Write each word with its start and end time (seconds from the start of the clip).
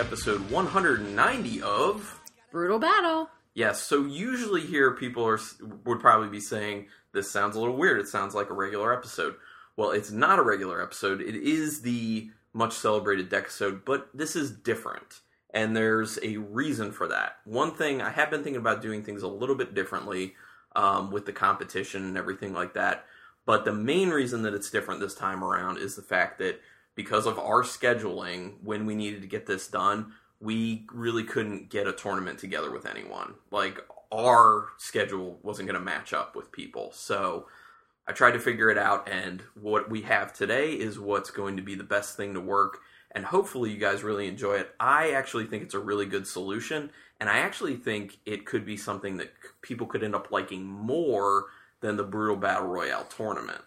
episode 0.00 0.50
190 0.50 1.60
of 1.60 2.20
Brew 2.50 2.78
Battle. 2.78 3.28
Yes. 3.52 3.82
So 3.82 4.06
usually 4.06 4.62
here 4.62 4.92
people 4.92 5.26
are 5.26 5.38
would 5.84 6.00
probably 6.00 6.30
be 6.30 6.40
saying 6.40 6.86
this 7.12 7.30
sounds 7.30 7.54
a 7.54 7.60
little 7.60 7.76
weird. 7.76 8.00
It 8.00 8.08
sounds 8.08 8.34
like 8.34 8.48
a 8.48 8.54
regular 8.54 8.96
episode. 8.96 9.34
Well, 9.76 9.90
it's 9.90 10.10
not 10.10 10.38
a 10.38 10.42
regular 10.42 10.82
episode. 10.82 11.20
It 11.20 11.34
is 11.34 11.82
the 11.82 12.30
much 12.54 12.72
celebrated 12.72 13.28
Decasode, 13.28 13.84
but 13.84 14.08
this 14.14 14.36
is 14.36 14.50
different. 14.50 15.20
And 15.52 15.76
there's 15.76 16.18
a 16.22 16.38
reason 16.38 16.92
for 16.92 17.06
that. 17.08 17.36
One 17.44 17.72
thing 17.72 18.00
I 18.00 18.08
have 18.08 18.30
been 18.30 18.42
thinking 18.42 18.60
about 18.60 18.80
doing 18.80 19.02
things 19.02 19.22
a 19.22 19.28
little 19.28 19.54
bit 19.54 19.74
differently 19.74 20.34
um, 20.74 21.10
with 21.10 21.26
the 21.26 21.32
competition 21.32 22.04
and 22.06 22.16
everything 22.16 22.54
like 22.54 22.72
that. 22.72 23.04
But 23.44 23.66
the 23.66 23.74
main 23.74 24.08
reason 24.08 24.42
that 24.42 24.54
it's 24.54 24.70
different 24.70 25.00
this 25.00 25.14
time 25.14 25.44
around 25.44 25.76
is 25.76 25.94
the 25.94 26.02
fact 26.02 26.38
that 26.38 26.58
because 27.00 27.24
of 27.24 27.38
our 27.38 27.62
scheduling, 27.62 28.52
when 28.62 28.84
we 28.84 28.94
needed 28.94 29.22
to 29.22 29.26
get 29.26 29.46
this 29.46 29.68
done, 29.68 30.12
we 30.38 30.84
really 30.92 31.24
couldn't 31.24 31.70
get 31.70 31.86
a 31.86 31.94
tournament 31.94 32.38
together 32.38 32.70
with 32.70 32.84
anyone. 32.84 33.32
Like 33.50 33.80
our 34.12 34.68
schedule 34.76 35.38
wasn't 35.42 35.66
going 35.66 35.78
to 35.78 35.84
match 35.84 36.12
up 36.12 36.36
with 36.36 36.52
people. 36.52 36.90
So 36.92 37.46
I 38.06 38.12
tried 38.12 38.32
to 38.32 38.38
figure 38.38 38.68
it 38.68 38.76
out, 38.76 39.08
and 39.08 39.42
what 39.58 39.88
we 39.88 40.02
have 40.02 40.34
today 40.34 40.72
is 40.72 40.98
what's 40.98 41.30
going 41.30 41.56
to 41.56 41.62
be 41.62 41.74
the 41.74 41.84
best 41.84 42.18
thing 42.18 42.34
to 42.34 42.40
work. 42.40 42.80
And 43.12 43.24
hopefully, 43.24 43.70
you 43.70 43.78
guys 43.78 44.02
really 44.02 44.28
enjoy 44.28 44.56
it. 44.56 44.74
I 44.78 45.12
actually 45.12 45.46
think 45.46 45.62
it's 45.62 45.74
a 45.74 45.78
really 45.78 46.04
good 46.04 46.26
solution, 46.26 46.90
and 47.18 47.30
I 47.30 47.38
actually 47.38 47.76
think 47.76 48.18
it 48.26 48.44
could 48.44 48.66
be 48.66 48.76
something 48.76 49.16
that 49.16 49.32
people 49.62 49.86
could 49.86 50.04
end 50.04 50.14
up 50.14 50.30
liking 50.30 50.66
more 50.66 51.46
than 51.80 51.96
the 51.96 52.04
Brew 52.04 52.36
Battle 52.36 52.68
Royale 52.68 53.04
tournament. 53.04 53.62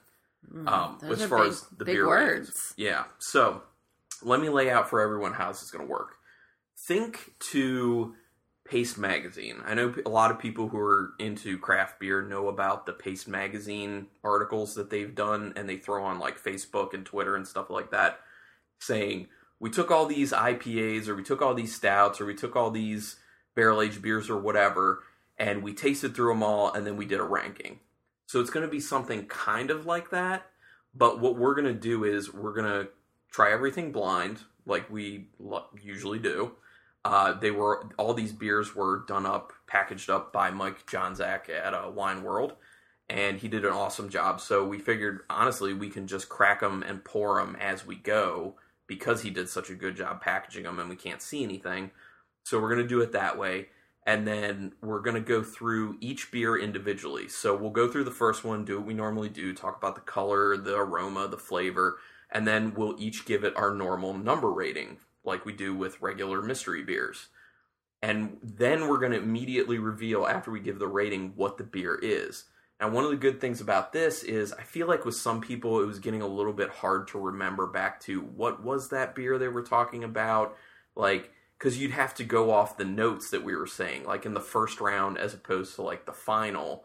Mm, 0.51 0.67
Um, 0.67 0.99
as 1.11 1.25
far 1.25 1.39
big- 1.39 1.47
as 1.49 1.61
the 1.77 1.85
big 1.85 1.95
beer 1.95 2.07
words. 2.07 2.73
Yeah. 2.77 3.05
So 3.19 3.61
let 4.21 4.39
me 4.39 4.49
lay 4.49 4.69
out 4.69 4.89
for 4.89 5.01
everyone 5.01 5.33
how 5.33 5.49
this 5.51 5.61
is 5.61 5.71
going 5.71 5.85
to 5.85 5.91
work. 5.91 6.15
Think 6.77 7.33
to 7.51 8.15
Paste 8.65 8.97
Magazine. 8.97 9.61
I 9.65 9.73
know 9.73 9.93
a 10.05 10.09
lot 10.09 10.31
of 10.31 10.39
people 10.39 10.69
who 10.69 10.77
are 10.79 11.13
into 11.19 11.57
craft 11.57 11.99
beer 11.99 12.21
know 12.21 12.47
about 12.47 12.85
the 12.85 12.93
Paste 12.93 13.27
Magazine 13.27 14.07
articles 14.23 14.75
that 14.75 14.89
they've 14.89 15.13
done 15.13 15.53
and 15.55 15.67
they 15.67 15.77
throw 15.77 16.03
on 16.03 16.19
like 16.19 16.41
Facebook 16.41 16.93
and 16.93 17.05
Twitter 17.05 17.35
and 17.35 17.47
stuff 17.47 17.69
like 17.69 17.91
that 17.91 18.19
saying, 18.79 19.27
we 19.59 19.69
took 19.69 19.91
all 19.91 20.05
these 20.05 20.31
IPAs 20.33 21.07
or 21.07 21.15
we 21.15 21.23
took 21.23 21.41
all 21.41 21.53
these 21.53 21.73
stouts 21.75 22.19
or 22.19 22.25
we 22.25 22.35
took 22.35 22.55
all 22.55 22.69
these 22.71 23.17
barrel 23.55 23.81
aged 23.81 24.01
beers 24.01 24.29
or 24.29 24.37
whatever 24.37 25.03
and 25.37 25.63
we 25.63 25.73
tasted 25.73 26.15
through 26.15 26.33
them 26.33 26.43
all 26.43 26.71
and 26.73 26.85
then 26.85 26.97
we 26.97 27.05
did 27.05 27.19
a 27.19 27.23
ranking. 27.23 27.79
So 28.33 28.39
it's 28.39 28.49
going 28.49 28.65
to 28.65 28.71
be 28.71 28.79
something 28.79 29.27
kind 29.27 29.69
of 29.69 29.85
like 29.85 30.09
that. 30.09 30.47
But 30.95 31.19
what 31.19 31.35
we're 31.35 31.53
going 31.53 31.67
to 31.67 31.71
do 31.71 32.03
is 32.03 32.33
we're 32.33 32.55
going 32.55 32.65
to 32.65 32.89
try 33.31 33.51
everything 33.51 33.91
blind, 33.91 34.39
like 34.65 34.89
we 34.89 35.27
usually 35.79 36.17
do. 36.17 36.53
Uh, 37.05 37.33
they 37.33 37.51
were 37.51 37.87
all 37.99 38.15
these 38.15 38.31
beers 38.31 38.75
were 38.75 39.05
done 39.07 39.27
up, 39.27 39.53
packaged 39.67 40.09
up 40.09 40.33
by 40.33 40.49
Mike 40.49 40.87
Johnzak 40.87 41.47
at 41.47 41.75
uh, 41.75 41.91
Wine 41.93 42.23
World, 42.23 42.55
and 43.07 43.37
he 43.37 43.47
did 43.47 43.65
an 43.65 43.71
awesome 43.71 44.09
job. 44.09 44.41
So 44.41 44.65
we 44.65 44.79
figured, 44.79 45.19
honestly, 45.29 45.75
we 45.75 45.89
can 45.89 46.07
just 46.07 46.27
crack 46.27 46.61
them 46.61 46.81
and 46.81 47.05
pour 47.05 47.39
them 47.39 47.55
as 47.61 47.85
we 47.85 47.97
go 47.97 48.55
because 48.87 49.21
he 49.21 49.29
did 49.29 49.47
such 49.47 49.69
a 49.69 49.75
good 49.75 49.95
job 49.95 50.21
packaging 50.21 50.63
them, 50.63 50.79
and 50.79 50.89
we 50.89 50.95
can't 50.95 51.21
see 51.21 51.43
anything. 51.43 51.91
So 52.41 52.59
we're 52.59 52.69
gonna 52.69 52.87
do 52.87 53.01
it 53.01 53.11
that 53.11 53.37
way, 53.37 53.67
and 54.05 54.27
then 54.27 54.73
we're 54.81 54.99
gonna 54.99 55.19
go 55.19 55.43
through 55.43 55.97
each 56.01 56.31
beer 56.31 56.57
individually. 56.57 57.27
So 57.27 57.55
we'll 57.55 57.71
go 57.71 57.87
through 57.87 58.03
the 58.03 58.11
first 58.11 58.43
one, 58.43 58.65
do 58.65 58.77
what 58.77 58.87
we 58.87 58.93
normally 58.93 59.29
do, 59.29 59.53
talk 59.53 59.77
about 59.77 59.95
the 59.95 60.01
color, 60.01 60.57
the 60.57 60.75
aroma, 60.75 61.27
the 61.27 61.37
flavor, 61.37 61.97
and 62.29 62.47
then 62.47 62.73
we'll 62.73 62.95
each 62.97 63.25
give 63.25 63.43
it 63.43 63.55
our 63.55 63.73
normal 63.73 64.13
number 64.13 64.51
rating, 64.51 64.97
like 65.23 65.45
we 65.45 65.53
do 65.53 65.73
with 65.75 66.01
regular 66.01 66.41
mystery 66.41 66.83
beers. 66.83 67.27
And 68.01 68.37
then 68.43 68.89
we're 68.89 68.97
going 68.97 69.13
to 69.13 69.19
immediately 69.19 69.77
reveal 69.77 70.25
after 70.25 70.51
we 70.51 70.59
give 70.59 70.77
the 70.77 70.87
rating 70.87 71.33
what 71.37 71.57
the 71.57 71.63
beer 71.63 71.97
is. 72.01 72.43
Now, 72.81 72.89
one 72.89 73.05
of 73.05 73.11
the 73.11 73.15
good 73.15 73.39
things 73.39 73.61
about 73.61 73.93
this 73.93 74.23
is 74.23 74.51
I 74.51 74.63
feel 74.63 74.87
like 74.87 75.05
with 75.05 75.15
some 75.15 75.39
people 75.39 75.79
it 75.79 75.85
was 75.85 75.99
getting 75.99 76.21
a 76.21 76.27
little 76.27 76.51
bit 76.51 76.69
hard 76.69 77.07
to 77.09 77.19
remember 77.19 77.65
back 77.65 78.01
to 78.01 78.19
what 78.19 78.61
was 78.61 78.89
that 78.89 79.15
beer 79.15 79.37
they 79.37 79.47
were 79.47 79.63
talking 79.63 80.03
about, 80.03 80.57
like 80.95 81.31
because 81.63 81.79
you'd 81.79 81.91
have 81.91 82.13
to 82.13 82.25
go 82.25 82.51
off 82.51 82.75
the 82.75 82.83
notes 82.83 83.29
that 83.29 83.41
we 83.41 83.55
were 83.55 83.65
saying, 83.65 84.03
like 84.03 84.25
in 84.25 84.33
the 84.33 84.41
first 84.41 84.81
round 84.81 85.17
as 85.17 85.33
opposed 85.33 85.75
to 85.75 85.81
like 85.81 86.05
the 86.05 86.11
final. 86.11 86.83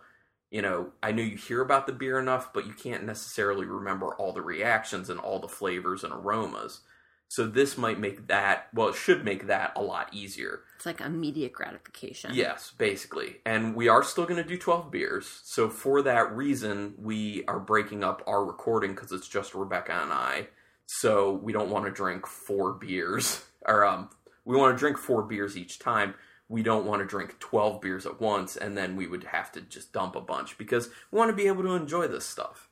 You 0.53 0.63
know, 0.63 0.91
I 1.03 1.11
know 1.11 1.25
you 1.25 1.37
hear 1.37 1.61
about 1.61 1.89
the 1.89 1.93
beer 1.93 2.17
enough, 2.17 2.53
but 2.53 2.65
you 2.65 2.73
can't 2.73 3.03
necessarily 3.03 3.67
remember 3.67 4.15
all 4.15 4.33
the 4.33 4.41
reactions 4.41 5.11
and 5.11 5.19
all 5.19 5.41
the 5.41 5.49
flavors 5.49 6.05
and 6.05 6.13
aromas. 6.13 6.83
So 7.27 7.45
this 7.49 7.77
might 7.77 7.99
make 7.99 8.29
that, 8.29 8.69
well, 8.73 8.91
it 8.91 8.95
should 8.95 9.25
make 9.25 9.49
that 9.49 9.73
a 9.75 9.83
lot 9.83 10.15
easier. 10.15 10.61
It's 10.77 10.87
like 10.87 11.01
immediate 11.01 11.53
gratification. 11.53 12.31
Yes, 12.33 12.73
basically. 12.79 13.39
And 13.45 13.75
we 13.75 13.89
are 13.89 14.05
still 14.05 14.27
going 14.27 14.41
to 14.41 14.49
do 14.49 14.57
12 14.57 14.93
beers. 14.93 15.41
So 15.43 15.69
for 15.69 16.03
that 16.03 16.37
reason, 16.37 16.95
we 16.99 17.45
are 17.49 17.59
breaking 17.59 18.05
up 18.05 18.23
our 18.29 18.45
recording 18.45 18.95
because 18.95 19.11
it's 19.11 19.29
just 19.29 19.57
Rebecca 19.57 19.93
and 20.05 20.13
I. 20.13 20.47
So 20.87 21.33
we 21.33 21.53
don't 21.53 21.69
want 21.69 21.85
to 21.87 21.91
drink 21.91 22.29
four 22.29 22.75
beers. 22.75 23.45
Or 23.67 23.85
um, 23.85 24.09
we 24.49 24.57
want 24.57 24.75
to 24.75 24.79
drink 24.79 24.97
four 24.97 25.23
beers 25.23 25.59
each 25.59 25.79
time. 25.79 26.15
We 26.49 26.63
don't 26.63 26.87
want 26.87 27.03
to 27.03 27.07
drink 27.07 27.39
12 27.39 27.83
beers 27.83 28.07
at 28.07 28.19
once, 28.19 28.57
and 28.57 28.79
then 28.79 28.97
we 28.97 29.07
would 29.07 29.25
have 29.25 29.53
to 29.53 29.61
just 29.61 29.93
dump 29.93 30.17
a 30.17 30.23
bunch 30.23 30.57
because 30.57 30.89
we 31.11 31.19
want 31.19 31.29
to 31.29 31.37
be 31.37 31.49
able 31.49 31.65
to 31.65 31.75
enjoy 31.75 32.09
this 32.09 32.25
stuff. 32.25 32.71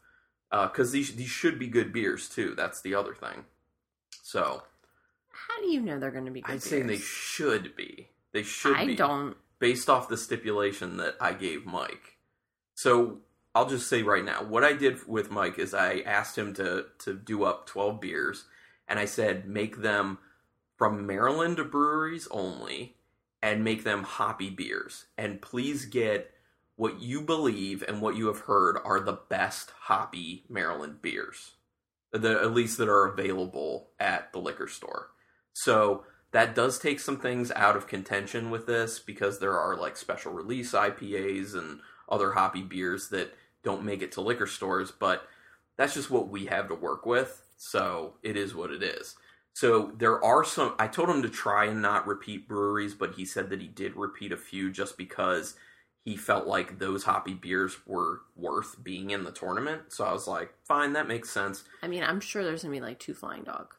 Uh, 0.50 0.68
because 0.68 0.90
these, 0.90 1.14
these 1.16 1.28
should 1.28 1.58
be 1.58 1.66
good 1.66 1.92
beers, 1.92 2.30
too. 2.30 2.54
That's 2.56 2.80
the 2.80 2.94
other 2.94 3.14
thing. 3.14 3.44
So 4.22 4.62
How 5.28 5.60
do 5.60 5.68
you 5.68 5.82
know 5.82 5.98
they're 5.98 6.10
going 6.10 6.24
to 6.24 6.30
be 6.30 6.40
good 6.40 6.54
I'd 6.54 6.62
say 6.62 6.80
they 6.80 6.96
should 6.96 7.76
be. 7.76 8.08
They 8.32 8.42
should 8.42 8.76
I 8.76 8.86
be 8.86 8.96
don't. 8.96 9.36
based 9.58 9.90
off 9.90 10.08
the 10.08 10.16
stipulation 10.16 10.96
that 10.96 11.16
I 11.20 11.34
gave 11.34 11.66
Mike. 11.66 12.16
So 12.74 13.18
I'll 13.54 13.68
just 13.68 13.90
say 13.90 14.02
right 14.02 14.24
now, 14.24 14.42
what 14.44 14.64
I 14.64 14.72
did 14.72 15.06
with 15.06 15.30
Mike 15.30 15.58
is 15.58 15.74
I 15.74 15.98
asked 16.06 16.38
him 16.38 16.54
to 16.54 16.86
to 17.00 17.12
do 17.14 17.44
up 17.44 17.66
twelve 17.66 18.00
beers, 18.00 18.44
and 18.88 18.98
I 18.98 19.04
said 19.04 19.46
make 19.46 19.82
them 19.82 20.18
from 20.76 21.06
Maryland 21.06 21.58
breweries 21.70 22.28
only, 22.30 22.96
and 23.42 23.62
make 23.62 23.84
them 23.84 24.02
hoppy 24.02 24.50
beers, 24.50 25.06
and 25.16 25.40
please 25.40 25.84
get 25.84 26.32
what 26.76 27.00
you 27.00 27.20
believe 27.20 27.82
and 27.86 28.02
what 28.02 28.16
you 28.16 28.26
have 28.26 28.40
heard 28.40 28.76
are 28.84 29.00
the 29.00 29.18
best 29.28 29.72
hoppy 29.82 30.44
Maryland 30.48 31.00
beers, 31.00 31.52
the 32.12 32.32
at 32.32 32.52
least 32.52 32.76
that 32.78 32.88
are 32.88 33.06
available 33.06 33.88
at 33.98 34.32
the 34.32 34.38
liquor 34.38 34.68
store. 34.68 35.08
So 35.52 36.04
that 36.32 36.54
does 36.54 36.78
take 36.78 37.00
some 37.00 37.18
things 37.18 37.50
out 37.52 37.76
of 37.76 37.86
contention 37.86 38.50
with 38.50 38.66
this 38.66 38.98
because 38.98 39.38
there 39.38 39.58
are 39.58 39.76
like 39.76 39.96
special 39.96 40.32
release 40.32 40.72
IPAs 40.72 41.54
and 41.54 41.80
other 42.08 42.32
hoppy 42.32 42.62
beers 42.62 43.08
that 43.08 43.34
don't 43.62 43.84
make 43.84 44.02
it 44.02 44.12
to 44.12 44.20
liquor 44.20 44.46
stores, 44.46 44.90
but 44.90 45.26
that's 45.78 45.94
just 45.94 46.10
what 46.10 46.28
we 46.28 46.46
have 46.46 46.68
to 46.68 46.74
work 46.74 47.06
with. 47.06 47.42
So 47.56 48.14
it 48.22 48.36
is 48.36 48.54
what 48.54 48.70
it 48.70 48.82
is. 48.82 49.16
So 49.56 49.90
there 49.96 50.22
are 50.22 50.44
some. 50.44 50.74
I 50.78 50.86
told 50.86 51.08
him 51.08 51.22
to 51.22 51.30
try 51.30 51.64
and 51.64 51.80
not 51.80 52.06
repeat 52.06 52.46
breweries, 52.46 52.92
but 52.92 53.14
he 53.14 53.24
said 53.24 53.48
that 53.48 53.62
he 53.62 53.68
did 53.68 53.96
repeat 53.96 54.30
a 54.30 54.36
few 54.36 54.70
just 54.70 54.98
because 54.98 55.54
he 56.04 56.14
felt 56.14 56.46
like 56.46 56.78
those 56.78 57.04
hoppy 57.04 57.32
beers 57.32 57.74
were 57.86 58.20
worth 58.36 58.76
being 58.84 59.12
in 59.12 59.24
the 59.24 59.32
tournament. 59.32 59.84
So 59.88 60.04
I 60.04 60.12
was 60.12 60.28
like, 60.28 60.52
fine, 60.64 60.92
that 60.92 61.08
makes 61.08 61.30
sense. 61.30 61.64
I 61.82 61.88
mean, 61.88 62.02
I'm 62.02 62.20
sure 62.20 62.44
there's 62.44 62.60
to 62.60 62.68
be 62.68 62.82
like 62.82 62.98
two 62.98 63.14
Flying 63.14 63.44
Dog. 63.44 63.74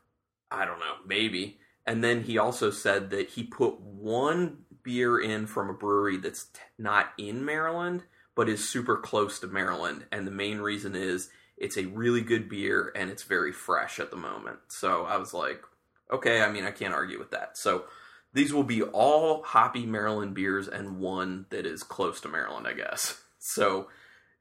I 0.50 0.66
don't 0.66 0.80
know, 0.80 0.96
maybe. 1.06 1.60
And 1.86 2.04
then 2.04 2.24
he 2.24 2.40
also 2.40 2.72
said 2.72 3.12
that 3.12 3.30
he 3.30 3.44
put 3.44 3.80
one 3.80 4.64
beer 4.82 5.20
in 5.20 5.46
from 5.46 5.70
a 5.70 5.74
brewery 5.74 6.18
that's 6.18 6.46
t- 6.46 6.60
not 6.80 7.12
in 7.20 7.46
Maryland, 7.46 8.02
but 8.34 8.50
is 8.50 8.68
super 8.68 8.98
close 8.98 9.38
to 9.42 9.48
Maryland. 9.48 10.08
And 10.12 10.26
the 10.26 10.32
main 10.32 10.58
reason 10.58 10.96
is 10.96 11.30
it's 11.58 11.78
a 11.78 11.86
really 11.86 12.22
good 12.22 12.50
beer 12.50 12.92
and 12.96 13.10
it's 13.10 13.24
very 13.24 13.52
fresh 13.52 14.00
at 14.00 14.12
the 14.12 14.18
moment. 14.18 14.60
So 14.70 15.04
I 15.06 15.18
was 15.18 15.34
like, 15.34 15.62
okay, 16.12 16.42
I 16.42 16.52
mean, 16.52 16.66
I 16.66 16.72
can't 16.72 16.94
argue 16.94 17.20
with 17.20 17.32
that. 17.32 17.58
So 17.58 17.86
these 18.34 18.54
will 18.54 18.64
be 18.64 18.84
all 18.84 19.44
hoppy 19.44 19.86
Maryland 19.86 20.36
beers 20.36 20.68
and 20.68 21.00
one 21.00 21.46
that 21.50 21.66
is 21.66 21.84
close 21.84 22.22
to 22.22 22.30
Maryland, 22.30 22.68
I 22.68 22.74
guess. 22.74 23.22
So 23.40 23.88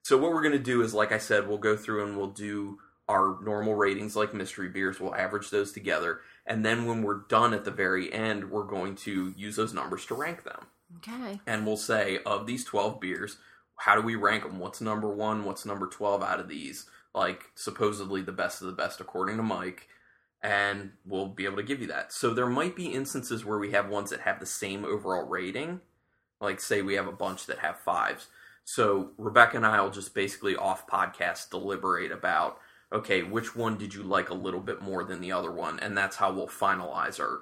so 0.03 0.17
what 0.17 0.33
we're 0.33 0.43
going 0.43 0.53
to 0.53 0.59
do 0.59 0.83
is 0.83 0.95
like 0.95 1.13
I 1.13 1.19
said, 1.19 1.47
we'll 1.47 1.59
go 1.59 1.77
through 1.77 2.07
and 2.07 2.17
we'll 2.17 2.31
do 2.31 2.79
our 3.09 3.39
normal 3.43 3.75
ratings 3.75 4.17
like 4.17 4.35
mystery 4.35 4.69
beers, 4.69 4.99
we'll 4.99 5.15
average 5.15 5.51
those 5.51 5.71
together, 5.71 6.21
and 6.47 6.65
then 6.65 6.87
when 6.87 7.03
we're 7.03 7.23
done 7.29 7.55
at 7.55 7.65
the 7.65 7.71
very 7.71 8.13
end, 8.13 8.51
we're 8.51 8.65
going 8.65 8.97
to 8.97 9.33
use 9.37 9.55
those 9.57 9.75
numbers 9.75 10.07
to 10.07 10.15
rank 10.15 10.45
them. 10.45 10.67
Okay. 10.97 11.41
And 11.47 11.67
we'll 11.67 11.77
say 11.77 12.19
of 12.27 12.47
these 12.47 12.65
12 12.65 13.01
beers, 13.01 13.39
how 13.77 13.95
do 13.95 14.03
we 14.03 14.17
rank 14.17 14.45
them? 14.45 14.59
What's 14.59 14.81
number 14.81 15.09
1, 15.09 15.45
what's 15.45 15.65
number 15.65 15.87
12 15.87 16.23
out 16.23 16.41
of 16.41 16.49
these? 16.49 16.87
Like 17.17 17.47
supposedly 17.57 18.23
the 18.23 18.31
best 18.31 18.61
of 18.61 18.69
the 18.69 18.73
best 18.75 19.01
according 19.01 19.39
to 19.39 19.43
Mike 19.43 19.89
and 20.43 20.93
we'll 21.05 21.27
be 21.29 21.47
able 21.47 21.57
to 21.57 21.63
give 21.63 21.81
you 21.81 21.87
that. 21.89 22.13
So 22.13 22.33
there 22.33 22.47
might 22.47 22.77
be 22.77 22.87
instances 22.87 23.45
where 23.45 23.59
we 23.59 23.73
have 23.73 23.89
ones 23.89 24.11
that 24.11 24.21
have 24.21 24.39
the 24.39 24.47
same 24.47 24.85
overall 24.85 25.27
rating. 25.27 25.81
Like 26.41 26.61
say 26.61 26.83
we 26.83 26.95
have 26.95 27.09
a 27.09 27.13
bunch 27.13 27.47
that 27.47 27.59
have 27.61 27.79
fives. 27.81 28.29
So 28.65 29.11
Rebecca 29.17 29.57
and 29.57 29.67
I 29.67 29.81
will 29.81 29.91
just 29.91 30.15
basically 30.15 30.55
off 30.55 30.87
podcast 30.87 31.51
deliberate 31.51 32.13
about 32.13 32.59
okay, 32.93 33.23
which 33.23 33.57
one 33.57 33.77
did 33.77 33.95
you 33.95 34.03
like 34.03 34.31
a 34.31 34.35
little 34.35 34.61
bit 34.61 34.81
more 34.81 35.03
than 35.03 35.21
the 35.21 35.33
other 35.33 35.51
one, 35.51 35.81
and 35.81 35.99
that's 35.99 36.17
how 36.17 36.33
we'll 36.33 36.47
finalize 36.47 37.19
our 37.19 37.41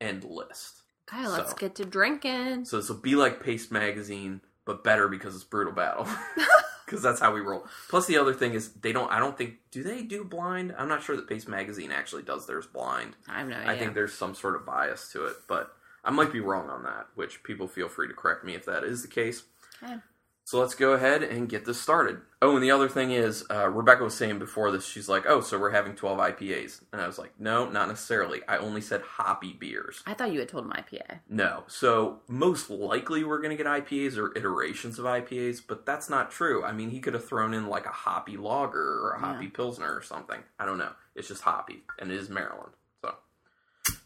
end 0.00 0.24
list. 0.24 0.82
Okay, 1.12 1.26
let's 1.28 1.50
So- 1.50 1.56
get 1.56 1.74
to 1.76 1.84
drinking. 1.84 2.64
So 2.64 2.78
this 2.78 2.88
will 2.88 2.96
be 2.96 3.14
like 3.14 3.42
Paste 3.42 3.70
Magazine, 3.70 4.40
but 4.64 4.82
better 4.82 5.08
because 5.08 5.34
it's 5.34 5.44
Brew 5.44 5.70
Battle. 5.72 6.06
Because 6.86 7.02
that's 7.02 7.20
how 7.20 7.34
we 7.34 7.40
roll. 7.40 7.66
Plus, 7.88 8.06
the 8.06 8.16
other 8.16 8.32
thing 8.32 8.54
is 8.54 8.72
they 8.72 8.92
don't. 8.92 9.10
I 9.10 9.18
don't 9.18 9.36
think. 9.36 9.56
Do 9.70 9.82
they 9.82 10.02
do 10.02 10.24
blind? 10.24 10.74
I'm 10.78 10.88
not 10.88 11.02
sure 11.02 11.16
that 11.16 11.28
Paste 11.28 11.48
Magazine 11.48 11.90
actually 11.90 12.22
does 12.22 12.46
theirs 12.46 12.66
blind. 12.66 13.16
I 13.28 13.40
have 13.40 13.48
no 13.48 13.56
idea. 13.56 13.70
I 13.70 13.78
think 13.78 13.94
there's 13.94 14.14
some 14.14 14.34
sort 14.34 14.54
of 14.54 14.64
bias 14.64 15.10
to 15.12 15.26
it, 15.26 15.36
but 15.48 15.74
I 16.04 16.10
might 16.10 16.32
be 16.32 16.40
wrong 16.40 16.70
on 16.70 16.84
that. 16.84 17.08
Which 17.16 17.42
people 17.42 17.66
feel 17.66 17.88
free 17.88 18.06
to 18.06 18.14
correct 18.14 18.44
me 18.44 18.54
if 18.54 18.64
that 18.66 18.84
is 18.84 19.02
the 19.02 19.08
case. 19.08 19.42
Okay. 19.82 19.96
So 20.46 20.60
let's 20.60 20.76
go 20.76 20.92
ahead 20.92 21.24
and 21.24 21.48
get 21.48 21.64
this 21.64 21.80
started. 21.82 22.20
Oh, 22.40 22.54
and 22.54 22.62
the 22.62 22.70
other 22.70 22.88
thing 22.88 23.10
is, 23.10 23.44
uh, 23.50 23.68
Rebecca 23.68 24.04
was 24.04 24.14
saying 24.14 24.38
before 24.38 24.70
this, 24.70 24.86
she's 24.86 25.08
like, 25.08 25.24
"Oh, 25.26 25.40
so 25.40 25.58
we're 25.58 25.72
having 25.72 25.96
12 25.96 26.20
IPAs," 26.20 26.82
and 26.92 27.02
I 27.02 27.06
was 27.08 27.18
like, 27.18 27.32
"No, 27.40 27.68
not 27.68 27.88
necessarily. 27.88 28.42
I 28.46 28.58
only 28.58 28.80
said 28.80 29.00
hoppy 29.02 29.54
beers." 29.54 30.04
I 30.06 30.14
thought 30.14 30.30
you 30.30 30.38
had 30.38 30.48
told 30.48 30.64
him 30.66 30.70
IPA. 30.70 31.18
No. 31.28 31.64
So 31.66 32.20
most 32.28 32.70
likely 32.70 33.24
we're 33.24 33.40
going 33.40 33.56
to 33.56 33.60
get 33.60 33.66
IPAs 33.66 34.16
or 34.16 34.30
iterations 34.38 35.00
of 35.00 35.04
IPAs, 35.04 35.60
but 35.66 35.84
that's 35.84 36.08
not 36.08 36.30
true. 36.30 36.62
I 36.62 36.70
mean, 36.70 36.90
he 36.90 37.00
could 37.00 37.14
have 37.14 37.24
thrown 37.26 37.52
in 37.52 37.66
like 37.66 37.86
a 37.86 37.90
hoppy 37.90 38.36
lager 38.36 39.00
or 39.04 39.14
a 39.14 39.18
hoppy 39.18 39.46
Yeah. 39.46 39.50
pilsner 39.52 39.92
or 39.96 40.00
something. 40.02 40.44
I 40.60 40.64
don't 40.64 40.78
know. 40.78 40.92
It's 41.16 41.26
just 41.26 41.42
hoppy, 41.42 41.82
and 41.98 42.12
it 42.12 42.16
is 42.20 42.30
Maryland. 42.30 42.74
So, 43.02 43.16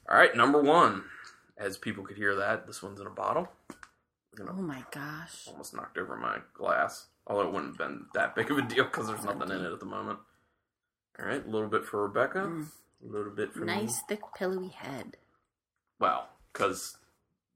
all 0.09 0.17
right, 0.17 0.35
number 0.35 0.63
one. 0.63 1.05
As 1.59 1.77
people 1.77 2.03
could 2.03 2.17
hear 2.17 2.35
that, 2.37 2.67
this 2.67 2.83
one's 2.83 2.99
in 2.99 3.07
a 3.07 3.11
bottle. 3.11 3.53
We're 4.39 4.51
Oh 4.51 4.55
my 4.63 4.85
gosh. 4.93 5.47
almost 5.49 5.75
knocked 5.75 5.99
over 5.99 6.17
my 6.17 6.39
glass, 6.55 7.07
although 7.27 7.49
it 7.49 7.53
wouldn't 7.53 7.73
have 7.73 7.79
been 7.79 8.07
that 8.15 8.35
big 8.35 8.51
of 8.51 8.59
a 8.59 8.63
deal 8.63 8.85
because 8.85 9.09
there's 9.09 9.25
nothing 9.25 9.51
in 9.51 9.65
it 9.65 9.73
at 9.73 9.81
the 9.81 9.87
moment. 9.87 10.19
All 11.19 11.27
right, 11.27 11.45
a 11.45 11.49
little 11.51 11.69
bit 11.69 11.85
for 11.85 12.03
Rebecca, 12.05 12.39
Mm. 12.47 12.69
a 13.03 13.07
little 13.07 13.33
bit 13.33 13.53
for 13.53 13.61
me. 13.61 13.67
Nice, 13.67 14.01
thick, 14.09 14.21
pillowy 14.37 14.69
head. 14.69 15.17
Well, 15.99 16.29
because 16.53 16.97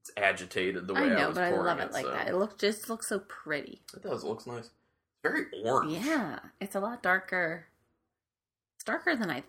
it's 0.00 0.10
agitated 0.16 0.86
the 0.86 0.94
way 0.94 1.12
I 1.14 1.22
I, 1.22 1.26
was 1.28 1.34
but 1.36 1.44
I 1.44 1.50
pouring 1.50 1.66
love 1.66 1.80
it 1.80 1.92
like 1.92 2.04
so- 2.04 2.10
that. 2.10 2.28
It 2.28 2.34
looks 2.36 2.54
just 2.56 2.88
looks 2.90 3.08
so 3.08 3.20
pretty. 3.20 3.80
It 3.94 4.02
does. 4.02 4.24
It 4.24 4.26
looks 4.26 4.46
nice. 4.46 4.64
It's 4.66 4.70
very 5.22 5.46
orange. 5.64 5.92
Yeah, 6.04 6.40
it's 6.60 6.74
a 6.74 6.80
lot 6.80 7.02
darker. 7.02 7.66
It's 8.76 8.84
darker 8.84 9.16
than 9.16 9.30
I. 9.30 9.44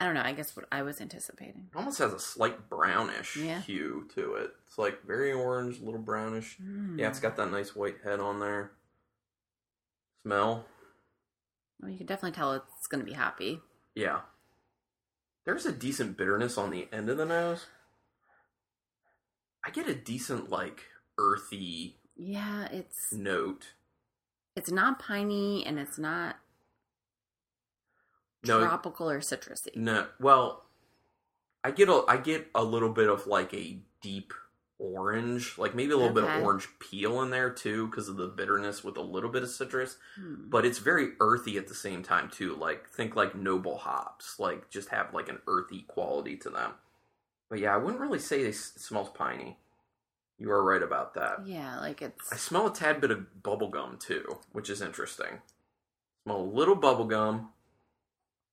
I 0.00 0.04
don't 0.04 0.14
know. 0.14 0.22
I 0.22 0.32
guess 0.32 0.54
what 0.54 0.66
I 0.70 0.82
was 0.82 1.00
anticipating. 1.00 1.68
It 1.72 1.76
almost 1.76 1.98
has 1.98 2.12
a 2.12 2.20
slight 2.20 2.68
brownish 2.70 3.36
Yeah. 3.36 3.60
hue 3.62 4.08
to 4.14 4.34
it. 4.34 4.52
It's 4.66 4.78
like 4.78 5.04
very 5.04 5.32
orange, 5.32 5.80
a 5.80 5.84
little 5.84 6.00
brownish. 6.00 6.56
Mm. 6.62 6.98
Yeah, 6.98 7.08
it's 7.08 7.18
got 7.20 7.36
that 7.36 7.50
nice 7.50 7.74
white 7.74 7.96
head 8.04 8.20
on 8.20 8.38
there. 8.38 8.72
Smell. 10.22 10.66
Well, 11.80 11.90
you 11.90 11.96
can 11.98 12.06
definitely 12.06 12.36
tell 12.36 12.52
it's 12.54 12.86
going 12.86 13.00
to 13.04 13.10
be 13.10 13.16
happy. 13.16 13.60
Yeah. 13.94 14.20
There's 15.44 15.66
a 15.66 15.72
decent 15.72 16.16
bitterness 16.16 16.58
on 16.58 16.70
the 16.70 16.88
end 16.92 17.08
of 17.08 17.16
the 17.16 17.24
nose. 17.26 17.66
I 19.64 19.70
get 19.70 19.88
a 19.88 19.94
decent, 19.94 20.48
like, 20.50 20.82
earthy 21.18 21.96
Yeah, 22.16 22.66
it's 22.66 23.12
note. 23.12 23.74
it's 24.54 24.70
not 24.70 24.98
piney 24.98 25.64
and 25.66 25.78
it's 25.78 25.98
not 25.98 26.36
No, 28.46 28.60
tropical 28.60 29.10
or 29.10 29.20
citrusy. 29.20 29.74
No, 29.76 30.06
well, 30.20 30.64
I 31.64 31.70
get 31.72 31.88
a 31.88 32.04
I 32.08 32.16
get 32.18 32.48
a 32.54 32.62
little 32.62 32.90
bit 32.90 33.08
of 33.08 33.26
like 33.26 33.52
a 33.52 33.78
deep 34.00 34.32
orange, 34.78 35.58
like 35.58 35.74
maybe 35.74 35.90
a 35.92 35.96
little 35.96 36.14
bit 36.14 36.22
of 36.22 36.42
orange 36.44 36.68
peel 36.78 37.20
in 37.22 37.30
there 37.30 37.50
too, 37.50 37.88
because 37.88 38.08
of 38.08 38.16
the 38.16 38.28
bitterness 38.28 38.84
with 38.84 38.96
a 38.96 39.00
little 39.02 39.28
bit 39.30 39.42
of 39.42 39.50
citrus. 39.50 39.96
Hmm. 40.14 40.48
But 40.48 40.64
it's 40.64 40.78
very 40.78 41.10
earthy 41.20 41.58
at 41.58 41.66
the 41.66 41.74
same 41.74 42.02
time 42.04 42.30
too. 42.30 42.54
Like 42.54 42.88
think 42.88 43.16
like 43.16 43.34
noble 43.34 43.78
hops, 43.78 44.38
like 44.38 44.70
just 44.70 44.90
have 44.90 45.12
like 45.12 45.28
an 45.28 45.40
earthy 45.48 45.82
quality 45.88 46.36
to 46.36 46.50
them. 46.50 46.72
But 47.50 47.58
yeah, 47.58 47.74
I 47.74 47.78
wouldn't 47.78 48.00
really 48.00 48.18
say 48.20 48.42
it 48.42 48.48
s- 48.50 48.72
smells 48.76 49.08
piney. 49.10 49.56
You 50.38 50.52
are 50.52 50.62
right 50.62 50.82
about 50.82 51.14
that. 51.14 51.44
Yeah, 51.44 51.80
like 51.80 52.00
it's 52.00 52.32
I 52.32 52.36
smell 52.36 52.68
a 52.68 52.72
tad 52.72 53.00
bit 53.00 53.10
of 53.10 53.42
bubble 53.42 53.70
gum 53.70 53.98
too, 53.98 54.38
which 54.52 54.70
is 54.70 54.80
interesting. 54.80 55.40
Smell 56.22 56.40
a 56.40 56.42
little 56.42 56.76
bubble 56.76 57.06
gum 57.06 57.48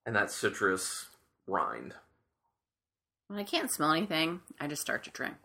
and 0.06 0.16
that 0.16 0.32
citrus 0.32 1.08
rind. 1.48 1.94
when 3.28 3.40
I 3.40 3.44
can't 3.44 3.72
smell 3.72 3.92
anything, 3.92 4.42
I 4.60 4.68
just 4.68 4.82
start 4.82 5.04
to 5.06 5.10
drink. 5.12 5.36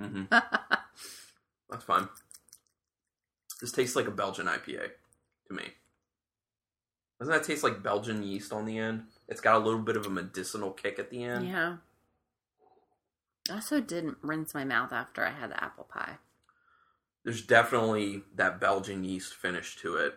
Mm-hmm. 0.00 0.24
That's 1.70 1.84
fine. 1.84 2.08
This 3.60 3.72
tastes 3.72 3.96
like 3.96 4.06
a 4.06 4.12
Belgian 4.12 4.46
IPA 4.46 4.90
to 5.48 5.54
me. 5.54 5.64
Doesn't 7.18 7.32
that 7.32 7.44
taste 7.44 7.64
like 7.64 7.82
Belgian 7.82 8.22
yeast 8.22 8.52
on 8.52 8.66
the 8.66 8.78
end? 8.78 9.04
It's 9.28 9.40
got 9.40 9.56
a 9.56 9.64
little 9.64 9.80
bit 9.80 9.96
of 9.96 10.06
a 10.06 10.10
medicinal 10.10 10.70
kick 10.70 10.98
at 10.98 11.10
the 11.10 11.24
end. 11.24 11.48
yeah. 11.48 11.76
I 13.50 13.54
also 13.54 13.80
didn't 13.80 14.18
rinse 14.22 14.54
my 14.54 14.64
mouth 14.64 14.92
after 14.92 15.24
I 15.24 15.30
had 15.30 15.50
the 15.50 15.62
apple 15.62 15.84
pie. 15.84 16.18
There's 17.24 17.42
definitely 17.42 18.22
that 18.34 18.60
Belgian 18.60 19.04
yeast 19.04 19.34
finish 19.34 19.76
to 19.76 19.96
it. 19.96 20.14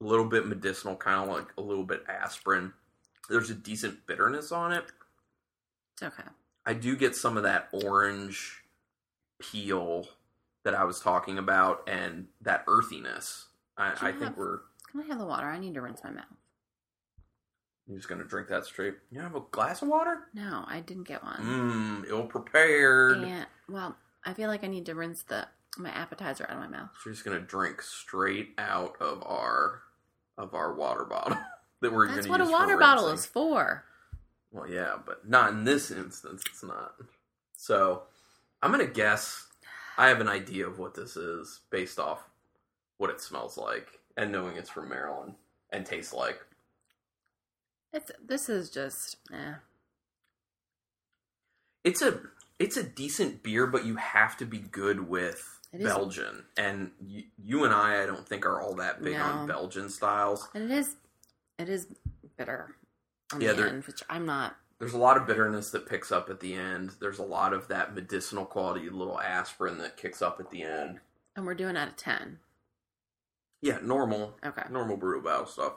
A 0.00 0.04
little 0.04 0.24
bit 0.24 0.46
medicinal, 0.46 0.96
kind 0.96 1.28
of 1.28 1.36
like 1.36 1.48
a 1.58 1.60
little 1.60 1.84
bit 1.84 2.04
aspirin. 2.08 2.72
There's 3.28 3.50
a 3.50 3.54
decent 3.54 4.06
bitterness 4.06 4.50
on 4.52 4.72
it. 4.72 4.84
It's 5.94 6.02
okay. 6.02 6.28
I 6.66 6.74
do 6.74 6.96
get 6.96 7.14
some 7.16 7.36
of 7.36 7.42
that 7.44 7.68
orange 7.72 8.62
peel 9.40 10.06
that 10.64 10.74
I 10.74 10.84
was 10.84 11.00
talking 11.00 11.38
about 11.38 11.88
and 11.88 12.26
that 12.42 12.64
earthiness. 12.66 13.46
I, 13.76 13.92
I 13.92 14.12
think 14.12 14.22
have- 14.24 14.36
we're 14.36 14.60
Can 14.90 15.00
I 15.02 15.06
have 15.06 15.18
the 15.18 15.26
water? 15.26 15.46
I 15.46 15.58
need 15.58 15.74
to 15.74 15.80
rinse 15.80 16.02
my 16.04 16.10
mouth. 16.10 16.24
You're 17.86 17.98
just 17.98 18.08
gonna 18.08 18.24
drink 18.24 18.48
that 18.48 18.64
straight. 18.66 18.94
You 19.10 19.20
have 19.20 19.34
a 19.34 19.40
glass 19.50 19.82
of 19.82 19.88
water? 19.88 20.28
No, 20.34 20.64
I 20.66 20.80
didn't 20.80 21.04
get 21.08 21.24
one. 21.24 21.40
Mmm, 22.04 22.08
ill 22.08 22.24
prepared. 22.24 23.22
Yeah. 23.22 23.44
well, 23.68 23.96
I 24.24 24.32
feel 24.34 24.48
like 24.48 24.62
I 24.62 24.68
need 24.68 24.86
to 24.86 24.94
rinse 24.94 25.22
the 25.22 25.46
my 25.78 25.90
appetizer 25.90 26.44
out 26.48 26.56
of 26.56 26.58
my 26.58 26.68
mouth. 26.68 26.90
So 27.02 27.08
you're 27.10 27.14
just 27.14 27.24
gonna 27.24 27.40
drink 27.40 27.80
straight 27.82 28.50
out 28.58 28.96
of 29.00 29.22
our 29.24 29.82
of 30.38 30.54
our 30.54 30.72
water 30.74 31.04
bottle 31.04 31.38
that 31.80 31.92
we're 31.92 32.12
That's 32.12 32.28
what 32.28 32.40
a 32.40 32.44
water 32.44 32.76
bottle 32.76 33.08
rinsing. 33.08 33.24
is 33.24 33.26
for. 33.26 33.84
Well, 34.52 34.68
yeah, 34.68 34.96
but 35.04 35.28
not 35.28 35.50
in 35.50 35.64
this 35.64 35.90
instance. 35.90 36.42
It's 36.50 36.62
not. 36.62 36.94
So 37.56 38.02
I'm 38.62 38.70
gonna 38.70 38.86
guess. 38.86 39.46
I 39.96 40.08
have 40.08 40.20
an 40.20 40.28
idea 40.28 40.66
of 40.66 40.78
what 40.78 40.94
this 40.94 41.16
is 41.16 41.60
based 41.70 41.98
off 41.98 42.20
what 42.96 43.10
it 43.10 43.20
smells 43.20 43.56
like 43.56 44.00
and 44.16 44.32
knowing 44.32 44.56
it's 44.56 44.70
from 44.70 44.88
Maryland 44.88 45.34
and 45.70 45.84
tastes 45.84 46.12
like. 46.12 46.40
It's 47.92 48.10
this 48.24 48.48
is 48.48 48.70
just 48.70 49.16
eh. 49.32 49.54
It's 51.84 52.02
a 52.02 52.20
it's 52.58 52.76
a 52.76 52.82
decent 52.82 53.42
beer, 53.42 53.66
but 53.66 53.84
you 53.84 53.96
have 53.96 54.36
to 54.36 54.44
be 54.44 54.58
good 54.58 55.08
with 55.08 55.60
Belgian. 55.72 56.44
And 56.56 56.90
you, 57.04 57.24
you 57.42 57.64
and 57.64 57.72
I, 57.72 58.02
I 58.02 58.06
don't 58.06 58.28
think 58.28 58.44
are 58.44 58.60
all 58.60 58.74
that 58.76 59.02
big 59.02 59.16
on 59.16 59.46
Belgian 59.46 59.88
styles. 59.88 60.48
And 60.54 60.70
it 60.70 60.78
is 60.78 60.96
it 61.60 61.68
is 61.68 61.86
bitter 62.36 62.74
on 63.32 63.40
Yeah, 63.40 63.52
the 63.52 63.68
end, 63.68 63.84
which 63.84 64.02
I'm 64.08 64.26
not 64.26 64.56
There's 64.78 64.94
a 64.94 64.98
lot 64.98 65.16
of 65.18 65.26
bitterness 65.26 65.70
that 65.72 65.86
picks 65.88 66.10
up 66.10 66.30
at 66.30 66.40
the 66.40 66.54
end. 66.54 66.92
There's 67.00 67.18
a 67.18 67.22
lot 67.24 67.52
of 67.52 67.68
that 67.68 67.94
medicinal 67.94 68.46
quality, 68.46 68.88
little 68.88 69.20
aspirin 69.20 69.78
that 69.78 69.96
kicks 69.98 70.22
up 70.22 70.40
at 70.40 70.50
the 70.50 70.62
end. 70.62 71.00
and 71.36 71.46
we're 71.46 71.54
doing 71.54 71.76
out 71.76 71.88
of 71.88 71.96
ten. 71.96 72.38
Yeah, 73.60 73.78
normal, 73.82 74.38
Okay. 74.44 74.62
normal 74.70 74.96
brew 74.96 75.22
battle 75.22 75.46
stuff. 75.46 75.74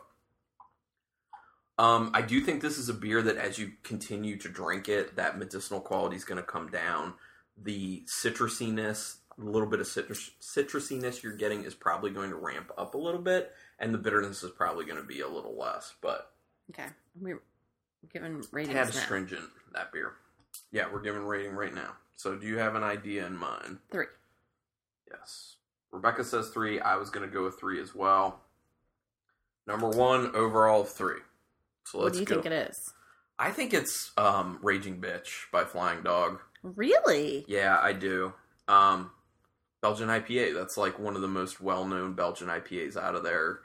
Um, 1.77 2.11
I 2.13 2.21
do 2.21 2.39
think 2.39 2.61
this 2.61 2.77
is 2.77 2.87
a 2.87 2.93
beer 2.93 3.21
that, 3.23 3.35
as 3.37 3.57
you 3.57 3.73
continue 3.83 4.37
to 4.37 4.47
drink 4.49 4.87
it, 4.87 5.15
that 5.15 5.37
medicinal 5.37 5.81
quality 5.81 6.15
is 6.15 6.23
going 6.23 6.37
to 6.37 6.43
come 6.47 6.69
down. 6.69 7.15
The 7.61 8.03
citrusiness, 8.07 9.17
a 9.39 9.43
little 9.45 9.67
bit 9.67 9.79
of 9.79 9.87
citrus 9.87 10.31
citrusiness 10.41 11.23
you're 11.23 11.35
getting 11.35 11.63
is 11.63 11.73
probably 11.73 12.11
going 12.11 12.29
to 12.29 12.35
ramp 12.35 12.71
up 12.77 12.93
a 12.93 12.97
little 12.97 13.21
bit, 13.21 13.51
and 13.79 13.93
the 13.93 13.97
bitterness 13.97 14.43
is 14.43 14.51
probably 14.51 14.85
going 14.85 14.97
to 14.97 15.03
be 15.07 15.21
a 15.21 15.27
little 15.27 15.57
less. 15.57 15.93
But 16.01 16.31
Okay. 16.71 16.87
We're 17.19 17.41
giving 18.11 18.43
ratings 18.51 18.73
tad 18.75 18.87
now. 18.93 18.99
astringent 19.01 19.43
that 19.73 19.91
beer. 19.91 20.13
Yeah, 20.71 20.85
we're 20.91 21.01
giving 21.01 21.23
rating 21.23 21.53
right 21.53 21.73
now. 21.73 21.93
So, 22.15 22.35
do 22.35 22.45
you 22.47 22.57
have 22.59 22.75
an 22.75 22.83
idea 22.83 23.25
in 23.25 23.35
mind? 23.35 23.79
Three. 23.91 24.05
Yes. 25.11 25.55
Rebecca 25.91 26.23
says 26.23 26.49
three. 26.49 26.79
I 26.79 26.95
was 26.95 27.09
going 27.09 27.27
to 27.27 27.33
go 27.33 27.43
with 27.43 27.59
three 27.59 27.81
as 27.81 27.93
well. 27.93 28.39
Number 29.67 29.89
one 29.89 30.35
overall 30.35 30.83
three. 30.83 31.19
So 31.85 31.99
What 31.99 32.05
let's 32.05 32.13
What 32.13 32.13
do 32.13 32.19
you 32.19 32.25
go. 32.25 32.41
think 32.41 32.45
it 32.53 32.69
is? 32.69 32.93
I 33.39 33.51
think 33.51 33.73
it's 33.73 34.11
um, 34.17 34.59
"Raging 34.61 35.01
Bitch" 35.01 35.51
by 35.51 35.63
Flying 35.65 36.03
Dog. 36.03 36.39
Really? 36.61 37.45
Yeah, 37.47 37.77
I 37.81 37.93
do. 37.93 38.33
Um, 38.67 39.11
Belgian 39.83 40.07
IPA. 40.07 40.55
That's 40.55 40.77
like 40.77 40.97
one 40.97 41.15
of 41.15 41.21
the 41.21 41.27
most 41.27 41.61
well-known 41.61 42.13
Belgian 42.13 42.47
IPAs 42.47 42.97
out 42.97 43.13
of 43.15 43.23
there, 43.23 43.59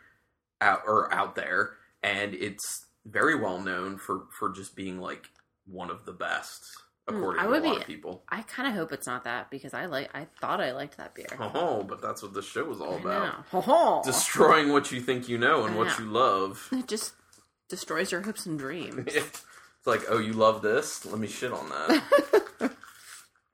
out 0.60 0.82
or 0.86 1.10
out 1.14 1.34
there, 1.36 1.76
and 2.02 2.34
it's 2.34 2.84
very 3.06 3.34
well 3.34 3.58
known 3.60 3.96
for 3.96 4.26
for 4.38 4.50
just 4.50 4.76
being 4.76 5.00
like 5.00 5.30
one 5.66 5.88
of 5.90 6.04
the 6.04 6.12
best 6.12 6.62
Hmm, 7.08 7.16
according 7.16 7.40
I 7.40 7.44
to 7.44 7.50
a 7.50 7.54
lot 7.54 7.62
be- 7.62 7.80
of 7.80 7.86
people. 7.86 8.22
I 8.28 8.42
kind 8.42 8.68
of 8.68 8.74
hope 8.74 8.92
it's 8.92 9.06
not 9.06 9.24
that 9.24 9.50
because 9.50 9.72
I 9.72 9.86
like 9.86 10.10
I 10.14 10.26
thought 10.40 10.60
I 10.60 10.72
liked 10.72 10.98
that 10.98 11.14
beer. 11.14 11.26
Oh, 11.40 11.82
but 11.84 12.02
that's 12.02 12.22
what 12.22 12.34
the 12.34 12.42
show 12.42 12.70
is 12.70 12.80
all 12.82 12.96
I 12.96 13.00
about. 13.00 13.52
know. 13.54 14.02
Destroying 14.04 14.72
what 14.72 14.92
you 14.92 15.00
think 15.00 15.26
you 15.28 15.38
know 15.38 15.64
and 15.64 15.74
I 15.74 15.78
what 15.78 15.86
know. 15.86 16.04
you 16.04 16.10
love. 16.10 16.68
It 16.72 16.86
just 16.88 17.12
destroys 17.70 18.10
your 18.12 18.22
hopes 18.22 18.44
and 18.44 18.58
dreams. 18.58 19.04
it's 19.14 19.44
like, 19.86 20.02
oh, 20.10 20.18
you 20.18 20.32
love 20.34 20.60
this? 20.62 21.06
Let 21.06 21.18
me 21.18 21.28
shit 21.28 21.52
on 21.52 21.68
that. 21.70 22.02
All 22.60 22.68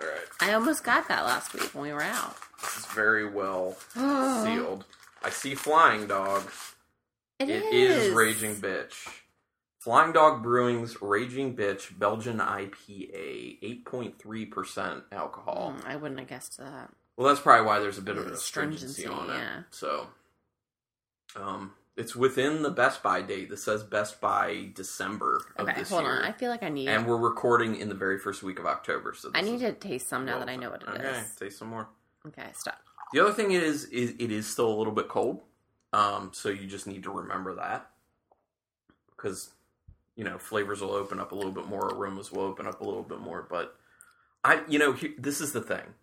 right. 0.08 0.18
I 0.40 0.52
almost 0.54 0.82
got 0.82 1.06
that 1.08 1.24
last 1.24 1.52
week 1.54 1.72
when 1.74 1.82
we 1.84 1.92
were 1.92 2.02
out. 2.02 2.36
This 2.64 2.78
is 2.78 2.86
very 2.86 3.28
well 3.28 3.76
sealed. 3.94 4.84
I 5.22 5.30
see 5.30 5.54
Flying 5.54 6.06
Dog. 6.06 6.50
It 7.38 7.48
It 7.50 7.64
is. 7.72 8.06
is 8.06 8.14
Raging 8.14 8.56
Bitch. 8.56 9.08
Flying 9.80 10.12
Dog 10.12 10.42
Brewing's 10.42 11.00
Raging 11.02 11.54
Bitch 11.56 11.98
Belgian 11.98 12.38
IPA, 12.38 13.84
8.3% 13.84 15.02
alcohol. 15.12 15.74
Mm, 15.78 15.86
I 15.86 15.96
wouldn't 15.96 16.18
have 16.20 16.28
guessed 16.28 16.56
that. 16.58 16.90
Well, 17.16 17.28
that's 17.28 17.40
probably 17.40 17.66
why 17.66 17.80
there's 17.80 17.98
a 17.98 18.02
bit 18.02 18.16
of 18.16 18.26
Yeah, 18.26 18.32
a 18.32 18.36
stringency, 18.36 19.02
stringency, 19.02 19.30
on 19.30 19.36
it. 19.36 19.38
yeah. 19.40 19.62
So, 19.70 20.06
um, 21.36 21.72
it's 21.96 22.16
within 22.16 22.62
the 22.62 22.70
Best 22.70 23.02
By 23.02 23.20
date. 23.22 23.50
This 23.50 23.62
says 23.62 23.82
Best 23.84 24.20
By 24.20 24.70
December 24.74 25.44
of 25.56 25.68
Okay, 25.68 25.80
this 25.80 25.90
hold 25.90 26.02
year. 26.04 26.12
on. 26.18 26.22
I 26.24 26.32
feel 26.32 26.50
like 26.50 26.62
I 26.62 26.68
need. 26.70 26.88
and 26.88 27.06
we're 27.06 27.16
recording 27.18 27.76
in 27.76 27.88
the 27.88 27.94
very 27.94 28.18
first 28.18 28.42
week 28.42 28.58
of 28.58 28.66
October. 28.66 29.14
So 29.14 29.30
I 29.34 29.42
need 29.42 29.60
to 29.60 29.72
taste 29.72 30.08
some 30.08 30.24
now 30.24 30.38
well 30.38 30.46
that 30.46 30.48
I 30.52 30.56
know 30.56 30.70
what 30.70 30.82
it 30.82 30.88
is. 30.88 31.06
Okay, 31.06 31.22
taste 31.38 31.58
some 31.58 31.68
more. 31.68 31.88
Okay, 32.26 32.50
stop. 32.54 32.78
The 33.12 33.20
other 33.20 33.32
thing 33.32 33.52
is, 33.52 33.84
is 33.86 34.14
it 34.18 34.30
is 34.32 34.46
still 34.46 34.72
a 34.72 34.76
little 34.76 34.92
bit 34.92 35.08
cold. 35.08 35.40
Um, 35.92 36.30
so 36.32 36.48
you 36.48 36.66
just 36.66 36.86
need 36.86 37.04
to 37.04 37.10
remember 37.10 37.54
that 37.54 37.88
because 39.16 39.50
you 40.16 40.24
know 40.24 40.38
flavors 40.38 40.80
will 40.80 40.90
open 40.92 41.20
up 41.20 41.30
a 41.32 41.34
little 41.34 41.52
bit 41.52 41.66
more, 41.66 41.86
aromas 41.88 42.32
will 42.32 42.42
open 42.42 42.66
up 42.66 42.80
a 42.80 42.84
little 42.84 43.02
bit 43.04 43.20
more. 43.20 43.46
But 43.48 43.76
I, 44.42 44.62
you 44.68 44.78
know, 44.78 44.92
he, 44.92 45.12
this 45.18 45.40
is 45.40 45.52
the 45.52 45.60
thing. 45.60 45.94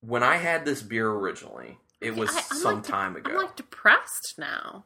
When 0.00 0.22
I 0.22 0.36
had 0.36 0.64
this 0.64 0.82
beer 0.82 1.10
originally, 1.10 1.78
it 2.00 2.14
was 2.14 2.30
I- 2.30 2.40
some 2.42 2.74
like 2.76 2.84
de- 2.84 2.90
time 2.90 3.16
ago. 3.16 3.30
I'm 3.32 3.36
like 3.38 3.56
depressed 3.56 4.34
now. 4.38 4.84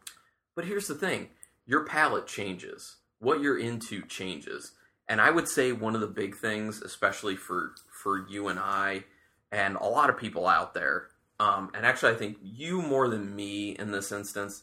But 0.57 0.65
here's 0.65 0.87
the 0.87 0.95
thing 0.95 1.29
your 1.67 1.85
palate 1.85 2.27
changes, 2.27 2.97
what 3.19 3.41
you're 3.43 3.59
into 3.59 4.03
changes. 4.07 4.73
And 5.09 5.21
I 5.21 5.31
would 5.31 5.49
say 5.49 5.73
one 5.73 5.97
of 5.97 6.01
the 6.01 6.07
big 6.07 6.37
things, 6.37 6.81
especially 6.83 7.35
for, 7.35 7.73
for 7.91 8.29
you 8.31 8.47
and 8.47 8.61
I, 8.61 9.05
and 9.53 9.77
a 9.77 9.85
lot 9.85 10.11
of 10.11 10.19
people 10.19 10.47
out 10.47 10.75
there, 10.75 11.09
um, 11.39 11.71
and 11.75 11.85
actually 11.87 12.13
I 12.13 12.17
think 12.17 12.39
you 12.43 12.83
more 12.83 13.09
than 13.09 13.35
me 13.35 13.71
in 13.71 13.91
this 13.91 14.13
instance, 14.13 14.63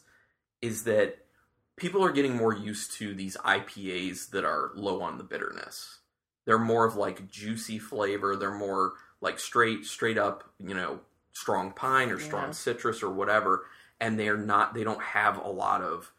is 0.62 0.84
that 0.84 1.18
people 1.76 2.04
are 2.04 2.12
getting 2.12 2.36
more 2.36 2.54
used 2.54 2.92
to 2.94 3.14
these 3.14 3.36
IPAs 3.38 4.30
that 4.30 4.44
are 4.44 4.72
low 4.74 5.00
on 5.02 5.18
the 5.18 5.24
bitterness. 5.24 5.98
They're 6.44 6.58
more 6.58 6.84
of 6.86 6.96
like 6.96 7.30
juicy 7.30 7.78
flavor. 7.78 8.34
They're 8.34 8.50
more 8.50 8.94
like 9.20 9.38
straight, 9.38 9.84
straight 9.84 10.18
up, 10.18 10.44
you 10.58 10.74
know, 10.74 11.00
strong 11.32 11.72
pine 11.72 12.10
or 12.10 12.18
strong 12.18 12.46
Yeah. 12.46 12.52
citrus 12.52 13.02
or 13.02 13.10
whatever. 13.10 13.66
And 14.00 14.18
they're 14.18 14.36
not, 14.36 14.74
they 14.74 14.84
don't 14.84 15.02
have 15.02 15.38
a 15.38 15.48
lot 15.48 15.82
of 15.82 16.12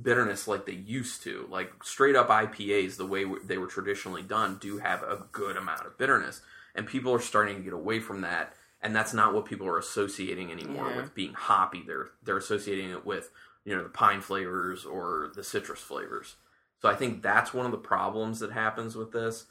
bitterness 0.00 0.46
like 0.48 0.66
they 0.66 0.72
used 0.72 1.22
to. 1.24 1.46
Like 1.50 1.82
straight 1.82 2.16
up 2.16 2.28
IPAs, 2.28 2.96
the 2.96 3.06
way 3.06 3.24
they 3.44 3.58
were 3.58 3.66
traditionally 3.66 4.22
done, 4.22 4.58
do 4.60 4.78
have 4.78 5.02
a 5.02 5.26
good 5.32 5.56
amount 5.56 5.86
of 5.86 5.98
bitterness. 5.98 6.40
And 6.74 6.86
people 6.86 7.12
are 7.12 7.20
starting 7.20 7.56
to 7.56 7.62
get 7.62 7.72
away 7.72 8.00
from 8.00 8.22
that. 8.22 8.54
And 8.82 8.94
that's 8.94 9.14
not 9.14 9.32
what 9.32 9.46
people 9.46 9.66
are 9.66 9.78
associating 9.78 10.50
anymore 10.52 10.90
Yeah. 10.90 10.96
with 10.96 11.14
being 11.14 11.32
hoppy. 11.34 11.82
They're 11.86 12.10
they're 12.22 12.36
associating 12.36 12.90
it 12.90 13.06
with 13.06 13.30
you 13.64 13.74
know 13.74 13.82
the 13.82 13.88
pine 13.88 14.20
flavors 14.20 14.84
or 14.84 15.30
the 15.34 15.44
citrus 15.44 15.80
flavors. 15.80 16.36
So 16.82 16.88
I 16.88 16.94
think 16.94 17.22
that's 17.22 17.54
one 17.54 17.64
of 17.64 17.72
the 17.72 17.78
problems 17.78 18.40
that 18.40 18.52
happens 18.52 18.94
with 18.94 19.12
this. 19.12 19.46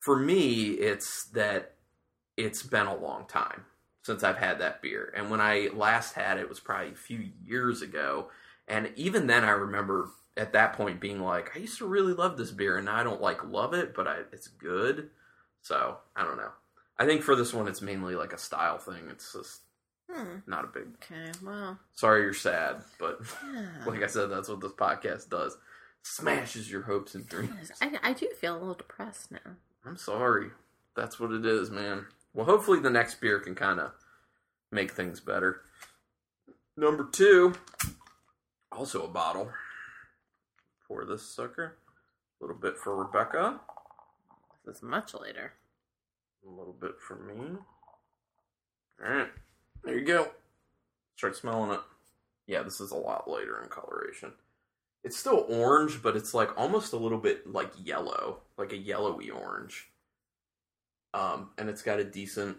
For 0.00 0.18
me, 0.18 0.70
it's 0.72 1.24
that 1.32 1.74
it's 2.36 2.62
been 2.62 2.86
a 2.86 2.94
long 2.96 3.26
time 3.26 3.64
since 4.02 4.22
I've 4.22 4.36
had 4.38 4.58
that 4.60 4.80
beer. 4.82 5.12
And 5.16 5.30
when 5.30 5.40
I 5.40 5.68
last 5.72 6.14
had 6.14 6.38
it 6.38 6.48
was 6.48 6.60
probably 6.60 6.92
a 6.92 6.96
few 6.96 7.30
years 7.44 7.82
ago. 7.82 8.28
And 8.66 8.92
even 8.96 9.26
then 9.26 9.44
I 9.44 9.50
remember 9.50 10.10
at 10.36 10.52
that 10.52 10.74
point 10.74 11.00
being 11.00 11.20
like, 11.20 11.56
I 11.56 11.60
used 11.60 11.78
to 11.78 11.86
really 11.86 12.12
love 12.12 12.36
this 12.36 12.50
beer 12.50 12.76
and 12.76 12.88
I 12.88 13.02
don't 13.02 13.20
like 13.20 13.42
love 13.44 13.72
it, 13.74 13.94
but 13.94 14.06
I, 14.06 14.18
it's 14.32 14.46
good. 14.48 15.10
So 15.62 15.98
I 16.16 16.24
don't 16.24 16.36
know. 16.36 16.50
I 16.98 17.06
think 17.06 17.22
for 17.22 17.36
this 17.36 17.52
one 17.54 17.68
it's 17.68 17.82
mainly 17.82 18.14
like 18.14 18.32
a 18.32 18.38
style 18.38 18.78
thing. 18.78 19.08
It's 19.10 19.32
just 19.32 19.60
Hmm. 20.10 20.38
not 20.46 20.64
a 20.64 20.68
big 20.68 20.86
Okay, 21.02 21.30
well, 21.44 21.78
sorry 21.94 22.22
you're 22.22 22.32
sad, 22.32 22.82
but 22.98 23.20
yeah. 23.52 23.68
like 23.86 24.02
I 24.02 24.06
said, 24.06 24.30
that's 24.30 24.48
what 24.48 24.60
this 24.60 24.72
podcast 24.72 25.28
does. 25.28 25.58
Smashes 26.02 26.70
your 26.70 26.80
hopes 26.82 27.14
and 27.14 27.28
dreams. 27.28 27.70
I, 27.82 27.92
I 28.02 28.12
do 28.14 28.26
feel 28.40 28.54
a 28.54 28.58
little 28.58 28.72
depressed 28.74 29.30
now. 29.30 29.56
I'm 29.84 29.98
sorry. 29.98 30.46
That's 30.96 31.20
what 31.20 31.30
it 31.32 31.44
is, 31.44 31.70
man. 31.70 32.06
Well, 32.32 32.46
hopefully 32.46 32.80
the 32.80 32.88
next 32.88 33.20
beer 33.20 33.38
can 33.38 33.54
kind 33.54 33.78
of 33.80 33.90
make 34.72 34.92
things 34.92 35.20
better. 35.20 35.60
Number 36.74 37.04
two, 37.12 37.52
also 38.72 39.02
a 39.04 39.08
bottle. 39.08 39.50
Pour 40.86 41.04
this 41.04 41.22
sucker. 41.22 41.76
A 42.40 42.44
little 42.44 42.58
bit 42.58 42.78
for 42.78 42.96
Rebecca. 42.96 43.60
Is 44.68 44.82
much 44.82 45.14
later. 45.14 45.52
A 46.46 46.50
little 46.50 46.74
bit 46.78 47.00
for 47.00 47.16
me. 47.16 47.56
Alright. 49.02 49.28
There 49.82 49.98
you 49.98 50.04
go. 50.04 50.28
Start 51.16 51.36
smelling 51.36 51.72
it. 51.72 51.80
Yeah, 52.46 52.62
this 52.62 52.80
is 52.80 52.90
a 52.90 52.96
lot 52.96 53.28
later 53.30 53.62
in 53.62 53.68
coloration. 53.68 54.32
It's 55.04 55.16
still 55.16 55.46
orange, 55.48 56.02
but 56.02 56.16
it's 56.16 56.34
like 56.34 56.56
almost 56.58 56.92
a 56.92 56.96
little 56.96 57.18
bit 57.18 57.50
like 57.50 57.70
yellow, 57.82 58.38
like 58.56 58.72
a 58.72 58.76
yellowy 58.76 59.30
orange. 59.30 59.88
Um, 61.14 61.50
and 61.56 61.68
it's 61.70 61.82
got 61.82 62.00
a 62.00 62.04
decent 62.04 62.56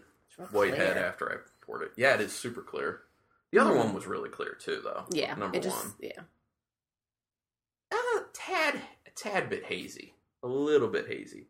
white 0.50 0.74
head 0.74 0.96
after 0.96 1.30
I 1.30 1.36
poured 1.64 1.82
it. 1.82 1.92
Yeah, 1.96 2.14
it 2.14 2.20
is 2.20 2.32
super 2.32 2.62
clear. 2.62 3.02
The 3.52 3.58
other 3.58 3.72
Mm. 3.72 3.78
one 3.84 3.94
was 3.94 4.06
really 4.06 4.30
clear 4.30 4.54
too, 4.54 4.80
though. 4.82 5.04
Yeah, 5.10 5.34
number 5.34 5.56
it 5.58 5.62
just 5.62 5.84
one. 5.84 5.94
yeah. 6.00 6.22
A 7.92 7.96
tad, 8.32 8.80
a 9.06 9.10
tad 9.10 9.48
bit 9.50 9.64
hazy, 9.64 10.14
a 10.42 10.46
little 10.48 10.88
bit 10.88 11.06
hazy. 11.08 11.46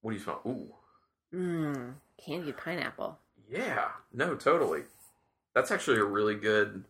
What 0.00 0.10
do 0.12 0.16
you 0.16 0.22
smell? 0.22 0.40
Ooh, 0.46 0.74
Mmm, 1.32 1.94
candied 2.18 2.56
pineapple. 2.58 3.18
yeah, 3.48 3.88
no, 4.12 4.34
totally. 4.34 4.82
That's 5.54 5.70
actually 5.70 5.98
a 5.98 6.04
really 6.04 6.34
good. 6.34 6.84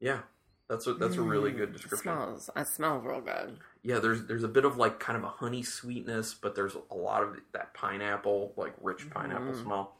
Yeah, 0.00 0.22
that's 0.68 0.86
a 0.86 0.94
that's 0.94 1.18
a 1.18 1.22
really 1.22 1.52
Mm, 1.52 1.56
good 1.58 1.72
It 1.72 1.72
description. 1.72 2.02
smells. 2.02 2.50
It 2.56 2.66
smells 2.68 3.04
real 3.04 3.20
good. 3.20 3.60
Yeah, 3.82 3.98
there's 3.98 4.24
there's 4.26 4.42
a 4.44 4.48
bit 4.48 4.64
of 4.64 4.76
like 4.76 4.98
kind 4.98 5.16
of 5.18 5.24
a 5.24 5.28
honey 5.28 5.62
sweetness, 5.62 6.34
but 6.34 6.54
there's 6.54 6.74
a 6.90 6.94
lot 6.94 7.22
of 7.22 7.36
that 7.52 7.74
pineapple, 7.74 8.54
like 8.56 8.74
rich 8.80 9.10
pineapple 9.10 9.54
Mhm. 9.54 9.62
smell. 9.62 9.96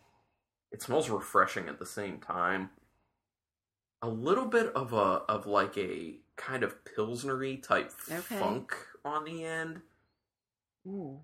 It 0.72 0.82
smells 0.82 1.10
refreshing 1.10 1.68
at 1.68 1.78
the 1.78 1.86
same 1.86 2.20
time. 2.20 2.70
A 4.02 4.08
little 4.08 4.46
bit 4.46 4.72
of 4.74 4.92
a 4.92 5.24
of 5.28 5.46
like 5.46 5.76
a 5.76 6.20
kind 6.36 6.62
of 6.62 6.84
pilsnery 6.84 7.60
type 7.62 7.90
Okay. 8.10 8.38
funk 8.38 8.74
on 9.04 9.24
the 9.24 9.44
end. 9.44 9.82
Ooh. 10.86 11.20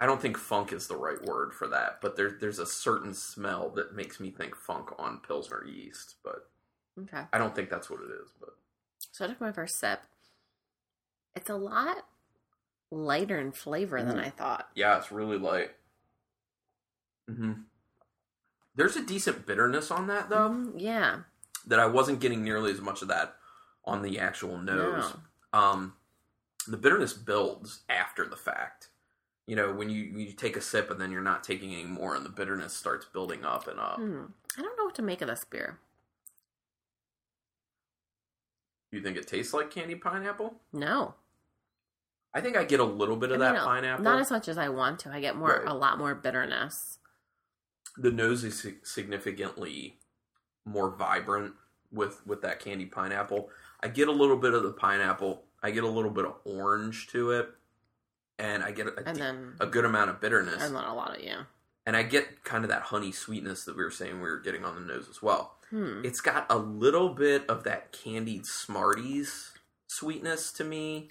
I 0.00 0.06
don't 0.06 0.20
think 0.22 0.36
funk 0.38 0.72
is 0.72 0.86
the 0.86 0.96
right 0.96 1.20
word 1.24 1.52
for 1.52 1.66
that, 1.68 2.00
but 2.00 2.16
there's 2.16 2.40
there's 2.40 2.58
a 2.58 2.66
certain 2.66 3.14
smell 3.14 3.70
that 3.70 3.94
makes 3.94 4.20
me 4.20 4.30
think 4.30 4.54
funk 4.54 4.90
on 4.98 5.20
pilsner 5.26 5.64
yeast, 5.66 6.16
but 6.22 6.48
Okay. 7.00 7.22
I 7.32 7.38
don't 7.38 7.54
think 7.54 7.70
that's 7.70 7.88
what 7.90 8.00
it 8.00 8.10
is. 8.22 8.30
But 8.40 8.50
So 9.12 9.24
I 9.24 9.28
took 9.28 9.40
my 9.40 9.52
first 9.52 9.78
sip. 9.78 10.00
It's 11.36 11.50
a 11.50 11.54
lot 11.56 11.98
lighter 12.90 13.38
in 13.38 13.52
flavor 13.52 14.02
than 14.02 14.18
I 14.18 14.30
thought. 14.30 14.68
yeah, 14.74 14.96
it's 14.98 15.12
really 15.12 15.38
light. 15.38 15.70
hmm 17.28 17.52
There's 18.74 18.96
a 18.96 19.04
decent 19.04 19.46
bitterness 19.46 19.90
on 19.90 20.06
that 20.08 20.30
though. 20.30 20.48
Mm, 20.50 20.72
yeah. 20.78 21.20
that 21.66 21.78
I 21.80 21.86
wasn't 21.86 22.20
getting 22.20 22.42
nearly 22.42 22.70
as 22.72 22.80
much 22.80 23.02
of 23.02 23.08
that 23.08 23.34
on 23.84 24.02
the 24.02 24.18
actual 24.18 24.56
nose. 24.58 25.12
No. 25.52 25.58
Um, 25.58 25.92
the 26.66 26.76
bitterness 26.76 27.12
builds 27.12 27.80
after 27.88 28.26
the 28.26 28.36
fact. 28.36 28.88
You 29.48 29.56
know, 29.56 29.72
when 29.72 29.88
you 29.88 30.02
you 30.04 30.32
take 30.32 30.56
a 30.56 30.60
sip 30.60 30.90
and 30.90 31.00
then 31.00 31.10
you're 31.10 31.22
not 31.22 31.42
taking 31.42 31.72
any 31.72 31.86
more, 31.86 32.14
and 32.14 32.22
the 32.24 32.28
bitterness 32.30 32.74
starts 32.74 33.06
building 33.06 33.44
up 33.46 33.66
and 33.66 33.80
up. 33.80 33.96
Hmm. 33.96 34.24
I 34.58 34.62
don't 34.62 34.76
know 34.76 34.84
what 34.84 34.94
to 34.96 35.02
make 35.02 35.22
of 35.22 35.28
this 35.28 35.44
beer. 35.44 35.78
You 38.92 39.00
think 39.02 39.16
it 39.16 39.26
tastes 39.26 39.52
like 39.54 39.70
candy 39.70 39.94
pineapple? 39.94 40.54
No. 40.72 41.14
I 42.34 42.40
think 42.40 42.56
I 42.56 42.64
get 42.64 42.80
a 42.80 42.84
little 42.84 43.16
bit 43.16 43.30
of 43.32 43.40
I 43.40 43.44
that 43.46 43.54
mean, 43.54 43.62
pineapple. 43.64 44.04
Not 44.04 44.20
as 44.20 44.30
much 44.30 44.48
as 44.48 44.58
I 44.58 44.68
want 44.68 44.98
to. 45.00 45.10
I 45.10 45.20
get 45.20 45.34
more 45.36 45.48
Right. 45.64 45.66
a 45.66 45.74
lot 45.74 45.98
more 45.98 46.14
bitterness. 46.14 46.98
the 47.96 48.12
nose 48.12 48.44
is 48.44 48.64
significantly 48.84 49.98
more 50.64 50.88
vibrant 50.90 51.54
with 51.90 52.24
with 52.26 52.42
that 52.42 52.60
candy 52.60 52.84
pineapple. 52.86 53.48
I 53.82 53.88
get 53.88 54.08
a 54.08 54.12
little 54.12 54.36
bit 54.36 54.52
of 54.54 54.62
the 54.62 54.72
pineapple. 54.72 55.42
I 55.62 55.70
get 55.72 55.82
a 55.84 55.88
little 55.88 56.10
bit 56.10 56.24
of 56.26 56.34
orange 56.44 57.08
to 57.08 57.30
it, 57.32 57.48
and 58.38 58.62
I 58.62 58.70
get 58.72 58.86
a, 58.86 59.02
And 59.08 59.16
then 59.16 59.54
a 59.60 59.66
good 59.66 59.84
amount 59.84 60.10
of 60.10 60.20
bitterness. 60.20 60.62
and 60.62 60.74
then 60.76 60.84
a 60.84 60.94
lot 60.94 61.16
of 61.16 61.22
yeah. 61.22 61.42
and 61.86 61.96
I 61.96 62.02
get 62.02 62.44
kind 62.44 62.64
of 62.64 62.70
that 62.70 62.82
honey 62.82 63.12
sweetness 63.12 63.64
that 63.64 63.76
we 63.76 63.82
were 63.82 63.90
saying 63.90 64.20
we 64.20 64.28
were 64.30 64.38
getting 64.40 64.64
on 64.64 64.74
the 64.74 64.80
nose 64.80 65.08
as 65.10 65.22
well. 65.22 65.56
Hmm. 65.70 66.00
It's 66.04 66.20
got 66.20 66.46
a 66.50 66.56
little 66.58 67.10
bit 67.10 67.48
of 67.48 67.64
that 67.64 67.92
candied 67.92 68.46
Smarties 68.46 69.52
sweetness 69.86 70.52
to 70.52 70.64
me 70.64 71.10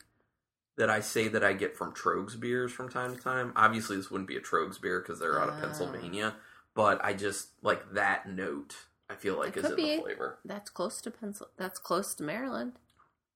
that 0.77 0.89
I 0.89 0.99
say 0.99 1.27
that 1.27 1.43
I 1.43 1.53
get 1.53 1.75
from 1.75 1.93
Troegs 1.93 2.39
beers 2.39 2.71
from 2.71 2.87
time 2.89 3.15
to 3.15 3.21
time. 3.21 3.51
Obviously, 3.55 3.97
this 3.97 4.11
wouldn't 4.11 4.27
be 4.27 4.37
a 4.37 4.41
Troegs 4.41 4.79
beer 4.79 4.99
because 4.99 5.19
they're 5.19 5.39
out 5.39 5.49
of 5.49 5.55
Ah. 5.55 5.61
Pennsylvania, 5.61 6.35
but 6.75 7.03
I 7.03 7.13
just 7.13 7.49
like 7.63 7.93
that 7.93 8.27
note. 8.29 8.75
I 9.09 9.15
feel 9.15 9.37
like 9.37 9.55
It 9.55 9.59
is 9.59 9.65
in 9.65 9.69
could 9.71 9.79
the 9.79 9.97
flavor. 10.01 10.37
That's 10.45 10.69
close 10.69 11.01
to 11.01 11.11
pencil. 11.11 11.47
That's 11.57 11.79
close 11.79 12.13
to 12.15 12.23
Maryland. 12.23 12.73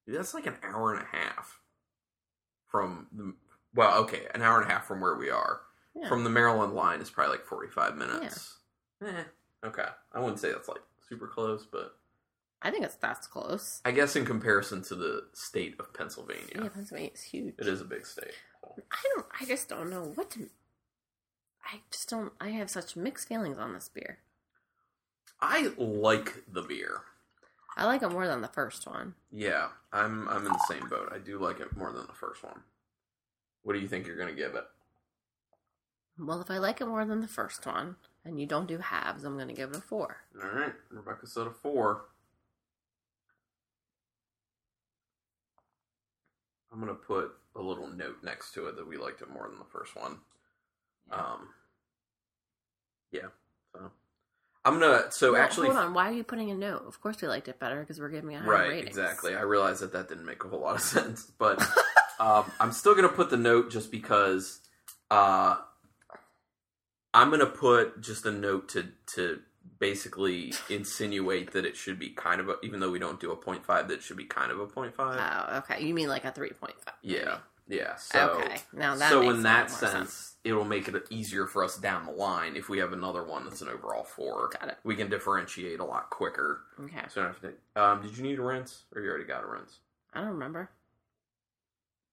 Dude, 0.05 0.15
that's 0.17 0.33
like 0.33 0.45
an 0.45 0.57
hour 0.63 0.93
and 0.93 1.01
a 1.03 1.15
half 1.17 1.60
from 2.67 3.07
the 3.12 3.33
well, 3.75 3.97
okay, 4.03 4.27
an 4.33 4.41
hour 4.41 4.59
and 4.61 4.69
a 4.69 4.73
half 4.73 4.85
from 4.85 5.01
where 5.01 5.15
we 5.15 5.29
are. 5.29 5.61
Yeah. 5.95 6.07
From 6.07 6.23
the 6.23 6.29
Maryland 6.29 6.73
line 6.73 7.01
is 7.01 7.09
probably 7.09 7.37
like 7.37 7.45
45 7.45 7.95
minutes. 7.97 8.57
Eh, 9.05 9.23
okay. 9.65 9.87
I 10.13 10.19
wouldn't 10.19 10.39
say 10.39 10.51
that's 10.51 10.69
like 10.69 10.81
super 11.07 11.27
close, 11.27 11.65
but 11.69 11.95
I 12.61 12.71
think 12.71 12.85
it's 12.85 12.95
that's 12.95 13.27
close. 13.27 13.81
I 13.83 13.91
guess 13.91 14.15
in 14.15 14.25
comparison 14.25 14.81
to 14.83 14.95
the 14.95 15.23
state 15.33 15.75
of 15.79 15.93
Pennsylvania, 15.93 16.45
Yeah, 16.55 16.69
Pennsylvania 16.69 17.11
is 17.13 17.23
huge. 17.23 17.55
it 17.59 17.67
is 17.67 17.81
a 17.81 17.85
big 17.85 18.05
state. 18.05 18.33
I 18.63 18.97
don't. 19.15 19.25
I 19.41 19.45
just 19.45 19.67
don't 19.67 19.89
know 19.89 20.03
what 20.15 20.31
to. 20.31 20.49
I 21.65 21.79
just 21.91 22.09
don't. 22.09 22.31
I 22.39 22.49
have 22.49 22.69
such 22.69 22.95
mixed 22.95 23.27
feelings 23.27 23.57
on 23.57 23.73
this 23.73 23.89
beer. 23.89 24.19
I 25.41 25.71
like 25.77 26.43
the 26.51 26.61
beer. 26.61 27.01
I 27.75 27.85
like 27.85 28.03
it 28.03 28.09
more 28.11 28.27
than 28.27 28.41
the 28.41 28.47
first 28.47 28.85
one. 28.87 29.15
Yeah, 29.31 29.69
I'm 29.91 30.27
I'm 30.29 30.45
in 30.45 30.51
the 30.53 30.65
same 30.67 30.87
boat. 30.89 31.11
I 31.13 31.17
do 31.17 31.39
like 31.39 31.59
it 31.59 31.75
more 31.75 31.91
than 31.91 32.05
the 32.07 32.13
first 32.13 32.43
one. 32.43 32.61
What 33.63 33.74
do 33.74 33.80
you 33.80 33.88
think 33.88 34.08
you're 34.08 34.18
going 34.18 34.30
to 34.30 34.36
give 34.36 34.56
it? 34.56 34.65
Well, 36.20 36.41
if 36.41 36.51
I 36.51 36.58
like 36.58 36.82
it 36.82 36.88
more 36.88 37.06
than 37.06 37.22
the 37.22 37.27
first 37.27 37.65
one, 37.65 37.96
and 38.25 38.39
you 38.39 38.46
don't 38.46 38.68
do 38.68 38.77
halves, 38.77 39.24
I'm 39.24 39.36
going 39.36 39.48
to 39.48 39.53
give 39.53 39.72
it 39.72 39.77
a 39.77 39.82
four. 39.82 40.18
All 40.41 40.50
right, 40.50 40.74
Rebecca 40.89 41.25
said 41.27 41.48
a 41.48 41.51
four. 41.51 42.06
I'm 46.72 46.80
gonna 46.80 46.94
put 46.94 47.34
a 47.56 47.62
little 47.62 47.88
note 47.88 48.18
next 48.24 48.53
to 48.53 48.68
it 48.68 48.77
that 48.77 48.88
we 48.88 48.98
liked 48.98 49.22
it 49.22 49.30
more 49.30 49.48
than 49.50 49.60
the 49.60 49.65
first 49.65 49.96
one. 49.96 50.20
Um, 51.12 51.50
yeah. 53.12 53.27
So 53.74 53.91
I'm 54.63 54.80
gonna. 54.80 55.12
So 55.12 55.34
Well, 55.34 55.41
actually, 55.41 55.68
hold 55.68 55.80
on. 55.80 55.94
Why 55.94 56.10
are 56.10 56.13
you 56.13 56.24
putting 56.24 56.50
a 56.50 56.56
note? 56.56 56.86
Of 56.88 57.01
course, 57.01 57.22
we 57.22 57.27
liked 57.27 57.50
it 57.50 57.60
better 57.60 57.82
because 57.82 58.00
we're 58.00 58.10
giving 58.10 58.32
it 58.32 58.36
a 58.36 58.39
higher 58.39 58.50
right? 58.50 58.70
ratings. 58.70 58.88
Exactly. 58.98 59.36
I 59.36 59.41
realized 59.41 59.82
that 59.82 59.91
that 59.94 60.08
didn't 60.08 60.25
make 60.25 60.44
a 60.46 60.48
whole 60.48 60.62
lot 60.62 60.75
of 60.75 60.82
sense, 60.96 61.30
but 61.38 61.62
um, 62.21 62.51
I'm 62.59 62.71
still 62.71 62.95
gonna 62.95 63.09
put 63.09 63.29
the 63.29 63.37
note 63.37 63.71
just 63.71 63.91
because. 63.91 64.59
Uh, 65.09 65.57
I'm 67.13 67.29
gonna 67.29 67.45
put 67.45 68.01
just 68.01 68.25
a 68.25 68.31
note 68.31 68.69
to 68.69 68.87
to 69.15 69.41
basically 69.79 70.53
insinuate 70.69 71.51
that 71.53 71.65
it 71.65 71.75
should 71.75 71.99
be 71.99 72.09
kind 72.09 72.39
of 72.39 72.49
a, 72.49 72.55
even 72.63 72.79
though 72.79 72.91
we 72.91 72.99
don't 72.99 73.19
do 73.19 73.31
a 73.31 73.35
point 73.35 73.65
five, 73.65 73.87
that 73.87 73.95
it 73.95 74.03
should 74.03 74.17
be 74.17 74.25
kind 74.25 74.51
of 74.51 74.59
a 74.59 74.67
point 74.67 74.95
five. 74.95 75.19
Oh, 75.19 75.57
okay. 75.57 75.83
You 75.83 75.93
mean 75.93 76.07
like 76.07 76.23
a 76.23 76.31
three 76.31 76.51
point 76.51 76.75
five? 76.85 76.93
yeah, 77.01 77.39
yeah. 77.67 77.95
So, 77.95 78.41
okay. 78.41 78.57
Now 78.73 78.95
that 78.95 79.09
so 79.09 79.29
in 79.29 79.43
that 79.43 79.69
more 79.69 79.77
sense, 79.77 80.35
it'll 80.43 80.63
make 80.63 80.87
it 80.87 80.95
easier 81.09 81.47
for 81.47 81.63
us 81.63 81.77
down 81.77 82.05
the 82.05 82.11
line 82.11 82.55
if 82.55 82.69
we 82.69 82.77
have 82.77 82.93
another 82.93 83.23
one 83.23 83.43
that's 83.43 83.61
an 83.61 83.67
overall 83.67 84.03
four. 84.03 84.51
Got 84.59 84.69
it. 84.69 84.77
We 84.83 84.95
can 84.95 85.09
differentiate 85.09 85.79
a 85.79 85.85
lot 85.85 86.09
quicker. 86.09 86.61
Okay. 86.79 87.01
So 87.09 87.33
to, 87.41 87.81
um, 87.81 88.01
did 88.03 88.15
you 88.15 88.23
need 88.23 88.39
a 88.39 88.43
rinse, 88.43 88.83
or 88.95 89.01
you 89.01 89.09
already 89.09 89.25
got 89.25 89.43
a 89.43 89.47
rinse? 89.47 89.79
I 90.13 90.21
don't 90.21 90.29
remember. 90.29 90.69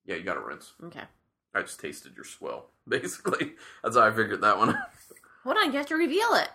Yeah, 0.08 0.16
you 0.16 0.22
gotta 0.24 0.40
rinse. 0.40 0.72
Okay. 0.82 1.02
I 1.54 1.62
just 1.62 1.78
tasted 1.78 2.16
your 2.16 2.24
swill, 2.24 2.66
basically. 2.88 3.52
That's 3.84 3.94
how 3.96 4.02
I 4.02 4.10
figured 4.10 4.40
that 4.40 4.58
one. 4.58 4.70
out. 4.70 4.76
Hold 5.44 5.56
on. 5.58 5.66
You 5.72 5.78
have 5.78 5.86
to 5.86 5.94
reveal 5.96 6.34
it. 6.34 6.48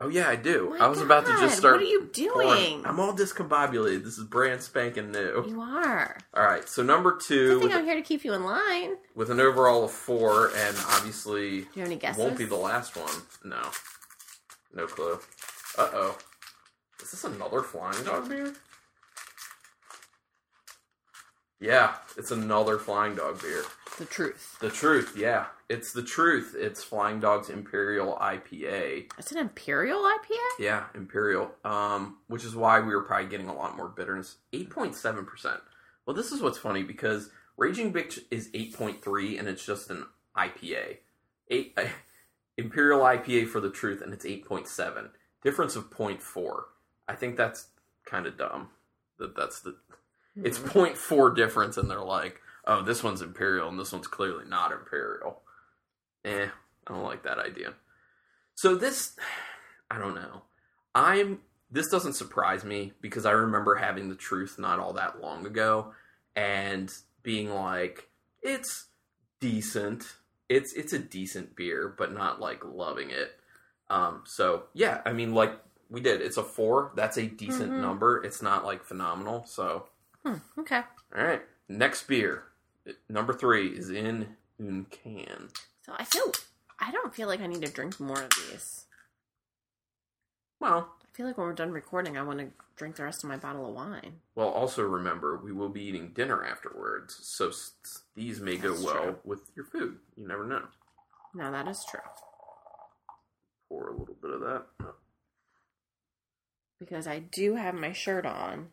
Oh 0.00 0.06
yeah, 0.08 0.28
I 0.28 0.36
do. 0.36 0.76
My 0.78 0.84
I 0.84 0.88
was 0.88 1.00
about 1.00 1.26
to 1.26 1.32
just 1.40 1.58
start. 1.58 1.74
What 1.74 1.82
are 1.82 1.84
you 1.84 2.02
pouring- 2.14 2.48
doing? 2.76 2.86
I'm 2.86 3.00
all 3.00 3.12
discombobulated. 3.12 4.04
This 4.04 4.16
is 4.16 4.22
brand 4.24 4.62
spanking 4.62 5.10
new. 5.10 5.44
You 5.48 5.60
are. 5.60 6.16
All 6.34 6.44
right, 6.44 6.68
so 6.68 6.84
number 6.84 7.16
I 7.16 7.24
two 7.26 7.48
think 7.58 7.62
with, 7.64 7.72
I'm 7.72 7.84
here 7.84 7.96
to 7.96 8.02
keep 8.02 8.24
you 8.24 8.32
in 8.32 8.44
line. 8.44 8.96
with 9.16 9.28
an 9.30 9.40
overall 9.40 9.82
of 9.84 9.90
four, 9.90 10.52
and 10.56 10.76
obviously 10.90 11.62
Do 11.62 11.66
you 11.74 11.80
have 11.80 11.86
any 11.86 11.96
guesses? 11.96 12.22
won't 12.22 12.38
be 12.38 12.44
the 12.44 12.54
last 12.54 12.96
one. 12.96 13.10
No, 13.44 13.60
no 14.72 14.86
clue. 14.86 15.18
Uh 15.76 15.88
oh, 15.94 16.18
is 17.02 17.10
this 17.10 17.24
another 17.24 17.62
Flying 17.62 18.04
Dog 18.04 18.28
beer? 18.28 18.52
Yeah, 21.60 21.94
it's 22.16 22.30
another 22.30 22.78
Flying 22.78 23.16
Dog 23.16 23.42
beer. 23.42 23.64
The 23.98 24.04
truth. 24.04 24.56
The 24.60 24.70
truth, 24.70 25.14
yeah, 25.16 25.46
it's 25.68 25.92
the 25.92 26.04
truth. 26.04 26.54
It's 26.56 26.84
Flying 26.84 27.18
Dog's 27.18 27.50
Imperial 27.50 28.16
IPA. 28.20 29.10
It's 29.18 29.32
an 29.32 29.38
Imperial 29.38 30.00
IPA? 30.02 30.38
Yeah, 30.60 30.84
Imperial. 30.94 31.50
Um, 31.64 32.18
which 32.28 32.44
is 32.44 32.54
why 32.54 32.78
we 32.80 32.94
were 32.94 33.02
probably 33.02 33.28
getting 33.28 33.48
a 33.48 33.54
lot 33.54 33.76
more 33.76 33.88
bitterness. 33.88 34.36
Eight 34.52 34.70
point 34.70 34.94
seven 34.94 35.26
percent. 35.26 35.60
Well, 36.06 36.14
this 36.14 36.30
is 36.30 36.40
what's 36.40 36.58
funny 36.58 36.84
because 36.84 37.30
Raging 37.56 37.92
Bitch 37.92 38.20
is 38.30 38.50
eight 38.54 38.74
point 38.74 39.02
three, 39.02 39.36
and 39.36 39.48
it's 39.48 39.66
just 39.66 39.90
an 39.90 40.06
IPA. 40.36 40.98
Eight 41.50 41.76
Imperial 42.56 43.00
IPA 43.00 43.48
for 43.48 43.60
the 43.60 43.70
truth, 43.70 44.00
and 44.00 44.12
it's 44.12 44.24
eight 44.24 44.46
point 44.46 44.68
seven. 44.68 45.10
Difference 45.42 45.76
of 45.76 45.90
0.4. 45.90 46.62
I 47.06 47.14
think 47.14 47.36
that's 47.36 47.68
kind 48.04 48.26
of 48.26 48.36
dumb. 48.36 48.68
That 49.18 49.36
that's 49.36 49.60
the. 49.60 49.76
It's 50.44 50.58
0.4 50.58 51.34
difference, 51.34 51.76
and 51.76 51.90
they're 51.90 52.00
like, 52.00 52.40
"Oh, 52.66 52.82
this 52.82 53.02
one's 53.02 53.22
Imperial, 53.22 53.68
and 53.68 53.78
this 53.78 53.92
one's 53.92 54.06
clearly 54.06 54.44
not 54.46 54.72
Imperial." 54.72 55.42
Eh, 56.24 56.48
I 56.86 56.92
don't 56.92 57.04
like 57.04 57.22
that 57.24 57.38
idea. 57.38 57.74
So 58.54 58.74
this, 58.74 59.16
I 59.90 59.98
don't 59.98 60.14
know. 60.14 60.42
I'm. 60.94 61.40
This 61.70 61.88
doesn't 61.88 62.14
surprise 62.14 62.64
me 62.64 62.92
because 63.02 63.26
I 63.26 63.32
remember 63.32 63.74
having 63.74 64.08
the 64.08 64.14
truth 64.14 64.58
not 64.58 64.78
all 64.78 64.94
that 64.94 65.20
long 65.20 65.44
ago, 65.46 65.92
and 66.34 66.90
being 67.22 67.50
like, 67.54 68.08
it's 68.42 68.86
decent. 69.40 70.14
It's 70.48 70.72
it's 70.72 70.92
a 70.94 70.98
decent 70.98 71.54
beer, 71.56 71.94
but 71.98 72.12
not 72.14 72.40
like 72.40 72.64
loving 72.64 73.10
it. 73.10 73.38
Um. 73.90 74.22
So 74.26 74.64
yeah, 74.74 75.02
I 75.04 75.12
mean, 75.12 75.34
like 75.34 75.58
we 75.90 76.00
did. 76.00 76.20
It's 76.22 76.36
a 76.38 76.42
four. 76.42 76.92
That's 76.96 77.16
a 77.18 77.26
decent 77.26 77.72
Mhm. 77.72 77.80
number. 77.80 78.22
It's 78.24 78.40
not 78.42 78.64
like 78.64 78.82
phenomenal. 78.84 79.44
So 79.46 79.88
Hmm, 80.24 80.34
okay. 80.58 80.82
all 81.16 81.24
right, 81.24 81.42
next 81.68 82.06
beer, 82.08 82.44
number 83.08 83.32
three 83.32 83.68
is 83.68 83.90
in 83.90 84.36
un 84.60 84.86
can. 84.90 85.48
So 85.86 85.92
I 85.96 86.04
feel 86.04 86.32
I 86.80 86.90
don't 86.90 87.14
feel 87.14 87.28
like 87.28 87.40
I 87.40 87.46
need 87.46 87.62
to 87.62 87.70
drink 87.72 87.98
more 88.00 88.20
of 88.22 88.30
these. 88.50 88.84
Well, 90.60 90.88
I 91.02 91.16
feel 91.16 91.26
like 91.26 91.38
when 91.38 91.46
we're 91.46 91.52
done 91.54 91.70
recording, 91.72 92.16
I 92.18 92.22
want 92.22 92.40
to 92.40 92.48
drink 92.76 92.96
the 92.96 93.04
rest 93.04 93.22
of 93.24 93.28
my 93.30 93.36
bottle 93.36 93.68
of 93.68 93.74
wine. 93.74 94.20
well. 94.34 94.48
Also 94.48 94.82
remember, 94.82 95.36
we 95.36 95.52
will 95.52 95.68
be 95.68 95.82
eating 95.82 96.12
dinner 96.14 96.44
afterwards, 96.44 97.16
so 97.22 97.48
s- 97.48 97.72
these 98.14 98.40
may 98.40 98.56
go 98.56 98.72
well 98.84 99.02
true. 99.02 99.18
with 99.24 99.40
your 99.56 99.64
food. 99.66 99.98
You 100.16 100.26
never 100.26 100.44
know. 100.44 100.62
Now 101.34 101.50
that 101.52 101.68
is 101.68 101.84
true 101.88 102.00
Pour 103.68 103.88
a 103.88 103.96
little 103.96 104.16
bit 104.20 104.30
of 104.32 104.40
that. 104.40 104.66
because 106.80 107.06
I 107.06 107.18
do 107.20 107.54
have 107.56 107.74
my 107.74 107.92
shirt 107.92 108.24
on 108.26 108.68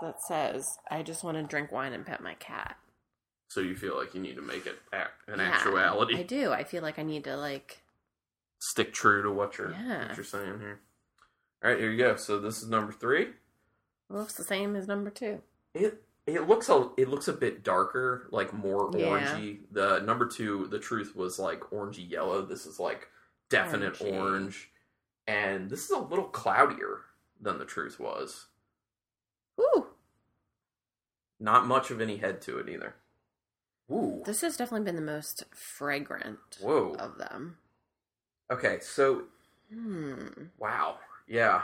that 0.00 0.22
says 0.22 0.78
I 0.90 1.02
just 1.02 1.24
want 1.24 1.36
to 1.36 1.42
drink 1.42 1.72
wine 1.72 1.92
and 1.92 2.04
pet 2.06 2.22
my 2.22 2.34
cat. 2.34 2.76
So 3.48 3.60
you 3.60 3.74
feel 3.74 3.96
like 3.96 4.14
you 4.14 4.20
need 4.20 4.36
to 4.36 4.42
make 4.42 4.66
it 4.66 4.76
act, 4.92 5.28
an 5.28 5.38
Yeah, 5.38 5.46
actuality. 5.46 6.16
I 6.18 6.22
do. 6.22 6.52
I 6.52 6.64
feel 6.64 6.82
like 6.82 6.98
I 6.98 7.02
need 7.02 7.24
to 7.24 7.36
like 7.36 7.82
Stick 8.60 8.92
true 8.92 9.22
to 9.22 9.30
what 9.30 9.56
you're 9.56 9.70
Yeah. 9.70 10.08
what 10.08 10.16
you're 10.16 10.24
saying 10.24 10.58
here. 10.60 10.80
All 11.64 11.70
right, 11.70 11.78
here 11.78 11.90
you 11.90 11.98
go. 11.98 12.16
So 12.16 12.38
this 12.40 12.60
is 12.62 12.68
number 12.68 12.92
three. 12.92 13.32
looks 14.10 14.34
the 14.34 14.44
same 14.44 14.74
as 14.76 14.86
number 14.88 15.10
two. 15.10 15.42
It 15.74 16.02
it 16.26 16.46
looks 16.46 16.68
a 16.68 16.90
it 16.96 17.08
looks 17.08 17.28
a 17.28 17.32
bit 17.32 17.62
darker, 17.62 18.26
like 18.30 18.52
more 18.52 18.90
Yeah. 18.94 19.06
orangey. 19.06 19.60
The 19.70 20.00
number 20.00 20.26
two, 20.26 20.66
the 20.68 20.78
truth 20.78 21.14
was 21.16 21.38
like 21.38 21.60
orangey 21.70 22.08
yellow. 22.10 22.42
This 22.42 22.66
is 22.66 22.78
like 22.80 23.08
definite 23.48 23.94
Orangey. 23.94 24.12
orange, 24.20 24.70
and 25.26 25.70
this 25.70 25.84
is 25.84 25.90
a 25.90 25.98
little 25.98 26.26
cloudier 26.26 27.00
than 27.40 27.58
the 27.58 27.64
truth 27.64 27.98
was. 27.98 28.46
Ooh, 29.60 29.87
Not 31.40 31.66
much 31.66 31.90
of 31.90 32.00
any 32.00 32.16
head 32.16 32.40
to 32.42 32.58
it 32.58 32.68
either. 32.68 32.94
Ooh. 33.90 34.22
this 34.26 34.42
has 34.42 34.58
definitely 34.58 34.84
been 34.84 34.96
the 34.96 35.00
most 35.12 35.44
fragrant 35.54 36.38
Whoa. 36.60 36.94
of 36.98 37.16
them. 37.16 37.56
Okay, 38.50 38.78
so 38.80 39.22
Hmm. 39.72 40.26
wow, 40.58 40.96
yeah. 41.26 41.62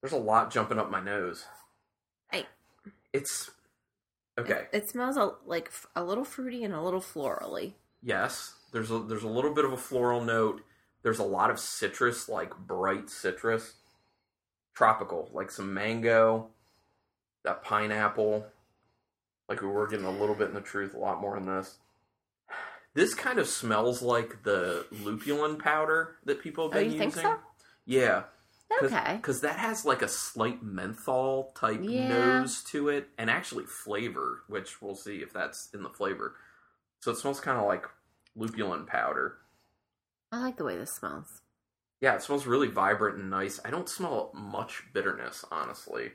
There's 0.00 0.12
a 0.12 0.16
lot 0.18 0.50
jumping 0.52 0.78
up 0.78 0.90
my 0.90 1.00
nose. 1.00 1.46
Hey. 2.30 2.46
It's 3.12 3.50
okay. 4.38 4.66
It, 4.72 4.82
it 4.84 4.90
smells 4.90 5.16
a, 5.16 5.32
like 5.46 5.70
a 5.96 6.04
little 6.04 6.24
fruity 6.24 6.64
and 6.64 6.74
a 6.74 6.82
little 6.82 7.00
florally. 7.00 7.72
Yes, 8.02 8.54
there's 8.72 8.90
a 8.90 8.98
there's 8.98 9.24
a 9.24 9.28
little 9.28 9.52
bit 9.54 9.64
of 9.64 9.72
a 9.72 9.76
floral 9.78 10.22
note. 10.22 10.62
There's 11.02 11.18
a 11.18 11.24
lot 11.24 11.50
of 11.50 11.58
citrus, 11.58 12.28
like 12.28 12.56
bright 12.58 13.08
citrus, 13.10 13.74
tropical, 14.74 15.30
like 15.32 15.50
some 15.50 15.72
mango, 15.72 16.48
that 17.44 17.62
pineapple. 17.64 18.46
Like 19.48 19.62
we 19.62 19.68
were 19.68 19.86
getting 19.86 20.04
a 20.06 20.10
little 20.10 20.34
bit 20.34 20.48
in 20.48 20.54
the 20.54 20.60
truth, 20.60 20.94
a 20.94 20.98
lot 20.98 21.20
more 21.20 21.36
in 21.36 21.46
this. 21.46 21.78
This 22.94 23.14
kind 23.14 23.38
of 23.38 23.46
smells 23.46 24.02
like 24.02 24.42
the 24.42 24.86
lupulin 24.90 25.58
powder 25.58 26.16
that 26.24 26.42
people 26.42 26.64
have 26.64 26.74
Oh, 26.74 26.78
been 26.78 26.92
you 26.92 26.98
using. 26.98 27.10
think 27.10 27.14
so? 27.14 27.38
Yeah, 27.86 28.24
Okay. 28.82 29.16
because 29.16 29.40
that 29.40 29.58
has 29.58 29.84
like 29.84 30.02
a 30.02 30.08
slight 30.08 30.62
menthol 30.62 31.52
type 31.54 31.80
Yeah. 31.84 32.08
nose 32.08 32.62
to 32.64 32.88
it, 32.88 33.08
and 33.16 33.30
actually 33.30 33.64
flavor, 33.64 34.42
which 34.48 34.82
we'll 34.82 34.94
see 34.96 35.18
if 35.22 35.32
that's 35.32 35.68
in 35.72 35.82
the 35.82 35.88
flavor. 35.90 36.36
So 37.00 37.12
it 37.12 37.16
smells 37.18 37.40
kind 37.40 37.58
of 37.58 37.66
like 37.66 37.84
lupulin 38.36 38.86
powder. 38.86 39.38
I 40.32 40.38
like 40.38 40.56
the 40.56 40.64
way 40.64 40.76
this 40.76 40.92
smells. 40.92 41.42
Yeah, 42.00 42.14
it 42.14 42.22
smells 42.22 42.46
really 42.46 42.68
vibrant 42.68 43.18
and 43.18 43.30
nice. 43.30 43.60
I 43.64 43.70
don't 43.70 43.88
smell 43.88 44.30
much 44.34 44.84
bitterness, 44.92 45.44
honestly. 45.50 46.12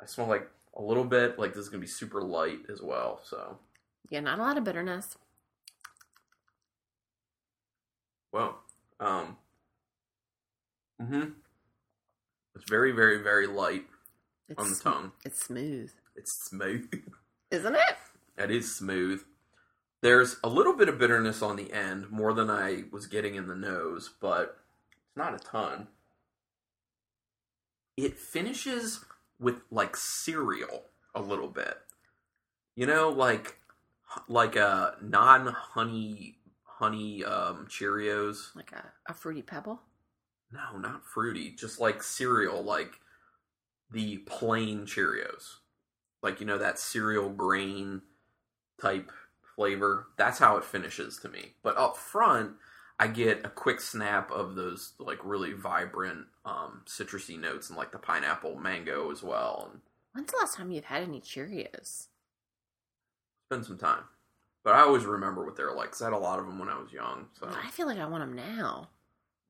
I 0.00 0.06
smell 0.06 0.26
like 0.28 0.50
a 0.76 0.82
little 0.82 1.04
bit. 1.04 1.38
Like 1.38 1.52
this 1.54 1.62
is 1.62 1.68
gonna 1.68 1.80
be 1.80 1.86
super 1.86 2.22
light 2.22 2.60
as 2.72 2.80
well. 2.82 3.20
So 3.24 3.58
Yeah, 4.10 4.20
not 4.20 4.38
a 4.38 4.42
lot 4.42 4.58
of 4.58 4.64
bitterness. 4.64 5.16
Well, 8.32 8.58
um, 9.00 9.36
mm-hmm. 11.02 11.30
It's 12.54 12.68
very, 12.68 12.92
very, 12.92 13.22
very 13.22 13.46
light 13.46 13.86
It's, 14.48 14.58
on 14.62 14.68
the 14.70 14.76
sm- 14.76 14.88
tongue. 14.88 15.12
It's 15.24 15.44
smooth, 15.44 15.90
It's 16.14 16.32
smooth. 16.48 16.88
isn't 17.50 17.74
it? 17.74 17.96
It 18.38 18.50
is 18.50 18.74
smooth. 18.76 19.22
There's 20.02 20.36
a 20.44 20.48
little 20.48 20.74
bit 20.76 20.88
of 20.88 20.98
bitterness 20.98 21.42
on 21.42 21.56
the 21.56 21.72
end, 21.72 22.10
more 22.10 22.32
than 22.32 22.48
I 22.48 22.84
was 22.90 23.06
getting 23.06 23.34
in 23.34 23.48
the 23.48 23.54
nose, 23.56 24.10
but 24.20 24.58
it's 25.08 25.16
not 25.16 25.34
a 25.34 25.38
ton. 25.38 25.88
It 27.96 28.18
finishes 28.18 29.04
with 29.40 29.56
like 29.70 29.96
cereal 29.96 30.84
a 31.14 31.20
little 31.20 31.48
bit. 31.48 31.78
You 32.76 32.86
know, 32.86 33.08
like 33.08 33.58
like 34.28 34.56
a 34.56 34.94
non-honey 35.02 36.36
honey 36.64 37.24
um 37.24 37.66
Cheerios. 37.68 38.54
Like 38.54 38.72
a, 38.72 38.92
a 39.08 39.14
fruity 39.14 39.42
pebble. 39.42 39.80
No, 40.52 40.78
not 40.78 41.04
fruity, 41.04 41.50
just 41.50 41.80
like 41.80 42.02
cereal, 42.02 42.62
like 42.62 42.92
the 43.90 44.18
plain 44.18 44.86
Cheerios. 44.86 45.56
Like 46.22 46.40
you 46.40 46.46
know 46.46 46.58
that 46.58 46.78
cereal 46.78 47.30
grain 47.30 48.02
type 48.80 49.10
flavor. 49.56 50.08
That's 50.16 50.38
how 50.38 50.56
it 50.56 50.64
finishes 50.64 51.18
to 51.18 51.28
me. 51.28 51.54
But 51.62 51.76
up 51.76 51.96
front, 51.96 52.52
I 53.00 53.06
get 53.08 53.44
a 53.46 53.48
quick 53.48 53.80
snap 53.80 54.30
of 54.30 54.54
those 54.54 54.92
like 54.98 55.18
really 55.24 55.54
vibrant 55.54 56.26
um 56.44 56.82
citrusy 56.86 57.38
notes 57.40 57.68
and 57.70 57.76
like 57.78 57.90
the 57.92 57.98
pineapple 57.98 58.56
mango 58.56 59.10
as 59.10 59.22
well 59.22 59.70
and 59.72 59.80
When's 60.12 60.30
the 60.30 60.38
last 60.38 60.56
time 60.56 60.70
you've 60.70 60.84
had 60.84 61.02
any 61.02 61.20
Cheerios? 61.20 62.08
spend 63.46 63.64
some 63.64 63.78
time. 63.78 64.04
But 64.62 64.74
I 64.74 64.80
always 64.80 65.04
remember 65.04 65.44
what 65.44 65.56
they're 65.56 65.72
like 65.72 65.92
'cause 65.92 66.02
I 66.02 66.06
had 66.06 66.12
a 66.14 66.18
lot 66.18 66.38
of 66.38 66.46
them 66.46 66.58
when 66.58 66.68
I 66.68 66.78
was 66.78 66.92
young. 66.92 67.28
So 67.38 67.48
I 67.48 67.70
feel 67.70 67.86
like 67.86 67.98
I 67.98 68.06
want 68.06 68.22
them 68.22 68.34
now. 68.36 68.90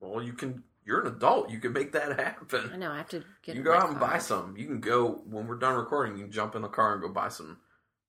well, 0.01 0.23
you 0.23 0.33
can. 0.33 0.63
You're 0.85 1.01
an 1.03 1.09
adult. 1.09 1.51
You 1.51 1.59
can 1.61 1.73
make 1.75 1.93
that 1.93 2.19
happen. 2.19 2.71
I 2.73 2.77
know 2.77 2.91
I 2.91 2.97
have 2.99 3.09
to 3.11 3.23
get. 3.43 3.55
You 3.55 3.61
in 3.61 3.65
go 3.65 3.73
my 3.73 3.77
out 3.79 3.89
and 3.91 3.99
car. 3.99 4.11
buy 4.13 4.19
some. 4.19 4.57
You 4.57 4.67
can 4.67 4.81
go 4.81 5.23
when 5.27 5.47
we're 5.47 5.57
done 5.57 5.77
recording. 5.77 6.17
You 6.17 6.25
can 6.25 6.33
jump 6.33 6.55
in 6.55 6.63
the 6.63 6.69
car 6.69 6.93
and 6.95 7.03
go 7.03 7.09
buy 7.09 7.29
some 7.29 7.59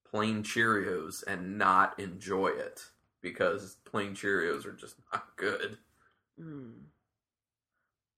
plain 0.10 0.44
Cheerios 0.44 1.24
and 1.28 1.58
not 1.58 2.00
enjoy 2.00 2.48
it 2.48 2.91
because 3.22 3.78
plain 3.86 4.14
Cheerios 4.14 4.66
are 4.66 4.74
just 4.74 4.96
not 5.12 5.36
good. 5.36 5.78
Mm. 6.40 6.74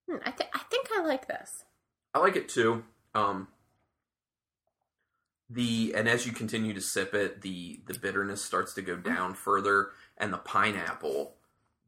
Hmm, 0.08 0.16
I 0.24 0.30
think 0.30 0.50
I 0.54 0.60
think 0.70 0.88
I 0.94 1.02
like 1.02 1.28
this. 1.28 1.64
I 2.14 2.18
like 2.18 2.36
it 2.36 2.48
too. 2.48 2.84
Um, 3.14 3.48
the 5.50 5.94
and 5.96 6.08
as 6.08 6.26
you 6.26 6.32
continue 6.32 6.74
to 6.74 6.80
sip 6.80 7.14
it, 7.14 7.42
the 7.42 7.80
the 7.86 7.98
bitterness 7.98 8.42
starts 8.42 8.74
to 8.74 8.82
go 8.82 8.96
down 8.96 9.34
further, 9.34 9.90
and 10.16 10.32
the 10.32 10.38
pineapple 10.38 11.34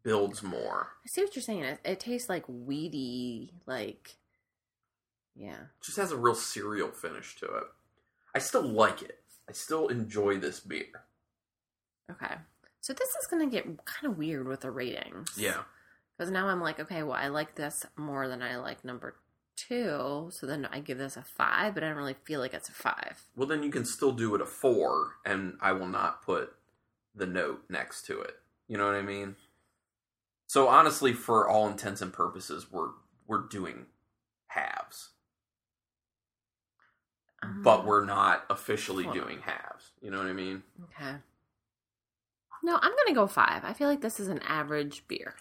builds 0.03 0.43
more. 0.43 0.89
I 1.05 1.09
see 1.09 1.23
what 1.23 1.35
you're 1.35 1.43
saying. 1.43 1.65
It, 1.65 1.81
it 1.85 2.01
tastes 2.01 2.29
like 2.29 2.45
weedy, 2.49 3.53
like 3.67 4.17
yeah. 5.35 5.51
It 5.51 5.85
just 5.85 5.99
has 5.99 6.13
a 6.13 6.17
real 6.17 6.35
cereal 6.35 6.91
finish 6.91 7.37
to 7.37 7.47
it. 7.47 7.65
I 8.35 8.39
still 8.39 8.63
like 8.63 9.03
it. 9.03 9.19
I 9.49 9.53
still 9.53 9.89
enjoy 9.89 10.39
this 10.39 10.61
beer. 10.61 10.87
Okay, 12.11 12.35
so 12.87 12.93
this 12.93 13.09
is 13.17 13.27
gonna 13.27 13.49
get 13.49 13.65
kind 13.85 14.13
of 14.13 14.17
weird 14.17 14.47
with 14.47 14.61
the 14.61 14.71
ratings. 14.71 15.33
Yeah. 15.37 15.63
because 16.17 16.31
now 16.31 16.47
I'm 16.49 16.61
like, 16.61 16.79
okay, 16.79 17.03
well, 17.03 17.19
I 17.19 17.27
like 17.27 17.57
this 17.57 17.85
more 17.97 18.29
than 18.29 18.43
I 18.43 18.57
like 18.59 18.85
number 18.85 19.17
two, 19.57 20.29
so 20.31 20.47
then 20.47 20.69
I 20.71 20.79
give 20.79 20.97
this 20.99 21.17
a 21.17 21.23
five, 21.23 21.75
but 21.75 21.83
I 21.83 21.89
don't 21.89 21.97
really 21.97 22.15
feel 22.25 22.39
like 22.39 22.55
it's 22.55 22.69
a 22.69 22.73
five. 22.73 23.25
Well, 23.35 23.49
then 23.49 23.63
you 23.65 23.71
can 23.71 23.85
still 23.85 24.13
do 24.13 24.35
it 24.37 24.41
a 24.41 24.47
four, 24.47 25.17
and 25.25 25.57
I 25.61 25.73
will 25.73 25.89
not 25.89 26.23
put 26.23 26.55
the 27.15 27.27
note 27.27 27.65
next 27.69 28.03
to 28.07 28.21
it. 28.21 28.37
You 28.69 28.79
know 28.79 28.87
what 28.87 28.95
I 28.95 29.03
mean? 29.03 29.35
So 30.47 30.69
honestly, 30.69 31.13
for 31.13 31.49
all 31.49 31.67
intents 31.69 32.01
and 32.03 32.13
purposes, 32.13 32.71
we're 32.71 32.91
we're 33.27 33.49
doing 33.49 33.87
halves, 34.47 35.11
but 37.43 37.81
Um, 37.81 37.87
we're 37.87 38.05
not 38.05 38.45
officially 38.49 39.05
doing 39.13 39.41
halves. 39.41 39.91
You 40.01 40.11
know 40.13 40.19
what 40.19 40.29
I 40.29 40.33
mean? 40.33 40.63
okay. 40.85 41.17
No, 42.63 42.79
I'm 42.81 42.93
gonna 42.97 43.15
go 43.15 43.27
five. 43.27 43.65
I 43.65 43.73
feel 43.73 43.89
like 43.89 44.01
this 44.01 44.19
is 44.21 44.29
an 44.29 44.41
average 44.43 45.07
beer. 45.09 45.35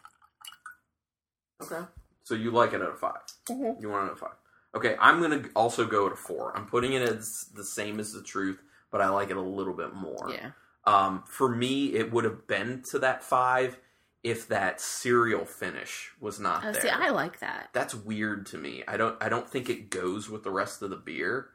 Okay. 1.61 1.81
So 2.23 2.35
you 2.35 2.51
like 2.51 2.73
it 2.73 2.81
at 2.81 2.89
a 2.89 2.95
5 2.95 3.13
Mhm. 3.49 3.81
You 3.81 3.89
want 3.89 4.05
it 4.07 4.11
at 4.11 4.13
a 4.13 4.15
five. 4.17 4.35
Okay, 4.75 4.97
I'm 4.99 5.21
gonna 5.21 5.43
also 5.55 5.85
go 5.85 6.07
at 6.07 6.11
a 6.13 6.15
four. 6.17 6.55
I'm 6.55 6.65
putting 6.65 6.93
it 6.93 7.01
as 7.01 7.45
the 7.53 7.63
same 7.63 7.99
as 7.99 8.11
the 8.11 8.21
truth, 8.21 8.61
but 8.91 8.99
I 9.01 9.07
like 9.09 9.29
it 9.29 9.37
a 9.37 9.41
little 9.41 9.73
bit 9.73 9.93
more. 9.93 10.27
Yeah. 10.29 10.51
Um, 10.85 11.23
for 11.27 11.47
me, 11.49 11.93
it 11.93 12.11
would 12.11 12.25
have 12.25 12.45
been 12.47 12.81
to 12.89 12.99
that 12.99 13.23
five 13.23 13.79
if 14.21 14.47
that 14.49 14.81
cereal 14.81 15.45
finish 15.45 16.11
was 16.19 16.39
not 16.39 16.65
Oh, 16.65 16.71
there. 16.71 16.81
see, 16.81 16.89
I 16.89 17.09
like 17.09 17.39
that. 17.39 17.69
That's 17.73 17.95
weird 17.95 18.45
to 18.47 18.57
me. 18.57 18.83
I 18.87 18.97
don't. 18.97 19.21
I 19.23 19.29
don't 19.29 19.49
think 19.49 19.69
it 19.69 19.89
goes 19.89 20.29
with 20.29 20.43
the 20.43 20.51
rest 20.51 20.81
of 20.81 20.89
the 20.89 20.97
beer. 20.97 21.51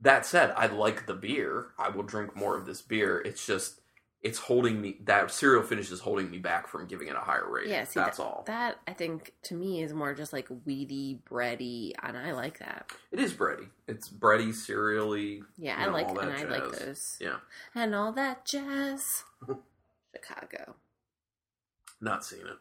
That 0.00 0.24
said, 0.26 0.52
I 0.56 0.66
like 0.66 1.06
the 1.06 1.14
beer. 1.14 1.72
I 1.78 1.88
will 1.88 2.02
drink 2.02 2.36
more 2.36 2.54
of 2.56 2.66
this 2.66 2.82
beer. 2.82 3.18
It's 3.20 3.44
just 3.46 3.80
it's 4.22 4.38
holding 4.38 4.80
me. 4.80 4.96
That 5.04 5.30
cereal 5.30 5.62
finish 5.62 5.90
is 5.90 6.00
holding 6.00 6.30
me 6.30 6.38
back 6.38 6.66
from 6.68 6.86
giving 6.86 7.08
it 7.08 7.14
a 7.14 7.20
higher 7.20 7.48
rating. 7.48 7.72
Yeah, 7.72 7.84
see, 7.84 8.00
that's 8.00 8.18
that, 8.18 8.22
all. 8.22 8.44
That 8.46 8.78
I 8.86 8.92
think 8.92 9.32
to 9.44 9.54
me 9.54 9.82
is 9.82 9.92
more 9.92 10.14
just 10.14 10.32
like 10.32 10.48
weedy, 10.64 11.20
bready, 11.30 11.92
and 12.02 12.16
I 12.16 12.32
like 12.32 12.58
that. 12.58 12.90
it 13.12 13.20
is 13.20 13.32
bready. 13.32 13.68
It's 13.86 14.08
bready, 14.08 14.48
cereally. 14.48 15.42
Yeah, 15.56 15.76
I 15.78 15.86
know, 15.86 15.92
like 15.92 16.08
and 16.08 16.16
that 16.18 16.38
I 16.38 16.44
like 16.44 16.78
those. 16.78 17.16
Yeah, 17.20 17.36
And 17.74 17.94
all 17.94 18.12
that 18.12 18.46
jazz. 18.46 19.24
Chicago. 20.14 20.76
not 22.00 22.24
seen 22.24 22.40
it. 22.40 22.56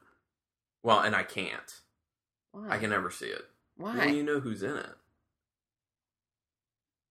Well, 0.84 1.00
and 1.00 1.16
I 1.16 1.24
can't. 1.24 1.82
Why? 2.52 2.70
I 2.70 2.78
can 2.78 2.90
never 2.90 3.10
see 3.10 3.28
it. 3.28 3.46
Why? 3.78 3.98
Well, 3.98 4.10
you 4.10 4.24
know 4.24 4.40
who's 4.40 4.62
in 4.62 4.76
it. 4.76 4.96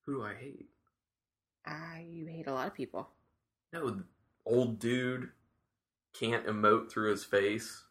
Who 0.06 0.16
do 0.16 0.22
I 0.22 0.34
hate? 0.34 0.68
Ah, 1.66 1.96
you 1.98 2.26
hate 2.26 2.46
a 2.46 2.52
lot 2.52 2.66
of 2.66 2.74
people. 2.74 3.08
No, 3.72 4.02
old 4.46 4.78
dude 4.78 5.30
can't 6.18 6.46
emote 6.46 6.90
through 6.90 7.10
his 7.10 7.24
face. 7.24 7.84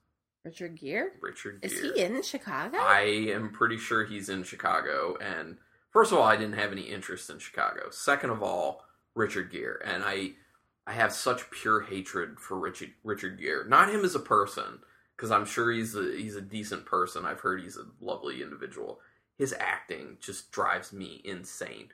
Richard 0.43 0.79
Gere? 0.79 1.11
Richard 1.21 1.63
Is 1.63 1.79
he 1.79 2.01
in 2.01 2.21
Chicago? 2.21 2.77
I 2.77 3.29
am 3.31 3.51
pretty 3.51 3.77
sure 3.77 4.03
he's 4.03 4.29
in 4.29 4.43
Chicago. 4.43 5.17
And 5.21 5.57
first 5.91 6.11
of 6.11 6.17
all, 6.17 6.25
I 6.25 6.35
didn't 6.35 6.57
have 6.57 6.71
any 6.71 6.81
interest 6.81 7.29
in 7.29 7.39
Chicago. 7.39 7.89
Second 7.91 8.31
of 8.31 8.43
all, 8.43 8.83
Richard 9.15 9.51
Gere, 9.51 9.77
and 9.85 10.03
I, 10.03 10.31
I 10.85 10.93
have 10.93 11.13
such 11.13 11.49
pure 11.49 11.81
hatred 11.81 12.39
for 12.39 12.57
Richard 12.59 12.91
Richard 13.03 13.39
Gere. 13.39 13.67
Not 13.67 13.89
him 13.89 14.03
as 14.03 14.15
a 14.15 14.19
person, 14.19 14.79
because 15.15 15.31
I'm 15.31 15.45
sure 15.45 15.71
he's 15.71 15.95
a 15.95 16.15
he's 16.17 16.35
a 16.35 16.41
decent 16.41 16.85
person. 16.85 17.25
I've 17.25 17.39
heard 17.39 17.61
he's 17.61 17.77
a 17.77 17.85
lovely 18.01 18.41
individual. 18.41 18.99
His 19.37 19.55
acting 19.59 20.17
just 20.19 20.51
drives 20.51 20.91
me 20.91 21.21
insane. 21.23 21.89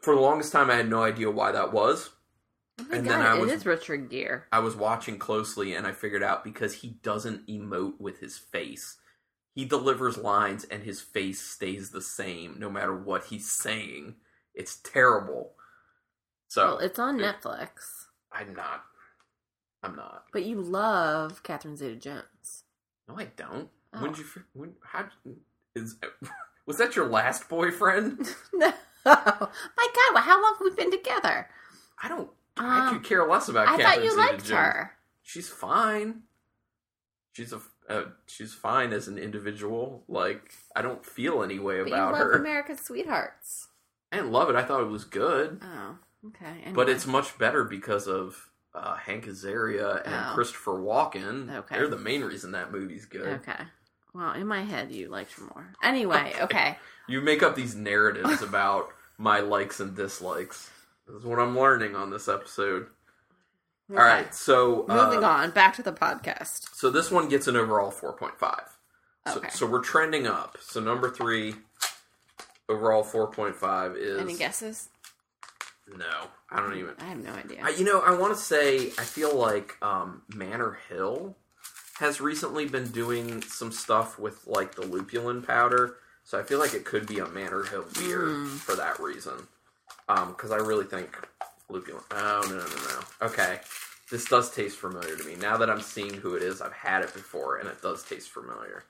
For 0.00 0.14
the 0.14 0.20
longest 0.20 0.52
time, 0.52 0.70
I 0.70 0.76
had 0.76 0.88
no 0.88 1.02
idea 1.02 1.30
why 1.30 1.52
that 1.52 1.72
was. 1.72 2.10
Oh 2.80 2.84
my 2.90 2.96
and 2.96 3.06
god, 3.06 3.12
then 3.12 3.20
I 3.26 3.36
it 3.36 3.40
was- 3.40 3.52
is 3.52 3.66
Richard 3.66 4.08
Gere. 4.10 4.42
I 4.52 4.58
was 4.60 4.76
watching 4.76 5.18
closely 5.18 5.74
and 5.74 5.86
I 5.86 5.92
figured 5.92 6.22
out 6.22 6.44
because 6.44 6.74
he 6.74 6.98
doesn't 7.02 7.46
emote 7.46 7.98
with 8.00 8.20
his 8.20 8.38
face. 8.38 8.96
He 9.54 9.64
delivers 9.64 10.16
lines 10.16 10.64
and 10.64 10.82
his 10.84 11.00
face 11.00 11.40
stays 11.40 11.90
the 11.90 12.02
same 12.02 12.56
no 12.58 12.70
matter 12.70 12.94
what 12.94 13.24
he's 13.24 13.50
saying. 13.50 14.14
It's 14.54 14.76
terrible. 14.76 15.52
So 16.48 16.64
well, 16.66 16.78
it's 16.78 16.98
on 16.98 17.18
it- 17.20 17.24
Netflix. 17.24 17.68
I'm 18.32 18.54
not. 18.54 18.84
I'm 19.82 19.96
not. 19.96 20.24
But 20.32 20.44
you 20.44 20.60
love 20.60 21.42
Catherine 21.42 21.76
Zeta 21.76 21.96
Jones. 21.96 22.64
No, 23.08 23.16
I 23.18 23.24
don't. 23.36 23.68
Oh. 23.94 24.02
When 24.02 24.12
did 24.12 24.18
you? 24.20 24.42
When? 24.52 24.72
How? 24.82 25.06
Is 25.74 25.96
was 26.66 26.78
that 26.78 26.94
your 26.96 27.06
last 27.06 27.48
boyfriend? 27.48 28.34
no. 28.52 28.72
My 29.04 29.14
god, 29.24 30.14
well, 30.14 30.22
how 30.22 30.42
long 30.42 30.56
have 30.58 30.64
we 30.64 30.70
been 30.74 30.90
together? 30.90 31.48
I 32.02 32.08
don't. 32.08 32.28
I 32.60 32.88
Um, 32.88 32.94
could 32.94 33.04
care 33.08 33.26
less 33.28 33.48
about. 33.48 33.68
I 33.68 33.72
thought 33.72 33.80
Catherine 33.80 34.04
you 34.06 34.16
liked 34.16 34.40
Zeta-Jones. 34.42 34.50
her. 34.50 34.92
she's 35.22 35.48
fine. 35.48 36.22
She's 37.32 37.52
a 37.52 37.60
uh, 37.88 38.04
she's 38.26 38.52
fine 38.52 38.92
as 38.92 39.08
an 39.08 39.16
individual. 39.18 40.02
Like 40.08 40.52
I 40.76 40.82
don't 40.82 41.04
feel 41.04 41.42
any 41.42 41.58
way 41.58 41.78
But 41.80 41.88
you 41.88 41.94
about 41.94 42.12
love 42.12 42.22
her. 42.22 42.32
America's 42.32 42.80
Sweethearts. 42.80 43.68
I 44.12 44.16
didn't 44.16 44.32
love 44.32 44.50
it. 44.50 44.56
I 44.56 44.64
thought 44.64 44.80
it 44.82 44.88
was 44.88 45.04
good, 45.04 45.60
Oh, 45.62 45.96
okay. 46.28 46.62
but 46.72 46.82
anyway. 46.82 46.92
it's 46.92 47.06
much 47.06 47.36
better 47.38 47.64
because 47.64 48.06
of 48.08 48.50
uh, 48.74 48.96
Hank 48.96 49.26
Azaria 49.26 50.02
and 50.04 50.14
Oh. 50.14 50.34
Christopher 50.34 50.72
Walken. 50.78 51.54
Okay. 51.54 51.76
They're 51.76 51.88
the 51.88 51.96
main 51.98 52.22
reason 52.24 52.52
that 52.52 52.72
movie's 52.72 53.04
good. 53.06 53.40
Okay. 53.46 53.62
Well, 54.14 54.32
in 54.32 54.46
my 54.46 54.62
head, 54.62 54.90
you 54.92 55.08
liked 55.08 55.32
her 55.34 55.44
more. 55.54 55.74
Anyway, 55.82 56.32
okay. 56.40 56.76
You 57.06 57.20
make 57.20 57.42
up 57.42 57.54
these 57.54 57.74
narratives 57.74 58.40
about 58.42 58.88
my 59.18 59.40
likes 59.40 59.78
and 59.80 59.94
dislikes. 59.94 60.70
This 61.08 61.20
is 61.20 61.24
what 61.24 61.38
I'm 61.38 61.58
learning 61.58 61.96
on 61.96 62.10
this 62.10 62.28
episode. 62.28 62.86
All 63.90 63.96
right, 63.96 64.34
so 64.34 64.84
uh, 64.88 65.06
Moving 65.06 65.24
on, 65.24 65.50
back 65.50 65.74
to 65.76 65.82
the 65.82 65.92
podcast. 65.92 66.74
So 66.74 66.90
this 66.90 67.10
one 67.10 67.28
gets 67.30 67.46
an 67.48 67.56
overall 67.56 67.90
4.5. 67.90 68.60
So, 69.26 69.38
Okay. 69.38 69.48
so 69.50 69.66
we're 69.66 69.80
trending 69.82 70.26
up. 70.26 70.58
So 70.60 70.78
number 70.80 71.08
three, 71.10 71.54
overall 72.68 73.02
4.5 73.02 73.96
is 73.96 74.20
Any 74.20 74.36
guesses? 74.36 74.90
no. 75.96 76.06
I 76.50 76.60
don't 76.60 76.76
even. 76.78 76.94
I 76.98 77.04
have 77.04 77.18
no 77.22 77.32
idea. 77.32 77.60
I, 77.62 77.70
you 77.70 77.84
know, 77.84 78.00
I 78.00 78.12
want 78.14 78.34
to 78.34 78.40
say 78.42 78.86
I 78.98 79.04
feel 79.04 79.34
like 79.36 79.76
um, 79.82 80.22
Manor 80.34 80.78
Hill 80.88 81.36
has 81.98 82.22
recently 82.22 82.64
been 82.66 82.88
doing 82.90 83.42
some 83.42 83.70
stuff 83.70 84.18
with 84.18 84.46
like 84.46 84.74
the 84.74 84.82
lupulin 84.82 85.42
powder, 85.46 85.96
so 86.24 86.38
I 86.38 86.42
feel 86.42 86.58
like 86.58 86.72
it 86.72 86.86
could 86.86 87.06
be 87.06 87.18
a 87.18 87.26
Manor 87.28 87.64
Hill 87.64 87.84
beer 87.98 88.20
Mm. 88.20 88.48
for 88.58 88.74
that 88.76 88.98
reason. 88.98 89.46
Um, 90.08 90.28
because 90.28 90.50
I 90.50 90.56
really 90.56 90.84
think 90.84 91.16
lupulin. 91.70 92.02
Oh 92.10 92.40
no 92.48 92.56
no 92.56 92.64
no 92.64 92.66
no. 92.66 93.26
Okay, 93.26 93.60
this 94.10 94.24
does 94.24 94.50
taste 94.50 94.78
familiar 94.78 95.16
to 95.16 95.24
me. 95.24 95.36
Now 95.36 95.56
that 95.58 95.70
I'm 95.70 95.80
seeing 95.80 96.14
who 96.14 96.34
it 96.34 96.42
is, 96.42 96.60
I've 96.60 96.72
had 96.72 97.02
it 97.02 97.12
before, 97.12 97.56
and 97.56 97.68
it 97.68 97.82
does 97.82 98.02
taste 98.02 98.30
familiar. 98.30 98.84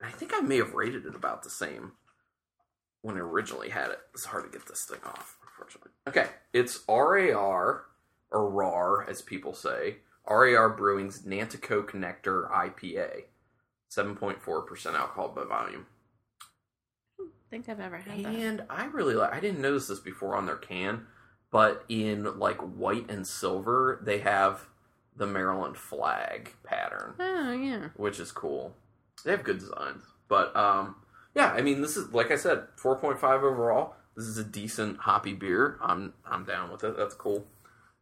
And 0.00 0.08
I 0.08 0.12
think 0.12 0.32
I 0.34 0.40
may 0.40 0.56
have 0.56 0.74
rated 0.74 1.06
it 1.06 1.14
about 1.14 1.42
the 1.42 1.50
same 1.50 1.92
when 3.02 3.16
I 3.16 3.20
originally 3.20 3.70
had 3.70 3.90
it. 3.90 3.98
It's 4.14 4.24
hard 4.24 4.44
to 4.44 4.50
get 4.50 4.66
this 4.66 4.84
thing 4.84 5.00
off, 5.04 5.36
unfortunately. 5.46 5.92
Okay, 6.08 6.26
it's 6.52 6.80
RAR 6.88 7.84
or 8.30 8.50
RAR 8.50 9.08
as 9.08 9.22
people 9.22 9.54
say. 9.54 9.98
RAR 10.28 10.68
Brewing's 10.70 11.22
Nanticoke 11.22 11.94
Nectar 11.94 12.50
IPA. 12.52 13.24
7.4% 13.90 14.94
alcohol 14.94 15.28
by 15.28 15.44
volume. 15.44 15.86
Think 17.50 17.68
I've 17.68 17.80
ever 17.80 17.96
had 17.96 18.24
that. 18.24 18.26
And 18.34 18.62
I 18.68 18.86
really 18.86 19.14
like 19.14 19.32
I 19.32 19.40
didn't 19.40 19.60
notice 19.62 19.88
this 19.88 20.00
before 20.00 20.36
on 20.36 20.46
their 20.46 20.56
can, 20.56 21.06
but 21.50 21.84
in 21.88 22.38
like 22.38 22.58
white 22.60 23.10
and 23.10 23.26
silver, 23.26 24.00
they 24.04 24.18
have 24.18 24.66
the 25.16 25.26
Maryland 25.26 25.76
flag 25.76 26.54
pattern, 26.62 27.14
Oh 27.18 27.52
yeah. 27.52 27.88
which 27.96 28.20
is 28.20 28.30
cool. 28.32 28.74
They 29.24 29.30
have 29.30 29.44
good 29.44 29.58
designs. 29.58 30.04
But 30.28 30.54
um 30.54 30.96
yeah, 31.34 31.52
I 31.52 31.62
mean 31.62 31.80
this 31.80 31.96
is 31.96 32.12
like 32.12 32.30
I 32.30 32.36
said, 32.36 32.64
4.5 32.76 33.22
overall. 33.42 33.94
This 34.16 34.26
is 34.26 34.36
a 34.38 34.44
decent 34.44 34.98
hoppy 34.98 35.32
beer. 35.32 35.78
I'm 35.80 36.12
I'm 36.26 36.44
down 36.44 36.70
with 36.70 36.84
it. 36.84 36.96
That's 36.96 37.14
cool. 37.14 37.46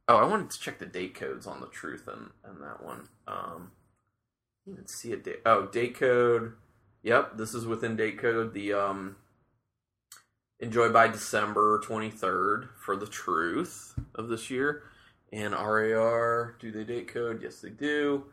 Oh, 0.09 0.17
I 0.17 0.27
wanted 0.27 0.51
to 0.51 0.61
check 0.61 0.79
the 0.79 0.87
date 0.87 1.15
codes 1.15 1.47
on 1.47 1.61
the 1.61 1.67
truth 1.69 2.09
and 2.09 2.31
and 2.45 2.61
that 2.63 2.83
one. 2.83 3.09
Um 3.29 3.71
I 4.67 4.71
didn't 4.71 4.75
even 4.79 4.87
see 4.89 5.13
a 5.13 5.17
date. 5.17 5.43
Oh, 5.47 5.67
date 5.67 5.95
code. 5.95 6.55
Yep, 7.05 7.37
this 7.39 7.55
is 7.55 7.65
within 7.67 7.95
date 7.95 8.19
code. 8.19 8.53
The 8.53 8.73
um 8.73 9.17
enjoy 10.61 10.91
by 10.91 11.09
December 11.09 11.81
23rd 11.85 12.69
for 12.85 12.97
the 12.97 13.07
truth 13.07 13.95
of 14.15 14.29
this 14.29 14.51
year. 14.51 14.85
And 15.33 15.55
RAR, 15.55 16.57
do 16.61 16.71
they 16.71 16.85
date 16.85 17.09
code? 17.09 17.43
Yes, 17.43 17.61
they 17.61 17.71
do. 17.71 18.25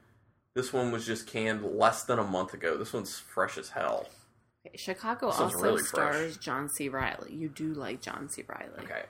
This 0.56 0.72
one 0.72 0.92
was 0.92 1.06
just 1.06 1.28
canned 1.28 1.64
less 1.64 2.04
than 2.04 2.20
a 2.20 2.24
month 2.24 2.54
ago. 2.54 2.78
This 2.78 2.94
one's 2.94 3.18
fresh 3.18 3.58
as 3.58 3.70
hell. 3.70 4.08
Okay, 4.66 4.78
Chicago 4.78 5.28
This 5.28 5.40
also 5.40 5.60
really 5.60 5.82
fresh. 5.82 5.88
stars 5.90 6.38
John 6.38 6.70
C. 6.70 6.90
Reilly. 6.90 7.34
You 7.34 7.50
do 7.50 7.74
like 7.74 8.02
John 8.02 8.30
C. 8.30 8.44
Reilly. 8.48 8.84
Okay. 8.84 9.04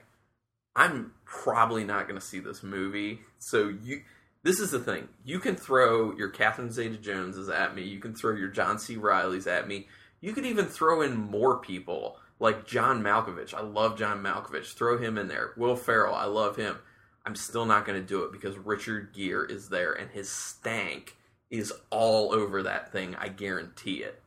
I'm 0.74 1.12
probably 1.24 1.84
not 1.84 2.08
going 2.08 2.18
to 2.18 2.26
see 2.26 2.40
this 2.40 2.62
movie. 2.62 3.20
So 3.38 3.68
you 3.68 4.02
this 4.42 4.58
is 4.60 4.72
the 4.72 4.80
thing. 4.80 5.08
You 5.24 5.38
can 5.38 5.56
throw 5.56 6.14
your 6.16 6.28
Catherine 6.28 6.70
Zeta 6.70 6.98
Joneses 6.98 7.48
at 7.48 7.74
me. 7.74 7.82
You 7.82 7.98
can 7.98 8.14
throw 8.14 8.34
your 8.34 8.48
John 8.48 8.78
C. 8.78 8.96
Reillys 8.96 9.46
at 9.46 9.68
me. 9.68 9.86
You 10.20 10.32
could 10.32 10.44
even 10.44 10.66
throw 10.66 11.02
in 11.02 11.16
more 11.16 11.58
people 11.58 12.18
like 12.38 12.66
John 12.66 13.02
Malkovich. 13.02 13.54
I 13.54 13.62
love 13.62 13.98
John 13.98 14.22
Malkovich. 14.22 14.74
Throw 14.74 14.98
him 14.98 15.18
in 15.18 15.28
there. 15.28 15.52
Will 15.56 15.76
Ferrell. 15.76 16.14
I 16.14 16.24
love 16.24 16.56
him. 16.56 16.78
I'm 17.26 17.34
still 17.34 17.64
not 17.64 17.86
going 17.86 18.00
to 18.00 18.06
do 18.06 18.22
it 18.24 18.32
because 18.32 18.56
Richard 18.58 19.12
Gere 19.14 19.46
is 19.48 19.68
there 19.68 19.92
and 19.92 20.10
his 20.10 20.28
stank 20.30 21.16
is 21.50 21.72
all 21.90 22.32
over 22.34 22.62
that 22.62 22.92
thing. 22.92 23.14
I 23.16 23.28
guarantee 23.28 24.02
it. 24.02 24.20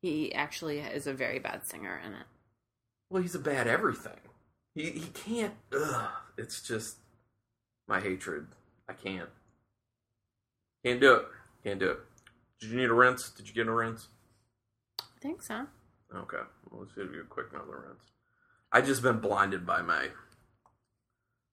He 0.00 0.34
actually 0.34 0.80
is 0.80 1.06
a 1.06 1.12
very 1.12 1.38
bad 1.38 1.66
singer 1.66 2.00
in 2.04 2.12
it. 2.12 2.26
Well, 3.10 3.22
he's 3.22 3.34
a 3.34 3.40
bad 3.40 3.66
everything. 3.66 4.20
He 4.74 4.90
he 4.90 5.06
can't. 5.06 5.54
Ugh, 5.72 6.10
it's 6.36 6.60
just 6.60 6.96
my 7.86 8.00
hatred. 8.00 8.48
I 8.88 8.92
can't. 8.92 9.30
Can't 10.84 11.00
do 11.00 11.14
it. 11.14 11.26
Can't 11.62 11.80
do 11.80 11.90
it. 11.90 12.00
Did 12.60 12.70
you 12.70 12.76
need 12.76 12.90
a 12.90 12.94
rinse? 12.94 13.30
Did 13.30 13.48
you 13.48 13.54
get 13.54 13.66
a 13.66 13.72
rinse? 13.72 14.08
I 15.00 15.20
think 15.20 15.42
so. 15.42 15.66
Okay. 16.14 16.42
Well, 16.70 16.82
let's 16.82 16.94
give 16.94 17.12
you 17.12 17.22
a 17.22 17.24
quick 17.24 17.46
another 17.52 17.84
rinse. 17.88 18.10
I 18.72 18.80
just 18.80 19.02
been 19.02 19.18
blinded 19.18 19.66
by 19.66 19.82
my 19.82 20.08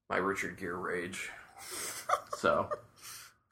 my 0.09 0.17
Richard 0.17 0.57
Gere 0.57 0.73
rage. 0.73 1.29
so 2.37 2.69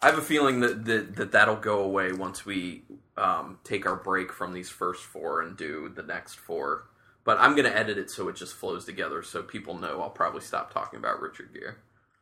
I 0.02 0.08
have 0.08 0.18
a 0.18 0.22
feeling 0.22 0.60
that, 0.62 0.86
that 0.86 1.16
that 1.16 1.32
that'll 1.32 1.56
go 1.56 1.80
away 1.80 2.12
once 2.12 2.46
we 2.46 2.84
um, 3.18 3.60
take 3.64 3.86
our 3.86 3.96
break 3.96 4.32
from 4.32 4.54
these 4.54 4.70
first 4.70 5.04
four 5.04 5.42
and 5.42 5.58
do 5.58 5.92
the 5.94 6.04
next 6.04 6.36
four. 6.36 6.86
But 7.24 7.38
I'm 7.40 7.56
gonna 7.56 7.70
edit 7.70 7.98
it 7.98 8.10
so 8.10 8.28
it 8.30 8.36
just 8.36 8.54
flows 8.56 8.86
together, 8.86 9.22
so 9.24 9.44
people 9.44 9.78
know 9.78 10.02
I'll 10.02 10.10
probably 10.10 10.42
stop 10.42 10.74
talking 10.74 11.00
about 11.00 11.22
Richard 11.22 11.54
Gere 11.54 11.76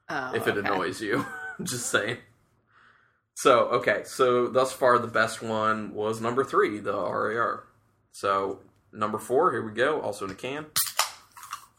Oh, 0.10 0.34
if 0.34 0.48
it 0.48 0.58
okay. 0.58 0.68
annoys 0.68 1.02
you. 1.02 1.26
just 1.64 1.90
saying. 1.90 2.18
So 3.36 3.66
okay, 3.70 4.02
so 4.06 4.48
thus 4.48 4.74
far 4.74 4.98
the 4.98 5.08
best 5.08 5.42
one 5.42 5.94
was 5.94 6.20
number 6.20 6.44
three, 6.44 6.80
the 6.80 6.94
RAR. 6.94 7.64
So 8.12 8.60
number 8.98 9.20
four, 9.20 9.52
here 9.52 9.64
we 9.64 9.72
go, 9.72 10.02
also 10.02 10.26
in 10.26 10.32
a 10.32 10.36
can. 10.36 10.66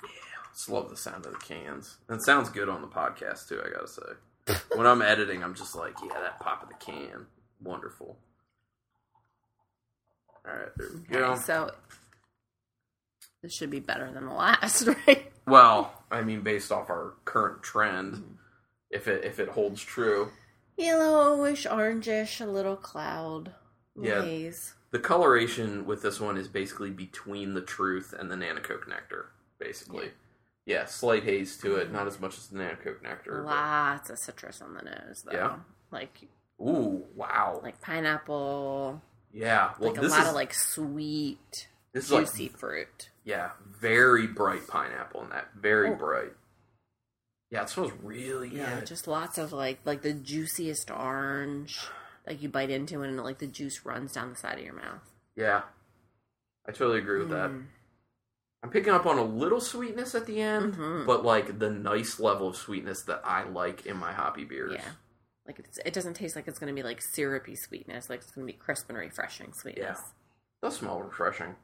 Yeah, 0.03 0.11
just 0.55 0.69
love 0.69 0.89
the 0.89 0.97
sound 0.97 1.27
of 1.27 1.33
the 1.33 1.39
cans. 1.39 1.97
And 2.09 2.19
it 2.19 2.25
sounds 2.25 2.49
good 2.49 2.69
on 2.69 2.81
the 2.81 2.89
podcast 2.89 3.49
too. 3.49 3.61
I 3.65 3.71
gotta 3.71 3.89
say, 3.89 4.57
when 4.77 4.87
I'm 4.87 5.03
editing, 5.03 5.43
I'm 5.43 5.55
just 5.55 5.75
like, 5.75 5.95
yeah, 6.03 6.21
that 6.21 6.41
pop 6.41 6.63
of 6.63 6.69
the 6.69 6.75
can, 6.77 7.27
wonderful. 7.63 8.19
All 10.47 10.55
right, 10.55 10.69
there 10.77 10.89
we 10.95 11.01
go. 11.01 11.25
Okay, 11.33 11.41
so 11.43 11.71
this 13.43 13.55
should 13.55 13.71
be 13.71 13.81
better 13.81 14.11
than 14.13 14.27
the 14.27 14.33
last, 14.33 14.87
right? 15.07 15.31
Well, 15.47 15.93
I 16.11 16.23
mean, 16.23 16.43
based 16.43 16.73
off 16.73 16.89
our 16.89 17.15
current 17.25 17.63
trend, 17.63 18.39
if 18.91 19.09
it 19.09 19.25
if 19.25 19.39
it 19.39 19.49
holds 19.49 19.83
true, 19.83 20.31
Yellowish, 20.79 21.67
orangish, 21.67 22.41
a 22.41 22.49
little 22.49 22.77
cloud. 22.77 23.53
Yeah. 24.01 24.23
Haze. 24.23 24.75
The 24.91 24.99
coloration 24.99 25.85
with 25.87 26.03
this 26.03 26.19
one 26.21 26.37
is 26.37 26.49
basically 26.49 26.91
between 26.91 27.55
the 27.55 27.61
truth 27.61 28.15
and 28.19 28.31
the 28.31 28.37
Nanticoke 28.37 28.89
nectar, 28.89 29.31
basically. 29.59 30.13
Yeah, 30.65 30.85
slight 30.87 31.25
haze 31.25 31.57
to 31.59 31.77
it, 31.77 31.93
not 31.93 32.07
as 32.07 32.19
much 32.21 32.37
as 32.39 32.49
the 32.49 32.59
Nanticoke 32.59 33.03
nectar. 33.03 33.43
but- 33.43 33.51
Lots 33.51 34.11
of 34.11 34.19
citrus 34.19 34.61
on 34.63 34.75
the 34.75 34.83
nose, 34.83 35.23
though. 35.25 35.33
Yeah. 35.33 35.57
Like 35.91 36.29
Ooh, 36.61 37.05
wow. 37.15 37.61
like 37.63 37.81
pineapple, 37.81 39.03
yeah, 39.33 39.73
well, 39.79 39.91
like 39.91 39.99
a 39.99 40.01
this 40.03 40.11
lot 40.11 40.23
is 40.23 40.29
of 40.29 40.35
like 40.35 40.53
sweet, 40.55 41.69
this 41.93 42.05
is 42.05 42.11
juicy 42.11 42.49
like 42.49 42.59
fruit. 42.59 43.11
yeah, 43.25 43.51
very 43.67 44.27
bright 44.27 44.67
pineapple 44.67 45.23
in 45.23 45.31
that, 45.31 45.49
very 45.55 45.91
Oh. 45.91 45.95
bright. 45.95 46.33
Yeah, 47.51 47.63
it 47.63 47.71
smells 47.71 47.93
really 48.03 48.49
Yeah, 48.51 48.81
good. 48.81 48.87
just 48.87 49.07
lots 49.07 49.39
of 49.39 49.53
like 49.53 49.81
like 49.87 50.03
the 50.03 50.13
juiciest 50.13 50.91
orange. 50.91 51.79
Like 52.29 52.43
you 52.43 52.49
bite 52.49 52.71
into 52.71 53.03
it 53.03 53.09
and 53.09 53.17
like 53.23 53.39
the 53.39 53.47
juice 53.47 53.85
runs 53.87 54.13
down 54.13 54.29
the 54.31 54.37
side 54.37 54.59
of 54.59 54.65
your 54.65 54.75
mouth. 54.75 55.01
Yeah, 55.35 55.63
I 56.67 56.73
totally 56.73 56.99
agree 56.99 57.19
with 57.21 57.31
that. 57.31 57.51
Mm. 57.51 57.65
I'm 58.63 58.71
picking 58.71 58.93
up 58.93 59.07
on 59.07 59.19
a 59.19 59.25
little 59.25 59.61
sweetness 59.61 60.15
at 60.15 60.27
the 60.27 60.41
end, 60.43 60.75
Mhm. 60.75 61.07
but 61.07 61.25
like 61.25 61.59
the 61.59 61.71
nice 61.71 62.19
level 62.21 62.49
of 62.49 62.57
sweetness 62.57 63.03
that 63.05 63.23
I 63.25 63.45
like 63.45 63.87
in 63.87 63.97
my 63.97 64.13
hoppy 64.13 64.45
beers. 64.45 64.73
Yeah. 64.75 64.91
Like 65.47 65.61
it's, 65.61 65.79
it 65.87 65.95
doesn't 65.95 66.15
taste 66.15 66.37
like 66.37 66.47
it's 66.49 66.59
going 66.59 66.75
to 66.75 66.79
be 66.79 66.83
like 66.87 67.01
syrupy 67.01 67.57
sweetness. 67.57 68.11
Like 68.11 68.21
it's 68.21 68.31
going 68.33 68.47
to 68.47 68.53
be 68.53 68.59
crisp 68.59 68.89
and 68.91 68.99
refreshing 68.99 69.53
sweetness. 69.55 69.99
It 70.01 70.67
does 70.67 70.77
smell 70.77 71.01
refreshing, 71.01 71.55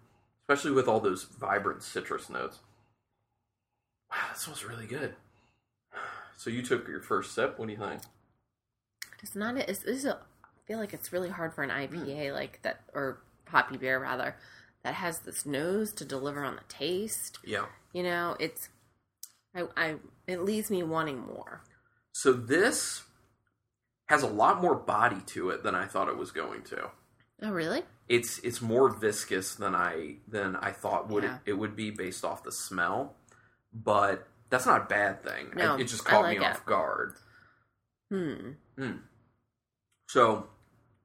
especially 0.49 0.71
with 0.71 0.89
all 0.89 1.01
those 1.01 1.25
vibrant 1.25 1.83
citrus 1.83 2.31
notes. 2.31 2.61
Wow, 4.11 4.17
that 4.29 4.39
smells 4.39 4.65
really 4.65 4.87
good. 4.87 5.15
So 6.37 6.51
you 6.51 6.63
took 6.63 6.89
your 6.89 7.01
first 7.01 7.33
sip. 7.33 7.59
What 7.61 7.67
do 7.67 7.73
you 7.73 7.79
think? 7.79 8.03
It's 9.23 9.37
not. 9.37 9.57
It's, 9.57 9.79
this 9.79 9.99
is. 9.99 10.05
A, 10.05 10.19
feel 10.67 10.79
like 10.79 10.93
it's 10.95 11.13
really 11.13 11.29
hard 11.31 11.55
for 11.55 11.63
an 11.63 11.71
IPA 11.71 12.33
like 12.33 12.61
that 12.63 12.81
or 12.95 13.19
hoppy 13.49 13.77
beer 13.77 13.99
rather 14.01 14.37
that 14.83 14.95
has 14.95 15.21
this 15.21 15.45
nose 15.47 15.93
to 15.95 16.05
deliver 16.05 16.45
on 16.45 16.57
the 16.57 16.63
taste. 16.69 17.39
Yeah. 17.45 17.67
You 17.93 18.03
know, 18.03 18.37
it's. 18.39 18.69
I. 19.55 19.65
I 19.77 19.95
it 20.27 20.41
leaves 20.41 20.71
me 20.71 20.83
wanting 20.83 21.19
more. 21.21 21.63
So 22.13 22.33
this 22.33 23.03
has 24.09 24.23
a 24.23 24.27
lot 24.29 24.61
more 24.61 24.75
body 24.75 25.21
to 25.27 25.51
it 25.51 25.63
than 25.63 25.75
I 25.75 25.87
thought 25.87 26.09
it 26.09 26.17
was 26.19 26.31
going 26.33 26.63
to. 26.65 26.91
Oh 27.43 27.51
really? 27.51 27.83
It's 28.09 28.39
it's 28.41 28.61
more 28.61 28.91
viscous 28.91 29.55
than 29.55 29.75
I 29.75 30.17
than 30.29 30.57
I 30.57 30.71
thought 30.73 31.09
would 31.09 31.25
Yeah. 31.25 31.37
it, 31.47 31.51
it 31.51 31.53
would 31.55 31.75
be 31.77 31.91
based 31.91 32.25
off 32.25 32.43
the 32.43 32.53
smell, 32.53 33.15
but 33.73 34.27
that's 34.51 34.67
not 34.67 34.83
a 34.83 34.85
bad 34.85 35.23
thing. 35.23 35.49
I- 35.55 35.57
No, 35.57 35.75
it 35.77 35.85
just 35.85 36.05
caught 36.05 36.23
like 36.25 36.39
me 36.39 36.45
it. 36.45 36.49
off 36.49 36.65
guard. 36.67 37.15
Hmm. 38.11 38.51
So, 40.09 40.49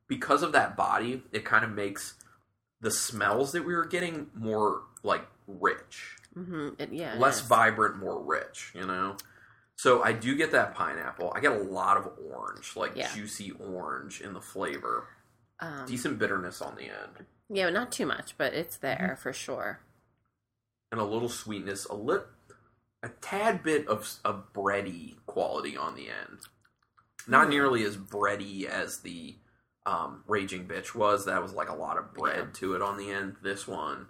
because 0.07 0.43
of 0.43 0.51
that 0.53 0.75
body, 0.75 1.23
it 1.31 1.45
kind 1.45 1.63
of 1.63 1.71
makes 1.71 2.15
the 2.81 2.91
smells 2.91 3.51
that 3.53 3.65
we 3.65 3.73
were 3.75 3.85
getting 3.85 4.27
more 4.33 4.83
like 5.03 5.25
rich, 5.47 6.15
Mm-hmm. 6.37 6.69
It, 6.79 6.93
yeah. 6.93 7.15
less 7.17 7.41
vibrant, 7.41 7.97
more 7.97 8.21
rich. 8.23 8.71
You 8.75 8.85
know. 8.85 9.17
So 9.77 10.03
I 10.03 10.11
do 10.13 10.35
get 10.35 10.51
that 10.51 10.75
pineapple. 10.75 11.31
I 11.35 11.39
get 11.39 11.53
a 11.53 11.57
lot 11.63 11.97
of 11.97 12.09
orange, 12.31 12.75
like 12.75 12.91
Yeah. 12.95 13.09
juicy 13.15 13.51
orange 13.51 14.21
in 14.21 14.33
the 14.33 14.41
flavor. 14.41 15.07
Um, 15.59 15.85
Decent 15.87 16.19
bitterness 16.19 16.61
on 16.61 16.75
the 16.75 16.83
end, 16.83 17.25
yeah, 17.49 17.65
but 17.65 17.73
not 17.73 17.91
too 17.91 18.05
much, 18.05 18.35
but 18.37 18.53
it's 18.53 18.77
there 18.77 19.11
Mm-hmm. 19.13 19.21
for 19.21 19.33
sure. 19.33 19.79
and 20.91 20.99
a 21.01 21.03
little 21.03 21.29
sweetness, 21.29 21.85
a 21.85 21.93
lit, 21.95 22.25
a 23.03 23.09
tad 23.21 23.61
bit 23.63 23.87
of 23.87 24.19
a 24.25 24.33
bready 24.33 25.15
quality 25.25 25.75
on 25.77 25.95
the 25.95 26.07
end. 26.09 26.39
Not 27.27 27.49
nearly 27.49 27.83
as 27.83 27.95
bready 27.97 28.65
as 28.65 28.99
the 28.99 29.35
um, 29.85 30.23
Raging 30.27 30.67
Bitch 30.67 30.95
was. 30.95 31.25
That 31.25 31.41
was 31.41 31.53
like 31.53 31.69
a 31.69 31.75
lot 31.75 31.97
of 31.97 32.13
bread 32.13 32.53
to 32.55 32.75
it 32.75 32.81
on 32.81 32.97
the 32.97 33.11
end. 33.11 33.35
This 33.43 33.67
one, 33.67 34.07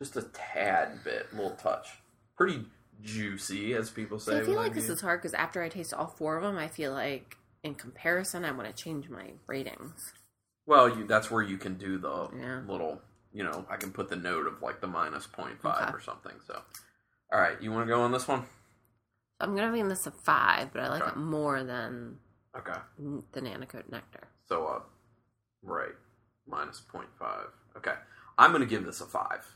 just 0.00 0.16
a 0.16 0.22
tad 0.22 1.04
bit, 1.04 1.32
little 1.34 1.50
touch. 1.56 1.88
Pretty 2.36 2.64
juicy, 3.02 3.74
as 3.74 3.90
people 3.90 4.18
say. 4.18 4.32
So 4.32 4.38
I 4.38 4.44
feel 4.44 4.56
like 4.56 4.74
this 4.74 4.88
is 4.88 5.00
hard 5.00 5.20
because 5.20 5.34
after 5.34 5.62
I 5.62 5.68
taste 5.68 5.92
all 5.92 6.06
four 6.06 6.36
of 6.36 6.42
them, 6.42 6.56
I 6.56 6.68
feel 6.68 6.92
like 6.92 7.36
in 7.62 7.74
comparison, 7.74 8.44
I 8.44 8.52
want 8.52 8.74
to 8.74 8.82
change 8.82 9.08
my 9.08 9.32
ratings. 9.46 10.12
Well, 10.66 10.88
you, 10.98 11.06
that's 11.06 11.30
where 11.30 11.42
you 11.42 11.58
can 11.58 11.74
do 11.74 11.98
the 11.98 12.28
Yeah. 12.36 12.60
little, 12.66 13.00
you 13.32 13.42
know, 13.42 13.66
I 13.70 13.76
can 13.76 13.90
put 13.92 14.08
the 14.08 14.16
note 14.16 14.46
of 14.46 14.62
like 14.62 14.80
the 14.80 14.86
minus 14.86 15.26
0.5 15.26 15.58
Okay. 15.64 15.90
or 15.92 16.00
something. 16.00 16.34
So, 16.46 16.60
all 17.32 17.40
right, 17.40 17.60
you 17.60 17.72
want 17.72 17.86
to 17.86 17.92
go 17.94 18.02
on 18.02 18.12
this 18.12 18.28
one? 18.28 18.44
I'm 19.40 19.54
gonna 19.54 19.76
give 19.76 19.88
this 19.88 20.06
a 20.06 20.10
five, 20.10 20.72
but 20.72 20.82
I 20.82 20.88
like 20.88 21.02
Okay. 21.02 21.12
it 21.12 21.16
more 21.16 21.62
than 21.62 22.18
Okay. 22.56 22.78
the 23.32 23.40
Nanticoke 23.40 23.90
Nectar. 23.90 24.28
So, 24.48 24.66
uh, 24.66 24.80
right, 25.62 25.94
minus 26.46 26.82
0.5. 26.92 27.46
Okay. 27.76 27.94
I'm 28.38 28.50
going 28.50 28.62
to 28.62 28.68
give 28.68 28.84
this 28.84 29.00
a 29.00 29.06
5. 29.06 29.54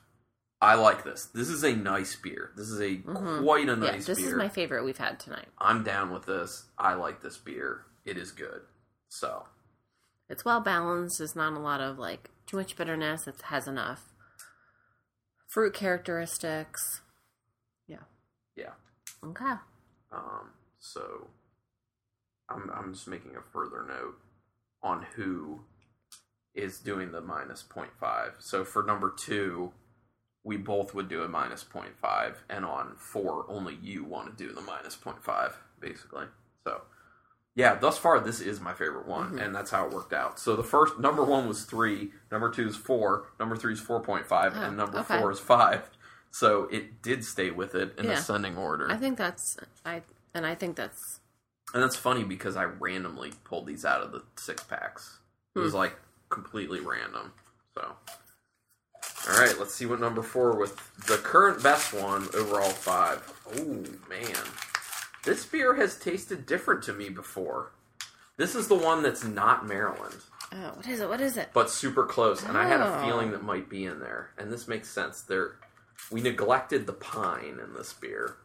I 0.60 0.74
like 0.74 1.02
this. 1.02 1.26
This 1.34 1.48
is 1.48 1.64
a 1.64 1.74
nice 1.74 2.14
beer. 2.14 2.52
This 2.56 2.68
is 2.68 2.80
a 2.80 2.98
Mhm. 2.98 3.42
quite 3.42 3.68
a 3.68 3.74
nice 3.74 3.80
beer. 3.80 3.92
yeah, 3.92 4.04
this 4.06 4.18
beer. 4.18 4.28
is 4.28 4.34
my 4.34 4.48
favorite 4.48 4.84
we've 4.84 4.98
had 4.98 5.18
tonight. 5.18 5.48
I'm 5.58 5.82
down 5.82 6.12
with 6.12 6.26
this. 6.26 6.66
I 6.78 6.94
like 6.94 7.20
this 7.20 7.36
beer. 7.38 7.86
It 8.04 8.16
is 8.16 8.30
good. 8.30 8.62
So, 9.08 9.48
It's 10.28 10.44
well 10.44 10.60
balanced. 10.60 11.18
There's 11.18 11.34
not 11.36 11.52
a 11.54 11.58
lot 11.58 11.80
of 11.80 11.98
like 11.98 12.30
too 12.46 12.56
much 12.56 12.76
bitterness. 12.76 13.26
It 13.26 13.42
has 13.42 13.66
enough 13.68 14.12
fruit 15.48 15.74
characteristics. 15.74 17.02
Yeah. 17.86 18.04
yeah. 18.56 18.72
Okay. 19.24 19.54
Um, 20.10 20.52
so 20.78 21.28
I'm 22.54 22.70
I'm 22.70 22.92
just 22.94 23.08
making 23.08 23.36
a 23.36 23.42
further 23.52 23.84
note 23.86 24.16
on 24.82 25.06
who 25.14 25.60
is 26.54 26.78
doing 26.78 27.12
the 27.12 27.20
minus 27.20 27.62
0.5. 27.62 28.32
So 28.40 28.64
for 28.64 28.82
number 28.82 29.10
two, 29.16 29.72
we 30.44 30.56
both 30.56 30.92
would 30.94 31.08
do 31.08 31.22
a 31.22 31.28
minus 31.28 31.64
0.5, 31.64 32.34
and 32.50 32.64
on 32.64 32.94
four, 32.96 33.46
only 33.48 33.78
you 33.80 34.04
want 34.04 34.36
to 34.36 34.44
do 34.48 34.52
the 34.52 34.60
minus 34.60 34.96
0.5, 34.96 35.52
basically. 35.80 36.26
So 36.64 36.82
yeah, 37.54 37.74
thus 37.76 37.96
far 37.96 38.18
this 38.20 38.40
is 38.40 38.60
my 38.60 38.74
favorite 38.74 39.06
one, 39.06 39.34
Mhm. 39.34 39.44
and 39.46 39.54
that's 39.54 39.70
how 39.70 39.86
it 39.86 39.92
worked 39.92 40.12
out. 40.12 40.38
So 40.38 40.56
the 40.56 40.64
first 40.64 40.98
number 40.98 41.22
one 41.24 41.46
was 41.48 41.64
three, 41.64 42.12
number 42.30 42.50
two 42.50 42.66
is 42.68 42.76
four, 42.76 43.28
number 43.38 43.56
three 43.56 43.72
is 43.74 43.80
four 43.80 44.00
point 44.00 44.26
five, 44.26 44.54
Oh, 44.56 44.62
and 44.62 44.76
number 44.76 44.98
okay. 44.98 45.18
four 45.20 45.30
is 45.30 45.40
five. 45.40 45.88
So 46.30 46.64
it 46.70 47.02
did 47.02 47.24
stay 47.24 47.50
with 47.50 47.74
it 47.74 47.98
in 47.98 48.06
Yeah. 48.06 48.12
ascending 48.12 48.56
order. 48.56 48.90
I 48.90 48.96
think 48.96 49.16
that's 49.18 49.56
I 49.86 50.02
and 50.34 50.44
I 50.46 50.54
think 50.54 50.76
that's 50.76 51.20
And 51.74 51.82
that's 51.82 51.96
funny 51.96 52.24
because 52.24 52.56
I 52.56 52.64
randomly 52.64 53.32
pulled 53.44 53.66
these 53.66 53.84
out 53.84 54.02
of 54.02 54.12
the 54.12 54.22
six 54.36 54.62
packs. 54.64 55.18
It 55.54 55.58
was 55.60 55.72
hmm. 55.72 55.78
like 55.78 55.96
completely 56.28 56.80
random. 56.80 57.32
So, 57.74 57.94
all 59.30 59.38
right, 59.40 59.58
let's 59.58 59.74
see 59.74 59.86
what 59.86 60.00
number 60.00 60.22
four 60.22 60.56
with 60.58 60.76
the 61.06 61.16
current 61.16 61.62
best 61.62 61.92
one 61.94 62.28
overall 62.34 62.70
five. 62.70 63.32
Oh 63.56 63.64
man, 64.08 64.36
this 65.24 65.46
beer 65.46 65.74
has 65.76 65.98
tasted 65.98 66.44
different 66.46 66.82
to 66.84 66.92
me 66.92 67.08
before. 67.08 67.72
This 68.36 68.54
is 68.54 68.68
the 68.68 68.74
one 68.74 69.02
that's 69.02 69.24
not 69.24 69.66
Maryland, 69.66 70.16
oh 70.52 70.72
what 70.74 70.86
is 70.88 71.00
it? 71.00 71.08
What 71.08 71.20
is 71.20 71.36
it? 71.36 71.50
but 71.54 71.70
super 71.70 72.04
close, 72.04 72.42
and 72.42 72.56
I 72.58 72.66
had 72.66 72.80
a 72.80 72.98
Oh. 72.98 73.06
feeling 73.06 73.30
that 73.32 73.42
might 73.42 73.68
be 73.68 73.84
in 73.84 74.00
there. 74.00 74.30
And 74.38 74.52
this 74.52 74.68
makes 74.68 74.88
sense. 74.90 75.22
There, 75.22 75.56
we 76.10 76.20
neglected 76.20 76.86
the 76.86 76.92
pine 76.92 77.60
in 77.62 77.74
this 77.74 77.92
beer 77.92 78.36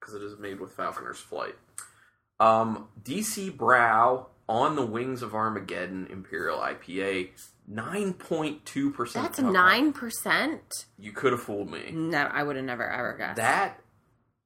because 0.00 0.14
it 0.14 0.22
is 0.22 0.38
made 0.38 0.60
with 0.60 0.76
Falconer's 0.76 1.20
Flight. 1.20 1.56
Um, 2.42 2.88
DC 3.04 3.56
Brau 3.56 4.26
on 4.48 4.74
the 4.74 4.84
Wings 4.84 5.22
of 5.22 5.34
Armageddon 5.34 6.08
Imperial 6.10 6.58
IPA, 6.58 7.30
nine 7.68 8.14
point 8.14 8.64
two 8.64 8.90
percent. 8.90 9.24
That's 9.26 9.40
nine 9.40 9.92
percent. 9.92 10.86
You 10.98 11.12
could 11.12 11.32
have 11.32 11.42
fooled 11.42 11.70
me. 11.70 11.90
No, 11.92 12.18
I 12.18 12.42
would 12.42 12.56
have 12.56 12.64
never 12.64 12.88
ever 12.88 13.16
guessed. 13.16 13.36
That 13.36 13.80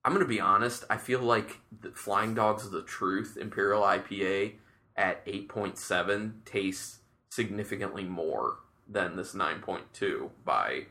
I'm 0.04 0.12
gonna 0.12 0.26
be 0.26 0.40
honest. 0.40 0.84
I 0.90 0.98
feel 0.98 1.20
like 1.20 1.58
the 1.80 1.90
Flying 1.90 2.34
Dogs 2.34 2.66
of 2.66 2.72
the 2.72 2.82
Truth 2.82 3.38
Imperial 3.40 3.82
IPA 3.82 4.52
at 4.94 5.22
eight 5.26 5.48
point 5.48 5.78
seven 5.78 6.42
tastes 6.44 6.98
significantly 7.30 8.04
more 8.04 8.58
than 8.86 9.16
this 9.16 9.34
nine 9.34 9.60
point 9.60 9.92
two 9.94 10.30
by 10.44 10.84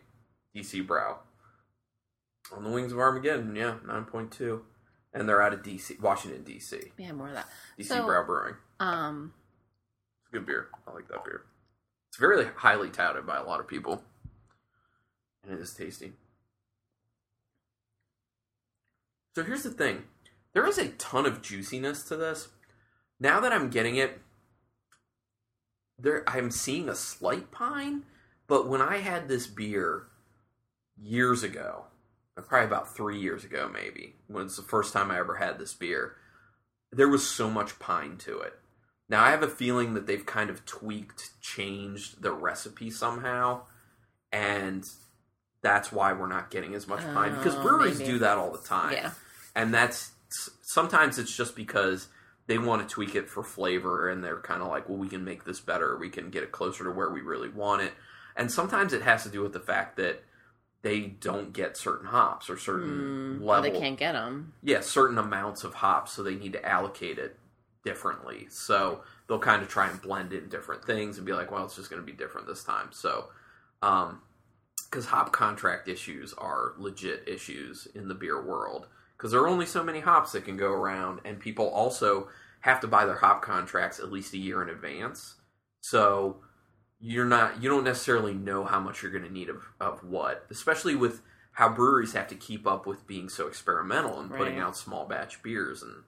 DC 0.55 0.85
Brau. 0.85 1.17
On 2.51 2.63
the 2.63 2.69
Wings 2.71 2.91
of 2.91 2.99
Armageddon, 2.99 3.55
yeah, 3.55 3.75
nine 3.85 4.05
point 4.05 4.31
two, 4.31 4.63
and 5.15 5.27
they're 5.27 5.41
out 5.41 5.53
of 5.53 5.63
DC, 5.63 5.99
Washington 5.99 6.43
DC. 6.43 6.91
yeah, 6.97 7.11
more 7.13 7.29
of 7.29 7.33
that. 7.33 7.47
DC 7.79 7.87
So- 7.87 8.05
Brau 8.05 8.23
Brewing. 8.25 8.55
Um, 8.79 9.33
It's 10.19 10.29
a 10.29 10.31
good 10.33 10.45
beer. 10.45 10.67
I 10.87 10.91
like 10.91 11.07
that 11.07 11.23
beer. 11.25 11.45
It's 12.09 12.17
very 12.17 12.45
highly 12.45 12.89
touted 12.89 13.25
by 13.25 13.37
a 13.37 13.43
lot 13.43 13.59
of 13.59 13.67
people, 13.67 14.03
and 15.43 15.51
it 15.53 15.59
is 15.59 15.73
tasty. 15.73 16.13
So 19.35 19.43
here's 19.43 19.63
the 19.63 19.71
thing: 19.71 20.03
there 20.53 20.65
is 20.67 20.77
a 20.77 20.89
ton 20.89 21.25
of 21.25 21.41
juiciness 21.41 22.03
to 22.03 22.15
this. 22.15 22.49
Now 23.19 23.39
that 23.39 23.51
I'm 23.53 23.69
getting 23.69 23.95
it, 23.95 24.21
there 25.97 26.23
I'm 26.27 26.51
seeing 26.51 26.87
a 26.89 26.95
slight 26.95 27.51
pine, 27.51 28.03
but 28.47 28.67
when 28.67 28.81
I 28.81 28.97
had 28.97 29.27
this 29.27 29.47
beer 29.47 30.07
years 30.97 31.43
ago, 31.43 31.85
probably 32.41 32.67
about 32.67 32.95
three 32.95 33.19
years 33.19 33.43
ago, 33.43 33.69
maybe 33.71 34.15
when 34.27 34.45
it's 34.45 34.57
the 34.57 34.61
first 34.63 34.93
time 34.93 35.11
I 35.11 35.19
ever 35.19 35.35
had 35.35 35.57
this 35.57 35.73
beer, 35.73 36.15
there 36.91 37.07
was 37.07 37.27
so 37.27 37.49
much 37.49 37.79
pine 37.79 38.17
to 38.19 38.39
it. 38.39 38.53
Now 39.07 39.23
I 39.23 39.31
have 39.31 39.43
a 39.43 39.47
feeling 39.47 39.93
that 39.93 40.07
they've 40.07 40.25
kind 40.25 40.49
of 40.49 40.65
tweaked, 40.65 41.29
changed 41.41 42.21
the 42.21 42.31
recipe 42.31 42.89
somehow, 42.89 43.61
and 44.31 44.83
that's 45.61 45.91
why 45.91 46.13
we're 46.13 46.27
not 46.27 46.51
getting 46.51 46.75
as 46.75 46.87
much 46.87 47.01
pine 47.01 47.31
oh, 47.33 47.37
because 47.37 47.55
Oh, 47.55 47.61
breweries 47.63 47.99
maybe. 47.99 48.11
do 48.13 48.19
that 48.19 48.37
all 48.37 48.51
the 48.51 48.67
time. 48.67 48.93
yeah. 48.93 49.11
And 49.55 49.73
that's 49.73 50.11
sometimes 50.61 51.17
it's 51.17 51.35
just 51.35 51.55
because 51.55 52.07
they 52.47 52.57
want 52.57 52.87
to 52.87 52.93
tweak 52.93 53.15
it 53.15 53.29
for 53.29 53.41
flavor 53.43 54.09
and 54.09 54.23
they're 54.23 54.41
kind 54.41 54.61
of 54.61 54.67
like, 54.67 54.87
well, 54.89 54.97
we 54.97 55.07
can 55.07 55.23
make 55.23 55.45
this 55.45 55.59
better, 55.59 55.97
we 55.97 56.09
can 56.09 56.29
get 56.29 56.43
it 56.43 56.51
closer 56.51 56.83
to 56.83 56.91
where 56.91 57.09
we 57.09 57.21
really 57.21 57.49
want 57.49 57.81
it. 57.81 57.93
And 58.35 58.51
sometimes 58.51 58.91
it 58.93 59.01
has 59.03 59.23
to 59.23 59.29
do 59.29 59.41
with 59.41 59.53
the 59.53 59.59
fact 59.59 59.95
that 59.97 60.21
they 60.85 60.99
don't 61.01 61.51
get 61.51 61.75
certain 61.75 62.05
hops 62.05 62.47
or 62.47 62.55
certain 62.59 63.39
Mm, 63.39 63.39
well, 63.41 63.59
level 63.59 63.73
they 63.73 63.79
can't 63.79 63.97
get 63.97 64.11
them. 64.11 64.53
yeah, 64.61 64.81
certain 64.81 65.17
amounts 65.17 65.63
of 65.63 65.73
hops, 65.73 66.11
so 66.11 66.21
they 66.21 66.35
need 66.35 66.53
to 66.53 66.63
allocate 66.63 67.17
it 67.17 67.39
differently. 67.83 68.45
So 68.51 69.01
they'll 69.27 69.39
kind 69.39 69.63
of 69.63 69.67
try 69.67 69.89
and 69.89 69.99
blend 69.99 70.31
in 70.31 70.47
different 70.47 70.85
things 70.85 71.17
and 71.17 71.25
be 71.25 71.33
like, 71.33 71.49
well, 71.51 71.65
it's 71.65 71.75
just 71.75 71.89
going 71.89 72.01
to 72.01 72.05
be 72.05 72.11
different 72.15 72.45
this 72.45 72.63
time. 72.63 72.89
So, 72.91 73.29
um, 73.81 74.21
because 74.91 75.07
hop 75.07 75.33
contract 75.33 75.87
issues 75.87 76.35
are 76.35 76.73
legit 76.77 77.23
issues 77.27 77.87
in 77.95 78.07
the 78.07 78.13
beer 78.13 78.39
world, 78.45 78.85
because 79.17 79.31
there 79.31 79.41
are 79.41 79.47
only 79.47 79.65
so 79.65 79.83
many 79.83 80.01
hops 80.01 80.33
that 80.33 80.45
can 80.45 80.55
go 80.55 80.71
around, 80.71 81.19
and 81.25 81.39
people 81.39 81.67
also 81.67 82.27
have 82.61 82.79
to 82.81 82.87
buy 82.87 83.05
their 83.05 83.17
hop 83.17 83.41
contracts 83.41 83.99
at 83.99 84.11
least 84.11 84.35
a 84.35 84.37
year 84.37 84.61
in 84.61 84.69
advance. 84.69 85.35
So 85.81 86.37
you're 86.99 87.25
not 87.25 87.61
you 87.61 87.69
don't 87.69 87.83
necessarily 87.83 88.33
know 88.33 88.63
how 88.63 88.79
much 88.79 89.01
you're 89.03 89.11
going 89.11 89.23
to 89.25 89.31
need 89.33 89.49
of, 89.49 89.63
of 89.79 90.03
what, 90.03 90.45
especially 90.49 90.95
with 90.95 91.21
how 91.51 91.69
breweries 91.69 92.13
have 92.13 92.27
to 92.27 92.35
keep 92.35 92.65
up 92.67 92.85
with 92.85 93.05
being 93.07 93.29
so 93.29 93.47
experimental 93.47 94.19
and 94.19 94.29
putting 94.31 94.55
Right. 94.55 94.63
out 94.63 94.75
small 94.77 95.05
batch 95.05 95.41
beers 95.43 95.81
and 95.83 96.03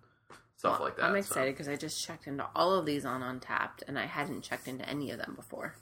stuff 0.58 0.80
like 0.80 0.98
that. 0.98 1.06
I'm 1.06 1.16
excited 1.16 1.54
because 1.54 1.68
I 1.68 1.76
just 1.76 2.04
checked 2.06 2.28
into 2.28 2.46
all 2.56 2.74
of 2.74 2.86
these 2.86 3.06
on 3.06 3.22
Untappd, 3.22 3.84
and 3.88 3.98
I 4.00 4.06
hadn't 4.08 4.42
checked 4.42 4.68
into 4.68 4.88
any 4.90 5.12
of 5.12 5.20
them 5.20 5.36
before. 5.36 5.76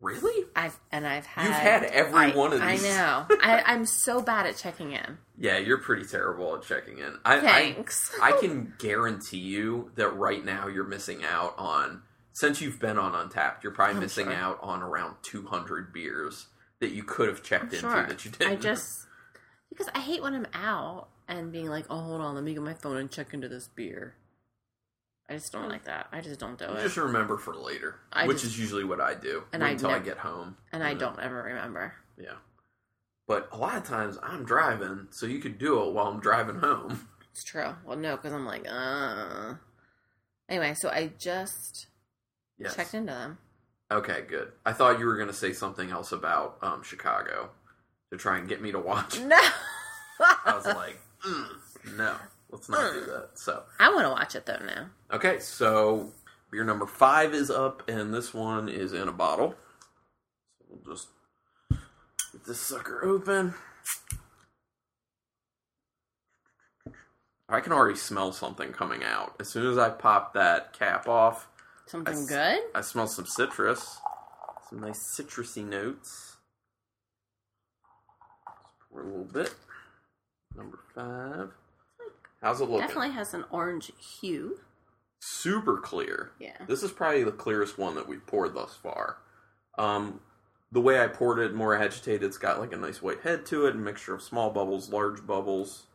Really? 0.00 0.46
I've 0.54 0.78
and 0.92 1.06
I've 1.06 1.24
had 1.26 1.44
You've 1.46 1.54
had 1.54 1.82
every 1.84 2.32
I- 2.32 2.36
one 2.36 2.52
of 2.52 2.60
these 2.60 2.84
I 2.84 2.88
know. 2.88 3.26
I, 3.42 3.62
I'm 3.66 3.86
so 3.86 4.20
bad 4.20 4.46
at 4.46 4.56
checking 4.56 4.92
in. 4.92 5.16
Yeah, 5.38 5.56
you're 5.58 5.78
pretty 5.78 6.04
terrible 6.04 6.54
at 6.54 6.62
checking 6.62 6.98
in. 6.98 7.18
I, 7.24 7.40
Thanks. 7.40 8.12
I, 8.22 8.28
I 8.28 8.32
can 8.40 8.74
guarantee 8.78 9.38
you 9.38 9.90
that 9.96 10.10
right 10.10 10.44
now 10.44 10.68
you're 10.68 10.84
missing 10.84 11.24
out 11.24 11.54
on 11.58 12.02
since 12.36 12.60
you've 12.60 12.78
been 12.78 12.98
on 12.98 13.12
Untappd, 13.12 13.62
you're 13.62 13.72
probably 13.72 13.94
I'm 13.94 14.00
missing 14.02 14.26
sure. 14.26 14.34
out 14.34 14.58
on 14.60 14.82
around 14.82 15.16
200 15.22 15.90
beers 15.90 16.48
that 16.80 16.90
you 16.90 17.02
could 17.02 17.28
have 17.28 17.42
checked 17.42 17.72
into 17.72 17.78
sure. 17.78 18.06
that 18.06 18.26
you 18.26 18.30
didn't. 18.30 18.52
I 18.52 18.56
just 18.56 19.06
because 19.70 19.88
I 19.94 20.00
hate 20.00 20.22
when 20.22 20.34
I'm 20.34 20.46
out 20.52 21.08
and 21.28 21.50
being 21.50 21.68
like, 21.68 21.86
"Oh, 21.88 21.98
hold 21.98 22.20
on, 22.20 22.34
let 22.34 22.44
me 22.44 22.52
get 22.52 22.62
my 22.62 22.74
phone 22.74 22.98
and 22.98 23.10
check 23.10 23.32
into 23.32 23.48
this 23.48 23.68
beer." 23.68 24.16
I 25.30 25.32
just 25.32 25.50
don't 25.50 25.70
like 25.70 25.84
that. 25.84 26.08
I 26.12 26.20
just 26.20 26.38
don't 26.38 26.58
do 26.58 26.66
You 26.66 26.72
it, 26.72 26.82
just 26.82 26.98
remember 26.98 27.38
for 27.38 27.54
later, 27.56 27.96
I 28.12 28.26
which 28.26 28.42
just- 28.42 28.52
is 28.52 28.60
usually 28.60 28.84
what 28.84 29.00
I 29.00 29.14
do. 29.14 29.44
And 29.52 29.64
I 29.64 29.70
until 29.70 29.90
I 29.90 29.98
get 29.98 30.18
home, 30.18 30.58
and 30.72 30.84
I 30.84 30.90
then- 30.90 30.98
don't 30.98 31.20
ever 31.20 31.42
remember. 31.42 31.94
Yeah, 32.18 32.36
but 33.26 33.48
a 33.50 33.56
lot 33.56 33.76
of 33.78 33.84
times 33.84 34.18
I'm 34.22 34.44
driving, 34.44 35.08
so 35.10 35.24
you 35.24 35.38
could 35.38 35.56
do 35.58 35.82
it 35.82 35.92
while 35.94 36.08
I'm 36.08 36.20
driving 36.20 36.56
home. 36.56 37.08
It's 37.32 37.44
true. 37.44 37.74
Well, 37.84 37.96
no, 37.98 38.16
because 38.16 38.32
I'm 38.34 38.46
like, 38.46 38.66
uh. 38.68 39.54
Anyway, 40.48 40.74
so 40.74 40.88
I 40.90 41.08
just 41.18 41.86
Yes. 42.58 42.74
checked 42.76 42.94
into 42.94 43.12
them. 43.12 43.38
Okay, 43.90 44.22
good. 44.28 44.52
I 44.64 44.72
thought 44.72 44.98
you 44.98 45.06
were 45.06 45.16
going 45.16 45.28
to 45.28 45.34
say 45.34 45.52
something 45.52 45.90
else 45.90 46.10
about 46.12 46.58
um, 46.62 46.82
Chicago 46.82 47.50
to 48.10 48.16
try 48.18 48.38
and 48.38 48.48
get 48.48 48.60
me 48.62 48.72
to 48.72 48.78
watch. 48.78 49.20
No, 49.20 49.36
I 50.20 50.54
was 50.54 50.66
like, 50.66 50.98
mm, 51.26 51.46
no, 51.96 52.14
let's 52.50 52.68
not 52.68 52.92
do 52.94 53.00
that. 53.06 53.30
So, 53.34 53.62
I 53.78 53.92
want 53.92 54.06
to 54.06 54.10
watch 54.10 54.34
it 54.34 54.46
though 54.46 54.60
now. 54.64 54.86
okay, 55.12 55.38
so 55.40 56.12
Beer 56.50 56.64
number 56.64 56.86
five 56.86 57.34
is 57.34 57.50
up, 57.50 57.88
and 57.88 58.14
this 58.14 58.32
one 58.32 58.68
is 58.68 58.92
in 58.92 59.08
a 59.08 59.12
bottle. 59.12 59.54
So 60.58 60.64
we'll 60.70 60.94
just 60.94 61.08
get 62.32 62.44
this 62.46 62.60
sucker 62.60 63.04
open. 63.04 63.54
I 67.48 67.60
can 67.60 67.72
already 67.72 67.98
smell 67.98 68.32
something 68.32 68.72
coming 68.72 69.04
out. 69.04 69.34
As 69.38 69.48
soon 69.48 69.66
as 69.70 69.78
I 69.78 69.90
pop 69.90 70.34
that 70.34 70.72
cap 70.72 71.08
off, 71.08 71.46
Something 71.86 72.14
I 72.14 72.18
s- 72.18 72.26
good? 72.26 72.58
I 72.74 72.80
smell 72.80 73.06
some 73.06 73.26
citrus. 73.26 73.98
Some 74.68 74.80
nice 74.80 74.98
citrusy 75.16 75.64
notes. 75.64 76.36
Just 78.48 78.90
pour 78.90 79.02
a 79.02 79.06
little 79.06 79.24
bit. 79.24 79.54
Number 80.56 80.80
five. 80.94 81.50
How's 82.42 82.60
it 82.60 82.64
looking? 82.64 82.86
Definitely 82.86 83.12
has 83.12 83.34
an 83.34 83.44
orange 83.50 83.92
hue. 84.20 84.58
Super 85.20 85.78
clear. 85.78 86.32
Yeah. 86.40 86.56
This 86.66 86.82
is 86.82 86.90
probably 86.90 87.22
the 87.24 87.32
clearest 87.32 87.78
one 87.78 87.94
that 87.94 88.08
we've 88.08 88.26
poured 88.26 88.54
thus 88.54 88.74
far. 88.74 89.18
Um, 89.78 90.20
the 90.72 90.80
way 90.80 91.00
I 91.00 91.06
poured 91.06 91.38
it, 91.38 91.54
more 91.54 91.74
agitated, 91.74 92.24
it's 92.24 92.38
got 92.38 92.58
like 92.60 92.72
a 92.72 92.76
nice 92.76 93.00
white 93.00 93.20
head 93.20 93.46
to 93.46 93.66
it, 93.66 93.74
a 93.74 93.78
mixture 93.78 94.14
of 94.14 94.22
small 94.22 94.50
bubbles, 94.50 94.90
large 94.90 95.24
bubbles. 95.26 95.86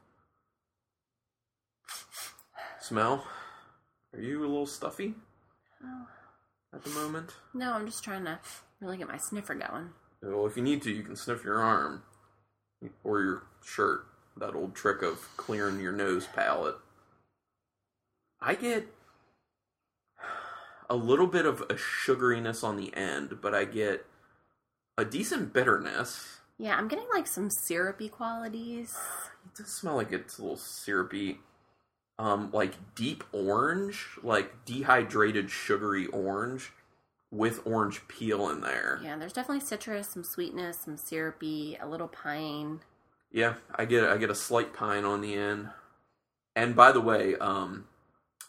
Smell? 2.79 3.25
Are 4.13 4.19
you 4.21 4.39
a 4.39 4.47
little 4.47 4.65
stuffy 4.65 5.15
Oh. 5.83 6.07
at 6.73 6.83
the 6.83 6.89
moment? 6.91 7.31
No, 7.53 7.73
I'm 7.73 7.85
just 7.85 8.03
trying 8.03 8.25
to 8.25 8.39
really 8.79 8.97
get 8.97 9.07
my 9.07 9.17
sniffer 9.17 9.55
going. 9.55 9.89
Well, 10.21 10.45
if 10.45 10.55
you 10.55 10.63
need 10.63 10.81
to, 10.83 10.91
you 10.91 11.03
can 11.03 11.15
sniff 11.15 11.43
your 11.43 11.59
arm 11.59 12.03
or 13.03 13.21
your 13.21 13.43
shirt. 13.63 14.05
That 14.37 14.55
old 14.55 14.75
trick 14.75 15.01
of 15.01 15.27
clearing 15.35 15.79
your 15.79 15.91
nose 15.91 16.27
palate. 16.33 16.77
I 18.39 18.55
get 18.55 18.87
a 20.89 20.95
little 20.95 21.27
bit 21.27 21.45
of 21.45 21.61
a 21.61 21.75
sugariness 21.75 22.63
on 22.63 22.77
the 22.77 22.95
end, 22.95 23.39
but 23.41 23.53
I 23.53 23.65
get 23.65 24.05
a 24.97 25.05
decent 25.05 25.53
bitterness. 25.53 26.39
Yeah, 26.57 26.75
I'm 26.75 26.87
getting 26.87 27.07
like 27.13 27.27
some 27.27 27.49
syrupy 27.49 28.09
qualities. 28.09 28.95
It 29.45 29.57
does 29.57 29.71
smell 29.73 29.95
like 29.95 30.11
it's 30.11 30.37
a 30.37 30.41
little 30.41 30.57
syrupy. 30.57 31.39
Um, 32.21 32.51
like 32.53 32.75
deep 32.93 33.23
orange, 33.31 34.05
like 34.21 34.63
dehydrated 34.63 35.49
sugary 35.49 36.05
orange 36.07 36.71
with 37.31 37.65
orange 37.65 38.07
peel 38.07 38.47
in 38.49 38.61
there. 38.61 38.99
Yeah, 39.03 39.17
there's 39.17 39.33
definitely 39.33 39.65
citrus, 39.65 40.09
some 40.09 40.23
sweetness, 40.23 40.77
some 40.77 40.97
syrupy, 40.97 41.79
a 41.81 41.87
little 41.87 42.07
pine. 42.07 42.81
Yeah, 43.31 43.55
I 43.73 43.85
get 43.85 44.03
I 44.03 44.17
get 44.17 44.29
a 44.29 44.35
slight 44.35 44.71
pine 44.71 45.03
on 45.03 45.21
the 45.21 45.33
end. 45.33 45.69
And 46.55 46.75
by 46.75 46.91
the 46.91 47.01
way, 47.01 47.35
um, 47.37 47.85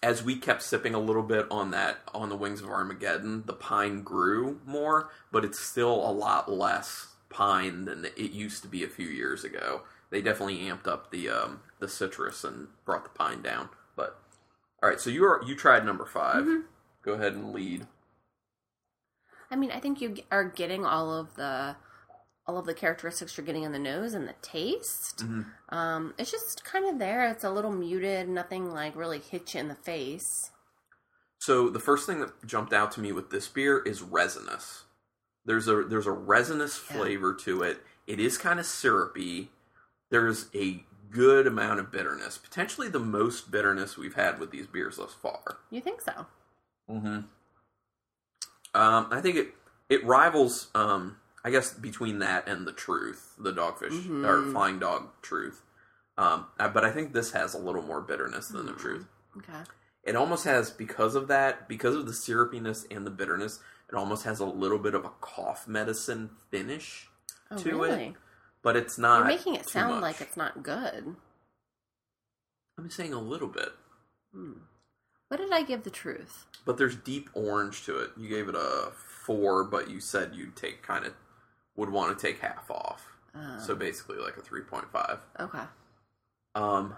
as 0.02 0.22
we 0.22 0.36
kept 0.36 0.62
sipping 0.62 0.94
a 0.94 1.00
little 1.00 1.22
bit 1.22 1.46
on 1.50 1.70
that 1.70 2.00
on 2.12 2.28
the 2.28 2.36
wings 2.36 2.60
of 2.60 2.68
Armageddon, 2.68 3.44
the 3.46 3.52
pine 3.52 4.02
grew 4.02 4.60
more, 4.66 5.08
but 5.30 5.44
it's 5.44 5.60
still 5.60 5.94
a 5.94 6.12
lot 6.12 6.50
less 6.50 7.06
pine 7.30 7.86
than 7.86 8.04
it 8.04 8.32
used 8.32 8.62
to 8.62 8.68
be 8.68 8.84
a 8.84 8.88
few 8.88 9.06
years 9.06 9.44
ago. 9.44 9.82
They 10.12 10.20
definitely 10.20 10.58
amped 10.58 10.86
up 10.86 11.10
the 11.10 11.30
um, 11.30 11.60
the 11.80 11.88
citrus 11.88 12.44
and 12.44 12.68
brought 12.84 13.02
the 13.04 13.10
pine 13.10 13.40
down. 13.40 13.70
But 13.96 14.20
all 14.82 14.88
right, 14.90 15.00
so 15.00 15.08
you 15.08 15.24
are 15.24 15.42
you 15.44 15.56
tried 15.56 15.84
number 15.86 16.04
5 16.06 16.44
Mhm. 16.44 16.64
Go 17.02 17.14
ahead 17.14 17.32
and 17.32 17.52
lead. 17.52 17.88
I 19.50 19.56
mean, 19.56 19.70
I 19.72 19.80
think 19.80 20.00
you 20.00 20.16
are 20.30 20.44
getting 20.44 20.84
all 20.84 21.12
of 21.12 21.34
the 21.36 21.76
all 22.46 22.58
of 22.58 22.66
the 22.66 22.74
characteristics 22.74 23.36
you're 23.38 23.46
getting 23.46 23.62
in 23.62 23.72
the 23.72 23.78
nose 23.78 24.12
and 24.14 24.28
the 24.28 24.34
taste. 24.42 25.24
Mhm. 25.24 25.46
Um, 25.70 26.14
it's 26.18 26.30
just 26.30 26.62
kind 26.64 26.84
of 26.84 26.98
there. 26.98 27.26
It's 27.30 27.44
a 27.44 27.50
little 27.50 27.72
muted. 27.72 28.28
Nothing 28.28 28.70
like 28.70 28.94
really 28.94 29.18
hits 29.20 29.54
you 29.54 29.60
in 29.60 29.68
the 29.68 29.76
face. 29.76 30.50
So 31.38 31.70
the 31.70 31.80
first 31.80 32.04
thing 32.06 32.20
that 32.20 32.44
jumped 32.44 32.72
out 32.74 32.92
to 32.92 33.00
me 33.00 33.12
with 33.12 33.30
this 33.30 33.48
beer 33.48 33.78
is 33.78 34.02
resinous. 34.02 34.84
There's 35.46 35.68
a 35.68 35.82
there's 35.84 36.06
a 36.06 36.12
resinous 36.12 36.78
Yeah. 36.90 36.96
flavor 36.98 37.32
to 37.34 37.62
it. 37.62 37.82
It 38.06 38.20
is 38.20 38.36
kind 38.36 38.60
of 38.60 38.66
syrupy. 38.66 39.50
There's 40.12 40.48
a 40.54 40.84
good 41.10 41.46
amount 41.46 41.80
of 41.80 41.90
bitterness, 41.90 42.36
potentially 42.36 42.86
the 42.90 42.98
most 42.98 43.50
bitterness 43.50 43.96
we've 43.96 44.12
had 44.14 44.38
with 44.38 44.50
these 44.50 44.66
beers 44.66 44.98
thus 44.98 45.14
far. 45.14 45.56
You 45.70 45.80
think 45.80 46.02
so? 46.02 46.26
Mm-hmm. 46.90 47.20
Um, 48.74 49.06
I 49.10 49.20
think 49.22 49.36
it 49.36 49.54
it 49.88 50.04
rivals, 50.04 50.68
um, 50.74 51.16
I 51.42 51.50
guess, 51.50 51.72
between 51.72 52.18
that 52.18 52.46
and 52.46 52.66
the 52.66 52.72
Truth, 52.72 53.36
the 53.38 53.52
Dogfish 53.54 54.02
Mhm. 54.04 54.26
or 54.26 54.50
Flying 54.52 54.78
Dog 54.78 55.08
Truth. 55.22 55.62
Um, 56.18 56.46
uh, 56.60 56.68
but 56.68 56.84
I 56.84 56.90
think 56.90 57.14
this 57.14 57.32
has 57.32 57.54
a 57.54 57.58
little 57.58 57.82
more 57.82 58.02
bitterness 58.02 58.48
than 58.48 58.66
the 58.66 58.72
Mhm. 58.72 58.78
Truth 58.78 59.06
Okay. 59.38 59.62
it 60.02 60.14
almost 60.14 60.44
has 60.44 60.70
because 60.70 61.14
of 61.14 61.26
that 61.28 61.66
because 61.68 61.94
of 61.96 62.04
the 62.04 62.12
syrupiness 62.12 62.84
and 62.90 63.06
the 63.06 63.10
bitterness 63.10 63.60
it 63.88 63.94
almost 63.94 64.24
has 64.24 64.40
a 64.40 64.44
little 64.44 64.78
bit 64.78 64.94
of 64.94 65.06
a 65.06 65.10
cough 65.22 65.66
medicine 65.66 66.36
finish 66.50 67.08
Oh, 67.50 67.56
To 67.56 67.68
it, 67.84 67.88
really? 67.88 68.16
But 68.62 68.76
it's 68.76 68.98
not 68.98 69.18
You're 69.18 69.26
making 69.26 69.54
it 69.54 69.68
sound 69.68 69.94
much. 69.96 70.02
like 70.02 70.20
it's 70.20 70.36
not 70.36 70.62
good. 70.62 71.16
i'm 72.78 72.90
saying 72.90 73.12
a 73.12 73.20
little 73.20 73.48
bit 73.48 73.72
Hmm. 74.34 74.52
What 75.28 75.38
did 75.40 75.52
I 75.52 75.62
give 75.62 75.82
the 75.84 75.90
truth? 75.90 76.46
but 76.64 76.78
there's 76.78 76.96
deep 76.96 77.28
orange 77.34 77.84
to 77.84 77.98
it 77.98 78.10
you 78.16 78.28
gave 78.28 78.48
it 78.48 78.54
a 78.54 78.92
four 79.24 79.64
but 79.64 79.90
you 79.90 80.00
said 80.00 80.32
you'd 80.34 80.56
take 80.56 80.82
kind 80.82 81.04
of 81.04 81.12
would 81.76 81.90
want 81.90 82.16
to 82.18 82.26
take 82.26 82.40
half 82.40 82.70
off 82.70 83.16
Uh, 83.34 83.58
so 83.58 83.74
basically 83.74 84.16
like 84.18 84.36
a 84.36 84.40
3.5 84.40 85.18
okay. 85.40 85.62
um 86.54 86.94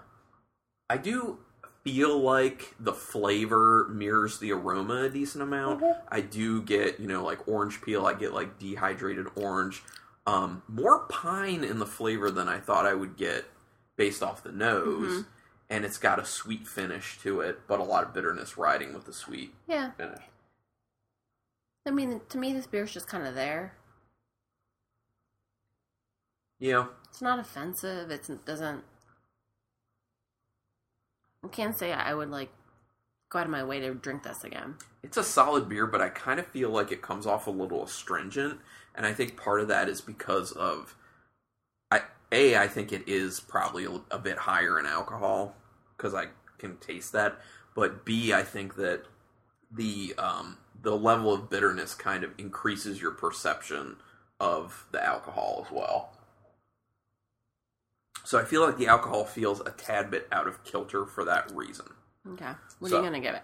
i 0.89 0.97
do 0.97 1.39
feel 1.83 2.17
like 2.19 2.73
the 2.79 2.93
flavor 2.93 3.87
mirrors 3.91 4.39
the 4.39 4.51
aroma 4.51 5.03
a 5.03 5.09
decent 5.09 5.41
amount 5.43 5.81
Mhm. 5.81 6.01
I 6.09 6.21
do 6.21 6.61
get, 6.61 6.99
you 6.99 7.07
know, 7.07 7.23
like 7.23 7.47
orange 7.47 7.81
peel. 7.81 8.05
I 8.07 8.13
get 8.15 8.33
like 8.33 8.57
dehydrated 8.57 9.27
orange. 9.35 9.83
Um, 10.27 10.63
more 10.67 10.99
pine 11.07 11.63
in 11.63 11.79
the 11.79 11.85
flavor 11.85 12.31
than 12.31 12.47
I 12.49 12.59
thought 12.59 12.85
I 12.85 12.93
would 12.95 13.15
get 13.15 13.45
based 13.95 14.23
off 14.23 14.43
the 14.43 14.51
nose. 14.51 15.23
Mhm. 15.23 15.27
And 15.69 15.85
it's 15.85 15.97
got 15.97 16.19
a 16.19 16.25
sweet 16.25 16.67
finish 16.67 17.19
to 17.21 17.41
it, 17.41 17.67
but 17.67 17.79
a 17.79 17.83
lot 17.83 18.03
of 18.03 18.13
bitterness 18.13 18.57
riding 18.57 18.93
with 18.93 19.05
the 19.05 19.13
sweet 19.13 19.53
Yeah. 19.67 19.91
finish. 19.91 20.23
I 21.87 21.91
mean, 21.91 22.21
to 22.29 22.37
me, 22.37 22.53
this 22.53 22.67
beer's 22.67 22.91
just 22.93 23.07
kind 23.07 23.25
of 23.27 23.35
there. 23.35 23.75
Yeah. 26.59 26.87
It's 27.09 27.21
not 27.21 27.39
offensive. 27.39 28.09
It's, 28.11 28.29
it 28.29 28.45
doesn't. 28.45 28.83
I 31.43 31.47
can't 31.49 31.77
say 31.77 31.93
I 31.93 32.13
would 32.13 32.29
like 32.29 32.51
go 33.29 33.39
out 33.39 33.45
of 33.45 33.51
my 33.51 33.63
way 33.63 33.79
to 33.79 33.93
drink 33.93 34.23
this 34.23 34.43
again. 34.43 34.75
It's 35.03 35.17
a 35.17 35.23
solid 35.23 35.67
beer, 35.67 35.87
but 35.87 36.01
I 36.01 36.09
kind 36.09 36.39
of 36.39 36.47
feel 36.47 36.69
like 36.69 36.91
it 36.91 37.01
comes 37.01 37.25
off 37.25 37.47
a 37.47 37.51
little 37.51 37.83
astringent. 37.83 38.59
And 38.93 39.05
I 39.05 39.13
think 39.13 39.37
part 39.37 39.61
of 39.61 39.67
that 39.67 39.89
is 39.89 40.01
because 40.01 40.51
of. 40.51 40.95
I 41.91 42.01
A, 42.31 42.57
I 42.57 42.67
think 42.67 42.91
it 42.91 43.03
is 43.07 43.39
probably 43.39 43.85
a, 43.85 44.01
a 44.09 44.19
bit 44.19 44.37
higher 44.37 44.79
in 44.79 44.85
alcohol 44.85 45.55
because 45.95 46.13
I 46.13 46.27
can 46.57 46.77
taste 46.77 47.11
that. 47.13 47.39
But 47.75 48.05
B, 48.05 48.33
I 48.33 48.43
think 48.43 48.75
that 48.75 49.03
the 49.71 50.13
um, 50.17 50.57
the 50.81 50.95
level 50.95 51.33
of 51.33 51.49
bitterness 51.49 51.93
kind 51.93 52.23
of 52.23 52.31
increases 52.37 53.01
your 53.01 53.11
perception 53.11 53.97
of 54.39 54.87
the 54.91 55.03
alcohol 55.03 55.65
as 55.65 55.71
well. 55.71 56.11
So 58.23 58.39
I 58.39 58.43
feel 58.43 58.65
like 58.65 58.77
the 58.77 58.87
alcohol 58.87 59.25
feels 59.25 59.59
a 59.59 59.71
tad 59.71 60.09
bit 60.09 60.27
out 60.31 60.47
of 60.47 60.63
kilter 60.63 61.05
for 61.05 61.23
that 61.25 61.51
reason. 61.53 61.85
Okay. 62.33 62.51
What 62.79 62.89
So- 62.89 62.97
are 62.97 62.99
you 63.01 63.05
gonna 63.07 63.19
give 63.19 63.35
it? 63.35 63.43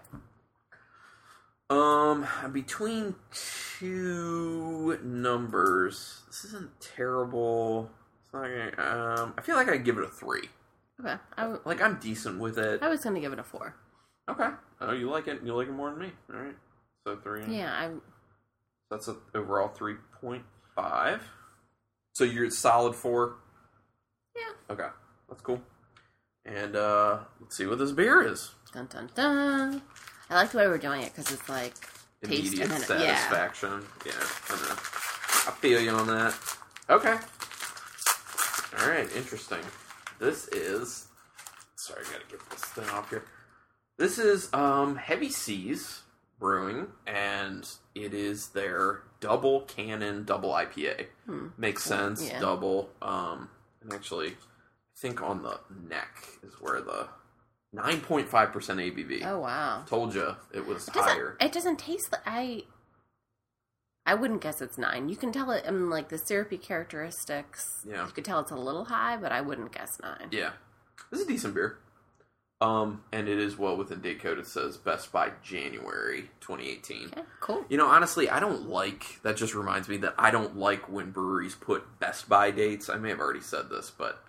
Um, 1.70 2.26
between 2.52 3.14
two 3.32 4.98
numbers, 5.02 6.22
this 6.26 6.44
isn't 6.46 6.70
terrible. 6.80 7.90
It's 8.24 8.32
not 8.34 8.42
gonna, 8.42 9.14
um, 9.22 9.34
I 9.38 9.40
feel 9.40 9.56
like 9.56 9.68
I'd 9.68 9.84
give 9.84 9.96
it 9.96 10.04
a 10.04 10.08
three. 10.08 10.50
Okay. 11.00 11.16
I, 11.36 11.42
w- 11.42 11.60
Like 11.64 11.80
I'm 11.80 11.98
decent 11.98 12.38
with 12.38 12.58
it. 12.58 12.82
I 12.82 12.88
was 12.88 13.02
gonna 13.02 13.20
give 13.20 13.32
it 13.32 13.38
a 13.38 13.42
four. 13.44 13.74
Okay. 14.28 14.50
Oh, 14.80 14.92
you 14.92 15.08
like 15.08 15.28
it? 15.28 15.42
You 15.42 15.54
like 15.54 15.68
it 15.68 15.72
more 15.72 15.90
than 15.90 15.98
me? 16.00 16.12
All 16.32 16.40
right. 16.40 16.56
So 17.06 17.16
three. 17.16 17.44
Yeah. 17.46 17.72
I. 17.72 17.90
That's 18.90 19.08
a 19.08 19.16
overall 19.34 19.68
three 19.68 19.96
point 20.20 20.44
five. 20.76 21.22
So 22.12 22.24
you're 22.24 22.44
at 22.46 22.52
solid 22.52 22.94
four. 22.94 23.36
Yeah. 24.36 24.52
Okay, 24.74 24.88
that's 25.28 25.40
cool. 25.40 25.62
And 26.44 26.76
uh 26.76 27.20
let's 27.40 27.56
see 27.56 27.64
what 27.66 27.78
this 27.78 27.92
beer 27.92 28.22
is. 28.22 28.54
Dun 28.72 28.86
dun 28.86 29.10
dun. 29.14 29.82
I 30.30 30.34
like 30.34 30.50
the 30.50 30.58
way 30.58 30.66
we're 30.66 30.78
doing 30.78 31.02
it 31.02 31.14
because 31.14 31.30
it's 31.32 31.48
like 31.48 31.74
taste 32.24 32.54
Immediate 32.54 32.62
and 32.62 32.70
then 32.70 32.80
satisfaction. 32.80 33.84
Yeah, 34.06 34.12
I. 34.50 34.88
I 35.44 35.50
feel 35.50 35.80
you 35.80 35.90
on 35.90 36.06
that. 36.06 36.34
Okay. 36.88 37.16
All 38.80 38.88
right, 38.88 39.08
interesting. 39.16 39.58
This 40.18 40.48
is. 40.48 41.06
Sorry, 41.76 42.00
I 42.08 42.12
gotta 42.12 42.24
get 42.30 42.50
this 42.50 42.60
thing 42.60 42.88
off 42.90 43.10
here. 43.10 43.24
This 43.98 44.18
is 44.18 44.48
um 44.54 44.96
Heavy 44.96 45.30
Seas 45.30 46.02
Brewing, 46.38 46.86
and 47.06 47.68
it 47.94 48.14
is 48.14 48.48
their 48.48 49.02
double 49.20 49.62
cannon 49.62 50.24
double 50.24 50.50
IPA. 50.50 51.06
Hmm. 51.26 51.48
Makes 51.58 51.84
sense. 51.84 52.26
Yeah. 52.26 52.40
Double. 52.40 52.88
Um, 53.02 53.48
and 53.82 53.92
actually, 53.92 54.28
I 54.28 54.34
think 54.96 55.20
on 55.22 55.42
the 55.42 55.58
neck 55.88 56.28
is 56.42 56.54
where 56.60 56.80
the 56.80 57.08
Nine 57.72 58.00
point 58.00 58.28
five 58.28 58.52
percent 58.52 58.80
ABV. 58.80 59.24
Oh 59.24 59.40
wow. 59.40 59.84
Told 59.86 60.14
you 60.14 60.36
it 60.52 60.66
was 60.66 60.88
It 60.88 60.94
higher. 60.94 61.36
it 61.40 61.52
doesn't 61.52 61.78
taste 61.78 62.08
like 62.12 62.20
I. 62.26 62.64
I 64.04 64.14
wouldn't 64.14 64.40
guess 64.42 64.60
it's 64.60 64.76
nine. 64.76 65.08
You 65.08 65.14
can 65.16 65.30
tell 65.32 65.50
it. 65.52 65.64
I 65.66 65.70
mean, 65.70 65.88
like 65.88 66.08
the 66.08 66.18
syrupy 66.18 66.58
characteristics. 66.58 67.64
Yeah. 67.88 68.04
You 68.04 68.12
could 68.12 68.24
tell 68.24 68.40
it's 68.40 68.50
a 68.50 68.56
little 68.56 68.86
high, 68.86 69.16
but 69.16 69.30
I 69.32 69.40
wouldn't 69.40 69.72
guess 69.72 69.98
nine. 70.02 70.28
Yeah, 70.32 70.50
this 71.10 71.20
is 71.20 71.26
a 71.26 71.28
decent 71.28 71.54
beer. 71.54 71.78
Um, 72.60 73.02
and 73.10 73.28
it 73.28 73.38
is 73.38 73.56
well 73.58 73.76
within 73.76 74.00
date 74.00 74.20
code. 74.20 74.38
It 74.38 74.46
says 74.46 74.76
best 74.76 75.10
by 75.10 75.30
January 75.42 76.30
2018. 76.40 77.06
Okay, 77.08 77.22
cool. 77.40 77.64
You 77.68 77.76
know, 77.76 77.86
honestly, 77.86 78.28
I 78.28 78.38
don't 78.38 78.68
like. 78.68 79.20
That 79.22 79.36
just 79.36 79.54
reminds 79.54 79.88
me 79.88 79.96
that 79.98 80.14
I 80.18 80.30
don't 80.30 80.56
like 80.56 80.88
when 80.88 81.10
breweries 81.10 81.54
put 81.56 81.98
best 81.98 82.28
by 82.28 82.50
dates. 82.52 82.88
I 82.88 82.98
may 82.98 83.08
have 83.08 83.18
already 83.20 83.40
said 83.40 83.68
this, 83.70 83.90
but 83.90 84.22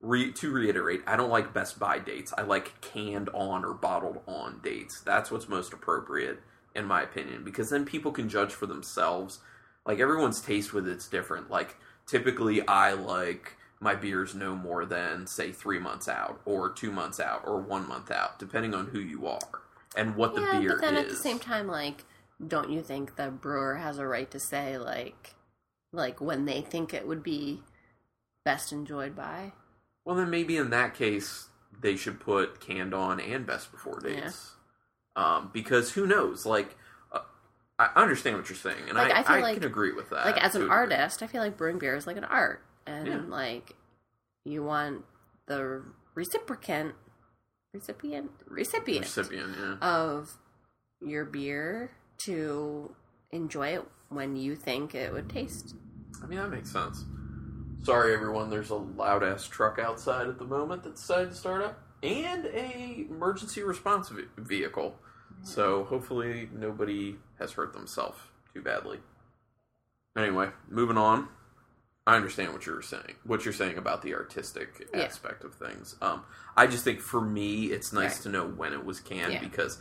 re, 0.00 0.32
to 0.32 0.50
reiterate, 0.50 1.02
I 1.06 1.16
don't 1.16 1.30
like 1.30 1.54
best 1.54 1.78
Buy 1.78 1.98
dates. 1.98 2.32
I 2.36 2.42
like 2.42 2.80
canned 2.80 3.28
on 3.30 3.64
or 3.64 3.74
bottled 3.74 4.20
on 4.26 4.60
dates. 4.62 5.00
That's 5.00 5.30
what's 5.30 5.48
most 5.48 5.72
appropriate, 5.72 6.40
in 6.74 6.84
my 6.86 7.02
opinion, 7.02 7.44
because 7.44 7.70
then 7.70 7.84
people 7.84 8.12
can 8.12 8.28
judge 8.28 8.52
for 8.52 8.66
themselves. 8.66 9.40
Like 9.86 10.00
everyone's 10.00 10.40
taste 10.40 10.72
with 10.72 10.86
it's 10.88 11.08
different. 11.08 11.50
Like 11.50 11.76
typically, 12.06 12.66
I 12.66 12.92
like 12.92 13.56
my 13.80 13.94
beers 13.94 14.34
no 14.34 14.54
more 14.54 14.84
than 14.84 15.26
say 15.26 15.52
three 15.52 15.78
months 15.78 16.08
out, 16.08 16.40
or 16.44 16.70
two 16.70 16.90
months 16.90 17.20
out, 17.20 17.42
or 17.44 17.60
one 17.60 17.86
month 17.88 18.10
out, 18.10 18.38
depending 18.38 18.74
on 18.74 18.86
who 18.88 18.98
you 18.98 19.26
are 19.26 19.62
and 19.96 20.16
what 20.16 20.34
the 20.34 20.42
yeah, 20.42 20.58
beer 20.58 20.70
but 20.70 20.80
then 20.80 20.96
is. 20.96 21.04
at 21.04 21.08
the 21.08 21.16
same 21.16 21.38
time, 21.38 21.66
like, 21.66 22.04
don't 22.46 22.70
you 22.70 22.82
think 22.82 23.16
the 23.16 23.30
brewer 23.30 23.76
has 23.76 23.98
a 23.98 24.06
right 24.06 24.30
to 24.30 24.40
say 24.40 24.78
like, 24.78 25.34
like 25.92 26.20
when 26.20 26.44
they 26.44 26.60
think 26.60 26.92
it 26.92 27.06
would 27.06 27.22
be 27.22 27.62
best 28.44 28.72
enjoyed 28.72 29.16
by? 29.16 29.52
Well, 30.08 30.16
then 30.16 30.30
maybe 30.30 30.56
in 30.56 30.70
that 30.70 30.94
case 30.94 31.48
they 31.82 31.94
should 31.94 32.18
put 32.18 32.60
canned 32.60 32.94
on 32.94 33.20
and 33.20 33.44
best 33.44 33.70
before 33.70 34.00
dates, 34.00 34.52
um, 35.16 35.50
because 35.52 35.92
who 35.92 36.06
knows? 36.06 36.46
Like, 36.46 36.76
uh, 37.12 37.18
I 37.78 37.90
understand 37.94 38.38
what 38.38 38.48
you're 38.48 38.56
saying, 38.56 38.88
and 38.88 38.96
Like, 38.96 39.12
I, 39.12 39.34
I 39.34 39.36
I 39.36 39.40
like- 39.42 39.54
can 39.60 39.64
agree 39.64 39.92
with 39.92 40.08
that. 40.08 40.24
like 40.24 40.42
as 40.42 40.54
an 40.54 40.70
artist, 40.70 41.22
I 41.22 41.26
feel 41.26 41.42
like 41.42 41.58
brewing 41.58 41.78
beer 41.78 41.94
is 41.94 42.06
like 42.06 42.16
an 42.16 42.24
art, 42.24 42.62
and 42.86 43.06
Yeah. 43.06 43.20
like 43.28 43.76
you 44.46 44.62
want 44.62 45.04
the 45.44 45.82
reciprocant, 46.16 46.94
recipient, 47.74 48.30
recipient, 48.46 49.04
recipient, 49.04 49.56
yeah. 49.58 49.74
of 49.82 50.38
your 51.02 51.26
beer 51.26 51.90
to 52.24 52.94
enjoy 53.30 53.74
it 53.74 53.84
when 54.08 54.36
you 54.36 54.56
think 54.56 54.94
it 54.94 55.12
would 55.12 55.28
taste. 55.28 55.76
I 56.22 56.26
mean, 56.26 56.38
that 56.38 56.48
makes 56.48 56.70
sense. 56.72 57.04
Sorry, 57.82 58.12
everyone. 58.12 58.50
There's 58.50 58.70
a 58.70 58.74
loud 58.76 59.22
ass 59.22 59.46
truck 59.46 59.78
outside 59.78 60.26
at 60.28 60.38
the 60.38 60.44
moment 60.44 60.82
that 60.84 60.96
decided 60.96 61.30
to 61.30 61.36
start 61.36 61.62
up, 61.62 61.80
and 62.02 62.46
a 62.46 63.06
emergency 63.08 63.62
response 63.62 64.08
ve- 64.08 64.24
vehicle. 64.36 64.96
So 65.42 65.84
hopefully 65.84 66.48
nobody 66.52 67.16
has 67.38 67.52
hurt 67.52 67.72
themselves 67.72 68.18
too 68.52 68.60
badly. 68.62 68.98
Anyway, 70.16 70.48
moving 70.68 70.98
on. 70.98 71.28
I 72.06 72.16
understand 72.16 72.52
what 72.52 72.66
you're 72.66 72.82
saying. 72.82 73.14
What 73.24 73.44
you're 73.44 73.54
saying 73.54 73.78
about 73.78 74.02
the 74.02 74.14
artistic 74.14 74.88
Yeah. 74.92 75.02
aspect 75.02 75.44
of 75.44 75.54
things. 75.54 75.94
Um, 76.02 76.24
I 76.56 76.66
just 76.66 76.82
think 76.82 77.00
for 77.00 77.20
me, 77.20 77.66
it's 77.66 77.92
nice 77.92 78.16
Right. 78.16 78.22
to 78.24 78.28
know 78.30 78.46
when 78.46 78.72
it 78.72 78.84
was 78.84 78.98
canned 78.98 79.34
Yeah. 79.34 79.40
because 79.40 79.80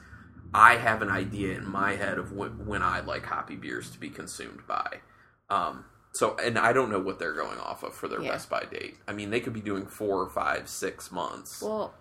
I 0.54 0.76
have 0.76 1.02
an 1.02 1.10
idea 1.10 1.56
in 1.58 1.66
my 1.66 1.96
head 1.96 2.18
of 2.20 2.32
when, 2.34 2.66
when 2.66 2.84
I 2.84 3.00
like 3.00 3.26
hoppy 3.26 3.56
beers 3.56 3.90
to 3.92 4.00
be 4.00 4.10
consumed 4.10 4.68
by. 4.68 5.02
Um, 5.50 5.86
so, 6.18 6.36
and 6.38 6.58
I 6.58 6.74
don't 6.74 6.90
know 6.90 7.00
what 7.00 7.20
they're 7.20 7.34
going 7.34 7.60
off 7.60 7.84
of 7.84 7.94
for 7.94 8.08
their 8.08 8.22
Yeah. 8.22 8.32
best 8.32 8.50
by 8.50 8.64
date. 8.66 8.98
I 9.08 9.14
mean, 9.14 9.30
they 9.30 9.40
could 9.40 9.54
be 9.54 9.62
doing 9.62 9.86
four 9.86 10.22
or 10.22 10.30
five, 10.30 10.68
six 10.70 11.12
months. 11.12 11.62
Well, 11.62 11.94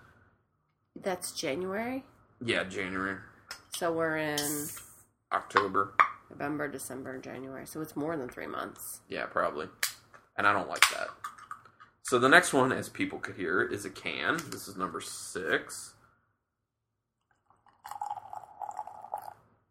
that's 0.95 1.33
January, 1.33 2.05
yeah, 2.41 2.65
January, 2.65 3.19
so 3.77 3.93
we're 3.93 4.17
in 4.17 4.69
October. 5.33 5.95
November, 6.31 6.67
December, 6.69 7.19
January, 7.19 7.67
so 7.67 7.81
it's 7.81 7.95
more 7.95 8.17
than 8.17 8.29
three 8.29 8.47
months. 8.49 9.01
Yeah, 9.09 9.27
probably. 9.27 9.69
And 10.37 10.47
I 10.47 10.53
don't 10.53 10.69
like 10.69 10.83
that. 10.93 11.09
So 12.03 12.19
the 12.19 12.29
next 12.29 12.53
one, 12.53 12.73
as 12.73 12.89
people 12.89 13.19
could 13.19 13.37
hear, 13.37 13.63
is 13.63 13.85
a 13.85 13.91
can. 13.91 14.37
This 14.51 14.69
is 14.69 14.77
number 14.77 15.01
six. 15.01 15.95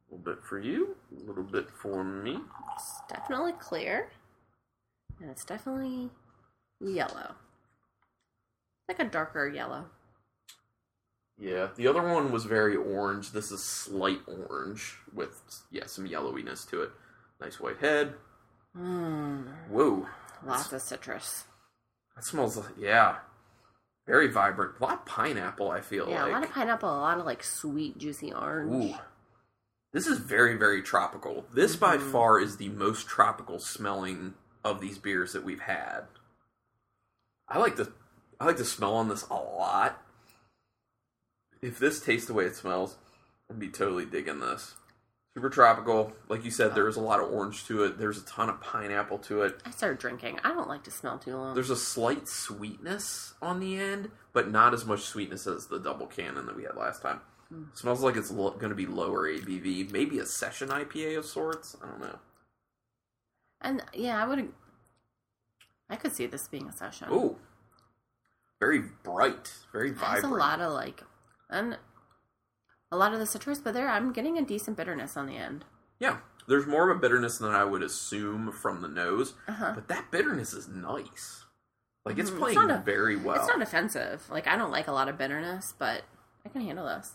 A 0.10 0.16
little 0.16 0.24
bit 0.36 0.44
for 0.44 0.60
you, 0.60 0.96
a 1.16 1.28
little 1.28 1.44
bit 1.44 1.70
for 1.70 2.04
me. 2.04 2.40
It's 2.76 3.02
definitely 3.10 3.54
clear, 3.60 4.10
and 5.22 5.30
it's 5.30 5.46
definitely 5.46 6.10
yellow, 6.80 7.36
like 8.88 9.00
a 9.00 9.06
darker 9.06 9.48
yellow. 9.48 9.86
Yeah, 11.38 11.68
the 11.76 11.88
other 11.88 12.02
one 12.02 12.32
was 12.32 12.46
very 12.46 12.76
orange. 12.78 13.32
This 13.32 13.52
is 13.52 13.64
slight 13.64 14.20
orange 14.28 14.96
with 15.14 15.42
yeah 15.72 15.86
some 15.86 16.08
yellowiness 16.08 16.68
to 16.70 16.82
it. 16.84 16.92
Nice 17.42 17.60
white 17.60 17.78
head. 17.80 18.14
Mmm, 18.78 19.46
Whoa, 19.70 20.08
lots 20.46 20.72
of 20.72 20.82
citrus. 20.82 21.46
that 22.16 22.24
smells 22.24 22.56
like 22.58 22.78
yeah, 22.78 23.18
very 24.08 24.28
vibrant. 24.30 24.80
A 24.80 24.84
lot 24.84 24.94
of 24.94 25.06
pineapple. 25.06 25.72
I 25.72 25.82
feel 25.82 26.10
Yeah, 26.10 26.24
like. 26.24 26.32
a 26.32 26.34
lot 26.36 26.44
of 26.44 26.52
pineapple, 26.52 26.90
a 26.90 27.00
lot 27.02 27.20
of 27.20 27.26
like 27.26 27.44
sweet, 27.44 27.98
juicy 27.98 28.34
orange. 28.34 28.94
Ooh. 28.94 28.98
This 29.92 30.08
is 30.08 30.18
very, 30.20 30.58
very 30.58 30.82
tropical. 30.82 31.46
This 31.54 31.78
by 31.78 31.96
Mhm. 31.98 32.12
far 32.12 32.38
is 32.40 32.58
the 32.58 32.68
most 32.70 33.08
tropical 33.08 33.60
smelling 33.60 34.34
of 34.66 34.82
these 34.82 34.98
beers 34.98 35.32
that 35.32 35.46
we've 35.46 35.62
had. 35.62 36.02
I 37.48 37.60
like 37.60 37.78
the 37.78 37.92
I 38.40 38.46
like 38.46 38.58
the 38.58 38.66
smell 38.66 38.96
on 38.96 39.08
this 39.08 39.24
a 39.30 39.36
lot. 39.36 40.02
If 41.62 41.80
this 41.80 42.02
tastes 42.02 42.28
the 42.28 42.34
way 42.34 42.46
it 42.46 42.56
smells, 42.56 42.98
I'd 43.50 43.60
be 43.60 43.70
totally 43.70 44.06
digging 44.06 44.40
this. 44.40 44.74
Super 45.36 45.50
tropical. 45.50 46.14
Like 46.30 46.44
you 46.46 46.52
said, 46.52 46.76
there's 46.76 46.96
a 46.96 47.02
lot 47.02 47.20
of 47.20 47.32
orange 47.32 47.66
to 47.66 47.84
it. 47.84 47.98
There's 47.98 48.18
a 48.18 48.26
ton 48.26 48.50
of 48.50 48.62
pineapple 48.62 49.20
to 49.20 49.44
it. 49.44 49.62
I 49.66 49.72
started 49.72 50.00
drinking. 50.00 50.40
I 50.44 50.50
don't 50.54 50.70
like 50.70 50.84
to 50.84 50.92
smell 50.92 51.18
too 51.18 51.36
long. 51.36 51.54
There's 51.54 51.70
a 51.70 51.76
slight 51.76 52.28
sweetness 52.28 53.34
on 53.42 53.60
the 53.60 53.78
end, 53.78 54.12
but 54.34 54.50
not 54.50 54.74
as 54.74 54.86
much 54.86 55.02
sweetness 55.02 55.46
as 55.46 55.68
the 55.68 55.80
double 55.80 56.08
cannon 56.08 56.46
that 56.46 56.56
we 56.56 56.64
had 56.64 56.76
last 56.76 57.02
time. 57.02 57.20
Mm. 57.54 57.66
Smells 57.78 58.02
like 58.02 58.16
it's 58.16 58.32
lo- 58.32 58.52
going 58.52 58.70
to 58.70 58.76
be 58.76 58.86
lower 58.86 59.28
ABV, 59.30 59.92
maybe 59.92 60.20
a 60.20 60.26
session 60.26 60.70
IPA 60.70 61.18
of 61.20 61.26
sorts. 61.26 61.76
I 61.84 61.88
don't 61.88 62.00
know. 62.02 62.20
And 63.66 63.84
yeah, 63.94 64.22
I 64.24 64.28
would. 64.28 64.52
I 65.90 65.96
could 65.98 66.14
see 66.16 66.26
this 66.26 66.48
being 66.48 66.68
a 66.68 66.72
session. 66.72 67.10
Ooh, 67.12 67.36
very 68.60 68.82
bright, 69.04 69.54
very 69.72 69.92
vibrant. 69.92 70.26
a 70.34 70.38
lot 70.38 70.60
of 70.62 70.72
like, 70.74 71.04
and 71.50 71.78
a 72.92 72.98
lot 72.98 73.14
of 73.14 73.20
the 73.20 73.26
citrus, 73.26 73.60
but 73.60 73.74
there 73.74 73.90
I'm 73.90 74.14
getting 74.14 74.38
a 74.38 74.42
decent 74.46 74.78
bitterness 74.78 75.16
on 75.18 75.28
the 75.28 75.36
end. 75.36 75.66
Yeah, 76.00 76.18
there's 76.48 76.66
more 76.66 76.90
of 76.90 76.98
a 76.98 77.00
bitterness 77.00 77.38
than 77.38 77.52
I 77.52 77.64
would 77.66 77.84
assume 77.84 78.52
from 78.52 78.82
the 78.82 78.88
nose, 78.88 79.34
Uh 79.48 79.52
huh. 79.54 79.72
but 79.76 79.88
that 79.90 80.12
bitterness 80.12 80.54
is 80.54 80.68
nice. 80.68 81.46
Like 82.06 82.18
it's 82.18 82.30
Mhm. 82.30 82.34
It's 82.34 82.40
playing 82.42 82.68
not 82.68 82.72
a- 82.80 82.84
very 82.84 83.16
well. 83.16 83.36
It's 83.38 83.48
not 83.48 83.62
offensive. 83.62 84.28
Like 84.30 84.48
I 84.48 84.56
don't 84.56 84.72
like 84.72 84.88
a 84.88 84.92
lot 84.92 85.08
of 85.10 85.18
bitterness, 85.18 85.74
but 85.78 86.04
I 86.46 86.50
can 86.50 86.62
handle 86.62 86.86
this. 86.86 87.14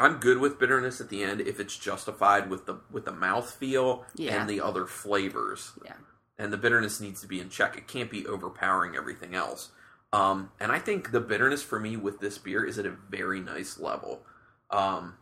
I'm 0.00 0.18
good 0.18 0.38
with 0.38 0.58
bitterness 0.58 1.00
at 1.00 1.08
the 1.08 1.22
end 1.24 1.40
if 1.40 1.58
it's 1.58 1.76
justified 1.76 2.48
with 2.50 2.66
the 2.66 2.76
with 2.90 3.04
the 3.04 3.12
mouth 3.12 3.50
feel 3.52 4.04
Yeah. 4.14 4.40
and 4.40 4.48
the 4.48 4.60
other 4.60 4.86
flavors. 4.86 5.72
Yeah. 5.84 5.94
and 6.40 6.52
the 6.52 6.56
bitterness 6.56 7.00
needs 7.00 7.20
to 7.20 7.26
be 7.26 7.40
in 7.40 7.48
check. 7.50 7.76
It 7.76 7.88
can't 7.88 8.08
be 8.08 8.24
overpowering 8.24 8.94
everything 8.94 9.34
else. 9.34 9.70
Um, 10.12 10.52
and 10.60 10.70
I 10.70 10.78
think 10.78 11.10
the 11.10 11.18
bitterness 11.20 11.64
for 11.64 11.80
me 11.80 11.96
with 11.96 12.20
this 12.20 12.38
beer 12.38 12.64
is 12.64 12.78
at 12.78 12.86
a 12.86 12.90
very 13.10 13.40
nice 13.40 13.76
level. 13.76 14.22
Um, 14.70 15.16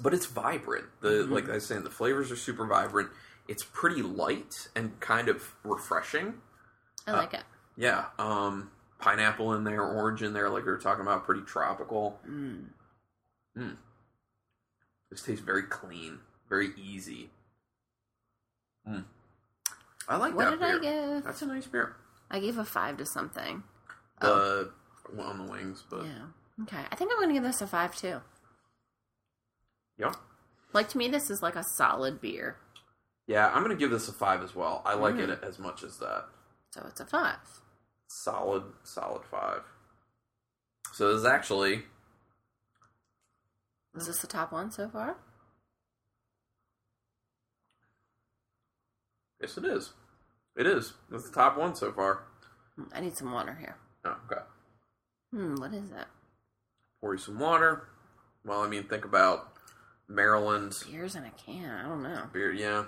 but 0.00 0.12
it's 0.12 0.26
vibrant. 0.26 0.86
The 1.02 1.24
Mhm. 1.24 1.30
like 1.30 1.48
I 1.48 1.52
was 1.54 1.66
saying, 1.66 1.84
the 1.84 1.90
flavors 1.90 2.32
are 2.32 2.36
super 2.36 2.66
vibrant. 2.66 3.10
It's 3.46 3.62
pretty 3.62 4.02
light 4.02 4.68
and 4.74 4.98
kind 4.98 5.28
of 5.28 5.54
refreshing. 5.62 6.42
I 7.06 7.12
Uh, 7.12 7.16
like 7.18 7.34
it. 7.34 7.44
Yeah. 7.76 8.06
Um, 8.18 8.72
pineapple 8.98 9.54
in 9.54 9.62
there, 9.62 9.82
orange 9.84 10.20
in 10.20 10.32
there, 10.32 10.50
like 10.50 10.64
we 10.64 10.72
were 10.72 10.78
talking 10.78 11.02
about, 11.02 11.24
pretty 11.24 11.42
tropical. 11.42 12.20
Mm. 12.28 12.70
This 15.10 15.22
tastes 15.22 15.44
very 15.44 15.62
clean, 15.64 16.18
very 16.48 16.70
easy. 16.76 17.30
Mm. 18.88 19.04
I 20.08 20.16
like 20.16 20.34
What 20.34 20.44
that 20.44 20.50
did 20.58 20.62
I 20.62 20.78
beer. 20.78 21.14
give? 21.14 21.24
That's 21.24 21.42
a 21.42 21.46
nice 21.46 21.66
beer. 21.66 21.96
I 22.30 22.40
gave 22.40 22.58
a 22.58 22.64
five 22.64 22.96
to 22.98 23.06
something. 23.06 23.62
The 24.20 24.70
on 25.18 25.38
the 25.46 25.50
wings, 25.50 25.82
but 25.90 26.00
Oh. 26.00 26.04
Yeah. 26.04 26.62
Okay. 26.64 26.84
I 26.90 26.94
think 26.94 27.10
I'm 27.10 27.18
going 27.18 27.28
to 27.30 27.34
give 27.34 27.42
this 27.42 27.60
a 27.60 27.66
five 27.66 27.96
too. 27.96 28.20
yeah. 29.98 30.12
Like 30.72 30.88
to 30.90 30.98
me, 30.98 31.08
this 31.08 31.30
is 31.30 31.42
like 31.42 31.56
a 31.56 31.64
solid 31.64 32.20
beer. 32.20 32.56
Yeah, 33.26 33.48
I'm 33.48 33.62
gonna 33.62 33.74
give 33.76 33.90
this 33.90 34.08
a 34.08 34.12
five 34.12 34.42
as 34.42 34.54
well. 34.54 34.82
I 34.84 34.94
like 34.94 35.14
Mm. 35.16 35.28
it 35.28 35.40
as 35.42 35.58
much 35.58 35.82
as 35.82 35.98
that. 35.98 36.26
So 36.70 36.84
it's 36.88 37.00
a 37.00 37.04
five. 37.06 37.38
Solid, 38.08 38.62
solid 38.84 39.22
five. 39.24 39.62
So 40.92 41.08
this 41.12 41.20
is 41.20 41.26
actually 41.26 41.84
Is 43.96 44.06
this 44.06 44.20
the 44.20 44.26
top 44.26 44.52
one 44.52 44.70
so 44.70 44.88
far? 44.88 45.16
yes, 49.40 49.56
it 49.56 49.64
is. 49.64 49.92
It 50.56 50.66
is. 50.66 50.92
That's 51.10 51.28
the 51.28 51.34
top 51.34 51.56
one 51.56 51.74
so 51.74 51.92
far. 51.92 52.24
Hmm, 52.76 52.84
I 52.94 53.00
need 53.00 53.16
some 53.16 53.32
water 53.32 53.56
here. 53.58 53.76
Oh, 54.04 54.16
okay. 54.30 54.42
Hmm. 55.32 55.54
What 55.56 55.72
is 55.74 55.90
it? 55.90 56.06
Pour 57.00 57.14
you 57.14 57.18
some 57.18 57.38
water. 57.38 57.88
Well, 58.44 58.60
I 58.62 58.68
mean, 58.68 58.84
think 58.84 59.04
about 59.04 59.52
Maryland's 60.08 60.82
Beers 60.84 61.14
in 61.14 61.24
a 61.24 61.30
can. 61.30 61.70
I 61.70 61.88
don't 61.88 62.02
know. 62.02 62.24
beer. 62.32 62.52
Yeah, 62.52 62.84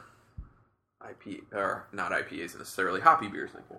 IP 1.08 1.42
or 1.52 1.88
not 1.92 2.12
IPAs 2.12 2.56
necessarily. 2.56 3.00
Hoppy 3.00 3.28
beers. 3.28 3.50
Thank 3.52 3.64
you. 3.70 3.76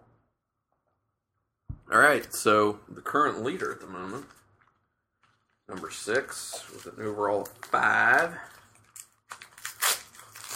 All 1.91 1.99
right, 1.99 2.25
so 2.33 2.79
the 2.89 3.01
current 3.01 3.43
leader 3.43 3.71
at 3.71 3.81
the 3.81 3.87
moment, 3.87 4.25
number 5.67 5.89
six, 5.89 6.63
with 6.71 6.85
an 6.97 7.05
overall 7.05 7.41
of 7.41 7.47
five. 7.47 8.35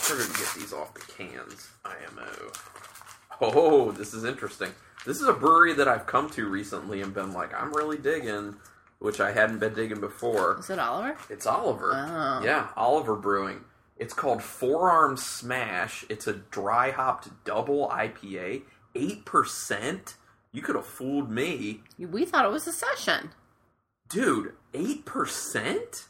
going 0.07 0.21
to 0.21 0.37
get 0.39 0.53
these 0.57 0.73
off 0.73 0.93
the 0.93 1.01
cans. 1.01 1.69
IMO. 1.85 2.51
Oh, 3.41 3.91
this 3.91 4.13
is 4.13 4.23
interesting. 4.23 4.71
This 5.05 5.21
is 5.21 5.27
a 5.27 5.33
brewery 5.33 5.73
that 5.73 5.87
I've 5.87 6.05
come 6.05 6.29
to 6.31 6.47
recently 6.47 7.01
and 7.01 7.13
been 7.13 7.33
like, 7.33 7.53
I'm 7.53 7.71
really 7.73 7.97
digging, 7.97 8.55
which 8.99 9.19
I 9.19 9.31
hadn't 9.31 9.59
been 9.59 9.73
digging 9.73 9.99
before. 9.99 10.57
Is 10.59 10.69
it 10.69 10.79
Oliver? 10.79 11.17
It's 11.29 11.45
Oliver. 11.45 11.91
Oh. 11.93 12.43
Yeah, 12.43 12.67
Oliver 12.75 13.15
Brewing. 13.15 13.61
It's 13.97 14.13
called 14.13 14.43
Forearm 14.43 15.17
Smash. 15.17 16.05
It's 16.09 16.27
a 16.27 16.33
dry 16.33 16.91
hopped 16.91 17.29
double 17.45 17.87
IPA, 17.89 18.63
eight 18.95 19.25
percent. 19.25 20.15
You 20.51 20.61
could 20.61 20.75
have 20.75 20.85
fooled 20.85 21.29
me, 21.31 21.81
We 21.97 22.25
thought 22.25 22.45
it 22.45 22.51
was 22.51 22.67
a 22.67 22.71
session. 22.71 23.31
Dude. 24.09 24.53
Eight 24.73 25.05
percent? 25.05 26.05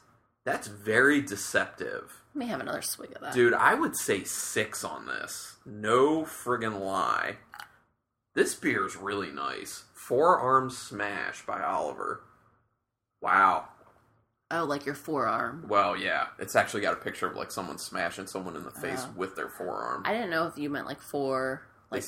That's 0.45 0.67
very 0.67 1.21
deceptive, 1.21 2.23
Let 2.33 2.39
me 2.39 2.47
have 2.47 2.61
another 2.61 2.81
swig 2.81 3.11
of 3.15 3.21
that. 3.21 3.33
dude. 3.33 3.53
I 3.53 3.73
would 3.73 3.97
say 3.97 4.23
six 4.23 4.83
on 4.85 5.05
this. 5.05 5.57
No 5.65 6.21
friggin' 6.23 6.79
lie. 6.79 7.35
This 8.33 8.55
beer 8.55 8.85
is 8.85 8.95
really 8.95 9.29
nice. 9.31 9.83
Forearm 9.93 10.69
Smash 10.69 11.45
by 11.45 11.61
Oliver. 11.61 12.21
Wow. 13.21 13.65
Oh, 14.49 14.63
like 14.63 14.85
your 14.85 14.95
forearm. 14.95 15.65
Well, 15.67 15.97
yeah, 15.97 16.27
it's 16.39 16.55
actually 16.55 16.79
got 16.81 16.93
a 16.93 16.97
picture 17.01 17.27
of 17.27 17.35
like 17.35 17.51
someone 17.51 17.77
smashing 17.77 18.27
someone 18.27 18.55
in 18.55 18.63
the 18.63 18.71
face 18.71 19.03
Oh. 19.05 19.13
with 19.17 19.35
their 19.35 19.49
forearm. 19.49 20.03
I 20.05 20.13
didn't 20.13 20.29
know 20.29 20.45
if 20.47 20.57
you 20.57 20.69
meant 20.69 20.87
like 20.87 21.01
four, 21.01 21.63
like 21.91 22.03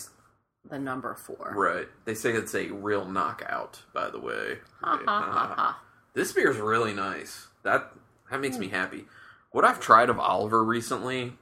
the 0.69 0.79
number 0.79 1.13
four. 1.15 1.53
right. 1.55 1.87
They 2.05 2.13
say 2.13 2.31
it's 2.33 2.53
a 2.55 2.67
real 2.69 3.05
knockout. 3.05 3.81
By 3.93 4.09
the 4.09 4.19
way, 4.19 4.57
Ha 4.81 4.99
ha 5.05 5.21
ha 5.21 5.51
uh, 5.51 5.55
ha. 5.55 5.81
this 6.13 6.31
beer 6.31 6.51
is 6.51 6.57
really 6.57 6.93
nice. 6.93 7.47
That 7.63 7.91
that 8.31 8.41
makes 8.41 8.57
me 8.57 8.67
hmm. 8.67 8.75
happy. 8.75 9.05
What 9.51 9.65
I've 9.65 9.79
tried 9.79 10.09
of 10.09 10.19
Oliver 10.19 10.63
recently, 10.63 11.33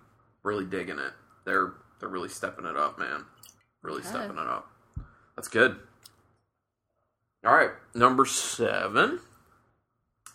really 0.44 0.66
digging 0.66 1.00
it. 1.00 1.14
They're 1.46 1.74
they're 2.00 2.10
really 2.10 2.30
stepping 2.30 2.66
it 2.66 2.78
up, 2.78 3.00
man. 3.00 3.26
Really 3.82 4.00
Okay. 4.00 4.10
stepping 4.10 4.38
it 4.38 4.48
up. 4.48 4.70
That's 5.36 5.48
good. 5.48 5.78
All 7.46 7.54
right, 7.56 7.72
number 7.94 8.26
seven. 8.26 9.20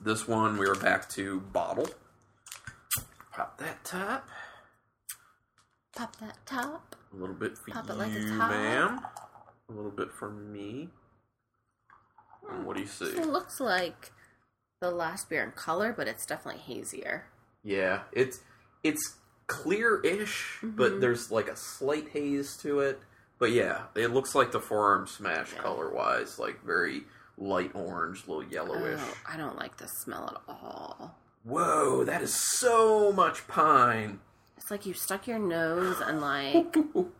This 0.00 0.26
one 0.26 0.56
we 0.58 0.66
are 0.66 0.74
back 0.74 1.08
to 1.10 1.40
bottle. 1.40 1.88
Pop 3.32 3.58
that 3.58 3.84
top. 3.84 4.28
Pop 5.94 6.16
that 6.16 6.38
top. 6.46 6.96
A 7.12 7.16
little 7.16 7.34
bit 7.34 7.56
for 7.58 7.70
Pop 7.72 7.86
you, 7.86 7.92
it 7.92 7.98
like 7.98 8.12
it's 8.12 8.30
hot. 8.30 8.50
ma'am. 8.50 9.00
A 9.68 9.72
little 9.72 9.90
bit 9.90 10.12
for 10.12 10.30
me. 10.30 10.88
And 12.50 12.66
what 12.66 12.76
do 12.76 12.82
you 12.82 12.88
see? 12.88 13.04
It 13.06 13.26
looks 13.28 13.60
like 13.60 14.12
the 14.80 14.90
last 14.90 15.28
beer 15.28 15.44
in 15.44 15.52
color, 15.52 15.92
but 15.96 16.08
it's 16.08 16.26
definitely 16.26 16.60
hazier. 16.60 17.26
Yeah, 17.62 18.02
it's 18.12 18.40
it's 18.82 19.16
clear-ish, 19.46 20.58
but 20.62 20.92
Mhm. 20.94 21.00
there's 21.00 21.30
like 21.30 21.48
a 21.48 21.56
slight 21.56 22.08
haze 22.08 22.56
to 22.58 22.80
it. 22.80 23.00
But 23.38 23.50
yeah, 23.52 23.86
it 23.94 24.08
looks 24.08 24.34
like 24.34 24.50
the 24.52 24.60
forearm 24.60 25.06
smash 25.06 25.52
color-wise, 25.54 26.38
like 26.38 26.62
very 26.64 27.04
light 27.36 27.70
orange, 27.74 28.26
little 28.26 28.44
yellowish. 28.44 29.00
Oh, 29.02 29.14
I 29.28 29.36
don't 29.36 29.56
like 29.56 29.76
the 29.76 29.86
smell 29.88 30.28
at 30.28 30.42
all. 30.54 31.18
Whoa, 31.44 32.04
that 32.04 32.22
is 32.22 32.34
so 32.34 33.12
much 33.12 33.46
pine. 33.48 34.20
It's 34.62 34.70
like 34.70 34.86
you 34.86 34.94
stuck 34.94 35.26
your 35.26 35.40
nose 35.40 36.00
in 36.08 36.20
like 36.20 36.76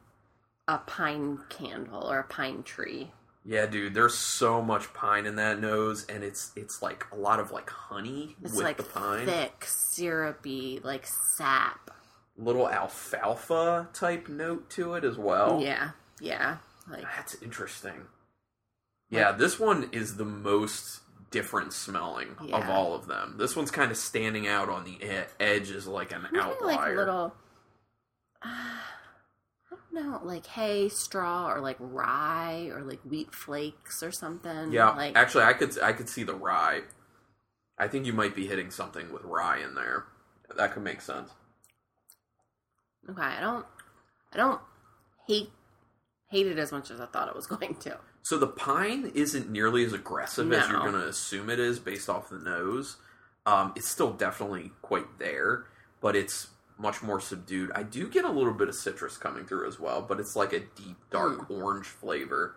a 0.69 0.79
pine 0.79 1.41
candle 1.49 2.09
or 2.09 2.21
a 2.21 2.25
pine 2.25 2.63
tree. 2.63 3.11
Yeah, 3.45 3.67
dude, 3.67 3.95
there's 3.95 4.15
so 4.15 4.63
much 4.63 4.95
pine 4.95 5.27
in 5.27 5.35
that 5.37 5.61
nose, 5.61 6.07
and 6.09 6.23
it's 6.23 6.53
it's 6.55 6.81
like 6.81 7.05
a 7.11 7.17
lot 7.17 7.41
of 7.41 7.51
like 7.51 7.69
honey 7.69 8.37
It's 8.45 8.55
with 8.55 8.63
like 8.65 8.77
the 8.77 8.85
pine. 8.85 9.27
thick, 9.27 9.65
syrupy, 9.67 10.79
like 10.85 11.05
sap. 11.05 11.91
little 12.39 12.71
alfalfa 12.71 13.89
type 13.93 14.29
note 14.29 14.71
to 14.71 14.95
it 14.95 15.03
as 15.03 15.19
well. 15.19 15.61
Yeah, 15.61 15.91
yeah. 16.21 16.59
Like 16.89 17.03
That's 17.03 17.43
interesting. 17.43 18.07
Yeah, 19.11 19.33
this 19.33 19.59
one 19.59 19.89
is 19.91 20.17
the 20.17 20.25
most 20.25 21.02
different 21.33 21.73
smelling 21.73 22.37
of 22.53 22.69
all 22.69 22.95
of 22.95 23.07
them. 23.09 23.35
This 23.39 23.57
one's 23.57 23.73
kind 23.73 23.91
of 23.91 23.97
standing 23.97 24.47
out 24.47 24.69
on 24.69 24.85
the 24.85 24.93
e- 25.05 25.25
edge 25.41 25.71
as 25.73 25.89
like 25.89 26.13
an 26.13 26.23
maybe 26.23 26.39
outlier. 26.39 26.77
like 26.77 26.97
little. 26.97 27.35
Uh, 28.45 28.49
I 28.49 28.81
don't 29.71 29.93
know, 30.11 30.21
like 30.25 30.47
hay 30.47 30.89
straw 30.89 31.51
or 31.53 31.61
like 31.61 31.77
rye 31.81 32.71
or 32.73 32.83
like 32.83 33.01
wheat 33.05 33.35
flakes 33.35 34.03
or 34.03 34.13
something. 34.13 34.71
yeah, 34.73 34.91
like 34.91 35.17
actually, 35.17 35.45
I 35.45 35.53
could 35.55 35.81
I 35.83 35.93
could 35.93 36.09
see 36.09 36.23
the 36.23 36.35
rye. 36.35 36.83
I 37.79 37.89
think 37.89 38.07
you 38.07 38.13
might 38.13 38.37
be 38.37 38.47
hitting 38.47 38.71
something 38.71 39.13
with 39.13 39.25
rye 39.25 39.59
in 39.59 39.75
there. 39.75 40.05
That 40.57 40.73
could 40.75 40.83
make 40.85 41.01
sense. 41.01 41.31
okay. 43.11 43.23
I 43.23 43.41
don't, 43.41 43.65
I 44.33 44.37
don't 44.37 44.61
hate 45.27 45.51
hate 46.29 46.47
it 46.47 46.59
as 46.59 46.71
much 46.73 46.91
as 46.91 47.01
I 47.01 47.07
thought 47.07 47.29
it 47.29 47.35
was 47.37 47.47
going 47.49 47.75
to. 47.77 47.99
So 48.23 48.39
the 48.39 48.47
pine 48.47 49.11
isn't 49.15 49.51
nearly 49.51 49.85
as 49.85 49.93
aggressive 49.93 50.53
as 50.53 50.69
you're 50.69 50.79
going 50.79 50.93
to 50.93 51.09
assume 51.09 51.51
it 51.51 51.59
is 51.59 51.81
based 51.81 52.09
off 52.09 52.31
the 52.31 52.39
nose. 52.39 52.97
Um, 53.45 53.73
it's 53.75 53.89
still 53.89 54.13
definitely 54.13 54.71
quite 54.81 55.19
there, 55.19 55.67
but 56.01 56.15
it's 56.15 56.49
much 56.79 57.03
more 57.03 57.21
subdued. 57.21 57.73
I 57.75 57.83
do 57.83 58.09
get 58.09 58.25
a 58.25 58.31
little 58.31 58.55
bit 58.55 58.69
of 58.69 58.77
citrus 58.77 59.17
coming 59.17 59.45
through 59.45 59.67
as 59.67 59.81
well, 59.81 60.03
but 60.03 60.21
it's 60.21 60.37
like 60.37 60.53
a 60.53 60.61
deep, 60.61 60.97
dark 61.11 61.51
orange 61.51 61.87
flavor. 61.87 62.55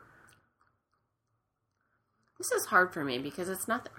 This 2.37 2.51
is 2.51 2.65
hard 2.67 2.93
for 2.93 3.03
me 3.03 3.17
because 3.17 3.49
it's 3.49 3.67
nothing. 3.67 3.91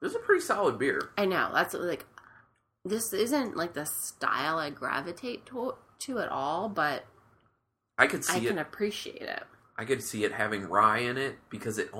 This 0.00 0.10
is 0.10 0.16
a 0.16 0.20
pretty 0.20 0.42
solid 0.42 0.78
beer. 0.78 1.10
I 1.16 1.26
know 1.26 1.50
that's 1.54 1.74
like 1.74 2.04
this 2.84 3.12
isn't 3.12 3.56
like 3.56 3.74
the 3.74 3.86
style 3.86 4.58
I 4.58 4.70
gravitate 4.70 5.46
to, 5.46 5.76
to 6.00 6.18
at 6.18 6.28
all, 6.30 6.68
but 6.68 7.04
I 7.98 8.08
could 8.08 8.24
I 8.28 8.40
can 8.40 8.58
it. 8.58 8.62
appreciate 8.62 9.22
it. 9.22 9.44
I 9.76 9.84
could 9.84 10.02
see 10.02 10.24
it 10.24 10.32
having 10.32 10.64
rye 10.68 10.98
in 10.98 11.16
it 11.16 11.38
because 11.50 11.78
it 11.78 11.90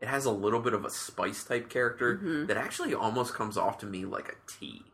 it 0.00 0.08
has 0.08 0.24
a 0.24 0.32
little 0.32 0.60
bit 0.60 0.74
of 0.74 0.84
a 0.84 0.90
spice 0.90 1.44
type 1.44 1.68
character 1.70 2.18
Mhm. 2.18 2.46
that 2.48 2.56
actually 2.56 2.92
almost 2.94 3.34
comes 3.34 3.56
off 3.56 3.78
to 3.78 3.86
me 3.86 4.04
like 4.04 4.28
a 4.28 4.34
tea. 4.50 4.84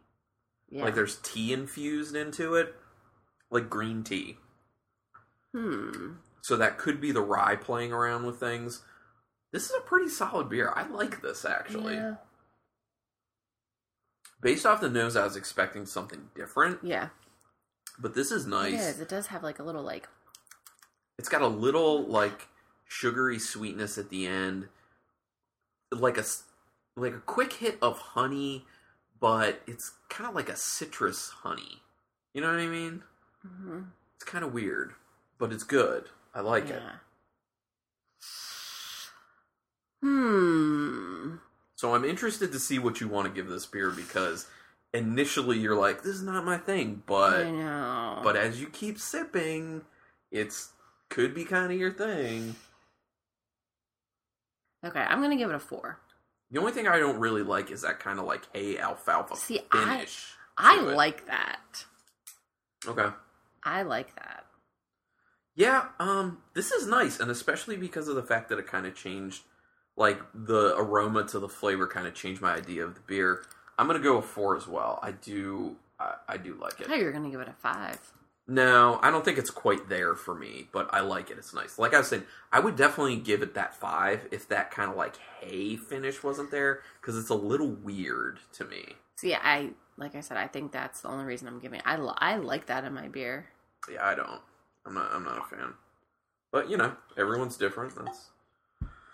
Yeah. 0.68 0.84
Like 0.84 0.94
there's 0.94 1.16
tea 1.22 1.52
infused 1.54 2.14
into 2.14 2.54
it, 2.54 2.74
like 3.50 3.70
green 3.70 4.04
tea. 4.04 4.36
hmm. 5.52 6.14
So 6.42 6.56
that 6.56 6.76
could 6.78 7.00
be 7.00 7.10
the 7.12 7.22
rye 7.22 7.56
playing 7.56 7.92
around 7.92 8.26
with 8.26 8.38
things. 8.38 8.82
This 9.50 9.64
is 9.70 9.76
a 9.76 9.80
pretty 9.80 10.08
solid 10.10 10.48
beer. 10.50 10.70
I 10.76 10.86
like 10.86 11.22
this 11.22 11.44
actually. 11.46 11.94
Yeah. 11.94 12.16
Based 14.40 14.64
off 14.66 14.80
the 14.80 14.90
nose, 14.90 15.16
I 15.16 15.24
was 15.24 15.36
expecting 15.36 15.84
something 15.86 16.30
different, 16.34 16.84
Yeah. 16.84 17.08
but 17.98 18.14
this 18.14 18.30
is 18.30 18.46
nice. 18.46 18.80
is. 18.80 19.00
It 19.00 19.08
does 19.08 19.28
have 19.28 19.42
like 19.42 19.58
a 19.58 19.62
little 19.64 19.82
like 19.82 20.08
It's 21.18 21.28
got 21.28 21.42
a 21.42 21.48
little 21.48 22.04
like 22.06 22.48
sugary 22.88 23.38
sweetness 23.38 23.98
at 23.98 24.08
the 24.10 24.26
end, 24.26 24.68
like 25.92 26.16
a 26.18 26.24
like 26.96 27.14
a 27.14 27.20
quick 27.20 27.54
hit 27.54 27.78
of 27.82 27.98
honey, 27.98 28.64
but 29.20 29.60
it's 29.66 29.92
kind 30.08 30.28
of 30.28 30.34
like 30.34 30.48
a 30.48 30.56
citrus 30.56 31.30
honey. 31.42 31.82
You 32.34 32.40
know 32.42 32.48
what 32.50 32.60
I 32.60 32.66
mean? 32.66 33.02
mhm. 33.46 33.86
It's 34.16 34.24
kind 34.24 34.44
of 34.44 34.52
weird, 34.52 34.94
but 35.38 35.52
it's 35.52 35.62
good. 35.64 36.06
I 36.34 36.40
like 36.40 36.68
it. 36.70 36.82
Hmm. 40.02 41.36
So 41.76 41.94
I'm 41.94 42.04
interested 42.04 42.52
to 42.52 42.58
see 42.58 42.78
what 42.78 43.00
you 43.00 43.08
want 43.08 43.26
to 43.28 43.32
give 43.34 43.48
this 43.48 43.66
beer 43.66 43.90
because 43.90 44.46
initially 44.92 45.58
you're 45.58 45.76
like, 45.78 46.02
"This 46.02 46.16
is 46.16 46.22
not 46.22 46.44
my 46.44 46.58
thing," 46.58 47.02
but 47.06 47.46
I 47.46 47.50
know. 47.50 48.20
but 48.22 48.36
as 48.36 48.60
you 48.60 48.68
keep 48.68 48.98
sipping, 48.98 49.84
it's 50.30 50.72
could 51.10 51.34
be 51.34 51.44
kind 51.44 51.72
of 51.72 51.78
your 51.78 51.92
thing. 51.92 52.54
okay, 54.84 55.00
I'm 55.00 55.20
gonna 55.20 55.36
give 55.36 55.50
it 55.50 55.56
a 55.56 55.60
four. 55.60 55.98
The 56.50 56.58
only 56.60 56.72
thing 56.72 56.88
I 56.88 56.98
don't 56.98 57.18
really 57.18 57.42
like 57.42 57.70
is 57.70 57.82
that 57.82 57.98
kind 58.00 58.18
of 58.18 58.24
like 58.24 58.42
hay 58.54 58.78
alfalfa 58.78 59.36
See, 59.36 59.60
I- 59.70 59.94
finish. 59.94 60.32
I 60.56 60.76
it. 60.78 60.96
like 60.96 61.26
that. 61.26 61.84
Okay. 62.86 63.08
I 63.62 63.82
like 63.82 64.14
that. 64.16 64.44
Yeah, 65.54 65.86
um, 65.98 66.38
this 66.54 66.70
is 66.72 66.86
nice, 66.86 67.18
and 67.20 67.30
especially 67.30 67.76
because 67.76 68.06
of 68.08 68.14
the 68.16 68.22
fact 68.22 68.48
that 68.48 68.58
it 68.58 68.66
kind 68.66 68.86
of 68.86 68.94
changed, 68.94 69.42
like 69.96 70.20
the 70.32 70.74
aroma 70.76 71.24
to 71.28 71.38
the 71.40 71.48
flavor, 71.48 71.86
kind 71.86 72.06
of 72.06 72.14
changed 72.14 72.40
my 72.40 72.54
idea 72.54 72.84
of 72.84 72.94
the 72.94 73.00
beer. 73.00 73.44
I'm 73.76 73.86
gonna 73.86 73.98
go 73.98 74.16
a 74.18 74.22
four 74.22 74.56
as 74.56 74.66
well. 74.68 74.98
I 75.02 75.10
do, 75.12 75.76
I, 75.98 76.14
I 76.28 76.36
do 76.36 76.54
like 76.60 76.80
I 76.80 76.84
it. 76.84 76.88
thought 76.88 76.98
you 76.98 77.04
were 77.04 77.12
gonna 77.12 77.30
give 77.30 77.40
it 77.40 77.48
a 77.48 77.52
five. 77.52 77.98
No, 78.50 78.98
I 79.02 79.10
don't 79.10 79.26
think 79.26 79.36
it's 79.36 79.50
quite 79.50 79.90
there 79.90 80.14
for 80.14 80.34
me, 80.34 80.68
but 80.72 80.88
I 80.92 81.00
like 81.00 81.30
it. 81.30 81.36
It's 81.36 81.52
nice. 81.52 81.78
Like 81.78 81.92
I 81.92 82.00
said, 82.00 82.24
I 82.50 82.60
would 82.60 82.76
definitely 82.76 83.16
give 83.16 83.42
it 83.42 83.52
that 83.54 83.74
five 83.74 84.26
if 84.30 84.48
that 84.48 84.70
kind 84.70 84.90
of 84.90 84.96
like 84.96 85.16
hay 85.40 85.76
finish 85.76 86.22
wasn't 86.22 86.50
there 86.50 86.80
because 86.98 87.18
it's 87.18 87.28
a 87.28 87.34
little 87.34 87.68
weird 87.68 88.40
to 88.54 88.64
me. 88.64 88.96
See, 89.16 89.34
I 89.34 89.72
like 89.98 90.14
I 90.14 90.20
said, 90.20 90.38
I 90.38 90.46
think 90.46 90.72
that's 90.72 91.02
the 91.02 91.08
only 91.08 91.26
reason 91.26 91.46
I'm 91.46 91.58
giving. 91.58 91.82
I 91.84 91.96
I 91.96 92.36
like 92.36 92.66
that 92.66 92.84
in 92.84 92.94
my 92.94 93.08
beer. 93.08 93.48
Yeah, 93.92 94.06
I 94.06 94.14
don't. 94.14 94.40
I'm 94.86 94.94
not. 94.94 95.12
I'm 95.12 95.24
not 95.24 95.38
a 95.38 95.56
fan. 95.56 95.74
But 96.50 96.70
you 96.70 96.78
know, 96.78 96.94
everyone's 97.18 97.58
different. 97.58 97.94
That's 97.96 98.30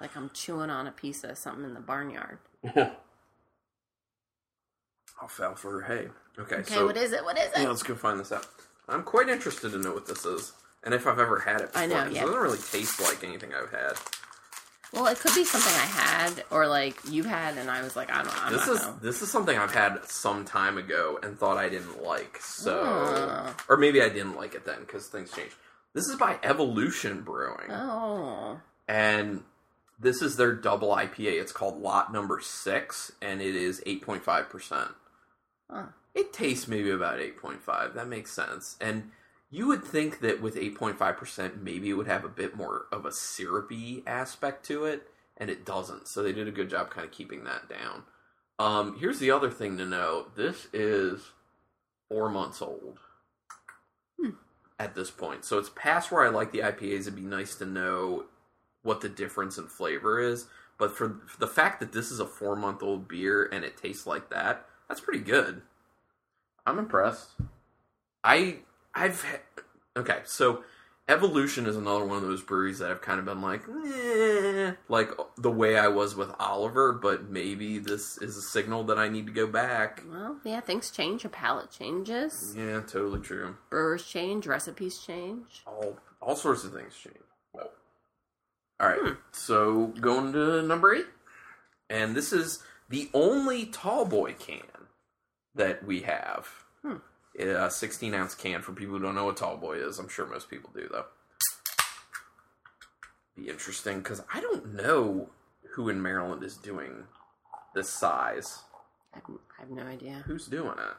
Like 0.00 0.16
I'm 0.16 0.30
chewing 0.32 0.70
on 0.70 0.86
a 0.86 0.92
piece 0.92 1.24
of 1.24 1.36
something 1.36 1.64
in 1.64 1.74
the 1.74 1.80
barnyard. 1.80 2.38
alfalfa 5.20 5.56
for 5.60 5.82
hay. 5.82 6.08
Okay, 6.38 6.56
Okay, 6.56 6.62
so 6.62 6.86
what 6.86 6.96
is 6.96 7.12
it? 7.12 7.24
What 7.24 7.36
is 7.36 7.46
it? 7.46 7.58
yeah, 7.58 7.68
let's 7.68 7.82
go 7.82 7.96
find 7.96 8.20
this 8.20 8.30
out. 8.30 8.46
I'm 8.88 9.02
quite 9.02 9.28
interested 9.28 9.70
to 9.72 9.78
know 9.78 9.92
what 9.94 10.06
this 10.06 10.24
is 10.24 10.52
and 10.82 10.92
if 10.94 11.06
I've 11.06 11.18
ever 11.18 11.40
had 11.40 11.60
it. 11.62 11.72
Before, 11.72 11.82
I 11.82 11.86
know, 11.86 11.94
'cause 12.04 12.12
yeah. 12.12 12.22
It 12.22 12.26
doesn't 12.26 12.40
really 12.40 12.58
taste 12.58 13.00
like 13.00 13.24
anything 13.24 13.52
I've 13.54 13.70
had. 13.70 13.94
Well, 14.92 15.06
it 15.06 15.18
could 15.18 15.34
be 15.34 15.44
something 15.44 15.72
I 15.72 15.86
had, 15.86 16.44
or 16.50 16.68
like 16.68 16.96
you 17.08 17.24
had, 17.24 17.56
and 17.58 17.68
I 17.68 17.82
was 17.82 17.96
like, 17.96 18.12
I 18.12 18.22
don't. 18.22 18.44
I'm 18.44 18.52
this 18.52 18.66
not 18.66 18.76
is 18.76 18.82
know. 18.82 18.98
this 19.02 19.22
is 19.22 19.30
something 19.30 19.58
I've 19.58 19.74
had 19.74 20.04
some 20.04 20.44
time 20.44 20.78
ago 20.78 21.18
and 21.22 21.36
thought 21.36 21.56
I 21.56 21.68
didn't 21.68 22.02
like. 22.04 22.38
So, 22.40 23.52
or 23.68 23.76
maybe 23.76 24.00
I 24.02 24.08
didn't 24.08 24.36
like 24.36 24.54
it 24.54 24.64
then 24.64 24.80
because 24.80 25.08
things 25.08 25.32
changed. 25.32 25.56
This 25.94 26.06
is 26.06 26.14
by 26.16 26.38
Evolution 26.44 27.22
Brewing, 27.22 27.70
Oh, 27.72 28.60
and 28.86 29.42
this 29.98 30.22
is 30.22 30.36
their 30.36 30.52
double 30.52 30.90
IPA. 30.94 31.40
It's 31.40 31.52
called 31.52 31.80
Lot 31.80 32.12
Number 32.12 32.38
Six, 32.40 33.10
and 33.20 33.40
it 33.40 33.56
is 33.56 33.82
eight 33.86 34.02
point 34.02 34.22
five 34.22 34.48
percent. 34.48 34.90
Huh. 35.68 35.86
It 36.14 36.32
tastes 36.32 36.68
maybe 36.68 36.90
about 36.90 37.20
eight 37.20 37.36
point 37.36 37.62
five. 37.62 37.94
That 37.94 38.08
makes 38.08 38.32
sense, 38.32 38.76
and. 38.80 39.10
You 39.50 39.68
would 39.68 39.84
think 39.84 40.18
that 40.18 40.42
with 40.42 40.56
8.5%, 40.56 41.62
maybe 41.62 41.90
it 41.90 41.92
would 41.92 42.08
have 42.08 42.24
a 42.24 42.28
bit 42.28 42.56
more 42.56 42.86
of 42.90 43.06
a 43.06 43.12
syrupy 43.12 44.02
aspect 44.04 44.66
to 44.66 44.84
it, 44.84 45.06
and 45.36 45.48
it 45.48 45.64
doesn't. 45.64 46.08
So 46.08 46.24
they 46.24 46.32
did 46.32 46.48
a 46.48 46.50
good 46.50 46.68
job 46.68 46.90
kind 46.90 47.06
of 47.06 47.12
keeping 47.12 47.44
that 47.44 47.68
down. 47.68 48.02
Um, 48.58 48.96
here's 48.98 49.20
the 49.20 49.30
other 49.30 49.50
thing 49.52 49.76
to 49.78 49.86
know 49.86 50.26
this 50.34 50.66
is 50.72 51.30
four 52.08 52.28
months 52.30 52.60
old 52.60 52.98
Hmm. 54.20 54.30
at 54.80 54.96
this 54.96 55.12
point. 55.12 55.44
So 55.44 55.58
it's 55.58 55.70
past 55.76 56.10
where 56.10 56.26
I 56.26 56.30
like 56.30 56.50
the 56.50 56.62
IPAs. 56.62 57.02
It'd 57.02 57.14
be 57.14 57.22
nice 57.22 57.54
to 57.56 57.64
know 57.64 58.24
what 58.82 59.02
the 59.02 59.08
difference 59.08 59.56
in 59.56 59.68
flavor 59.68 60.18
is. 60.18 60.48
But 60.78 60.96
for 60.96 61.20
the 61.38 61.46
fact 61.46 61.78
that 61.78 61.92
this 61.92 62.10
is 62.10 62.18
a 62.18 62.26
four 62.26 62.56
month 62.56 62.82
old 62.82 63.06
beer 63.06 63.48
and 63.52 63.64
it 63.64 63.76
tastes 63.76 64.04
like 64.04 64.30
that, 64.30 64.66
that's 64.88 65.00
pretty 65.00 65.20
good. 65.22 65.62
I'm 66.66 66.78
impressed. 66.78 67.30
I 68.22 68.58
I've 68.94 69.24
okay, 69.96 70.20
so 70.24 70.64
Evolution 71.06 71.66
is 71.66 71.76
another 71.76 72.06
one 72.06 72.16
of 72.16 72.22
those 72.22 72.40
breweries 72.40 72.78
that 72.78 72.90
I've 72.90 73.02
kind 73.02 73.18
of 73.18 73.26
been 73.26 73.42
like, 73.42 73.60
eh, 73.68 74.72
like 74.88 75.10
the 75.36 75.50
way 75.50 75.76
I 75.76 75.88
was 75.88 76.16
with 76.16 76.30
Oliver, 76.40 76.94
but 76.94 77.28
maybe 77.28 77.78
this 77.78 78.16
is 78.16 78.38
a 78.38 78.40
signal 78.40 78.84
that 78.84 78.98
I 78.98 79.08
need 79.08 79.26
to 79.26 79.32
go 79.32 79.46
back. 79.46 80.02
well, 80.10 80.38
yeah. 80.44 80.60
Things 80.60 80.90
change. 80.90 81.22
Your 81.22 81.30
palate 81.30 81.70
changes. 81.70 82.54
Yeah, 82.56 82.80
totally 82.80 83.20
true. 83.20 83.56
Brewers 83.68 84.06
change. 84.06 84.46
Recipes 84.46 84.98
change. 84.98 85.62
All 85.66 85.98
all 86.22 86.36
sorts 86.36 86.64
of 86.64 86.72
things 86.72 86.94
change. 86.96 87.18
All 88.80 88.88
right, 88.88 89.16
so 89.30 89.88
going 90.00 90.32
to 90.32 90.60
number 90.62 90.94
eight, 90.94 91.06
and 91.88 92.16
this 92.16 92.32
is 92.32 92.60
the 92.88 93.08
only 93.14 93.66
tall 93.66 94.04
boy 94.04 94.32
can 94.32 94.62
that 95.54 95.84
we 95.84 96.00
have. 96.02 96.48
Hmm. 96.82 96.96
A 97.38 97.70
16 97.70 98.14
ounce 98.14 98.34
can 98.34 98.62
for 98.62 98.72
people 98.72 98.96
who 98.96 99.02
don't 99.02 99.14
know 99.14 99.24
what 99.24 99.36
tall 99.36 99.56
boy 99.56 99.74
is. 99.78 99.98
I'm 99.98 100.08
sure 100.08 100.26
most 100.26 100.48
people 100.50 100.70
do 100.74 100.88
though. 100.90 101.06
Be 103.36 103.48
interesting 103.48 103.98
because 103.98 104.22
I 104.32 104.40
don't 104.40 104.74
know 104.74 105.30
who 105.74 105.88
in 105.88 106.00
Maryland 106.00 106.44
is 106.44 106.56
doing 106.56 107.04
this 107.74 107.90
size. 107.90 108.60
I 109.12 109.16
have, 109.18 109.24
I 109.58 109.62
have 109.62 109.70
no 109.70 109.82
idea. 109.82 110.22
Who's 110.26 110.46
doing 110.46 110.68
it? 110.78 110.96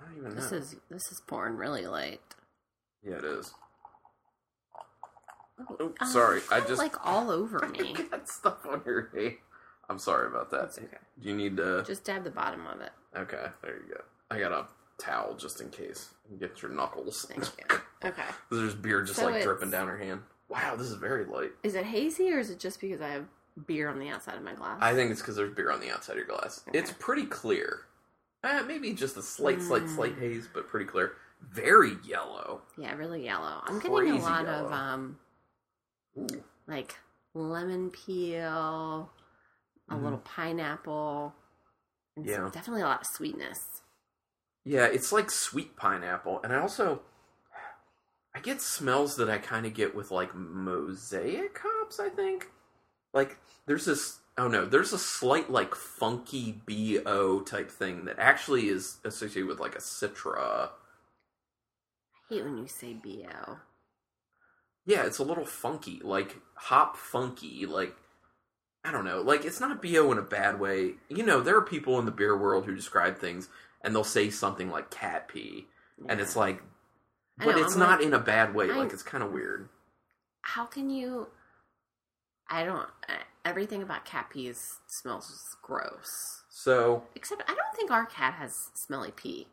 I 0.00 0.04
don't 0.04 0.16
even 0.16 0.30
know. 0.30 0.40
This 0.40 0.50
is 0.52 0.76
this 0.90 1.02
is 1.12 1.22
pouring 1.26 1.54
really 1.56 1.86
late. 1.86 2.20
yeah, 3.04 3.16
it 3.16 3.24
is. 3.24 3.54
Oh, 5.78 5.92
Um, 6.00 6.08
sorry, 6.08 6.40
I 6.50 6.60
just 6.60 6.78
like 6.78 6.96
all 7.06 7.30
over 7.30 7.58
me. 7.78 7.92
Got 7.92 8.28
stuff 8.28 8.66
on 8.66 8.82
your 8.86 9.10
hand. 9.14 9.34
I'm 9.90 9.98
sorry 9.98 10.28
about 10.28 10.50
that. 10.52 10.60
That's 10.62 10.78
okay. 10.78 10.96
Do 11.20 11.28
you 11.28 11.36
need 11.36 11.56
to? 11.58 11.82
Just 11.86 12.04
dab 12.04 12.24
the 12.24 12.30
bottom 12.30 12.66
of 12.66 12.80
it. 12.80 12.92
Okay, 13.16 13.46
there 13.62 13.74
you 13.76 13.94
go. 13.94 14.00
I 14.30 14.38
got 14.38 14.52
a 14.52 14.66
towel 14.98 15.34
just 15.34 15.60
in 15.60 15.68
case. 15.70 16.10
Get 16.38 16.62
your 16.62 16.70
knuckles. 16.70 17.26
Thank 17.28 17.44
you. 17.44 17.78
Okay. 18.02 18.22
There's 18.50 18.74
beer 18.74 19.02
just 19.02 19.18
So 19.18 19.26
like 19.26 19.32
it's- 19.34 19.44
dripping 19.44 19.70
down 19.70 19.86
her 19.88 19.98
hand. 19.98 20.22
Wow, 20.48 20.74
this 20.74 20.86
is 20.86 20.94
very 20.94 21.26
light. 21.26 21.50
Is 21.62 21.74
it 21.74 21.84
hazy 21.84 22.32
or 22.32 22.38
is 22.38 22.48
it 22.48 22.58
just 22.58 22.80
because 22.80 23.02
I 23.02 23.08
have 23.10 23.26
beer 23.66 23.90
on 23.90 23.98
the 23.98 24.08
outside 24.08 24.36
of 24.36 24.42
my 24.42 24.54
glass? 24.54 24.78
I 24.80 24.94
think 24.94 25.10
it's 25.10 25.20
because 25.20 25.36
there's 25.36 25.54
beer 25.54 25.70
on 25.70 25.80
the 25.80 25.90
outside 25.92 26.12
of 26.12 26.18
your 26.18 26.26
glass. 26.26 26.62
Okay. 26.66 26.78
It's 26.78 26.92
pretty 26.98 27.26
clear. 27.26 27.80
Uh, 28.42 28.62
maybe 28.66 28.94
just 28.94 29.18
a 29.18 29.22
slight, 29.22 29.60
slight, 29.60 29.82
Mm. 29.82 29.94
slight 29.96 30.18
haze, 30.18 30.48
but 30.50 30.66
pretty 30.66 30.86
clear. 30.86 31.12
Very 31.42 31.98
yellow. 32.06 32.62
yeah, 32.78 32.94
really 32.94 33.22
yellow. 33.22 33.60
I'm 33.66 33.80
getting 33.80 33.94
Crazy 33.98 34.16
a 34.16 34.20
lot 34.22 34.44
yellow. 34.46 34.64
of 34.68 34.72
um 34.72 35.18
Ooh. 36.18 36.26
like 36.66 36.96
lemon 37.34 37.90
peel, 37.90 39.10
a 39.90 39.96
Mhm. 39.96 40.04
little 40.04 40.18
pineapple, 40.18 41.34
and 42.16 42.26
Yeah. 42.26 42.50
definitely 42.52 42.82
a 42.82 42.86
lot 42.86 43.02
of 43.02 43.06
sweetness. 43.08 43.82
Yeah, 44.64 44.86
it's 44.86 45.12
like 45.12 45.30
sweet 45.30 45.76
pineapple, 45.76 46.40
and 46.42 46.52
I 46.52 46.58
also 46.60 47.02
I 48.34 48.40
get 48.40 48.60
smells 48.60 49.16
that 49.16 49.30
I 49.30 49.38
kind 49.38 49.66
of 49.66 49.74
get 49.74 49.94
with 49.94 50.10
like 50.10 50.34
mosaic 50.34 51.58
hops. 51.62 51.98
I 52.00 52.08
think 52.08 52.50
like 53.12 53.38
there's 53.66 53.86
this 53.86 54.20
oh 54.38 54.48
no, 54.48 54.66
there's 54.66 54.92
a 54.92 54.98
slight 54.98 55.50
like 55.50 55.74
funky 55.74 56.62
bo 56.66 57.40
type 57.40 57.70
thing 57.70 58.04
that 58.06 58.18
actually 58.18 58.68
is 58.68 58.98
associated 59.04 59.48
with 59.48 59.60
like 59.60 59.74
a 59.76 59.80
citra. 59.80 60.70
I 62.14 62.34
hate 62.34 62.44
when 62.44 62.56
you 62.56 62.68
say 62.68 62.94
bo. 62.94 63.58
Yeah, 64.86 65.04
it's 65.04 65.18
a 65.18 65.24
little 65.24 65.44
funky, 65.46 66.00
like 66.02 66.36
hop 66.54 66.96
funky, 66.96 67.66
like 67.66 67.96
I 68.84 68.90
don't 68.92 69.04
know, 69.04 69.20
like 69.20 69.44
it's 69.44 69.60
not 69.60 69.82
bo 69.82 70.10
in 70.12 70.18
a 70.18 70.22
bad 70.22 70.58
way. 70.58 70.94
You 71.08 71.22
know, 71.24 71.40
there 71.40 71.56
are 71.56 71.62
people 71.62 71.98
in 71.98 72.06
the 72.06 72.10
beer 72.10 72.36
world 72.36 72.64
who 72.66 72.74
describe 72.74 73.18
things 73.18 73.48
and 73.82 73.94
they'll 73.94 74.04
say 74.04 74.30
something 74.30 74.70
like 74.70 74.90
cat 74.90 75.28
pee, 75.28 75.66
and 76.08 76.20
it's 76.20 76.36
like 76.36 76.62
but 77.38 77.56
know, 77.56 77.62
it's 77.62 77.74
I'm 77.74 77.80
not 77.80 77.98
like, 77.98 78.06
in 78.06 78.14
a 78.14 78.18
bad 78.18 78.54
way. 78.54 78.70
I- 78.70 78.76
like 78.76 78.92
it's 78.92 79.02
kind 79.02 79.22
of 79.24 79.32
weird. 79.32 79.68
how 80.42 80.64
can 80.66 80.90
you? 80.90 81.28
I 82.48 82.64
don't. 82.64 82.88
Everything 83.44 83.82
about 83.82 84.04
cat 84.04 84.28
peas 84.30 84.78
smells 84.88 85.56
gross. 85.62 86.42
So, 86.48 87.04
Except 87.14 87.42
I 87.48 87.54
don't 87.54 87.76
think 87.76 87.90
our 87.90 88.04
cat 88.04 88.34
has 88.34 88.68
smelly 88.74 89.12
pee. 89.12 89.46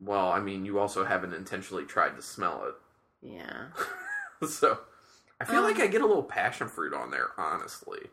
well, 0.00 0.28
I 0.30 0.40
mean, 0.40 0.66
you 0.66 0.78
also 0.78 1.04
haven't 1.04 1.32
intentionally 1.32 1.84
tried 1.84 2.16
to 2.16 2.22
smell 2.22 2.64
it. 2.66 2.74
Yeah. 3.22 3.68
so, 4.48 4.80
I 5.40 5.44
feel 5.44 5.58
Um, 5.58 5.64
like 5.64 5.78
I 5.80 5.86
get 5.88 6.00
a 6.00 6.06
little 6.06 6.22
passion 6.22 6.68
fruit 6.68 6.94
on 6.94 7.10
there. 7.10 7.30
Honestly, 7.36 8.10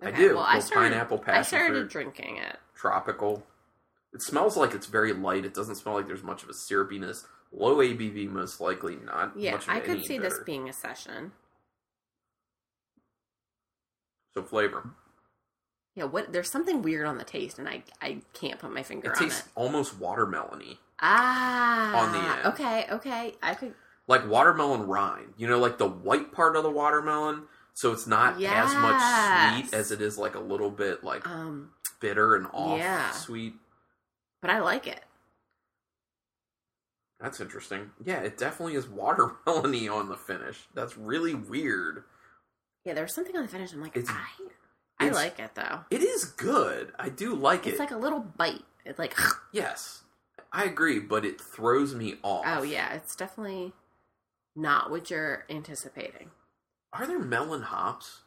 I 0.00 0.10
do. 0.10 0.34
Well, 0.36 0.44
I 0.44 0.58
started. 0.60 0.90
pineapple, 0.90 1.18
passion 1.18 1.34
fruit. 1.34 1.38
I 1.38 1.42
started 1.66 1.78
fruit, 1.82 1.90
drinking 1.90 2.36
it. 2.38 2.56
tropical. 2.74 3.46
It 4.12 4.22
smells 4.22 4.56
like 4.56 4.72
it's 4.74 4.86
very 4.86 5.12
light. 5.12 5.44
It 5.44 5.52
doesn't 5.52 5.74
smell 5.76 5.94
like 5.96 6.06
there's 6.06 6.22
much 6.22 6.42
of 6.42 6.48
a 6.48 6.54
syrupiness. 6.54 7.26
Low 7.52 7.76
ABV, 7.76 8.28
most 8.30 8.60
likely 8.60 8.96
not. 8.96 9.32
Yeah, 9.38 9.52
much 9.52 9.64
of 9.64 9.70
I 9.70 9.80
could 9.80 10.04
see 10.04 10.18
this 10.18 10.38
being 10.44 10.68
a 10.68 10.72
session. 10.72 11.32
so 14.34 14.42
flavor. 14.42 14.90
Yeah, 15.94 16.04
what? 16.04 16.32
There's 16.32 16.50
something 16.50 16.82
weird 16.82 17.06
on 17.06 17.18
the 17.18 17.24
taste, 17.24 17.58
and 17.58 17.68
I 17.68 17.82
I 18.00 18.18
can't 18.32 18.58
put 18.58 18.72
my 18.72 18.82
finger 18.82 19.08
on 19.08 19.12
It 19.14 19.16
on 19.16 19.22
tastes 19.28 19.46
it. 19.46 19.52
almost 19.54 19.98
watermelony, 19.98 20.78
Ah, 21.00 21.96
on 22.06 22.12
the 22.12 22.18
end. 22.18 22.46
Okay, 22.54 22.86
okay. 22.92 23.34
I 23.42 23.54
could. 23.54 23.74
Like 24.08 24.26
watermelon 24.28 24.82
rind. 24.88 25.34
You 25.36 25.46
know, 25.46 25.58
like 25.60 25.78
the 25.78 25.88
white 25.88 26.32
part 26.32 26.56
of 26.56 26.64
the 26.64 26.70
watermelon. 26.70 27.44
So 27.74 27.92
it's 27.92 28.08
not 28.08 28.42
as 28.42 28.74
much 28.74 29.62
sweet 29.70 29.72
as 29.74 29.92
it 29.92 30.00
is 30.00 30.18
like 30.18 30.34
a 30.34 30.40
little 30.40 30.70
bit 30.70 31.04
like 31.04 31.24
Um, 31.28 31.70
bitter 32.00 32.34
and 32.34 32.48
off 32.52 32.78
Yeah. 32.80 33.12
sweet. 33.12 33.54
but 34.42 34.50
I 34.50 34.58
like 34.60 34.86
it. 34.88 35.04
That's 37.20 37.40
interesting. 37.40 37.90
Yeah, 38.04 38.20
it 38.20 38.38
definitely 38.38 38.74
is 38.74 38.86
watermelony 38.88 39.92
on 39.92 40.08
the 40.08 40.16
finish. 40.16 40.68
That's 40.74 40.96
really 40.96 41.34
weird. 41.34 42.04
Yeah, 42.84 42.94
there's 42.94 43.14
something 43.14 43.36
on 43.36 43.42
the 43.42 43.48
finish. 43.48 43.72
I'm 43.72 43.80
like, 43.80 43.96
It's- 43.96 44.14
I, 44.14 44.44
I 45.04 45.06
it's- 45.08 45.14
like 45.14 45.38
it 45.38 45.54
though. 45.54 45.80
It 45.90 46.02
is 46.02 46.24
good. 46.24 46.92
I 46.98 47.08
do 47.08 47.34
like 47.34 47.60
It's 47.60 47.66
it. 47.68 47.70
It's 47.70 47.80
like 47.80 47.90
a 47.90 47.96
little 47.96 48.20
bite. 48.20 48.64
It's 48.84 48.98
like, 48.98 49.16
yes, 49.52 50.02
I 50.52 50.64
agree, 50.64 50.98
but 50.98 51.24
it 51.24 51.40
throws 51.40 51.94
me 51.94 52.18
off. 52.22 52.44
oh 52.46 52.62
yeah, 52.62 52.94
it's 52.94 53.14
definitely 53.14 53.72
not 54.58 54.90
what 54.90 55.08
you're 55.10 55.44
anticipating. 55.48 56.30
Are 56.92 57.06
there 57.06 57.18
melon 57.18 57.62
hops? 57.62 58.22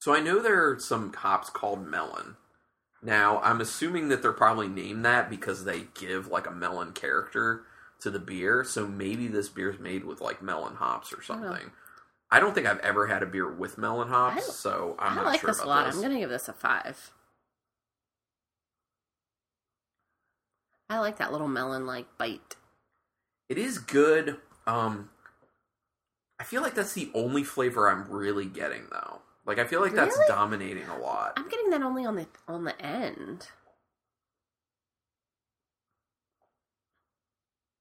So 0.00 0.14
I 0.14 0.20
know 0.20 0.40
there 0.40 0.70
are 0.70 0.78
some 0.78 1.12
hops 1.12 1.50
called 1.50 1.84
melon. 1.84 2.36
Now 3.02 3.40
I'm 3.40 3.60
assuming 3.60 4.08
that 4.08 4.22
they're 4.22 4.32
probably 4.32 4.68
named 4.68 5.04
that 5.04 5.28
because 5.28 5.64
they 5.64 5.84
give 5.94 6.28
like 6.28 6.46
a 6.46 6.52
melon 6.52 6.92
character 6.92 7.62
to 8.00 8.10
the 8.10 8.18
beer. 8.20 8.62
So 8.64 8.86
maybe 8.86 9.26
this 9.26 9.48
beer's 9.48 9.80
made 9.80 10.04
with 10.04 10.20
like 10.20 10.40
melon 10.42 10.76
hops 10.76 11.12
or 11.12 11.22
something. 11.22 11.72
I 12.30 12.40
don't 12.40 12.54
think 12.54 12.66
I've 12.66 12.78
ever 12.80 13.06
had 13.06 13.22
a 13.22 13.26
beer 13.26 13.50
with 13.50 13.78
melon 13.78 14.08
hops, 14.08 14.48
I 14.48 14.52
so 14.52 14.96
I'm 14.98 15.12
I 15.12 15.16
not 15.16 15.24
like 15.26 15.40
sure 15.40 15.50
this 15.50 15.58
about 15.60 15.66
a 15.66 15.70
lot. 15.70 15.86
this. 15.86 15.96
I'm 15.96 16.02
gonna 16.02 16.18
give 16.18 16.30
this 16.30 16.48
a 16.48 16.52
five. 16.52 17.12
I 20.90 20.98
like 21.00 21.18
that 21.18 21.32
little 21.32 21.48
melon 21.48 21.86
like 21.86 22.06
bite. 22.18 22.56
It 23.48 23.58
is 23.58 23.78
good. 23.78 24.36
Um, 24.66 25.10
I 26.40 26.44
feel 26.44 26.62
like 26.62 26.74
that's 26.74 26.92
the 26.92 27.10
only 27.14 27.42
flavor 27.44 27.88
I'm 27.88 28.08
really 28.10 28.46
getting 28.46 28.86
though. 28.90 29.20
Like 29.44 29.58
I 29.58 29.64
feel 29.64 29.80
like 29.80 29.94
that's 29.94 30.16
Really? 30.16 30.28
dominating 30.28 30.86
a 30.88 30.98
lot. 30.98 31.32
I'm 31.36 31.48
getting 31.48 31.70
that 31.70 31.82
only 31.82 32.04
on 32.04 32.16
the 32.16 32.26
on 32.46 32.64
the 32.64 32.80
end. 32.80 33.48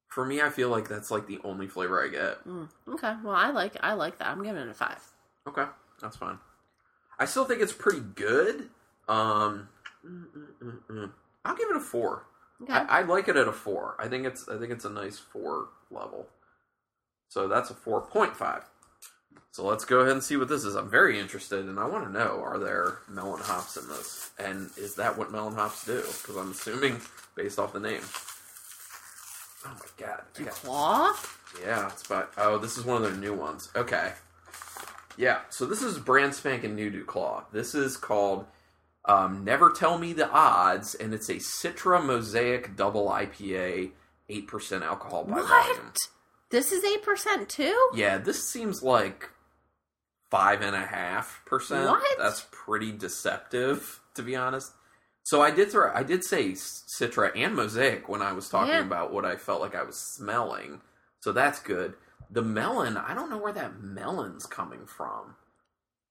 For 0.08 0.26
me, 0.26 0.42
I 0.42 0.50
feel 0.50 0.70
like 0.70 0.88
that's 0.88 1.12
like 1.12 1.28
the 1.28 1.40
only 1.44 1.68
flavor 1.68 2.04
I 2.04 2.08
get. 2.08 2.48
Mm, 2.48 2.70
okay, 2.94 3.14
well 3.24 3.36
I 3.36 3.52
like 3.52 3.76
I 3.82 3.94
like 3.94 4.18
that. 4.18 4.30
I'm 4.30 4.44
giving 4.44 4.62
it 4.62 4.70
a 4.70 4.74
five. 4.74 5.04
Okay, 5.48 5.66
that's 6.02 6.18
fine. 6.18 6.40
I 7.20 7.26
still 7.26 7.46
think 7.46 7.62
it's 7.62 7.74
pretty 7.74 8.00
good. 8.00 8.70
Um, 9.08 9.70
mm, 10.06 10.26
mm, 10.36 10.48
mm, 10.64 10.80
mm. 10.90 11.12
I'll 11.46 11.56
give 11.56 11.70
it 11.70 11.76
a 11.76 11.82
four. 11.82 12.26
Okay. 12.64 12.74
I, 12.74 13.00
I 13.00 13.02
like 13.04 13.28
it 13.28 13.36
at 13.36 13.48
a 13.48 13.52
four. 13.52 13.96
I 14.00 14.08
think 14.08 14.26
it's 14.26 14.50
I 14.50 14.58
think 14.58 14.72
it's 14.72 14.86
a 14.86 14.90
nice 14.90 15.20
four 15.20 15.68
level. 15.92 16.28
So 17.30 17.48
that's 17.48 17.70
a 17.70 17.74
four 17.74 18.02
point 18.02 18.36
five. 18.36 18.64
So 19.52 19.66
let's 19.66 19.86
go 19.86 20.02
ahead 20.02 20.14
and 20.14 20.24
see 20.24 20.38
what 20.38 20.50
this 20.50 20.64
is. 20.64 20.76
I'm 20.76 20.90
very 20.90 21.20
interested, 21.20 21.66
and 21.66 21.80
I 21.80 21.86
want 21.86 22.06
to 22.06 22.12
know: 22.12 22.42
Are 22.44 22.60
there 22.60 23.00
melon 23.10 23.42
hops 23.42 23.76
in 23.76 23.88
this? 23.88 24.32
And 24.38 24.70
is 24.78 24.96
that 24.96 25.18
what 25.18 25.32
melon 25.32 25.56
hops 25.56 25.86
do? 25.86 26.02
Because 26.02 26.38
I'm 26.38 26.52
assuming 26.52 27.02
based 27.36 27.58
off 27.58 27.74
the 27.74 27.80
name. 27.80 28.02
Oh 29.66 29.74
my 29.74 30.06
god! 30.06 30.22
Claw? 30.52 31.16
yeah, 31.64 31.88
it's 31.88 32.06
about. 32.06 32.32
Oh, 32.38 32.58
this 32.58 32.78
is 32.78 32.86
one 32.86 32.98
of 32.98 33.04
their 33.04 33.20
new 33.20 33.34
ones. 33.34 33.70
Okay. 33.76 34.14
Yeah, 35.18 35.40
so 35.50 35.66
this 35.66 35.82
is 35.82 35.98
brand 35.98 36.36
spanking 36.36 36.76
new 36.76 36.92
Duclaw. 36.92 37.46
This 37.52 37.74
is 37.74 37.98
called 37.98 38.46
um, 39.06 39.44
Never 39.44 39.72
Tell 39.72 39.98
Me 39.98 40.14
the 40.14 40.30
Odds, 40.30 40.94
and 40.94 41.14
it's 41.14 41.30
a 41.30 41.36
Citra 41.36 42.06
Mosaic 42.06 42.76
Double 42.76 43.08
IPA, 43.08 43.92
8% 44.30 44.82
alcohol 44.84 45.24
by 45.24 45.42
volume. 45.42 45.94
This 46.50 46.72
is 46.72 46.84
eight 46.84 47.04
percent 47.04 47.50
too? 47.50 47.90
Yeah, 47.94 48.18
this 48.18 48.48
seems 48.48 48.82
like 48.82 49.30
five 50.32 50.62
and 50.62 50.76
a 50.76 50.86
half 50.86 51.42
percent. 51.46 51.90
What? 51.90 52.18
That's 52.18 52.46
pretty 52.52 52.92
deceptive, 52.92 54.00
to 54.16 54.24
be 54.24 54.36
honest. 54.36 54.72
So 55.24 55.42
I 55.42 55.52
did 55.52 55.72
throw, 55.72 55.92
I 55.94 56.04
did 56.04 56.24
say 56.24 56.52
Citra 56.52 57.32
and 57.36 57.54
Mosaic 57.54 58.08
when 58.08 58.22
I 58.22 58.32
was 58.32 58.48
talking 58.48 58.74
Yeah. 58.74 58.80
about 58.86 59.12
what 59.12 59.26
I 59.26 59.36
felt 59.36 59.60
like 59.62 59.76
I 59.76 59.84
was 59.84 59.98
smelling. 59.98 60.82
So 61.20 61.34
that's 61.34 61.60
good. 61.60 61.96
The 62.30 62.42
melon, 62.42 62.96
I 62.96 63.14
don't 63.14 63.30
know 63.30 63.38
where 63.38 63.52
that 63.54 63.82
melon's 63.82 64.46
coming 64.46 64.86
from. 64.86 65.36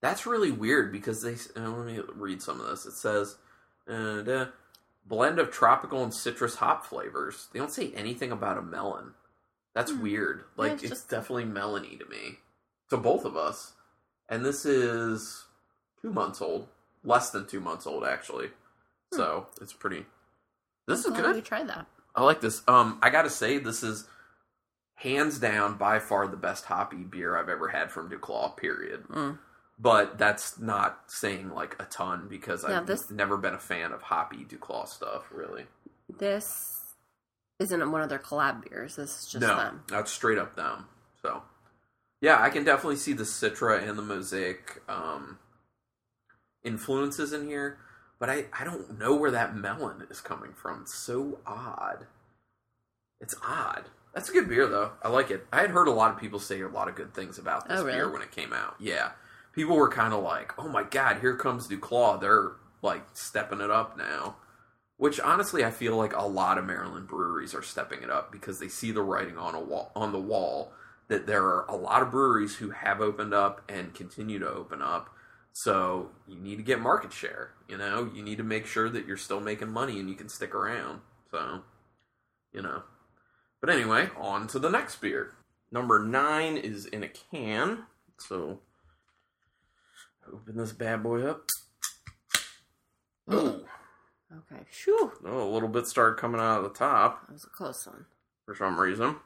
That's 0.03 0.27
really 0.27 0.51
weird 0.51 0.93
because 0.93 1.23
they. 1.23 1.37
Let 1.59 1.87
me 1.87 2.01
read 2.15 2.43
some 2.43 2.61
of 2.61 2.67
this. 2.69 2.85
It 2.85 2.93
says, 2.93 3.37
uh, 3.89 4.47
blend 5.07 5.39
of 5.39 5.51
tropical 5.51 6.03
and 6.03 6.15
citrus 6.15 6.57
hop 6.57 6.85
flavors. 6.85 7.49
They 7.53 7.59
don't 7.59 7.73
say 7.73 7.93
anything 7.95 8.31
about 8.33 8.59
a 8.59 8.63
melon. 8.63 9.15
That's 9.77 9.93
Hmm. 9.93 10.01
weird. 10.03 10.39
Yeah, 10.39 10.45
Like 10.57 10.73
it's 10.73 10.83
it's, 10.85 10.91
just- 10.93 11.11
definitely 11.11 11.45
Melanie 11.45 11.97
to 11.99 12.07
me. 12.07 12.39
To 12.91 12.97
both 12.97 13.25
of 13.27 13.37
us. 13.37 13.75
And 14.29 14.45
this 14.45 14.65
is 14.65 15.45
two 16.01 16.11
months 16.11 16.41
old. 16.41 16.69
Less 17.05 17.31
than 17.31 17.47
two 17.47 17.61
months 17.61 17.87
old, 17.87 18.03
actually. 18.05 18.51
So 19.13 19.47
it's 19.61 19.73
pretty. 19.75 20.07
This 20.89 21.01
is 21.01 21.07
Glad 21.13 21.23
good. 21.23 21.35
We 21.37 21.43
tried 21.43 21.69
that. 21.69 21.87
I 22.15 22.23
like 22.25 22.41
this. 22.41 22.63
Um, 22.67 22.99
I 23.03 23.11
gotta 23.11 23.29
say, 23.31 23.59
this 23.59 23.83
is 23.83 24.09
hands 24.95 25.39
down 25.39 25.77
by 25.77 25.99
far 25.99 26.27
the 26.27 26.37
best 26.39 26.65
hoppy 26.65 26.97
beer 27.05 27.37
I've 27.37 27.49
ever 27.51 27.69
had 27.69 27.91
from 27.93 28.09
Duclaw. 28.11 28.57
Period. 28.57 29.05
Mm. 29.09 29.39
But 29.79 30.17
that's 30.17 30.59
not 30.59 31.03
saying 31.09 31.51
like 31.51 31.77
a 31.79 31.85
ton 31.85 32.29
because 32.29 32.65
Yeah, 32.67 32.79
I've 32.81 32.87
this- 32.87 33.11
never 33.11 33.37
been 33.37 33.53
a 33.55 33.59
fan 33.59 33.93
of 33.93 34.01
hoppy 34.03 34.45
Duclaw 34.45 34.89
stuff. 34.89 35.27
Really, 35.31 35.67
This 36.09 36.76
isn't 37.59 37.91
one 37.91 38.03
of 38.03 38.09
their 38.09 38.19
collab 38.19 38.69
beers. 38.69 38.97
This 38.97 39.19
is 39.25 39.29
just 39.33 39.41
no, 39.43 39.57
them. 39.57 39.83
that's 39.89 40.11
straight 40.13 40.39
up 40.39 40.57
them. 40.57 40.87
So, 41.23 41.43
yeah, 42.21 42.41
I 42.41 42.51
can 42.51 42.65
definitely 42.65 42.97
see 42.97 43.13
the 43.13 43.25
Citra 43.25 43.87
and 43.89 43.99
the 43.99 44.03
Mosaic 44.03 44.83
um, 44.89 45.39
influences 46.65 47.33
in 47.33 47.47
here, 47.47 47.79
but 48.19 48.29
I 48.31 48.47
I 48.59 48.65
don't 48.65 48.99
know 48.99 49.15
where 49.15 49.31
that 49.31 49.57
melon 49.57 50.07
is 50.11 50.21
coming 50.21 50.53
from. 50.53 50.83
It's 50.83 50.95
so 50.95 51.39
odd. 51.47 52.07
It's 53.21 53.35
odd. 53.47 53.85
That's 54.15 54.29
a 54.31 54.33
good 54.33 54.49
beer 54.49 54.67
though. 54.67 54.93
I 55.03 55.09
like 55.09 55.31
it. 55.31 55.47
I 55.53 55.61
had 55.61 55.71
heard 55.71 55.89
a 55.89 55.93
lot 55.93 56.13
of 56.13 56.19
people 56.21 56.39
say 56.39 56.61
a 56.61 56.69
lot 56.69 56.89
of 56.89 56.95
good 56.95 57.15
things 57.15 57.39
about 57.39 57.69
this 57.69 57.81
Oh, 57.81 57.85
really? 57.85 57.99
beer 57.99 58.11
when 58.11 58.23
it 58.23 58.33
came 58.33 58.53
out. 58.53 58.77
Yeah. 58.81 59.11
People 59.55 59.77
were 59.77 59.89
kind 59.89 60.13
of 60.13 60.23
like, 60.23 60.53
"Oh 60.59 60.69
my 60.69 60.83
god, 60.83 61.21
here 61.21 61.35
comes 61.37 61.67
Duclaw. 61.69 62.21
They're 62.21 62.53
like 62.83 63.03
stepping 63.15 63.61
it 63.61 63.71
up 63.71 63.97
now." 63.97 64.37
Which 64.99 65.21
honestly, 65.21 65.65
I 65.65 65.71
feel 65.71 65.97
like 65.97 66.15
a 66.15 66.27
lot 66.27 66.57
of 66.57 66.65
Maryland 66.65 67.07
breweries 67.07 67.55
are 67.55 67.63
stepping 67.63 68.03
it 68.03 68.11
up 68.11 68.33
because 68.33 68.59
they 68.59 68.69
see 68.69 68.93
the 68.93 69.03
writing 69.03 69.37
on 69.37 69.55
a 69.55 69.61
wall 69.61 69.93
on 69.95 70.13
the 70.13 70.21
wall 70.21 70.73
that 71.09 71.27
there 71.27 71.45
are 71.45 71.67
a 71.69 71.77
lot 71.77 72.03
of 72.03 72.11
breweries 72.11 72.57
who 72.57 72.71
have 72.71 73.01
opened 73.01 73.35
up 73.35 73.61
and 73.69 73.95
continue 73.95 74.39
to 74.39 74.49
open 74.49 74.83
up. 74.83 75.11
So 75.53 76.11
you 76.27 76.37
need 76.37 76.57
to 76.57 76.63
get 76.63 76.81
market 76.81 77.13
share. 77.13 77.53
You 77.69 77.79
know, 77.79 78.11
you 78.15 78.23
need 78.23 78.39
to 78.39 78.45
make 78.45 78.67
sure 78.67 78.89
that 78.91 79.07
you're 79.07 79.17
still 79.17 79.41
making 79.41 79.71
money 79.71 80.01
and 80.01 80.09
you 80.09 80.15
can 80.15 80.29
stick 80.29 80.55
around. 80.55 81.01
So, 81.31 81.63
you 82.53 82.63
know. 82.63 82.83
But 83.61 83.71
anyway, 83.71 84.09
on 84.19 84.47
to 84.49 84.59
the 84.59 84.71
next 84.71 84.97
beer. 85.01 85.35
Number 85.71 86.05
nine 86.05 86.57
is 86.57 86.87
in 86.87 87.03
a 87.03 87.09
can. 87.09 87.85
So 88.19 88.61
open 90.33 90.57
this 90.57 90.73
bad 90.73 91.03
boy 91.03 91.27
up. 91.27 91.49
Ooh. 93.33 93.65
Okay. 94.33 94.63
Phew. 94.71 95.13
Oh, 95.25 95.49
a 95.49 95.53
little 95.53 95.69
bit 95.69 95.87
started 95.87 96.19
coming 96.19 96.41
out 96.41 96.59
of 96.59 96.65
the 96.65 96.71
top 96.79 97.27
That 97.27 97.33
was 97.35 97.45
a 97.45 97.49
close 97.49 97.87
one. 97.87 98.07
for 98.45 98.55
some 98.55 98.79
reason. 98.81 99.17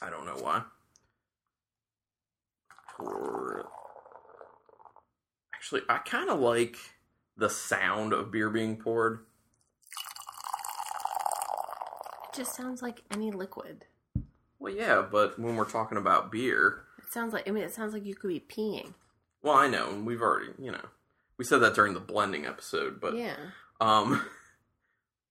I 0.00 0.10
don't 0.10 0.26
know 0.26 0.36
why. 0.42 0.62
Actually, 5.54 5.82
I 5.88 5.98
kind 5.98 6.28
of 6.30 6.40
like 6.40 6.76
the 7.36 7.48
sound 7.48 8.12
of 8.12 8.30
beer 8.30 8.50
being 8.50 8.76
poured. 8.76 9.20
It 12.28 12.36
just 12.36 12.54
sounds 12.54 12.82
like 12.82 13.02
any 13.10 13.30
liquid. 13.30 13.84
Well, 14.58 14.72
yeah, 14.74 15.02
but 15.10 15.38
when 15.38 15.56
we're 15.56 15.64
talking 15.68 15.98
about 15.98 16.30
beer, 16.32 16.84
It 16.98 17.12
sounds 17.12 17.32
like 17.32 17.48
I 17.48 17.52
mean 17.52 17.64
it 17.64 17.72
sounds 17.72 17.92
like 17.94 18.04
you 18.04 18.14
could 18.14 18.28
be 18.28 18.40
peeing. 18.40 18.94
well, 19.42 19.54
I 19.54 19.68
know, 19.68 19.90
and 19.90 20.06
we've 20.06 20.22
already, 20.22 20.52
you 20.58 20.70
know, 20.72 20.84
we 21.36 21.44
said 21.44 21.58
that 21.58 21.74
during 21.74 21.94
the 21.94 22.00
blending 22.00 22.46
episode, 22.46 23.00
but 23.00 23.14
yeah. 23.16 23.36
Um, 23.82 24.24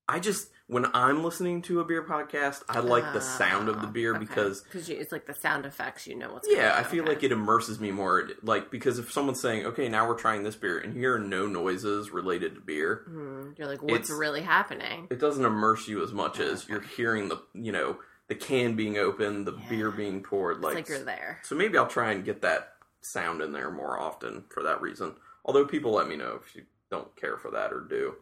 I 0.07 0.19
just 0.19 0.49
when 0.67 0.85
I'm 0.93 1.23
listening 1.23 1.61
to 1.63 1.79
a 1.81 1.85
beer 1.85 2.03
podcast, 2.03 2.63
I 2.69 2.79
like 2.79 3.11
the 3.13 3.19
sound 3.21 3.67
of 3.69 3.81
the 3.81 3.87
beer 3.87 4.17
because 4.17 4.61
because 4.61 4.89
it's 4.89 5.11
like 5.11 5.25
the 5.25 5.33
sound 5.33 5.65
effects. 5.65 6.07
You 6.07 6.15
know 6.15 6.33
what's 6.33 6.47
Yeah, 6.49 6.73
I 6.75 6.83
feel 6.83 7.03
okay. 7.03 7.13
like 7.13 7.23
it 7.23 7.31
immerses 7.31 7.79
me 7.79 7.91
more. 7.91 8.29
Like 8.41 8.71
because 8.71 8.99
if 8.99 9.11
someone's 9.11 9.39
saying, 9.41 9.65
"Okay, 9.67 9.87
now 9.89 10.07
we're 10.07 10.17
trying 10.17 10.43
this 10.43 10.55
beer," 10.55 10.79
and 10.79 10.93
you 10.93 10.99
hear 11.01 11.17
no 11.17 11.45
noises 11.47 12.11
related 12.11 12.55
to 12.55 12.61
beer, 12.61 13.03
Hmm, 13.05 13.51
you're 13.57 13.67
like, 13.67 13.81
what's 13.81 14.09
really 14.09 14.41
happening? 14.41 15.07
it 15.09 15.19
doesn't 15.19 15.45
immerse 15.45 15.87
you 15.87 16.03
as 16.03 16.11
much 16.11 16.39
as 16.39 16.67
you're 16.67 16.81
hearing 16.81 17.29
the 17.29 17.41
you 17.53 17.71
know 17.71 17.97
the 18.27 18.35
can 18.35 18.75
being 18.75 18.97
opened, 18.97 19.45
the 19.47 19.53
Yeah. 19.53 19.69
beer 19.69 19.91
being 19.91 20.23
poured. 20.23 20.57
It's 20.57 20.63
Like, 20.65 20.75
like 20.75 20.89
you're 20.89 20.99
there. 21.03 21.39
so 21.43 21.55
maybe 21.55 21.77
I'll 21.77 21.87
try 21.87 22.11
and 22.11 22.23
get 22.23 22.41
that 22.43 22.75
sound 23.01 23.41
in 23.41 23.51
there 23.51 23.71
more 23.71 23.99
often 23.99 24.45
for 24.49 24.63
that 24.63 24.81
reason. 24.81 25.15
Although 25.43 25.65
people 25.65 25.91
let 25.91 26.07
me 26.07 26.15
know 26.15 26.39
if 26.41 26.55
you 26.55 26.63
don't 26.89 27.13
care 27.15 27.37
for 27.37 27.51
that 27.51 27.73
or 27.73 27.81
do. 27.81 28.15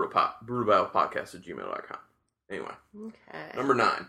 Brew 0.00 0.08
Battle 0.08 0.12
pot, 0.22 0.46
Brew 0.46 0.66
Battle 0.66 0.86
podcast 0.86 1.34
at 1.34 1.42
gmail.com. 1.42 1.98
Anyway, 2.50 2.74
Okay. 2.96 3.52
number 3.56 3.74
nine, 3.74 4.08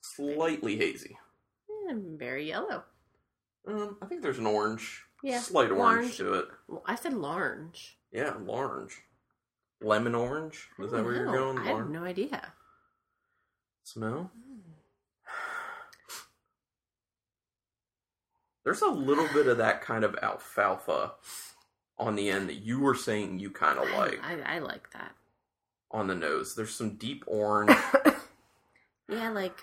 slightly 0.00 0.76
hazy. 0.76 1.18
Eh, 1.90 1.94
very 1.94 2.46
yellow. 2.48 2.84
Um, 3.66 3.98
I 4.00 4.06
think 4.06 4.22
there's 4.22 4.38
an 4.38 4.46
orange, 4.46 5.02
Yeah, 5.22 5.40
slight 5.40 5.70
orange, 5.70 5.80
orange. 5.80 6.16
to 6.18 6.34
it. 6.34 6.48
I 6.86 6.94
said 6.94 7.14
large. 7.14 7.98
Yeah, 8.12 8.34
orange. 8.46 9.02
Lemon 9.80 10.14
orange? 10.14 10.68
Is 10.78 10.92
that 10.92 11.04
where 11.04 11.14
you're 11.14 11.26
going? 11.32 11.58
I 11.58 11.64
have 11.64 11.90
no 11.90 12.04
idea. 12.04 12.52
Smell? 13.82 14.30
There's 18.64 18.80
a 18.82 18.88
little 18.88 19.28
bit 19.34 19.46
of 19.46 19.58
that 19.58 19.82
kind 19.82 20.04
of 20.04 20.16
alfalfa 20.22 21.12
on 21.98 22.16
the 22.16 22.30
end 22.30 22.48
that 22.48 22.54
you 22.62 22.80
were 22.80 22.94
saying 22.94 23.38
you 23.38 23.50
kind 23.50 23.78
of 23.78 23.90
like 23.90 24.18
I, 24.22 24.56
I 24.56 24.58
like 24.60 24.90
that. 24.94 25.14
On 25.94 26.08
the 26.08 26.14
nose. 26.14 26.54
There's 26.54 26.74
some 26.74 26.96
deep 26.96 27.24
orange 27.28 27.70
Yeah, 29.08 29.30
like 29.30 29.56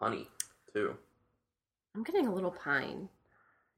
honey, 0.00 0.28
too. 0.72 0.96
I'm 1.94 2.02
getting 2.04 2.26
a 2.26 2.32
little 2.34 2.50
pine 2.50 3.08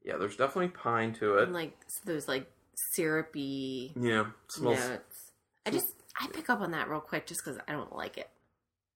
Yeah, 0.03 0.17
there's 0.17 0.37
definitely 0.37 0.69
pine 0.69 1.13
to 1.15 1.37
it. 1.37 1.43
and 1.43 1.53
like 1.53 1.73
s- 1.85 2.01
those 2.05 2.27
like 2.27 2.49
syrupy 2.75 3.93
Yeah, 3.99 4.27
smells. 4.47 4.77
notes. 4.79 5.31
I 5.65 5.71
just 5.71 5.93
I 6.19 6.27
pick 6.33 6.49
up 6.49 6.61
on 6.61 6.71
that 6.71 6.89
real 6.89 6.99
quick 7.01 7.25
just 7.27 7.43
because 7.43 7.59
I 7.67 7.73
don't 7.73 7.95
like 7.95 8.17
it 8.17 8.29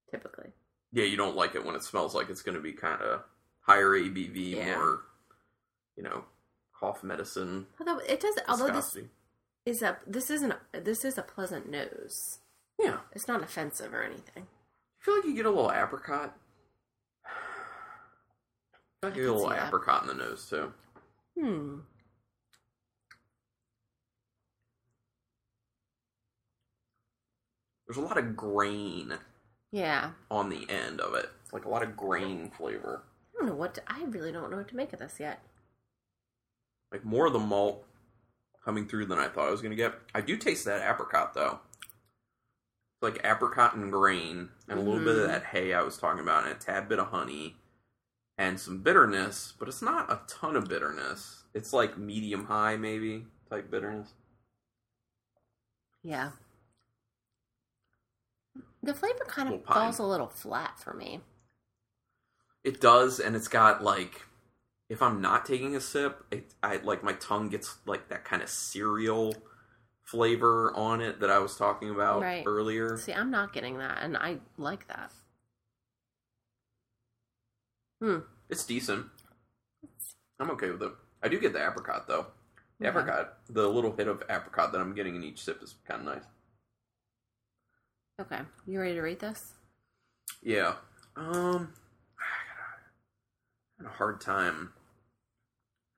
typically. 0.10 0.52
Yeah, 0.92 1.06
you 1.06 1.18
don't 1.18 1.36
like 1.36 1.56
it 1.56 1.66
when 1.66 1.76
it 1.76 1.84
smells 1.84 2.14
like 2.16 2.30
it's 2.30 2.42
going 2.42 2.56
to 2.56 2.62
be 2.62 2.74
kind 2.74 3.02
of 3.02 3.22
higher 3.62 3.90
ABV, 3.92 4.56
Yeah. 4.56 4.76
more, 4.76 5.02
you 5.96 6.04
know, 6.04 6.26
cough 6.78 7.04
medicine. 7.04 7.68
Although 7.80 8.00
it 8.00 8.20
does, 8.20 8.36
although 8.48 8.68
this 8.68 8.86
viscosity. 8.94 9.10
Is 9.66 9.82
a 9.82 9.98
this 10.08 10.30
isn't 10.30 10.54
a, 10.74 10.80
this 10.82 11.06
is 11.06 11.18
a 11.18 11.22
pleasant 11.24 11.70
nose. 11.70 12.40
yeah, 12.80 12.98
It's 13.14 13.28
not 13.28 13.44
offensive 13.44 13.94
or 13.94 14.04
anything. 14.04 14.48
I 14.48 15.04
feel 15.06 15.16
like 15.16 15.26
you 15.26 15.36
get 15.36 15.46
a 15.46 15.50
little 15.50 15.72
apricot. 15.72 16.36
I 17.26 17.30
feel 19.02 19.10
like 19.10 19.16
you 19.16 19.24
get 19.24 19.30
a 19.32 19.34
little 19.34 19.50
that. 19.50 19.68
apricot 19.68 20.02
in 20.04 20.08
the 20.10 20.14
nose 20.24 20.48
too. 20.50 20.74
Hmm. 21.40 21.80
There's 27.88 27.98
a 27.98 28.02
lot 28.08 28.18
of 28.18 28.36
grain 28.36 29.18
Yeah. 29.72 30.12
on 30.30 30.50
the 30.50 30.70
end 30.70 31.02
of 31.02 31.14
it. 31.16 31.30
It's 31.44 31.54
like 31.54 31.66
a 31.66 31.70
lot 31.70 31.84
of 31.84 31.98
grain 31.98 32.50
flavor. 32.52 33.04
I 33.36 33.40
don't 33.40 33.50
know 33.50 33.56
what 33.56 33.74
to, 33.76 33.84
I 33.88 34.04
really 34.06 34.32
don't 34.32 34.50
know 34.52 34.58
what 34.58 34.68
to 34.70 34.76
make 34.76 34.94
of 34.94 35.00
this 35.00 35.20
yet. 35.20 35.42
Like 36.92 37.04
more 37.04 37.26
of 37.28 37.34
the 37.34 37.40
malt 37.40 37.86
coming 38.64 38.88
through 38.88 39.06
than 39.08 39.20
I 39.20 39.28
thought 39.28 39.48
I 39.48 39.52
was 39.52 39.62
going 39.62 39.72
to 39.72 39.76
get. 39.78 39.94
I 40.14 40.22
do 40.22 40.38
taste 40.38 40.66
that 40.66 40.88
apricot 40.88 41.34
though. 41.34 41.60
It's 41.82 43.02
like 43.02 43.22
apricot 43.26 43.76
and 43.76 43.92
grain 43.92 44.50
and 44.68 44.80
a 44.80 44.82
little 44.82 45.00
bit 45.04 45.16
of 45.18 45.24
Mhm. 45.24 45.28
that 45.28 45.44
hay 45.46 45.74
I 45.74 45.82
was 45.82 45.98
talking 45.98 46.22
about 46.22 46.44
and 46.46 46.52
a 46.54 46.60
tad 46.60 46.88
bit 46.88 47.00
of 47.00 47.08
honey 47.08 47.58
and 48.38 48.60
some 48.60 48.82
bitterness, 48.82 49.54
but 49.58 49.68
it's 49.68 49.82
not 49.82 50.12
a 50.12 50.22
ton 50.28 50.56
of 50.56 50.68
bitterness. 50.68 51.44
It's 51.54 51.74
like 51.74 51.98
medium 51.98 52.46
high 52.46 52.78
maybe 52.78 53.26
type 53.50 53.70
bitterness. 53.72 54.14
Yeah. 56.04 56.32
The 58.84 58.94
flavor 58.94 59.26
kind 59.28 59.54
of 59.54 59.64
falls 59.66 60.00
a 60.00 60.04
little 60.04 60.28
flat 60.28 60.80
for 60.80 60.94
me. 60.94 61.22
It 62.64 62.80
does, 62.82 63.20
and 63.20 63.36
it's 63.36 63.48
got 63.48 63.84
like, 63.84 64.22
if 64.92 65.02
I'm 65.02 65.22
not 65.22 65.46
taking 65.46 65.74
a 65.74 65.80
sip, 65.80 66.26
it, 66.32 66.54
I 66.62 66.76
like 66.76 67.02
my 67.02 67.14
tongue 67.14 67.48
gets 67.48 67.78
like 67.86 68.10
that 68.10 68.26
kind 68.26 68.42
of 68.44 68.50
cereal 68.50 69.34
flavor 70.04 70.74
on 70.76 71.00
it 71.00 71.22
that 71.22 71.30
I 71.30 71.38
was 71.40 71.56
talking 71.56 71.90
about 71.90 72.22
Right. 72.22 72.44
earlier. 72.46 72.98
See, 72.98 73.14
I'm 73.14 73.32
not 73.32 73.54
getting 73.54 73.78
that, 73.78 74.00
and 74.02 74.18
I 74.18 74.40
like 74.58 74.90
that. 74.90 75.14
Hmm. 78.02 78.18
It's 78.50 78.66
decent. 78.66 79.06
I'm 80.42 80.52
okay 80.52 80.70
with 80.72 80.82
it. 80.84 80.92
I 81.24 81.30
do 81.30 81.40
get 81.40 81.54
the 81.54 81.66
apricot 81.66 82.06
though. 82.10 82.28
The 82.80 82.90
Okay. 82.90 83.00
apricot, 83.00 83.38
the 83.50 83.70
little 83.70 83.96
hit 83.96 84.10
of 84.10 84.22
apricot 84.30 84.74
that 84.74 84.82
I'm 84.82 84.94
getting 84.94 85.16
in 85.16 85.24
each 85.24 85.42
sip 85.42 85.64
is 85.64 85.76
kind 85.88 86.02
of 86.02 86.16
nice. 86.16 86.26
Okay. 88.20 88.42
You 88.68 88.82
ready 88.82 88.96
to 88.96 89.02
rate 89.02 89.20
this? 89.22 89.54
Yeah. 90.42 90.76
Um, 91.16 91.74
I 92.20 93.84
had 93.84 93.86
a 93.86 93.90
hard 93.90 94.20
time 94.20 94.74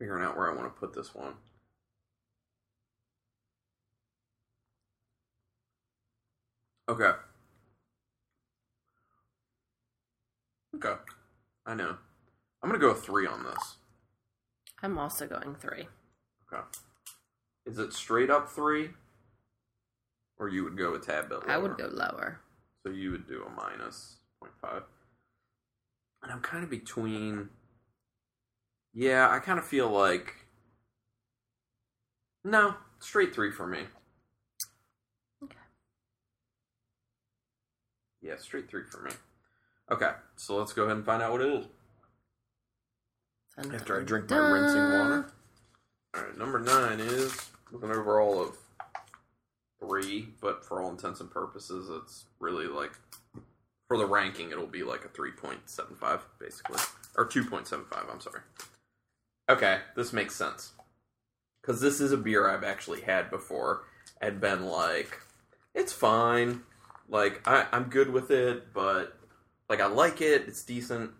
figuring 0.03 0.25
out 0.25 0.35
where 0.35 0.51
I 0.51 0.53
want 0.53 0.65
to 0.65 0.77
put 0.77 0.93
this 0.93 1.15
one. 1.15 1.35
Okay. 6.89 7.11
Okay. 10.75 10.95
I 11.65 11.73
know. 11.73 11.95
I'm 12.61 12.69
gonna 12.69 12.79
go 12.79 12.93
three 12.93 13.25
on 13.25 13.45
this. 13.45 13.77
I'm 14.81 14.97
also 14.97 15.25
going 15.25 15.55
three. 15.55 15.87
Okay. 16.51 16.63
Is 17.65 17.79
it 17.79 17.93
straight 17.93 18.29
up 18.29 18.49
three? 18.49 18.89
Or 20.37 20.49
you 20.49 20.65
would 20.65 20.77
go 20.77 20.95
a 20.95 20.99
tad 20.99 21.29
bit 21.29 21.47
lower? 21.47 21.49
I 21.49 21.57
would 21.57 21.77
go 21.77 21.87
lower. 21.87 22.41
So 22.85 22.91
you 22.91 23.11
would 23.11 23.25
do 23.25 23.45
a 23.45 23.49
minus 23.49 24.17
0.5. 24.43 24.83
And 26.23 26.31
I'm 26.33 26.41
kind 26.41 26.65
of 26.65 26.69
between. 26.69 27.47
Yeah, 28.93 29.29
I 29.29 29.39
kind 29.39 29.59
of 29.59 29.65
feel 29.65 29.89
like. 29.89 30.35
No, 32.43 32.75
straight 32.99 33.33
three 33.33 33.51
for 33.51 33.65
me. 33.65 33.79
Okay. 35.43 35.57
Yeah, 38.21 38.37
straight 38.37 38.69
three 38.69 38.83
for 38.83 39.01
me. 39.01 39.11
Okay, 39.91 40.11
so 40.35 40.57
let's 40.57 40.73
go 40.73 40.83
ahead 40.83 40.97
and 40.97 41.05
find 41.05 41.21
out 41.21 41.31
what 41.31 41.41
it 41.41 41.53
is. 41.53 41.65
Dun, 43.55 43.75
After 43.75 43.95
I 43.95 43.99
dun, 43.99 44.05
drink 44.05 44.29
my 44.29 44.37
rinsing 44.37 44.99
water. 44.99 45.31
Alright, 46.15 46.37
number 46.37 46.59
nine 46.59 46.99
is 46.99 47.51
with 47.71 47.83
an 47.83 47.91
overall 47.91 48.41
of 48.41 48.57
three, 49.79 50.29
but 50.41 50.63
for 50.63 50.81
all 50.81 50.89
intents 50.89 51.19
and 51.19 51.29
purposes, 51.29 51.89
it's 51.89 52.25
really 52.39 52.67
like 52.67 52.91
for 53.87 53.97
the 53.97 54.05
ranking, 54.05 54.51
it'll 54.51 54.65
be 54.65 54.83
like 54.83 55.05
a 55.05 55.09
3.75, 55.09 56.21
basically. 56.39 56.79
Or 57.15 57.27
2.75, 57.27 58.11
I'm 58.11 58.19
sorry. 58.19 58.39
Okay, 59.49 59.79
this 59.95 60.13
makes 60.13 60.35
sense. 60.35 60.71
Because 61.61 61.81
this 61.81 61.99
is 62.01 62.11
a 62.11 62.17
beer 62.17 62.49
I've 62.49 62.63
actually 62.63 63.01
had 63.01 63.29
before 63.29 63.83
and 64.21 64.39
been 64.41 64.65
like, 64.65 65.19
it's 65.73 65.93
fine. 65.93 66.61
Like, 67.09 67.41
I, 67.47 67.67
I'm 67.71 67.85
good 67.85 68.09
with 68.11 68.31
it, 68.31 68.73
but 68.73 69.17
like, 69.69 69.79
I 69.81 69.87
like 69.87 70.21
it, 70.21 70.43
it's 70.47 70.63
decent. 70.63 71.11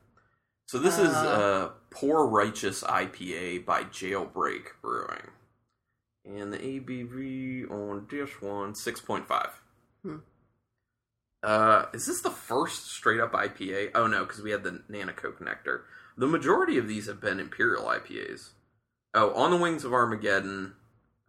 So 0.67 0.79
this 0.79 0.97
is 0.97 1.13
Uh. 1.13 1.69
uh, 1.69 1.71
Poor 1.91 2.25
Righteous 2.25 2.83
IPA 2.83 3.65
by 3.65 3.83
Jailbreak 3.83 4.63
Brewing. 4.81 5.29
And 6.25 6.51
the 6.53 6.57
ABV 6.57 7.69
on 7.69 8.07
this 8.09 8.41
one, 8.41 8.73
6.5. 8.73 9.49
Hmm. 10.03 10.15
Uh, 11.43 11.85
is 11.93 12.05
this 12.05 12.21
the 12.21 12.31
first 12.31 12.89
straight 12.89 13.19
up 13.19 13.33
IPA? 13.33 13.91
Oh 13.93 14.07
no, 14.07 14.23
because 14.25 14.41
we 14.41 14.51
had 14.51 14.63
the 14.63 14.81
Nanticoke 14.89 15.41
Nectar. 15.41 15.83
The 16.17 16.27
majority 16.27 16.77
of 16.77 16.87
these 16.87 17.07
have 17.07 17.19
been 17.19 17.39
Imperial 17.39 17.85
IPAs. 17.85 18.49
Oh, 19.13 19.33
On 19.33 19.51
the 19.51 19.57
Wings 19.57 19.83
of 19.83 19.93
Armageddon. 19.93 20.73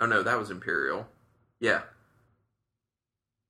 Oh 0.01 0.07
no, 0.07 0.23
that 0.23 0.39
was 0.39 0.51
Imperial. 0.51 1.07
Yeah. 1.61 1.83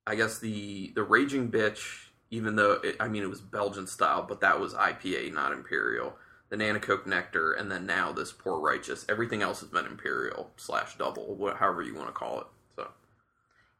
I 0.07 0.15
guess 0.15 0.39
the 0.39 0.91
the 0.95 1.03
Raging 1.03 1.49
Bitch, 1.51 2.09
even 2.29 2.55
though 2.55 2.73
it, 2.83 2.95
I 2.99 3.07
mean 3.07 3.23
it 3.23 3.29
was 3.29 3.41
Belgian 3.41 3.87
style, 3.87 4.25
but 4.27 4.41
that 4.41 4.59
was 4.59 4.73
IPA, 4.73 5.33
not 5.33 5.51
Imperial. 5.51 6.15
The 6.49 6.57
Nanticoke 6.57 7.07
Nectar, 7.07 7.53
and 7.53 7.71
then 7.71 7.87
now 7.87 8.11
this 8.11 8.31
Poor 8.31 8.59
Righteous. 8.59 9.05
Everything 9.09 9.41
else 9.41 9.61
has 9.61 9.69
been 9.69 9.85
Imperial 9.85 10.51
slash 10.57 10.95
double, 10.95 11.53
however 11.57 11.81
you 11.81 11.95
want 11.95 12.07
to 12.07 12.13
call 12.13 12.41
it. 12.41 12.47
So 12.75 12.87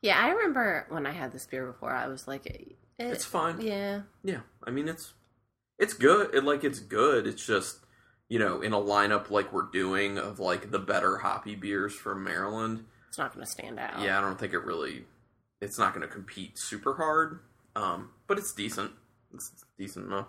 Yeah, 0.02 0.20
I 0.20 0.30
remember 0.30 0.88
when 0.90 1.06
I 1.06 1.12
had 1.12 1.32
this 1.32 1.46
beer 1.46 1.68
before. 1.68 1.92
I 1.94 2.08
was 2.08 2.28
like, 2.28 2.48
it, 2.48 2.76
it's 2.98 3.24
fine. 3.26 3.62
Yeah, 3.62 4.02
Yeah, 4.24 4.40
I 4.64 4.72
mean 4.72 4.88
it's 4.88 5.14
it's 5.78 5.94
good. 5.94 6.34
It 6.34 6.44
like 6.44 6.64
it's 6.64 6.80
good. 6.80 7.28
It's 7.28 7.46
just 7.46 7.80
you 8.30 8.40
know 8.40 8.62
in 8.62 8.74
a 8.74 8.78
lineup 8.80 9.30
like 9.30 9.54
we're 9.54 9.70
doing 9.72 10.18
of 10.18 10.40
like 10.40 10.72
the 10.72 10.80
better 10.80 11.18
hoppy 11.18 11.56
beers 11.56 11.94
from 11.94 12.24
Maryland. 12.24 12.86
it's 13.10 13.18
not 13.18 13.34
going 13.34 13.46
to 13.46 13.52
stand 13.52 13.80
out. 13.80 14.02
Yeah, 14.02 14.18
I 14.18 14.22
don't 14.22 14.40
think 14.40 14.54
it 14.54 14.64
really. 14.64 15.06
It's 15.62 15.80
not 15.80 15.94
going 15.94 16.08
to 16.08 16.14
compete 16.14 16.58
super 16.60 16.96
hard, 16.96 17.40
um, 17.76 18.10
but 18.28 18.38
it's 18.38 18.54
decent. 18.54 18.92
It's 19.34 19.52
decent 19.78 20.08
enough. 20.08 20.28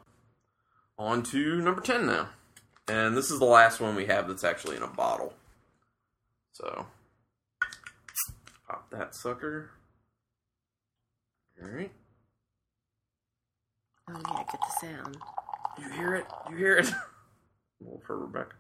On 0.99 1.23
to 1.25 1.61
number 1.61 1.81
ten 1.81 2.07
now, 2.07 2.29
and 2.89 3.17
this 3.17 3.31
is 3.31 3.39
the 3.39 3.45
last 3.45 3.81
one 3.81 3.95
we 3.97 4.07
have 4.07 4.29
that's 4.29 4.45
actually 4.45 4.77
in 4.77 4.83
a 4.83 4.89
bottle. 4.89 5.35
So 6.53 6.87
pop 8.67 8.91
that 8.91 9.15
sucker. 9.15 9.71
All 11.63 11.69
right. 11.69 11.93
Oh 14.09 14.21
yeah, 14.33 14.45
get 14.51 14.61
the 14.61 14.87
sound. 14.87 15.17
You 15.79 15.91
hear 15.91 16.15
it? 16.15 16.27
You 16.51 16.57
hear 16.57 16.77
it? 16.79 16.89
Well, 17.79 18.01
for 18.07 18.19
Rebecca. 18.19 18.57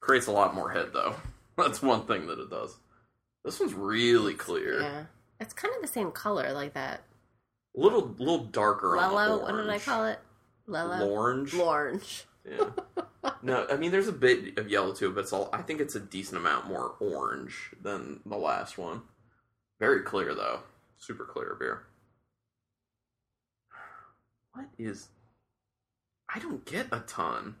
Creates 0.00 0.26
a 0.26 0.30
lot 0.30 0.54
more 0.54 0.70
head, 0.70 0.90
though. 0.92 1.14
That's 1.56 1.80
one 1.80 2.04
thing 2.06 2.26
that 2.26 2.38
it 2.38 2.50
does. 2.50 2.76
This 3.42 3.58
one's 3.58 3.72
really 3.72 4.34
clear. 4.34 4.82
Yeah, 4.82 5.04
it's 5.40 5.54
kind 5.54 5.74
of 5.74 5.80
the 5.80 5.88
same 5.88 6.12
color, 6.12 6.52
like 6.52 6.74
that. 6.74 7.02
A 7.74 7.80
little, 7.80 8.14
little 8.18 8.44
darker 8.44 8.98
on 8.98 9.10
Lello, 9.14 9.40
what 9.40 9.52
did 9.56 9.70
I 9.70 9.78
call 9.78 10.04
it? 10.04 10.18
Lello, 10.68 11.08
Orange. 11.08 11.54
Orange. 11.54 12.24
Yeah. 12.44 12.70
no, 13.42 13.66
I 13.70 13.76
mean 13.76 13.90
there's 13.90 14.08
a 14.08 14.12
bit 14.12 14.58
of 14.58 14.70
yellow 14.70 14.92
to 14.94 15.06
it, 15.08 15.14
but 15.14 15.22
it's 15.22 15.32
all. 15.32 15.48
I 15.52 15.62
think 15.62 15.80
it's 15.80 15.94
a 15.94 16.00
decent 16.00 16.38
amount 16.38 16.68
more 16.68 16.94
orange 17.00 17.70
than 17.82 18.20
the 18.26 18.36
last 18.36 18.76
one. 18.78 19.02
Very 19.80 20.02
clear 20.02 20.34
though, 20.34 20.60
super 20.98 21.24
clear 21.24 21.56
beer. 21.58 21.82
What 24.52 24.66
is? 24.78 25.08
I 26.34 26.38
don't 26.38 26.64
get 26.64 26.86
a 26.92 27.00
ton 27.00 27.56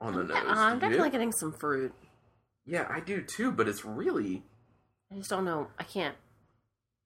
on 0.00 0.14
the 0.14 0.20
I'm, 0.20 0.28
nose. 0.28 0.44
I'm 0.46 0.78
Do 0.78 0.86
you? 0.86 0.90
definitely 0.92 1.10
getting 1.10 1.32
some 1.32 1.52
fruit. 1.52 1.92
Yeah, 2.66 2.86
I 2.90 3.00
do 3.00 3.22
too, 3.22 3.50
but 3.52 3.68
it's 3.68 3.84
really 3.84 4.42
I 5.12 5.16
just 5.16 5.30
don't 5.30 5.44
know. 5.44 5.68
I 5.78 5.84
can't. 5.84 6.16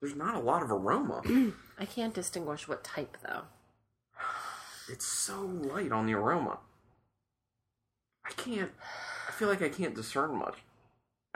there's 0.01 0.15
not 0.15 0.35
a 0.35 0.39
lot 0.39 0.63
of 0.63 0.71
aroma. 0.71 1.21
I 1.79 1.85
can't 1.85 2.13
distinguish 2.13 2.67
what 2.67 2.83
type 2.83 3.17
though. 3.25 3.43
it's 4.89 5.05
so 5.07 5.41
light 5.41 5.91
on 5.91 6.05
the 6.05 6.13
aroma. 6.13 6.59
I 8.25 8.31
can't. 8.31 8.71
I 9.27 9.31
feel 9.31 9.47
like 9.49 9.61
I 9.61 9.69
can't 9.69 9.95
discern 9.95 10.35
much. 10.37 10.55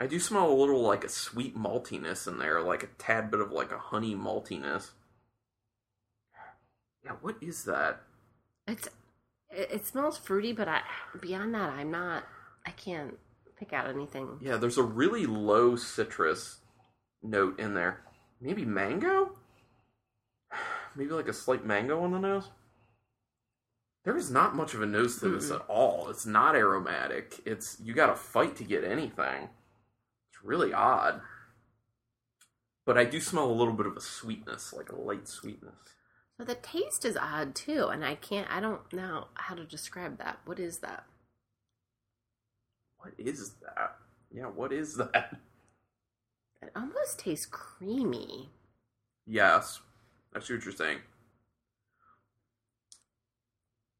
I 0.00 0.06
do 0.06 0.20
smell 0.20 0.50
a 0.50 0.54
little 0.54 0.80
like 0.80 1.04
a 1.04 1.08
sweet 1.08 1.56
maltiness 1.56 2.28
in 2.28 2.38
there, 2.38 2.62
like 2.62 2.84
a 2.84 2.88
tad 2.98 3.30
bit 3.30 3.40
of 3.40 3.50
like 3.50 3.72
a 3.72 3.78
honey 3.78 4.14
maltiness. 4.14 4.90
Yeah, 7.04 7.12
what 7.20 7.36
is 7.40 7.64
that? 7.64 8.02
It's 8.66 8.86
it, 9.50 9.70
it 9.72 9.86
smells 9.86 10.16
fruity, 10.16 10.52
but 10.52 10.68
I 10.68 10.82
beyond 11.20 11.54
that, 11.54 11.70
I'm 11.70 11.90
not. 11.90 12.24
I 12.64 12.70
can't 12.70 13.16
pick 13.58 13.72
out 13.72 13.88
anything. 13.88 14.38
Yeah, 14.40 14.56
there's 14.56 14.78
a 14.78 14.82
really 14.82 15.26
low 15.26 15.74
citrus 15.74 16.58
note 17.22 17.58
in 17.58 17.74
there. 17.74 18.02
Maybe 18.40 18.64
mango? 18.64 19.32
Maybe 20.96 21.10
like 21.10 21.28
a 21.28 21.32
slight 21.32 21.66
mango 21.66 22.00
on 22.02 22.12
the 22.12 22.18
nose? 22.18 22.50
There 24.04 24.16
is 24.16 24.30
not 24.30 24.54
much 24.54 24.74
of 24.74 24.82
a 24.82 24.86
nose 24.86 25.18
to 25.20 25.28
this 25.28 25.50
Mm-mm. 25.50 25.56
at 25.56 25.66
all. 25.68 26.08
It's 26.08 26.24
not 26.24 26.54
aromatic. 26.54 27.40
It's 27.44 27.78
you 27.82 27.94
got 27.94 28.06
to 28.06 28.14
fight 28.14 28.56
to 28.56 28.64
get 28.64 28.84
anything. 28.84 29.48
It's 30.38 30.46
really 30.46 30.72
odd. 30.72 31.20
But 32.84 32.96
I 32.96 33.04
do 33.04 33.20
smell 33.20 33.50
a 33.50 33.52
little 33.52 33.74
bit 33.74 33.86
of 33.86 33.96
a 33.96 34.00
sweetness, 34.00 34.72
like 34.72 34.90
a 34.90 34.96
light 34.96 35.28
sweetness. 35.28 35.74
But 36.38 36.46
the 36.46 36.54
taste 36.54 37.04
is 37.04 37.16
odd 37.16 37.54
too, 37.54 37.88
and 37.88 38.04
I 38.04 38.14
can't. 38.14 38.50
I 38.50 38.60
don't 38.60 38.90
know 38.92 39.26
how 39.34 39.54
to 39.56 39.64
describe 39.64 40.18
that. 40.18 40.38
What 40.44 40.58
is 40.58 40.78
that? 40.78 41.04
What 42.98 43.14
is 43.18 43.54
that? 43.62 43.96
Yeah, 44.32 44.46
what 44.46 44.72
is 44.72 44.96
that? 44.96 45.36
It 46.62 46.70
almost 46.74 47.18
tastes 47.18 47.46
creamy. 47.46 48.50
Yes, 49.26 49.80
I 50.34 50.40
see 50.40 50.54
what 50.54 50.64
you're 50.64 50.74
saying. 50.74 50.98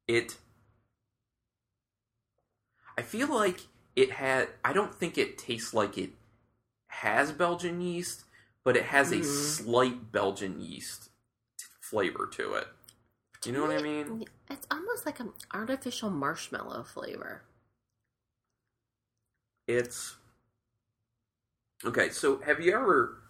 It. 0.07 0.37
I 2.97 3.01
feel 3.01 3.27
like 3.27 3.61
it 3.95 4.11
had. 4.11 4.49
I 4.63 4.73
don't 4.73 4.95
think 4.95 5.17
it 5.17 5.37
tastes 5.37 5.73
like 5.73 5.97
it 5.97 6.11
has 6.89 7.31
Belgian 7.31 7.81
yeast, 7.81 8.25
but 8.63 8.75
it 8.75 8.85
has 8.85 9.11
a 9.11 9.17
Mhm. 9.17 9.25
slight 9.25 10.11
Belgian 10.11 10.59
yeast 10.59 11.09
flavor 11.79 12.27
to 12.27 12.53
it. 12.55 12.67
You 13.45 13.53
know 13.53 13.61
what 13.61 13.71
I 13.71 13.81
mean? 13.81 14.25
It's 14.49 14.67
almost 14.69 15.05
like 15.05 15.19
an 15.19 15.33
artificial 15.53 16.09
marshmallow 16.09 16.83
flavor. 16.83 17.43
It's 19.67 20.17
okay. 21.85 22.09
So, 22.09 22.39
have 22.41 22.59
you 22.59 22.73
ever 22.73 23.21